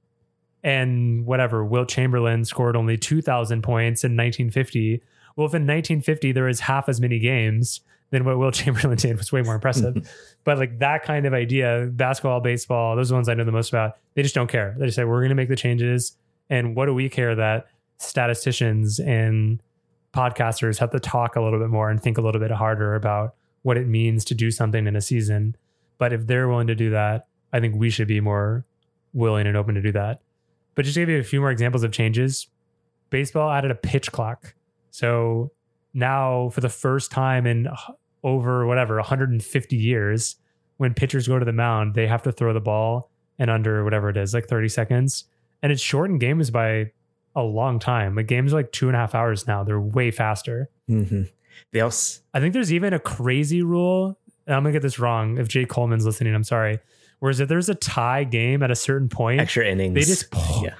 and 0.63 1.25
whatever, 1.25 1.65
Wilt 1.65 1.89
Chamberlain 1.89 2.45
scored 2.45 2.75
only 2.75 2.97
2,000 2.97 3.61
points 3.61 4.03
in 4.03 4.11
1950. 4.11 5.01
Well, 5.35 5.47
if 5.47 5.53
in 5.53 5.63
1950 5.63 6.31
there 6.31 6.45
was 6.45 6.59
half 6.61 6.87
as 6.87 7.01
many 7.01 7.19
games, 7.19 7.81
then 8.11 8.25
what 8.25 8.37
Will 8.37 8.51
Chamberlain 8.51 8.97
did 8.97 9.17
was 9.17 9.31
way 9.31 9.41
more 9.41 9.55
impressive. 9.55 9.95
but 10.43 10.57
like 10.57 10.79
that 10.79 11.03
kind 11.03 11.25
of 11.25 11.33
idea, 11.33 11.89
basketball, 11.91 12.41
baseball, 12.41 12.95
those 12.95 13.09
are 13.09 13.13
the 13.13 13.15
ones 13.15 13.29
I 13.29 13.33
know 13.33 13.43
the 13.43 13.51
most 13.51 13.69
about, 13.69 13.97
they 14.13 14.21
just 14.21 14.35
don't 14.35 14.49
care. 14.49 14.75
They 14.77 14.85
just 14.85 14.95
say, 14.95 15.03
we're 15.03 15.19
going 15.19 15.29
to 15.29 15.35
make 15.35 15.49
the 15.49 15.55
changes. 15.55 16.15
And 16.49 16.75
what 16.75 16.85
do 16.85 16.93
we 16.93 17.09
care 17.09 17.33
that 17.35 17.67
statisticians 17.97 18.99
and 18.99 19.61
podcasters 20.13 20.77
have 20.79 20.91
to 20.91 20.99
talk 20.99 21.35
a 21.35 21.41
little 21.41 21.59
bit 21.59 21.69
more 21.69 21.89
and 21.89 22.01
think 22.01 22.17
a 22.17 22.21
little 22.21 22.41
bit 22.41 22.51
harder 22.51 22.95
about 22.95 23.35
what 23.63 23.77
it 23.77 23.87
means 23.87 24.25
to 24.25 24.35
do 24.35 24.51
something 24.51 24.87
in 24.87 24.95
a 24.95 25.01
season. 25.01 25.55
But 25.97 26.13
if 26.13 26.27
they're 26.27 26.47
willing 26.47 26.67
to 26.67 26.75
do 26.75 26.89
that, 26.91 27.27
I 27.53 27.59
think 27.59 27.75
we 27.75 27.89
should 27.89 28.07
be 28.07 28.19
more 28.19 28.65
willing 29.13 29.47
and 29.47 29.55
open 29.55 29.75
to 29.75 29.81
do 29.81 29.91
that. 29.93 30.19
But 30.75 30.85
just 30.85 30.95
to 30.95 31.01
give 31.01 31.09
you 31.09 31.19
a 31.19 31.23
few 31.23 31.39
more 31.39 31.51
examples 31.51 31.83
of 31.83 31.91
changes, 31.91 32.47
baseball 33.09 33.51
added 33.51 33.71
a 33.71 33.75
pitch 33.75 34.11
clock. 34.11 34.53
So 34.91 35.51
now, 35.93 36.49
for 36.49 36.61
the 36.61 36.69
first 36.69 37.11
time 37.11 37.45
in 37.45 37.67
over 38.23 38.65
whatever 38.65 38.95
150 38.95 39.75
years, 39.75 40.37
when 40.77 40.93
pitchers 40.93 41.27
go 41.27 41.37
to 41.37 41.45
the 41.45 41.53
mound, 41.53 41.93
they 41.93 42.07
have 42.07 42.23
to 42.23 42.31
throw 42.31 42.53
the 42.53 42.61
ball 42.61 43.11
and 43.37 43.49
under 43.49 43.83
whatever 43.83 44.09
it 44.09 44.17
is, 44.17 44.33
like 44.33 44.47
30 44.47 44.69
seconds. 44.69 45.25
And 45.61 45.71
it's 45.71 45.81
shortened 45.81 46.19
games 46.19 46.49
by 46.49 46.91
a 47.35 47.43
long 47.43 47.79
time. 47.79 48.15
Like 48.15 48.27
games 48.27 48.53
are 48.53 48.57
like 48.57 48.71
two 48.71 48.87
and 48.87 48.95
a 48.95 48.99
half 48.99 49.15
hours 49.15 49.47
now. 49.47 49.63
They're 49.63 49.79
way 49.79 50.11
faster. 50.11 50.69
Mm-hmm. 50.89 51.23
They 51.71 51.81
also, 51.81 52.21
I 52.33 52.39
think 52.39 52.53
there's 52.53 52.73
even 52.73 52.93
a 52.93 52.99
crazy 52.99 53.61
rule. 53.61 54.17
I'm 54.47 54.63
gonna 54.63 54.71
get 54.71 54.81
this 54.81 54.99
wrong. 54.99 55.37
If 55.37 55.47
Jay 55.47 55.65
Coleman's 55.65 56.05
listening, 56.05 56.33
I'm 56.33 56.43
sorry. 56.43 56.79
Whereas 57.21 57.39
if 57.39 57.49
there's 57.49 57.69
a 57.69 57.75
tie 57.75 58.23
game 58.23 58.63
at 58.63 58.71
a 58.71 58.75
certain 58.75 59.07
point, 59.07 59.41
extra 59.41 59.63
innings, 59.63 59.93
they 59.93 60.01
just 60.01 60.25
yeah. 60.63 60.73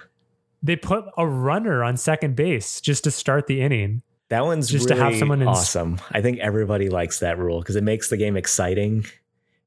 they 0.64 0.76
put 0.76 1.06
a 1.16 1.28
runner 1.28 1.84
on 1.84 1.98
second 1.98 2.36
base 2.36 2.82
just 2.82 3.04
to 3.04 3.12
start 3.12 3.46
the 3.46 3.62
inning. 3.62 4.02
That 4.30 4.44
one's 4.44 4.68
just 4.68 4.90
really 4.90 5.00
to 5.00 5.06
have 5.06 5.16
someone 5.18 5.44
awesome. 5.44 6.02
I 6.10 6.22
think 6.24 6.40
everybody 6.40 6.90
likes 6.90 7.20
that 7.20 7.38
rule 7.38 7.60
because 7.60 7.76
it 7.76 7.84
makes 7.84 8.10
the 8.10 8.18
game 8.18 8.36
exciting. 8.36 9.06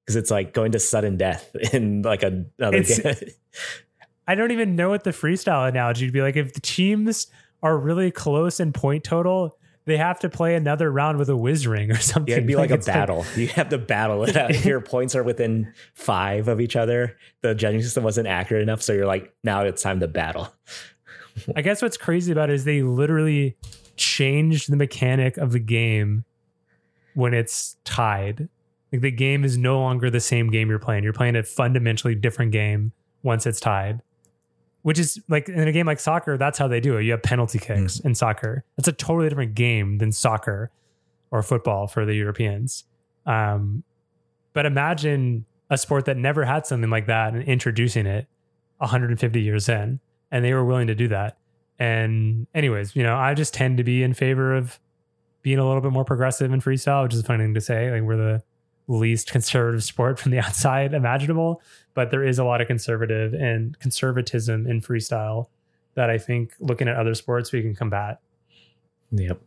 Because 0.00 0.16
it's 0.16 0.32
like 0.32 0.52
going 0.52 0.72
to 0.72 0.80
sudden 0.80 1.16
death 1.16 1.54
in 1.72 2.02
like 2.02 2.24
a, 2.24 2.44
another 2.58 2.78
it's, 2.78 2.98
game. 2.98 3.14
I 4.26 4.34
don't 4.34 4.50
even 4.50 4.74
know 4.74 4.88
what 4.88 5.04
the 5.04 5.10
freestyle 5.10 5.68
analogy 5.68 6.06
would 6.06 6.12
be 6.12 6.22
like. 6.22 6.34
If 6.34 6.54
the 6.54 6.60
teams 6.60 7.28
are 7.62 7.78
really 7.78 8.10
close 8.10 8.58
in 8.58 8.72
point 8.72 9.04
total, 9.04 9.56
they 9.86 9.96
have 9.96 10.18
to 10.20 10.30
play 10.30 10.54
another 10.54 10.90
round 10.90 11.18
with 11.18 11.28
a 11.28 11.36
whiz 11.36 11.66
ring 11.66 11.90
or 11.90 11.96
something. 12.00 12.30
Yeah, 12.30 12.36
it'd 12.36 12.46
be 12.46 12.56
like, 12.56 12.70
like 12.70 12.82
a 12.82 12.84
battle. 12.84 13.18
Like, 13.18 13.36
you 13.36 13.48
have 13.48 13.68
to 13.70 13.78
battle 13.78 14.24
it 14.24 14.36
out. 14.36 14.50
If 14.50 14.64
your 14.64 14.80
points 14.82 15.14
are 15.14 15.22
within 15.22 15.72
five 15.94 16.48
of 16.48 16.60
each 16.60 16.76
other, 16.76 17.16
the 17.42 17.54
judging 17.54 17.82
system 17.82 18.04
wasn't 18.04 18.28
accurate 18.28 18.62
enough. 18.62 18.82
So 18.82 18.92
you're 18.92 19.06
like, 19.06 19.34
now 19.42 19.62
it's 19.62 19.82
time 19.82 20.00
to 20.00 20.08
battle. 20.08 20.52
I 21.56 21.62
guess 21.62 21.82
what's 21.82 21.96
crazy 21.96 22.32
about 22.32 22.50
it 22.50 22.54
is 22.54 22.64
they 22.64 22.82
literally 22.82 23.56
changed 23.96 24.70
the 24.70 24.76
mechanic 24.76 25.36
of 25.36 25.52
the 25.52 25.58
game 25.58 26.24
when 27.14 27.34
it's 27.34 27.76
tied. 27.84 28.48
Like 28.92 29.02
the 29.02 29.10
game 29.10 29.44
is 29.44 29.58
no 29.58 29.80
longer 29.80 30.10
the 30.10 30.20
same 30.20 30.50
game 30.50 30.70
you're 30.70 30.78
playing. 30.78 31.04
You're 31.04 31.12
playing 31.12 31.36
a 31.36 31.42
fundamentally 31.42 32.14
different 32.14 32.52
game 32.52 32.92
once 33.22 33.46
it's 33.46 33.60
tied 33.60 34.00
which 34.84 34.98
is 34.98 35.18
like 35.28 35.48
in 35.48 35.66
a 35.66 35.72
game 35.72 35.86
like 35.86 35.98
soccer, 35.98 36.36
that's 36.36 36.58
how 36.58 36.68
they 36.68 36.78
do 36.78 36.98
it. 36.98 37.04
You 37.04 37.12
have 37.12 37.22
penalty 37.22 37.58
kicks 37.58 37.98
mm. 37.98 38.04
in 38.04 38.14
soccer. 38.14 38.64
That's 38.76 38.86
a 38.86 38.92
totally 38.92 39.30
different 39.30 39.54
game 39.54 39.96
than 39.96 40.12
soccer 40.12 40.70
or 41.30 41.42
football 41.42 41.86
for 41.86 42.04
the 42.04 42.12
Europeans. 42.12 42.84
Um, 43.24 43.82
but 44.52 44.66
imagine 44.66 45.46
a 45.70 45.78
sport 45.78 46.04
that 46.04 46.18
never 46.18 46.44
had 46.44 46.66
something 46.66 46.90
like 46.90 47.06
that 47.06 47.32
and 47.32 47.42
introducing 47.44 48.04
it 48.04 48.26
150 48.76 49.40
years 49.40 49.70
in, 49.70 50.00
and 50.30 50.44
they 50.44 50.52
were 50.52 50.66
willing 50.66 50.88
to 50.88 50.94
do 50.94 51.08
that. 51.08 51.38
And, 51.78 52.46
anyways, 52.54 52.94
you 52.94 53.02
know, 53.02 53.16
I 53.16 53.32
just 53.32 53.54
tend 53.54 53.78
to 53.78 53.84
be 53.84 54.02
in 54.02 54.12
favor 54.12 54.54
of 54.54 54.78
being 55.40 55.58
a 55.58 55.66
little 55.66 55.80
bit 55.80 55.92
more 55.92 56.04
progressive 56.04 56.52
in 56.52 56.60
freestyle, 56.60 57.04
which 57.04 57.14
is 57.14 57.20
a 57.20 57.24
funny 57.24 57.44
thing 57.44 57.54
to 57.54 57.60
say. 57.62 57.90
Like, 57.90 58.02
we're 58.02 58.18
the 58.18 58.42
least 58.86 59.30
conservative 59.30 59.82
sport 59.82 60.18
from 60.18 60.30
the 60.30 60.38
outside 60.44 60.94
imaginable 60.94 61.60
but 61.94 62.10
there 62.10 62.24
is 62.24 62.38
a 62.38 62.44
lot 62.44 62.60
of 62.60 62.66
conservative 62.66 63.32
and 63.32 63.78
conservatism 63.78 64.66
in 64.66 64.80
freestyle 64.80 65.46
that 65.94 66.10
I 66.10 66.18
think 66.18 66.54
looking 66.58 66.88
at 66.88 66.96
other 66.96 67.14
sports 67.14 67.52
we 67.52 67.62
can 67.62 67.74
combat. 67.74 68.20
Yep. 69.12 69.40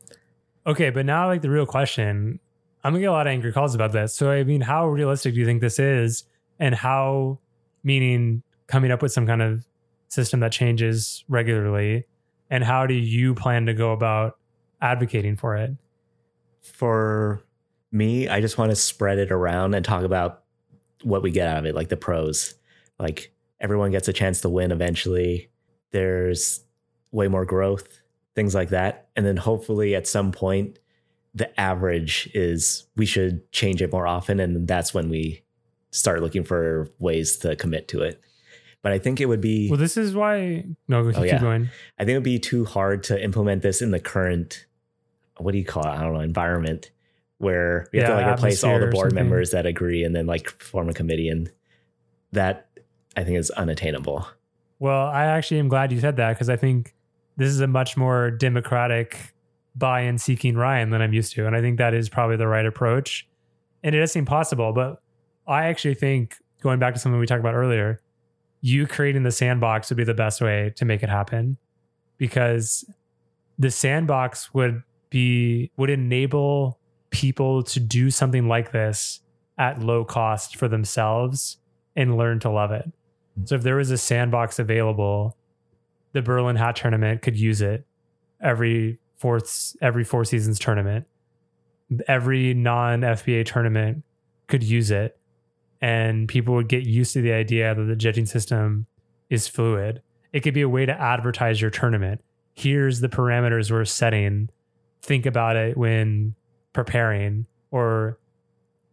Okay, 0.66 0.90
but 0.90 1.06
now 1.06 1.28
like 1.28 1.42
the 1.42 1.50
real 1.50 1.66
question, 1.66 2.40
I'm 2.84 2.94
gonna 2.94 3.02
get 3.02 3.08
a 3.08 3.12
lot 3.12 3.28
of 3.28 3.32
angry 3.32 3.52
calls 3.52 3.76
about 3.76 3.92
this. 3.92 4.16
So 4.16 4.32
I 4.32 4.44
mean, 4.44 4.62
how 4.62 4.88
realistic 4.88 5.34
do 5.34 5.40
you 5.40 5.46
think 5.46 5.62
this 5.62 5.78
is, 5.78 6.24
and 6.60 6.74
how 6.74 7.40
meaning 7.84 8.44
coming 8.68 8.92
up 8.92 9.02
with 9.02 9.12
some 9.12 9.28
kind 9.28 9.42
of 9.42 9.66
system 10.08 10.40
that 10.40 10.54
changes 10.54 11.26
regularly, 11.28 12.06
and 12.50 12.64
how 12.64 12.88
do 12.88 12.94
you 12.94 13.36
plan 13.36 13.66
to 13.66 13.74
go 13.74 13.92
about 13.92 14.38
advocating 14.82 15.36
for 15.36 15.58
it? 15.58 15.72
For 16.62 17.42
me, 17.92 18.28
I 18.28 18.42
just 18.42 18.58
want 18.58 18.72
to 18.72 18.76
spread 18.76 19.18
it 19.18 19.32
around 19.32 19.74
and 19.74 19.84
talk 19.84 20.04
about 20.04 20.44
what 21.04 21.22
we 21.22 21.32
get 21.32 21.48
out 21.48 21.60
of 21.60 21.66
it, 21.66 21.76
like 21.76 21.90
the 21.90 21.98
pros. 21.98 22.56
Like 23.00 23.32
everyone 23.60 23.92
gets 23.92 24.08
a 24.08 24.14
chance 24.14 24.42
to 24.42 24.50
win 24.50 24.72
eventually. 24.72 25.50
There's 25.92 26.62
way 27.12 27.28
more 27.28 27.46
growth, 27.46 28.02
things 28.36 28.54
like 28.54 28.70
that. 28.70 29.10
And 29.16 29.26
then 29.26 29.38
hopefully 29.38 29.96
at 29.96 30.08
some 30.08 30.32
point, 30.32 30.80
the 31.34 31.60
average 31.60 32.30
is 32.34 32.88
we 32.96 33.06
should 33.06 33.52
change 33.52 33.82
it 33.82 33.92
more 33.92 34.08
often. 34.08 34.40
And 34.40 34.68
that's 34.68 34.94
when 34.94 35.10
we 35.10 35.44
start 35.92 36.22
looking 36.22 36.44
for 36.44 36.92
ways 37.00 37.38
to 37.38 37.56
commit 37.56 37.88
to 37.90 38.02
it. 38.02 38.22
But 38.82 38.92
I 38.92 39.00
think 39.00 39.20
it 39.20 39.26
would 39.26 39.42
be. 39.42 39.70
Well, 39.70 39.80
this 39.80 39.98
is 39.98 40.16
why. 40.16 40.66
No, 40.88 41.00
oh, 41.00 41.12
keep 41.12 41.18
oh, 41.18 41.24
yeah. 41.24 41.40
going. 41.40 41.70
I 42.00 42.04
think 42.04 42.12
it 42.12 42.18
would 42.18 42.24
be 42.24 42.40
too 42.40 42.66
hard 42.66 43.04
to 43.04 43.22
implement 43.22 43.62
this 43.62 43.82
in 43.82 43.92
the 43.92 44.00
current, 44.00 44.66
what 45.38 45.52
do 45.52 45.58
you 45.58 45.66
call 45.66 45.84
it? 45.84 45.90
I 45.90 46.02
don't 46.02 46.14
know, 46.14 46.22
environment 46.22 46.92
where 47.40 47.88
we 47.94 48.00
have 48.00 48.10
yeah, 48.10 48.16
to 48.16 48.22
like 48.22 48.38
replace 48.38 48.64
all 48.64 48.80
the 48.80 48.88
board 48.88 49.14
members 49.14 49.52
that 49.52 49.66
agree 49.66 50.04
and 50.04 50.16
then 50.16 50.26
like 50.26 50.50
form 50.62 50.90
a 50.90 50.94
committee 50.94 51.30
and 51.30 51.52
that 52.32 52.68
I 53.16 53.24
think 53.24 53.38
is 53.38 53.52
unattainable. 53.52 54.28
Well, 54.80 55.08
I 55.08 55.26
actually 55.26 55.60
am 55.60 55.68
glad 55.68 55.92
you 55.92 56.00
said 56.00 56.18
that 56.18 56.34
because 56.34 56.50
I 56.50 56.56
think 56.56 56.96
this 57.36 57.50
is 57.50 57.60
a 57.60 57.68
much 57.68 57.98
more 57.98 58.32
democratic 58.32 59.34
buy-in 59.76 60.18
seeking 60.18 60.56
Ryan 60.56 60.90
than 60.90 61.02
I'm 61.02 61.14
used 61.14 61.34
to. 61.34 61.46
And 61.46 61.56
I 61.56 61.62
think 61.62 61.78
that 61.78 61.94
is 61.94 62.10
probably 62.10 62.36
the 62.36 62.48
right 62.48 62.66
approach. 62.66 63.28
And 63.84 63.94
it 63.94 64.00
does 64.00 64.12
seem 64.12 64.26
possible, 64.26 64.74
but 64.74 65.02
I 65.48 65.66
actually 65.66 65.94
think 65.94 66.36
going 66.62 66.80
back 66.80 66.94
to 66.96 67.00
something 67.00 67.20
we 67.20 67.28
talked 67.28 67.40
about 67.40 67.54
earlier, 67.54 68.02
you 68.62 68.88
creating 68.88 69.24
the 69.24 69.32
sandbox 69.32 69.90
would 69.90 69.98
be 69.98 70.04
the 70.04 70.16
best 70.16 70.42
way 70.42 70.74
to 70.76 70.86
make 70.86 71.04
it 71.04 71.10
happen 71.10 71.58
because 72.18 72.86
the 73.60 73.70
sandbox 73.70 74.54
would 74.54 74.84
be 75.10 75.72
would 75.78 75.90
enable 75.90 76.77
people 77.18 77.64
to 77.64 77.80
do 77.80 78.12
something 78.12 78.48
like 78.48 78.72
this 78.72 79.22
at 79.58 79.82
low 79.82 80.06
cost 80.06 80.56
for 80.56 80.68
themselves 80.68 81.58
and 81.96 82.16
learn 82.16 82.40
to 82.40 82.50
love 82.50 82.72
it. 82.72 82.92
So 83.46 83.56
if 83.56 83.64
there 83.64 83.76
was 83.76 83.90
a 83.90 83.98
sandbox 83.98 84.60
available, 84.60 85.36
the 86.14 86.22
Berlin 86.22 86.56
Hat 86.56 86.76
tournament 86.76 87.24
could 87.24 87.36
use 87.36 87.62
it 87.62 87.86
every 88.42 89.00
fourth 89.16 89.76
every 89.82 90.04
four 90.04 90.26
seasons 90.26 90.60
tournament. 90.60 91.08
Every 92.08 92.54
non 92.54 93.02
FPA 93.02 93.46
tournament 93.46 94.04
could 94.48 94.62
use 94.62 94.92
it 94.92 95.18
and 95.82 96.28
people 96.28 96.54
would 96.54 96.70
get 96.70 96.84
used 96.84 97.14
to 97.14 97.22
the 97.22 97.34
idea 97.34 97.74
that 97.74 97.84
the 97.84 97.96
judging 97.96 98.26
system 98.28 98.86
is 99.30 99.48
fluid. 99.48 100.02
It 100.34 100.42
could 100.42 100.54
be 100.54 100.62
a 100.62 100.70
way 100.70 100.86
to 100.86 101.02
advertise 101.02 101.62
your 101.62 101.72
tournament. 101.72 102.24
Here's 102.54 103.00
the 103.00 103.10
parameters 103.10 103.72
we're 103.72 103.86
setting. 103.86 104.50
Think 105.02 105.26
about 105.26 105.56
it 105.56 105.78
when 105.78 106.36
preparing 106.78 107.48
or 107.72 108.20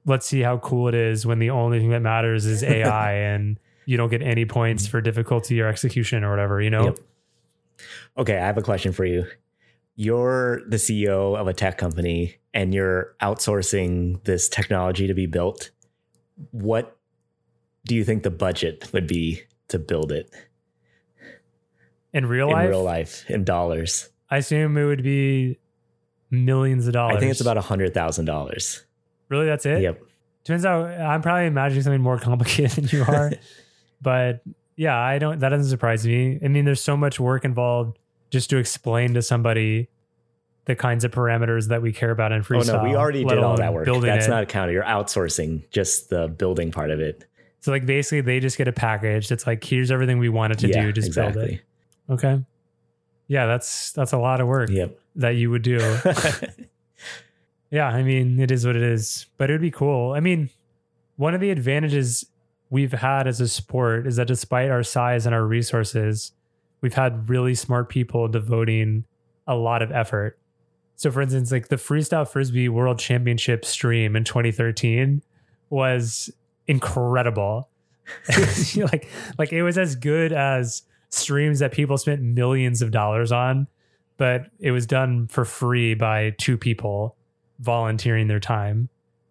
let's 0.06 0.24
see 0.24 0.40
how 0.40 0.56
cool 0.56 0.89
it 0.89 0.94
is 0.94 1.27
when 1.27 1.39
the 1.39 1.51
only 1.51 1.78
thing 1.78 1.90
that 1.90 2.01
matters 2.01 2.47
is 2.47 2.62
AI 2.62 3.12
and 3.12 3.61
you 3.85 3.98
don't 3.98 4.09
get 4.09 4.23
any 4.23 4.47
points 4.47 4.86
for 4.86 5.02
difficulty 5.02 5.61
or 5.61 5.69
execution 5.69 6.24
or 6.24 6.31
whatever, 6.31 6.62
you 6.62 6.70
know? 6.70 6.85
Yep. 6.85 6.98
Okay, 8.16 8.39
I 8.39 8.47
have 8.47 8.56
a 8.56 8.62
question 8.62 8.93
for 8.93 9.05
you. 9.05 9.27
You're 9.97 10.62
the 10.66 10.78
CEO 10.78 11.39
of 11.39 11.47
a 11.47 11.52
tech 11.52 11.77
company 11.77 12.36
and 12.55 12.73
you're 12.73 13.15
outsourcing 13.20 14.24
this 14.24 14.48
technology 14.48 15.06
to 15.06 15.12
be 15.12 15.27
built. 15.27 15.70
What 16.52 16.97
do 17.85 17.94
you 17.94 18.02
think 18.02 18.23
the 18.23 18.31
budget 18.31 18.89
would 18.94 19.06
be 19.06 19.43
to 19.69 19.78
build 19.78 20.11
it? 20.11 20.31
In 22.15 22.24
real 22.24 22.51
life? 22.51 22.65
In 22.65 22.70
real 22.70 22.82
life, 22.82 23.28
in 23.28 23.44
dollars. 23.44 24.09
I 24.31 24.39
assume 24.39 24.78
it 24.78 24.86
would 24.86 25.02
be 25.02 25.59
millions 26.35 26.86
of 26.86 26.93
dollars. 26.93 27.16
I 27.16 27.20
think 27.20 27.31
it's 27.31 27.40
about 27.40 27.56
a 27.56 27.62
hundred 27.62 27.94
thousand 27.94 28.24
dollars. 28.24 28.85
Really, 29.28 29.47
that's 29.47 29.66
it. 29.66 29.82
Yep. 29.82 30.02
Turns 30.44 30.65
out 30.65 30.86
I'm 31.01 31.23
probably 31.23 31.47
imagining 31.47 31.82
something 31.82 32.02
more 32.02 32.19
complicated 32.19 32.70
than 32.73 32.98
you 32.98 33.05
are, 33.05 33.32
but 34.02 34.43
yeah, 34.77 34.98
I 34.98 35.19
don't. 35.19 35.39
That 35.40 35.51
doesn't 35.51 35.70
surprise 35.70 36.06
me. 36.06 36.39
I 36.43 36.48
mean, 36.48 36.65
there's 36.65 36.82
so 36.82 36.97
much 36.97 37.19
work 37.19 37.44
involved 37.44 37.98
just 38.31 38.51
to 38.51 38.59
explain 38.59 39.15
to 39.15 39.23
somebody 39.23 39.89
the 40.66 40.74
kinds 40.74 41.05
of 41.05 41.12
parameters 41.12 41.69
that 41.69 41.82
we 41.82 41.93
care 41.93 42.11
about 42.11 42.32
in 42.32 42.43
freestyle. 42.43 42.74
Oh 42.74 42.82
no, 42.82 42.89
we 42.89 42.97
already 42.97 43.24
did 43.24 43.39
all 43.39 43.56
that 43.56 43.73
work. 43.73 43.86
That's 43.86 44.27
it. 44.27 44.31
not 44.31 44.43
accounted. 44.43 44.74
You're 44.74 44.85
outsourcing 44.85 45.69
just 45.70 46.11
the 46.11 46.28
building 46.28 46.73
part 46.73 46.90
of 46.90 47.01
it. 47.01 47.24
So 47.61 47.70
like 47.70 47.86
basically, 47.86 48.20
they 48.20 48.40
just 48.40 48.59
get 48.59 48.69
a 48.69 48.73
package 48.73 49.28
that's 49.28 49.47
like, 49.47 49.65
here's 49.65 49.90
everything 49.90 50.19
we 50.19 50.28
wanted 50.28 50.59
to 50.59 50.69
yeah, 50.69 50.82
do. 50.82 50.93
Just 50.93 51.09
exactly. 51.09 51.62
build 52.06 52.20
it. 52.20 52.27
Okay. 52.27 52.44
Yeah, 53.28 53.47
that's 53.47 53.93
that's 53.93 54.12
a 54.12 54.19
lot 54.19 54.40
of 54.40 54.47
work. 54.47 54.69
Yep 54.69 54.98
that 55.16 55.31
you 55.31 55.51
would 55.51 55.62
do. 55.62 55.78
yeah, 57.70 57.89
I 57.89 58.03
mean, 58.03 58.39
it 58.41 58.51
is 58.51 58.66
what 58.66 58.77
it 58.77 58.82
is, 58.82 59.27
but 59.36 59.51
it 59.51 59.55
would 59.55 59.61
be 59.61 59.70
cool. 59.70 60.12
I 60.12 60.20
mean, 60.20 60.51
one 61.16 61.35
of 61.35 61.41
the 61.41 61.51
advantages 61.51 62.24
we've 62.70 62.93
had 62.93 63.27
as 63.27 63.41
a 63.41 63.49
sport 63.49 64.07
is 64.07 64.16
that 64.16 64.27
despite 64.27 64.70
our 64.70 64.82
size 64.82 65.27
and 65.27 65.35
our 65.35 65.47
resources, 65.47 66.32
we've 66.81 66.95
had 66.95 67.28
really 67.28 67.55
smart 67.55 67.89
people 67.89 68.28
devoting 68.28 69.05
a 69.47 69.55
lot 69.55 69.82
of 69.82 69.93
effort. 69.93 70.39
So, 70.97 71.11
for 71.11 71.23
instance, 71.23 71.51
like 71.51 71.69
the 71.69 71.77
Freestyle 71.77 72.27
Frisbee 72.27 72.69
World 72.69 72.99
Championship 72.99 73.65
stream 73.65 74.16
in 74.16 74.24
2013 74.24 75.23
was 75.70 76.31
incredible. 76.66 77.69
like, 78.77 79.09
like 79.39 79.53
it 79.53 79.62
was 79.62 79.78
as 79.78 79.97
good 79.97 80.32
as 80.32 80.82
streams 81.11 81.61
that 81.61 81.73
people 81.73 81.97
spent 81.99 82.23
millions 82.23 82.82
of 82.82 82.91
dollars 82.91 83.32
on, 83.32 83.66
but 84.16 84.47
it 84.59 84.70
was 84.70 84.86
done 84.86 85.27
for 85.28 85.45
free 85.45 85.95
by 85.95 86.35
two 86.39 86.57
people 86.57 87.16
volunteering 87.59 88.28
their 88.28 88.41
time. 88.41 88.89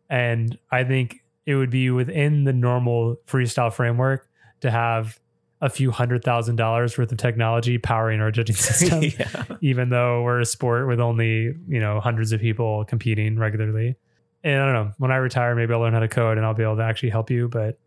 And 0.09 0.57
I 0.71 0.83
think 0.83 1.23
it 1.45 1.55
would 1.55 1.69
be 1.69 1.89
within 1.89 2.43
the 2.43 2.53
normal 2.53 3.17
freestyle 3.27 3.71
framework 3.71 4.29
to 4.61 4.71
have 4.71 5.19
a 5.61 5.69
few 5.69 5.91
hundred 5.91 6.23
thousand 6.23 6.57
dollars 6.57 6.97
worth 6.97 7.11
of 7.11 7.17
technology 7.17 7.77
powering 7.77 8.19
our 8.19 8.31
judging 8.31 8.55
system, 8.57 9.03
yeah. 9.03 9.45
even 9.61 9.89
though 9.89 10.21
we're 10.21 10.41
a 10.41 10.45
sport 10.45 10.87
with 10.87 10.99
only, 10.99 11.55
you 11.67 11.79
know, 11.79 11.99
hundreds 11.99 12.31
of 12.33 12.41
people 12.41 12.83
competing 12.85 13.39
regularly. 13.39 13.95
And 14.43 14.61
I 14.61 14.65
don't 14.65 14.73
know, 14.73 14.91
when 14.97 15.11
I 15.11 15.15
retire, 15.15 15.55
maybe 15.55 15.73
I'll 15.73 15.79
learn 15.79 15.93
how 15.93 16.01
to 16.01 16.09
code 16.09 16.37
and 16.37 16.45
I'll 16.45 16.53
be 16.53 16.63
able 16.63 16.75
to 16.75 16.83
actually 16.83 17.11
help 17.11 17.31
you, 17.31 17.47
but 17.47 17.79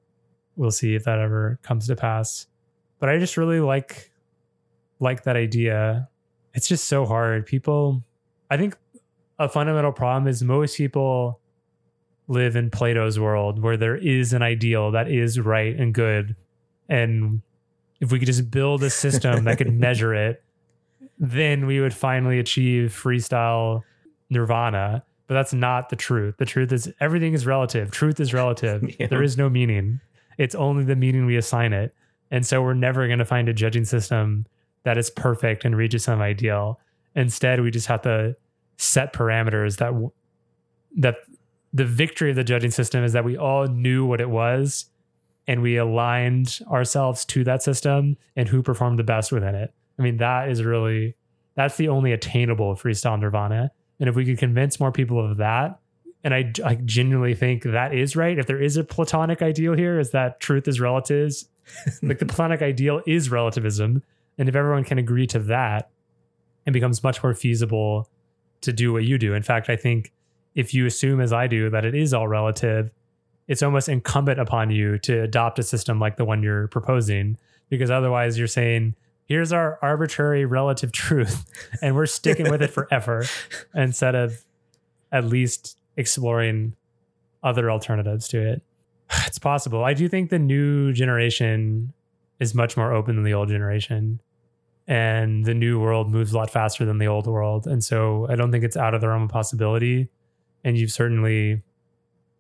we'll 0.56 0.70
see 0.70 0.94
if 0.94 1.05
that 1.05 1.18
ever 1.18 1.59
comes 1.62 1.86
to 1.89 1.97
pass. 1.97 2.47
But 2.98 3.10
I 3.10 3.18
just 3.18 3.36
really 3.36 3.60
like 3.60 4.10
like 4.98 5.24
that 5.24 5.36
idea. 5.36 6.09
It's 6.57 6.66
just 6.66 6.87
so 6.87 7.05
hard. 7.05 7.47
People 7.47 8.03
I 8.51 8.57
think 8.57 8.77
a 9.39 9.49
fundamental 9.49 9.93
problem 9.93 10.27
is 10.27 10.43
most 10.43 10.77
people 10.77 11.39
live 12.28 12.57
in 12.57 12.70
Plato's 12.70 13.20
world 13.20 13.62
where 13.62 13.77
there 13.77 13.97
is 13.97 14.33
an 14.33 14.43
ideal 14.43 14.91
that 14.93 15.11
is 15.11 15.39
right 15.39 15.77
and 15.77 15.95
good. 15.95 16.35
And 16.89 17.43
if 18.01 18.11
we 18.11 18.19
could 18.19 18.27
just 18.27 18.51
build 18.51 18.83
a 18.83 18.91
system 18.91 19.45
that 19.45 19.59
could 19.59 19.73
measure 19.78 20.15
it, 20.15 20.43
then 21.19 21.66
we 21.66 21.81
would 21.81 21.95
finally 21.95 22.39
achieve 22.39 22.91
freestyle 22.91 23.83
nirvana. 24.31 25.05
But 25.28 25.35
that's 25.35 25.53
not 25.53 25.89
the 25.89 25.97
truth. 25.97 26.37
The 26.39 26.45
truth 26.47 26.73
is 26.73 26.93
everything 27.01 27.35
is 27.35 27.47
relative. 27.47 27.91
Truth 27.91 28.20
is 28.20 28.33
relative. 28.33 28.83
Yeah. 28.99 29.09
There 29.09 29.23
is 29.23 29.37
no 29.37 29.51
meaning. 29.51 30.01
It's 30.39 30.55
only 30.55 30.85
the 30.85 30.97
meaning 30.97 31.27
we 31.27 31.37
assign 31.37 31.73
it. 31.73 31.95
And 32.31 32.47
so 32.47 32.62
we're 32.62 32.74
never 32.74 33.07
going 33.07 33.19
to 33.19 33.24
find 33.24 33.49
a 33.49 33.53
judging 33.53 33.85
system 33.85 34.47
that 34.87 34.97
is 34.97 35.11
perfect 35.11 35.65
and 35.65 35.77
reaches 35.77 36.05
some 36.05 36.21
ideal. 36.23 36.79
Instead, 37.17 37.61
we 37.61 37.73
just 37.73 37.89
have 37.89 38.03
to 38.03 38.37
set 38.77 39.13
parameters 39.13 39.79
that 39.79 39.93
that 40.99 41.17
the 41.73 41.85
victory 41.85 42.31
of 42.31 42.37
the 42.37 42.45
judging 42.45 42.71
system 42.71 43.03
is 43.03 43.13
that 43.13 43.25
we 43.25 43.37
all 43.37 43.67
knew 43.67 44.07
what 44.07 44.21
it 44.21 44.31
was 44.31 44.87
and 45.49 45.61
we 45.61 45.77
aligned 45.77 46.61
ourselves 46.71 47.25
to 47.25 47.43
that 47.43 47.65
system 47.65 48.17
and 48.37 48.49
who 48.49 48.63
performed 48.63 48.97
the 48.97 49.05
best 49.05 49.33
within 49.33 49.57
it. 49.57 49.75
I 49.99 50.03
mean, 50.03 50.19
that 50.19 50.51
is 50.51 50.63
really 50.63 51.17
that's 51.57 51.77
the 51.77 51.89
only 51.89 52.13
attainable 52.13 52.77
freestyle 52.77 53.19
nirvana. 53.19 53.73
And 53.99 54.09
if 54.09 54.15
we 54.15 54.25
could 54.25 54.39
convince 54.39 54.79
more 54.79 54.93
people 54.93 55.19
of 55.19 55.39
that, 55.39 55.81
and 56.23 56.33
I, 56.33 56.53
I 56.65 56.77
genuinely 56.77 57.35
think 57.35 57.65
that 57.65 57.93
is 57.93 58.15
right. 58.15 58.39
If 58.39 58.47
there 58.47 58.63
is 58.63 58.77
a 58.77 58.85
platonic 58.85 59.43
ideal 59.43 59.75
here, 59.75 59.99
is 59.99 60.13
that 60.13 60.39
truth 60.39 60.69
is 60.69 60.81
relative. 60.81 61.33
like 62.03 62.21
the 62.21 62.27
platonic 62.27 62.63
ideal 62.63 63.03
is 63.05 63.31
relativism. 63.31 64.05
And 64.39 64.49
if 64.49 64.55
everyone 64.55 64.85
can 64.85 64.99
agree 64.99 65.27
to 65.29 65.39
that, 65.41 65.91
it 66.67 66.73
becomes 66.73 67.03
much 67.03 67.23
more 67.23 67.35
feasible 67.35 68.11
to 68.63 68.73
do 68.73 68.93
what 68.93 69.05
you 69.05 69.19
do. 69.19 69.35
In 69.35 69.43
fact, 69.43 69.71
I 69.71 69.77
think 69.77 70.13
if 70.55 70.75
you 70.75 70.87
assume, 70.87 71.21
as 71.21 71.33
I 71.33 71.47
do, 71.47 71.71
that 71.71 71.85
it 71.85 71.95
is 71.95 72.13
all 72.13 72.29
relative, 72.29 72.91
it's 73.47 73.63
almost 73.63 73.89
incumbent 73.89 74.41
upon 74.41 74.71
you 74.71 74.99
to 75.01 75.23
adopt 75.23 75.59
a 75.59 75.63
system 75.63 76.01
like 76.01 76.17
the 76.17 76.25
one 76.25 76.43
you're 76.43 76.69
proposing, 76.69 77.39
because 77.69 77.91
otherwise 77.91 78.39
you're 78.39 78.49
saying, 78.49 78.95
here's 79.27 79.53
our 79.53 79.79
arbitrary 79.83 80.45
relative 80.45 80.93
truth, 80.93 81.45
and 81.83 81.95
we're 81.95 82.07
sticking 82.07 82.51
with 82.51 82.63
it 82.63 82.71
forever 82.71 83.25
instead 83.75 84.15
of 84.15 84.45
at 85.13 85.25
least 85.25 85.79
exploring 85.97 86.75
other 87.43 87.71
alternatives 87.71 88.29
to 88.29 88.41
it. 88.41 88.63
It's 89.27 89.39
possible. 89.39 89.85
I 89.85 89.95
do 89.95 90.09
think 90.09 90.31
the 90.31 90.39
new 90.39 90.93
generation 90.93 91.93
is 92.41 92.55
much 92.55 92.77
more 92.77 92.93
open 92.93 93.15
than 93.15 93.25
the 93.25 93.35
old 93.35 93.49
generation 93.49 94.21
and 94.87 95.45
the 95.45 95.55
new 95.55 95.81
world 95.81 96.11
moves 96.11 96.33
a 96.33 96.37
lot 96.37 96.51
faster 96.51 96.85
than 96.85 96.99
the 96.99 97.07
old 97.07 97.27
world. 97.27 97.67
And 97.67 97.83
so 97.83 98.27
I 98.29 98.37
don't 98.37 98.53
think 98.53 98.65
it's 98.65 98.77
out 98.77 98.95
of 98.95 99.01
the 99.01 99.09
realm 99.09 99.23
of 99.23 99.31
possibility. 99.31 100.09
And 100.65 100.79
you've 100.79 100.93
certainly 100.93 101.63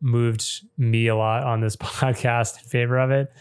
moved 0.00 0.62
me 0.78 1.08
a 1.08 1.16
lot 1.16 1.42
on 1.42 1.60
this 1.60 1.76
podcast 1.76 2.62
in 2.62 2.68
favor 2.68 2.98
of 2.98 3.10
it. 3.10 3.32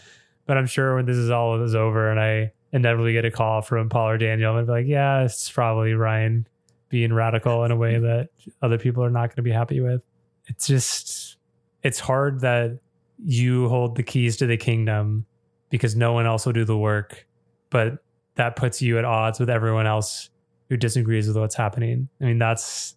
But 0.46 0.56
I'm 0.56 0.66
sure 0.66 0.96
when 0.96 1.06
this 1.06 1.16
is 1.16 1.30
all 1.30 1.60
is 1.62 1.74
over 1.74 2.10
and 2.10 2.20
I 2.20 2.52
inevitably 2.72 3.12
get 3.12 3.24
a 3.24 3.30
call 3.30 3.62
from 3.62 3.88
Paul 3.88 4.10
or 4.10 4.18
Daniel, 4.18 4.56
I'm 4.56 4.66
be 4.66 4.72
like, 4.72 4.86
yeah, 4.86 5.22
it's 5.22 5.50
probably 5.50 5.94
Ryan 5.94 6.46
being 6.88 7.12
radical 7.12 7.64
in 7.64 7.70
a 7.70 7.76
way 7.76 7.98
that 7.98 8.28
other 8.62 8.78
people 8.78 9.04
are 9.04 9.10
not 9.10 9.28
going 9.28 9.36
to 9.36 9.42
be 9.42 9.50
happy 9.50 9.80
with. 9.80 10.02
It's 10.46 10.66
just, 10.66 11.36
it's 11.82 11.98
hard 11.98 12.40
that 12.40 12.78
you 13.24 13.68
hold 13.68 13.96
the 13.96 14.02
keys 14.02 14.36
to 14.38 14.46
the 14.46 14.56
kingdom 14.56 15.26
because 15.70 15.96
no 15.96 16.12
one 16.12 16.26
else 16.26 16.46
will 16.46 16.52
do 16.52 16.64
the 16.64 16.78
work. 16.78 17.26
But 17.70 17.98
that 18.36 18.56
puts 18.56 18.80
you 18.80 18.98
at 18.98 19.04
odds 19.04 19.40
with 19.40 19.50
everyone 19.50 19.86
else 19.86 20.30
who 20.68 20.76
disagrees 20.76 21.28
with 21.28 21.36
what's 21.36 21.54
happening. 21.54 22.08
I 22.20 22.24
mean, 22.24 22.38
that's 22.38 22.96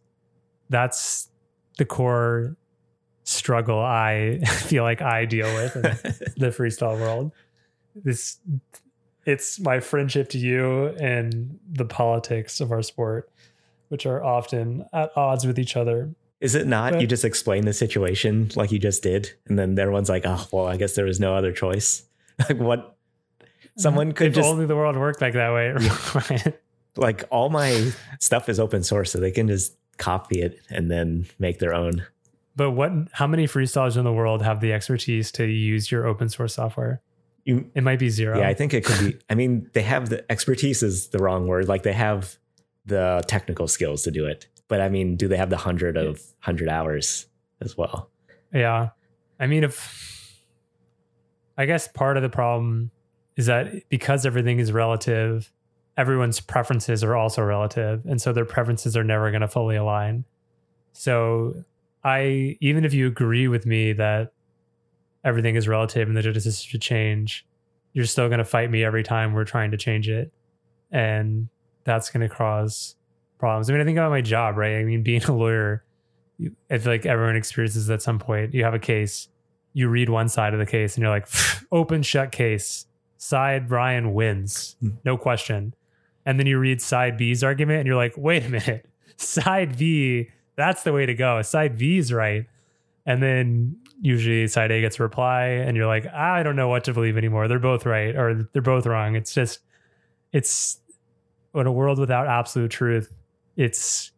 that's 0.69 1.29
the 1.77 1.85
core 1.85 2.55
struggle 3.23 3.79
I 3.79 4.39
feel 4.45 4.83
like 4.83 5.01
I 5.01 5.25
deal 5.25 5.47
with 5.53 5.75
in 5.75 5.81
the 6.37 6.47
freestyle 6.47 6.99
world. 6.99 7.31
This 7.95 8.39
it's 9.25 9.59
my 9.59 9.79
friendship 9.79 10.29
to 10.29 10.37
you 10.37 10.87
and 10.99 11.59
the 11.71 11.85
politics 11.85 12.59
of 12.59 12.71
our 12.71 12.81
sport, 12.81 13.29
which 13.89 14.05
are 14.05 14.23
often 14.23 14.85
at 14.93 15.15
odds 15.15 15.45
with 15.45 15.59
each 15.59 15.75
other. 15.75 16.13
Is 16.41 16.55
it 16.55 16.67
not? 16.67 16.93
But, 16.93 17.01
you 17.01 17.07
just 17.07 17.25
explain 17.25 17.65
the 17.65 17.73
situation 17.73 18.49
like 18.55 18.71
you 18.71 18.79
just 18.79 19.03
did, 19.03 19.31
and 19.47 19.59
then 19.59 19.77
everyone's 19.77 20.09
like, 20.09 20.23
"Oh, 20.25 20.47
well, 20.51 20.67
I 20.67 20.77
guess 20.77 20.95
there 20.95 21.05
was 21.05 21.19
no 21.19 21.35
other 21.35 21.51
choice." 21.51 22.03
Like, 22.47 22.57
what? 22.57 22.95
Someone 23.77 24.11
could 24.11 24.27
if 24.27 24.33
just 24.35 24.47
only 24.47 24.65
the 24.65 24.75
world 24.75 24.97
worked 24.97 25.21
like 25.21 25.33
that 25.33 25.53
way. 25.53 26.53
like 26.95 27.23
all 27.29 27.49
my 27.49 27.91
stuff 28.19 28.49
is 28.49 28.59
open 28.59 28.83
source, 28.83 29.11
so 29.11 29.19
they 29.19 29.31
can 29.31 29.47
just 29.47 29.75
copy 29.97 30.41
it 30.41 30.59
and 30.69 30.89
then 30.89 31.27
make 31.39 31.59
their 31.59 31.73
own. 31.73 32.05
But 32.55 32.71
what? 32.71 32.91
How 33.13 33.27
many 33.27 33.47
freestylers 33.47 33.97
in 33.97 34.03
the 34.03 34.13
world 34.13 34.41
have 34.41 34.59
the 34.59 34.73
expertise 34.73 35.31
to 35.33 35.45
use 35.45 35.91
your 35.91 36.05
open 36.05 36.29
source 36.29 36.55
software? 36.55 37.01
You, 37.45 37.69
it 37.73 37.83
might 37.83 37.99
be 37.99 38.09
zero. 38.09 38.39
Yeah, 38.39 38.49
I 38.49 38.53
think 38.53 38.73
it 38.73 38.83
could 38.83 38.99
be. 38.99 39.19
I 39.29 39.35
mean, 39.35 39.69
they 39.73 39.81
have 39.81 40.09
the 40.09 40.29
expertise 40.31 40.83
is 40.83 41.07
the 41.09 41.19
wrong 41.19 41.47
word. 41.47 41.67
Like 41.67 41.83
they 41.83 41.93
have 41.93 42.37
the 42.85 43.23
technical 43.27 43.67
skills 43.67 44.03
to 44.03 44.11
do 44.11 44.25
it, 44.25 44.47
but 44.67 44.81
I 44.81 44.89
mean, 44.89 45.15
do 45.15 45.27
they 45.27 45.37
have 45.37 45.49
the 45.49 45.57
hundred 45.57 45.95
of 45.95 46.21
hundred 46.39 46.69
hours 46.69 47.27
as 47.61 47.77
well? 47.77 48.09
Yeah, 48.53 48.89
I 49.39 49.47
mean, 49.47 49.63
if 49.63 50.43
I 51.57 51.65
guess 51.65 51.87
part 51.87 52.17
of 52.17 52.23
the 52.23 52.29
problem 52.29 52.91
is 53.39 53.45
that 53.45 53.87
because 53.87 54.25
everything 54.25 54.59
is 54.59 54.73
relative, 54.73 55.49
everyone's 55.95 56.41
preferences 56.41 57.05
are 57.05 57.15
also 57.15 57.41
relative. 57.41 58.05
And 58.05 58.21
so 58.21 58.33
their 58.33 58.43
preferences 58.43 58.97
are 58.97 59.03
never 59.05 59.31
going 59.31 59.39
to 59.39 59.47
fully 59.47 59.77
align. 59.77 60.25
So 60.91 61.63
I, 62.03 62.57
even 62.59 62.83
if 62.83 62.93
you 62.93 63.07
agree 63.07 63.47
with 63.47 63.65
me 63.65 63.93
that 63.93 64.33
everything 65.23 65.55
is 65.55 65.69
relative 65.69 66.09
and 66.09 66.17
the 66.17 66.21
justice 66.21 66.43
system 66.43 66.69
should 66.69 66.81
change, 66.81 67.47
you're 67.93 68.03
still 68.03 68.27
going 68.27 68.39
to 68.39 68.43
fight 68.43 68.69
me 68.69 68.83
every 68.83 69.03
time 69.03 69.31
we're 69.31 69.45
trying 69.45 69.71
to 69.71 69.77
change 69.77 70.09
it. 70.09 70.33
And 70.91 71.47
that's 71.85 72.09
going 72.09 72.27
to 72.27 72.35
cause 72.35 72.97
problems. 73.37 73.69
I 73.69 73.71
mean, 73.71 73.81
I 73.81 73.85
think 73.85 73.97
about 73.97 74.11
my 74.11 74.19
job, 74.19 74.57
right? 74.57 74.79
I 74.79 74.83
mean, 74.83 75.01
being 75.01 75.23
a 75.23 75.33
lawyer, 75.33 75.85
I 76.69 76.77
feel 76.77 76.91
like 76.91 77.05
everyone 77.05 77.37
experiences 77.37 77.89
at 77.89 78.01
some 78.01 78.19
point. 78.19 78.53
You 78.53 78.65
have 78.65 78.73
a 78.73 78.79
case, 78.79 79.29
you 79.71 79.87
read 79.87 80.09
one 80.09 80.27
side 80.27 80.51
of 80.51 80.59
the 80.59 80.65
case, 80.65 80.95
and 80.95 81.03
you're 81.03 81.09
like, 81.09 81.29
open 81.71 82.01
shut 82.03 82.33
case 82.33 82.85
side 83.19 83.67
Brian 83.67 84.13
wins, 84.13 84.75
hmm. 84.79 84.89
no 85.05 85.17
question. 85.17 85.75
And 86.25 86.39
then 86.39 86.47
you 86.47 86.57
read 86.57 86.81
side 86.81 87.17
B's 87.17 87.43
argument 87.43 87.79
and 87.79 87.87
you're 87.87 87.95
like, 87.95 88.13
wait 88.17 88.45
a 88.45 88.49
minute, 88.49 88.89
side 89.17 89.77
B, 89.77 90.29
that's 90.55 90.83
the 90.83 90.93
way 90.93 91.05
to 91.05 91.13
go. 91.13 91.41
Side 91.41 91.77
B's 91.77 92.11
right. 92.11 92.45
And 93.05 93.21
then 93.21 93.77
usually 94.01 94.47
side 94.47 94.71
A 94.71 94.81
gets 94.81 94.99
a 94.99 95.03
reply 95.03 95.45
and 95.45 95.75
you're 95.75 95.87
like, 95.87 96.07
I 96.07 96.43
don't 96.43 96.55
know 96.55 96.67
what 96.67 96.85
to 96.85 96.93
believe 96.93 97.17
anymore. 97.17 97.47
They're 97.47 97.59
both 97.59 97.85
right 97.85 98.15
or 98.15 98.47
they're 98.53 98.61
both 98.61 98.85
wrong. 98.85 99.15
It's 99.15 99.33
just, 99.33 99.59
it's 100.31 100.79
in 101.53 101.67
a 101.67 101.71
world 101.71 101.99
without 101.99 102.27
absolute 102.27 102.71
truth, 102.71 103.11
it's 103.57 104.11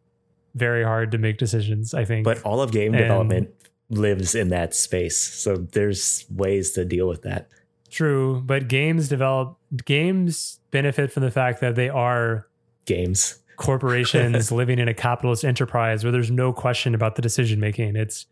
very 0.54 0.84
hard 0.84 1.10
to 1.12 1.18
make 1.18 1.38
decisions, 1.38 1.94
I 1.94 2.04
think. 2.04 2.24
But 2.24 2.42
all 2.42 2.60
of 2.60 2.70
game 2.70 2.94
and, 2.94 3.02
development 3.02 3.50
lives 3.88 4.34
in 4.34 4.48
that 4.48 4.74
space. 4.74 5.16
So 5.18 5.56
there's 5.56 6.26
ways 6.30 6.72
to 6.72 6.84
deal 6.84 7.08
with 7.08 7.22
that. 7.22 7.48
True, 7.92 8.40
but 8.40 8.68
games 8.68 9.06
develop 9.06 9.58
games 9.84 10.60
benefit 10.70 11.12
from 11.12 11.22
the 11.22 11.30
fact 11.30 11.60
that 11.60 11.74
they 11.74 11.90
are 11.90 12.48
games 12.86 13.38
corporations 13.56 14.50
living 14.52 14.78
in 14.78 14.88
a 14.88 14.94
capitalist 14.94 15.44
enterprise 15.44 16.02
where 16.02 16.10
there's 16.10 16.30
no 16.30 16.54
question 16.54 16.94
about 16.94 17.16
the 17.16 17.22
decision 17.22 17.60
making. 17.60 17.94
It's 17.94 18.24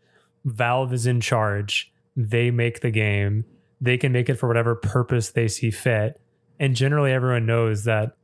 Valve 0.45 0.93
is 0.93 1.05
in 1.05 1.21
charge. 1.21 1.93
They 2.17 2.49
make 2.49 2.81
the 2.81 2.89
game. 2.89 3.45
They 3.79 3.99
can 3.99 4.11
make 4.11 4.29
it 4.29 4.35
for 4.35 4.47
whatever 4.47 4.73
purpose 4.73 5.29
they 5.29 5.47
see 5.47 5.69
fit. 5.69 6.19
And 6.59 6.75
generally 6.75 7.11
everyone 7.11 7.45
knows 7.45 7.83
that 7.83 8.17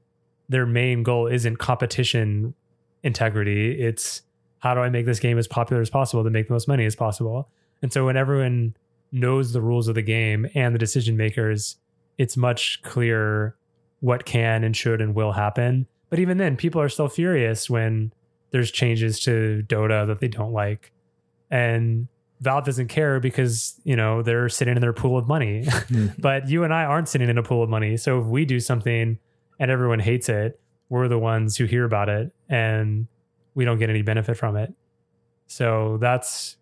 their 0.49 0.65
main 0.65 1.03
goal 1.03 1.27
isn't 1.27 1.57
competition 1.57 2.55
integrity. 3.03 3.79
It's 3.79 4.23
how 4.57 4.73
do 4.73 4.79
I 4.79 4.89
make 4.89 5.05
this 5.05 5.19
game 5.19 5.37
as 5.37 5.47
popular 5.47 5.83
as 5.83 5.91
possible 5.91 6.23
to 6.23 6.31
make 6.31 6.47
the 6.47 6.53
most 6.53 6.67
money 6.67 6.85
as 6.85 6.95
possible. 6.95 7.47
And 7.83 7.93
so 7.93 8.05
when 8.07 8.17
everyone 8.17 8.75
knows 9.11 9.53
the 9.53 9.61
rules 9.61 9.87
of 9.87 9.95
the 9.95 10.01
game 10.01 10.47
and 10.55 10.73
the 10.73 10.79
decision 10.79 11.17
makers, 11.17 11.77
it's 12.17 12.37
much 12.37 12.81
clearer 12.83 13.55
what 13.99 14.25
can 14.25 14.63
and 14.63 14.75
should 14.75 15.01
and 15.01 15.15
will 15.15 15.31
happen. 15.33 15.87
But 16.09 16.19
even 16.19 16.37
then, 16.37 16.55
people 16.55 16.81
are 16.81 16.89
still 16.89 17.07
furious 17.07 17.69
when 17.69 18.13
there's 18.51 18.71
changes 18.71 19.19
to 19.21 19.63
Dota 19.67 20.07
that 20.07 20.19
they 20.19 20.27
don't 20.27 20.53
like. 20.53 20.91
And 21.49 22.07
Valve 22.39 22.65
doesn't 22.65 22.87
care 22.87 23.19
because, 23.19 23.79
you 23.83 23.95
know, 23.95 24.21
they're 24.21 24.49
sitting 24.49 24.75
in 24.75 24.81
their 24.81 24.93
pool 24.93 25.17
of 25.17 25.27
money. 25.27 25.65
Hmm. 25.87 26.07
but 26.17 26.49
you 26.49 26.63
and 26.63 26.73
I 26.73 26.83
aren't 26.83 27.07
sitting 27.07 27.29
in 27.29 27.37
a 27.37 27.43
pool 27.43 27.63
of 27.63 27.69
money. 27.69 27.95
So 27.97 28.19
if 28.19 28.25
we 28.25 28.43
do 28.45 28.59
something 28.59 29.19
and 29.59 29.71
everyone 29.71 29.99
hates 29.99 30.27
it, 30.27 30.59
we're 30.89 31.07
the 31.07 31.19
ones 31.19 31.55
who 31.55 31.65
hear 31.65 31.85
about 31.85 32.09
it 32.09 32.31
and 32.49 33.07
we 33.55 33.63
don't 33.63 33.79
get 33.79 33.89
any 33.89 34.01
benefit 34.01 34.37
from 34.37 34.57
it. 34.57 34.73
So 35.47 35.97
that's 35.99 36.57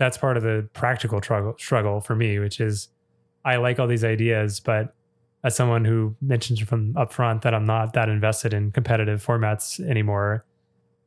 that's 0.00 0.16
part 0.16 0.38
of 0.38 0.42
the 0.42 0.66
practical 0.72 1.20
struggle 1.20 1.54
struggle 1.58 2.00
for 2.00 2.16
me, 2.16 2.38
which 2.38 2.58
is 2.58 2.88
I 3.44 3.56
like 3.56 3.78
all 3.78 3.86
these 3.86 4.02
ideas, 4.02 4.58
but 4.58 4.94
as 5.44 5.54
someone 5.54 5.84
who 5.84 6.16
mentions 6.22 6.58
from 6.60 6.94
upfront 6.94 7.42
that 7.42 7.54
I'm 7.54 7.66
not 7.66 7.92
that 7.92 8.08
invested 8.08 8.54
in 8.54 8.72
competitive 8.72 9.24
formats 9.24 9.78
anymore, 9.86 10.46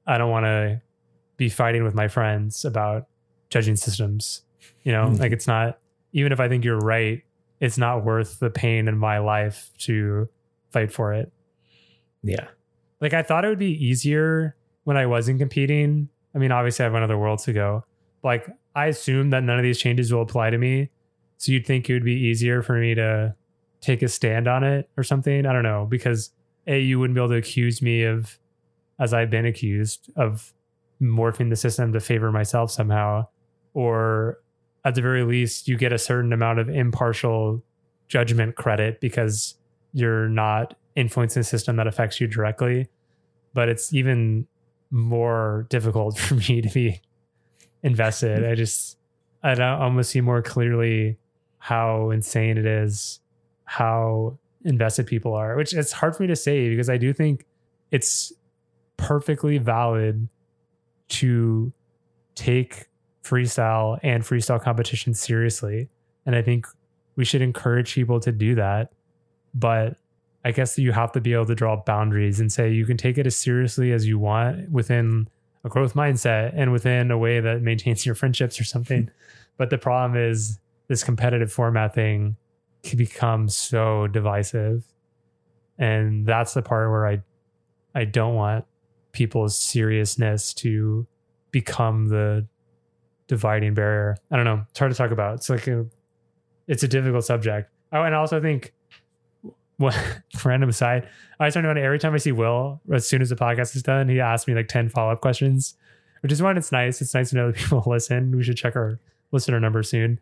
I 0.05 0.19
don't 0.19 0.29
want 0.29 0.45
to 0.45 0.79
be 1.37 1.49
fighting 1.49 1.83
with 1.83 1.95
my 1.95 2.07
friends 2.07 2.65
about 2.65 3.07
judging 3.49 3.75
systems. 3.75 4.43
You 4.83 4.91
know, 4.91 5.07
mm-hmm. 5.07 5.15
like 5.15 5.31
it's 5.31 5.47
not 5.47 5.79
even 6.11 6.31
if 6.31 6.39
I 6.39 6.47
think 6.47 6.63
you're 6.63 6.77
right, 6.77 7.23
it's 7.59 7.79
not 7.79 8.05
worth 8.05 8.39
the 8.39 8.51
pain 8.51 8.87
in 8.87 8.97
my 8.97 9.17
life 9.17 9.71
to 9.79 10.29
fight 10.71 10.91
for 10.91 11.13
it. 11.13 11.31
Yeah. 12.21 12.47
Like 13.01 13.15
I 13.15 13.23
thought 13.23 13.43
it 13.43 13.47
would 13.47 13.57
be 13.57 13.83
easier 13.83 14.55
when 14.83 14.97
I 14.97 15.07
wasn't 15.07 15.39
competing. 15.39 16.09
I 16.35 16.37
mean, 16.37 16.51
obviously 16.51 16.83
I 16.83 16.85
have 16.85 16.93
another 16.93 17.17
world 17.17 17.39
to 17.39 17.53
go. 17.53 17.85
Like 18.23 18.47
I 18.75 18.87
assume 18.87 19.29
that 19.29 19.43
none 19.43 19.57
of 19.57 19.63
these 19.63 19.79
changes 19.79 20.11
will 20.11 20.21
apply 20.21 20.49
to 20.49 20.57
me. 20.57 20.89
So 21.37 21.51
you'd 21.51 21.65
think 21.65 21.89
it 21.89 21.93
would 21.93 22.05
be 22.05 22.13
easier 22.13 22.61
for 22.61 22.79
me 22.79 22.95
to 22.95 23.35
take 23.81 24.01
a 24.01 24.07
stand 24.07 24.47
on 24.47 24.63
it 24.63 24.89
or 24.97 25.03
something. 25.03 25.45
I 25.45 25.53
don't 25.53 25.63
know 25.63 25.85
because 25.89 26.31
a 26.67 26.79
you 26.79 26.99
wouldn't 26.99 27.15
be 27.15 27.21
able 27.21 27.29
to 27.29 27.35
accuse 27.35 27.81
me 27.81 28.03
of, 28.03 28.39
as 28.99 29.13
I've 29.13 29.29
been 29.29 29.45
accused 29.45 30.09
of 30.15 30.53
morphing 31.01 31.49
the 31.49 31.55
system 31.55 31.91
to 31.93 31.99
favor 31.99 32.31
myself 32.31 32.71
somehow, 32.71 33.27
or 33.73 34.39
at 34.85 34.95
the 34.95 35.01
very 35.01 35.23
least 35.23 35.67
you 35.67 35.77
get 35.77 35.91
a 35.91 35.97
certain 35.97 36.31
amount 36.31 36.59
of 36.59 36.69
impartial 36.69 37.63
judgment 38.07 38.55
credit 38.55 39.01
because 39.01 39.55
you're 39.91 40.29
not 40.29 40.75
influencing 40.95 41.41
a 41.41 41.43
system 41.43 41.75
that 41.75 41.87
affects 41.87 42.21
you 42.21 42.27
directly. 42.27 42.87
But 43.53 43.69
it's 43.69 43.93
even 43.93 44.47
more 44.91 45.67
difficult 45.69 46.17
for 46.19 46.35
me 46.35 46.61
to 46.61 46.69
be 46.69 47.01
invested. 47.83 48.45
I 48.45 48.55
just 48.55 48.97
I 49.43 49.53
don't 49.55 49.81
almost 49.81 50.11
see 50.11 50.21
more 50.21 50.41
clearly 50.41 51.17
how 51.59 52.09
insane 52.09 52.57
it 52.57 52.65
is 52.65 53.19
how 53.65 54.37
invested 54.65 55.07
people 55.07 55.33
are, 55.33 55.55
which 55.55 55.73
it's 55.73 55.91
hard 55.91 56.15
for 56.15 56.23
me 56.23 56.27
to 56.27 56.35
say 56.35 56.69
because 56.69 56.89
I 56.89 56.97
do 56.97 57.13
think 57.13 57.45
it's 57.91 58.31
perfectly 58.97 59.57
valid 59.57 60.27
to 61.09 61.73
take 62.35 62.87
freestyle 63.23 63.99
and 64.03 64.23
freestyle 64.23 64.61
competition 64.61 65.13
seriously. 65.13 65.89
And 66.25 66.35
I 66.35 66.41
think 66.41 66.67
we 67.15 67.25
should 67.25 67.41
encourage 67.41 67.93
people 67.93 68.19
to 68.21 68.31
do 68.31 68.55
that. 68.55 68.91
But 69.53 69.97
I 70.45 70.51
guess 70.51 70.77
you 70.77 70.91
have 70.91 71.11
to 71.13 71.21
be 71.21 71.33
able 71.33 71.45
to 71.45 71.55
draw 71.55 71.75
boundaries 71.75 72.39
and 72.39 72.51
say 72.51 72.71
you 72.71 72.85
can 72.85 72.97
take 72.97 73.17
it 73.17 73.27
as 73.27 73.35
seriously 73.35 73.91
as 73.91 74.07
you 74.07 74.19
want 74.19 74.69
within 74.69 75.27
a 75.63 75.69
growth 75.69 75.93
mindset 75.93 76.53
and 76.55 76.71
within 76.71 77.11
a 77.11 77.17
way 77.17 77.39
that 77.39 77.61
maintains 77.61 78.05
your 78.05 78.15
friendships 78.15 78.59
or 78.59 78.63
something. 78.63 79.09
but 79.57 79.69
the 79.69 79.77
problem 79.77 80.19
is 80.21 80.59
this 80.87 81.03
competitive 81.03 81.51
format 81.51 81.93
thing 81.93 82.35
can 82.83 82.97
become 82.97 83.47
so 83.47 84.07
divisive. 84.07 84.83
And 85.77 86.25
that's 86.25 86.53
the 86.53 86.61
part 86.61 86.89
where 86.91 87.07
I 87.07 87.21
I 87.95 88.05
don't 88.05 88.35
want 88.35 88.65
people's 89.11 89.57
seriousness 89.57 90.53
to 90.55 91.07
become 91.51 92.07
the 92.07 92.47
dividing 93.27 93.73
barrier. 93.73 94.17
I 94.31 94.35
don't 94.35 94.45
know. 94.45 94.65
It's 94.69 94.79
hard 94.79 94.91
to 94.91 94.97
talk 94.97 95.11
about. 95.11 95.35
It's 95.35 95.49
like 95.49 95.67
a 95.67 95.85
it's 96.67 96.83
a 96.83 96.87
difficult 96.87 97.25
subject. 97.25 97.69
Oh, 97.91 98.01
and 98.01 98.15
I 98.15 98.17
also 98.17 98.41
think 98.41 98.73
what 99.83 100.21
random 100.45 100.69
aside, 100.69 101.07
I 101.39 101.49
turn 101.49 101.65
around 101.65 101.77
every 101.77 101.99
time 101.99 102.13
I 102.13 102.17
see 102.17 102.31
Will, 102.31 102.81
as 102.91 103.07
soon 103.07 103.21
as 103.21 103.29
the 103.29 103.35
podcast 103.35 103.75
is 103.75 103.83
done, 103.83 104.09
he 104.09 104.19
asks 104.19 104.47
me 104.47 104.55
like 104.55 104.67
10 104.67 104.89
follow-up 104.89 105.21
questions, 105.21 105.75
which 106.21 106.31
is 106.31 106.41
one, 106.41 106.57
it's 106.57 106.71
nice. 106.71 107.01
It's 107.01 107.13
nice 107.13 107.29
to 107.29 107.35
know 107.35 107.51
that 107.51 107.55
people 107.57 107.83
listen. 107.85 108.35
We 108.35 108.43
should 108.43 108.57
check 108.57 108.75
our 108.75 108.99
listener 109.31 109.59
number 109.59 109.83
soon. 109.83 110.19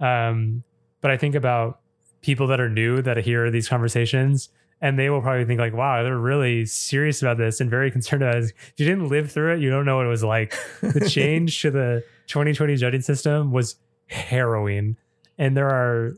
Um, 0.00 0.64
but 1.00 1.10
I 1.10 1.16
think 1.16 1.34
about 1.34 1.80
people 2.22 2.46
that 2.48 2.60
are 2.60 2.68
new 2.68 3.02
that 3.02 3.16
hear 3.18 3.50
these 3.50 3.68
conversations 3.68 4.48
and 4.80 4.98
they 4.98 5.08
will 5.08 5.20
probably 5.20 5.44
think 5.44 5.60
like 5.60 5.72
wow 5.72 6.02
they're 6.02 6.18
really 6.18 6.64
serious 6.64 7.20
about 7.20 7.36
this 7.36 7.60
and 7.60 7.68
very 7.70 7.90
concerned 7.96 8.22
about 8.22 8.36
it 8.36 8.44
if 8.44 8.72
you 8.76 8.86
didn't 8.86 9.08
live 9.08 9.30
through 9.30 9.54
it 9.54 9.60
you 9.60 9.70
don't 9.70 9.84
know 9.84 9.96
what 9.96 10.06
it 10.06 10.08
was 10.08 10.24
like 10.24 10.54
the 10.80 11.08
change 11.08 11.60
to 11.62 11.70
the 11.70 12.04
2020 12.28 12.76
judging 12.76 13.00
system 13.00 13.52
was 13.52 13.76
harrowing 14.06 14.96
and 15.38 15.56
there 15.56 15.68
are 15.68 16.16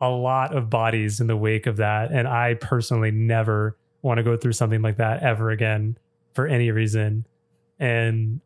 a 0.00 0.08
lot 0.08 0.54
of 0.54 0.68
bodies 0.68 1.20
in 1.20 1.26
the 1.26 1.36
wake 1.36 1.66
of 1.66 1.76
that 1.76 2.10
and 2.12 2.28
i 2.28 2.54
personally 2.54 3.10
never 3.10 3.76
want 4.02 4.18
to 4.18 4.22
go 4.22 4.36
through 4.36 4.52
something 4.52 4.82
like 4.82 4.96
that 4.96 5.22
ever 5.22 5.50
again 5.50 5.96
for 6.34 6.46
any 6.46 6.70
reason 6.70 7.26
and 7.78 8.40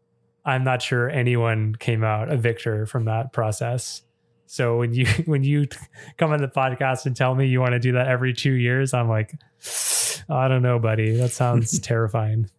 i'm 0.44 0.62
not 0.62 0.82
sure 0.82 1.10
anyone 1.10 1.74
came 1.74 2.04
out 2.04 2.30
a 2.30 2.36
victor 2.36 2.86
from 2.86 3.06
that 3.06 3.32
process 3.32 4.02
so 4.48 4.78
when 4.78 4.94
you 4.94 5.06
when 5.26 5.44
you 5.44 5.68
come 6.16 6.32
on 6.32 6.40
the 6.40 6.48
podcast 6.48 7.06
and 7.06 7.14
tell 7.14 7.34
me 7.34 7.46
you 7.46 7.60
want 7.60 7.72
to 7.72 7.78
do 7.78 7.92
that 7.92 8.08
every 8.08 8.32
two 8.32 8.52
years, 8.52 8.94
I'm 8.94 9.08
like, 9.08 9.34
I 10.28 10.48
don't 10.48 10.62
know, 10.62 10.78
buddy. 10.78 11.16
That 11.16 11.30
sounds 11.30 11.78
terrifying. 11.80 12.50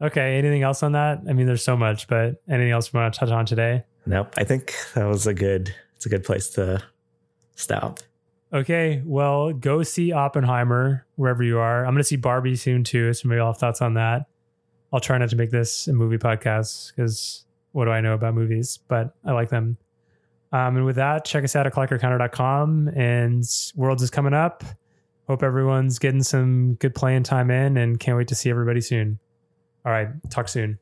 Okay. 0.00 0.38
Anything 0.38 0.62
else 0.62 0.82
on 0.82 0.92
that? 0.92 1.20
I 1.28 1.32
mean, 1.32 1.46
there's 1.46 1.64
so 1.64 1.76
much, 1.76 2.08
but 2.08 2.42
anything 2.48 2.72
else 2.72 2.92
we 2.92 2.98
want 2.98 3.14
to 3.14 3.20
touch 3.20 3.30
on 3.30 3.46
today? 3.46 3.84
Nope. 4.04 4.34
I 4.36 4.42
think 4.44 4.74
that 4.94 5.04
was 5.04 5.26
a 5.26 5.34
good. 5.34 5.72
It's 5.94 6.06
a 6.06 6.08
good 6.08 6.24
place 6.24 6.48
to 6.50 6.82
stop. 7.54 8.00
Okay. 8.52 9.02
Well, 9.04 9.52
go 9.52 9.82
see 9.82 10.12
Oppenheimer 10.12 11.06
wherever 11.16 11.42
you 11.42 11.58
are. 11.58 11.86
I'm 11.86 11.94
going 11.94 12.02
to 12.02 12.04
see 12.04 12.16
Barbie 12.16 12.56
soon 12.56 12.84
too. 12.84 13.14
So 13.14 13.28
maybe 13.28 13.40
I'll 13.40 13.48
have 13.48 13.58
thoughts 13.58 13.80
on 13.80 13.94
that. 13.94 14.26
I'll 14.92 15.00
try 15.00 15.16
not 15.16 15.30
to 15.30 15.36
make 15.36 15.50
this 15.50 15.88
a 15.88 15.92
movie 15.92 16.18
podcast 16.18 16.94
because 16.94 17.46
what 17.72 17.86
do 17.86 17.90
I 17.90 18.02
know 18.02 18.12
about 18.12 18.34
movies? 18.34 18.78
But 18.88 19.14
I 19.24 19.32
like 19.32 19.48
them. 19.48 19.78
Um, 20.52 20.76
and 20.76 20.84
with 20.84 20.96
that, 20.96 21.24
check 21.24 21.44
us 21.44 21.56
out 21.56 21.66
at 21.66 21.72
clockorcounter.com. 21.72 22.88
And 22.88 23.42
Worlds 23.74 24.02
is 24.02 24.10
coming 24.10 24.34
up. 24.34 24.62
Hope 25.28 25.42
everyone's 25.42 25.98
getting 25.98 26.22
some 26.22 26.74
good 26.74 26.94
playing 26.94 27.22
time 27.22 27.50
in 27.50 27.78
and 27.78 27.98
can't 27.98 28.18
wait 28.18 28.28
to 28.28 28.34
see 28.34 28.50
everybody 28.50 28.82
soon. 28.82 29.18
All 29.86 29.92
right. 29.92 30.08
Talk 30.30 30.48
soon. 30.48 30.78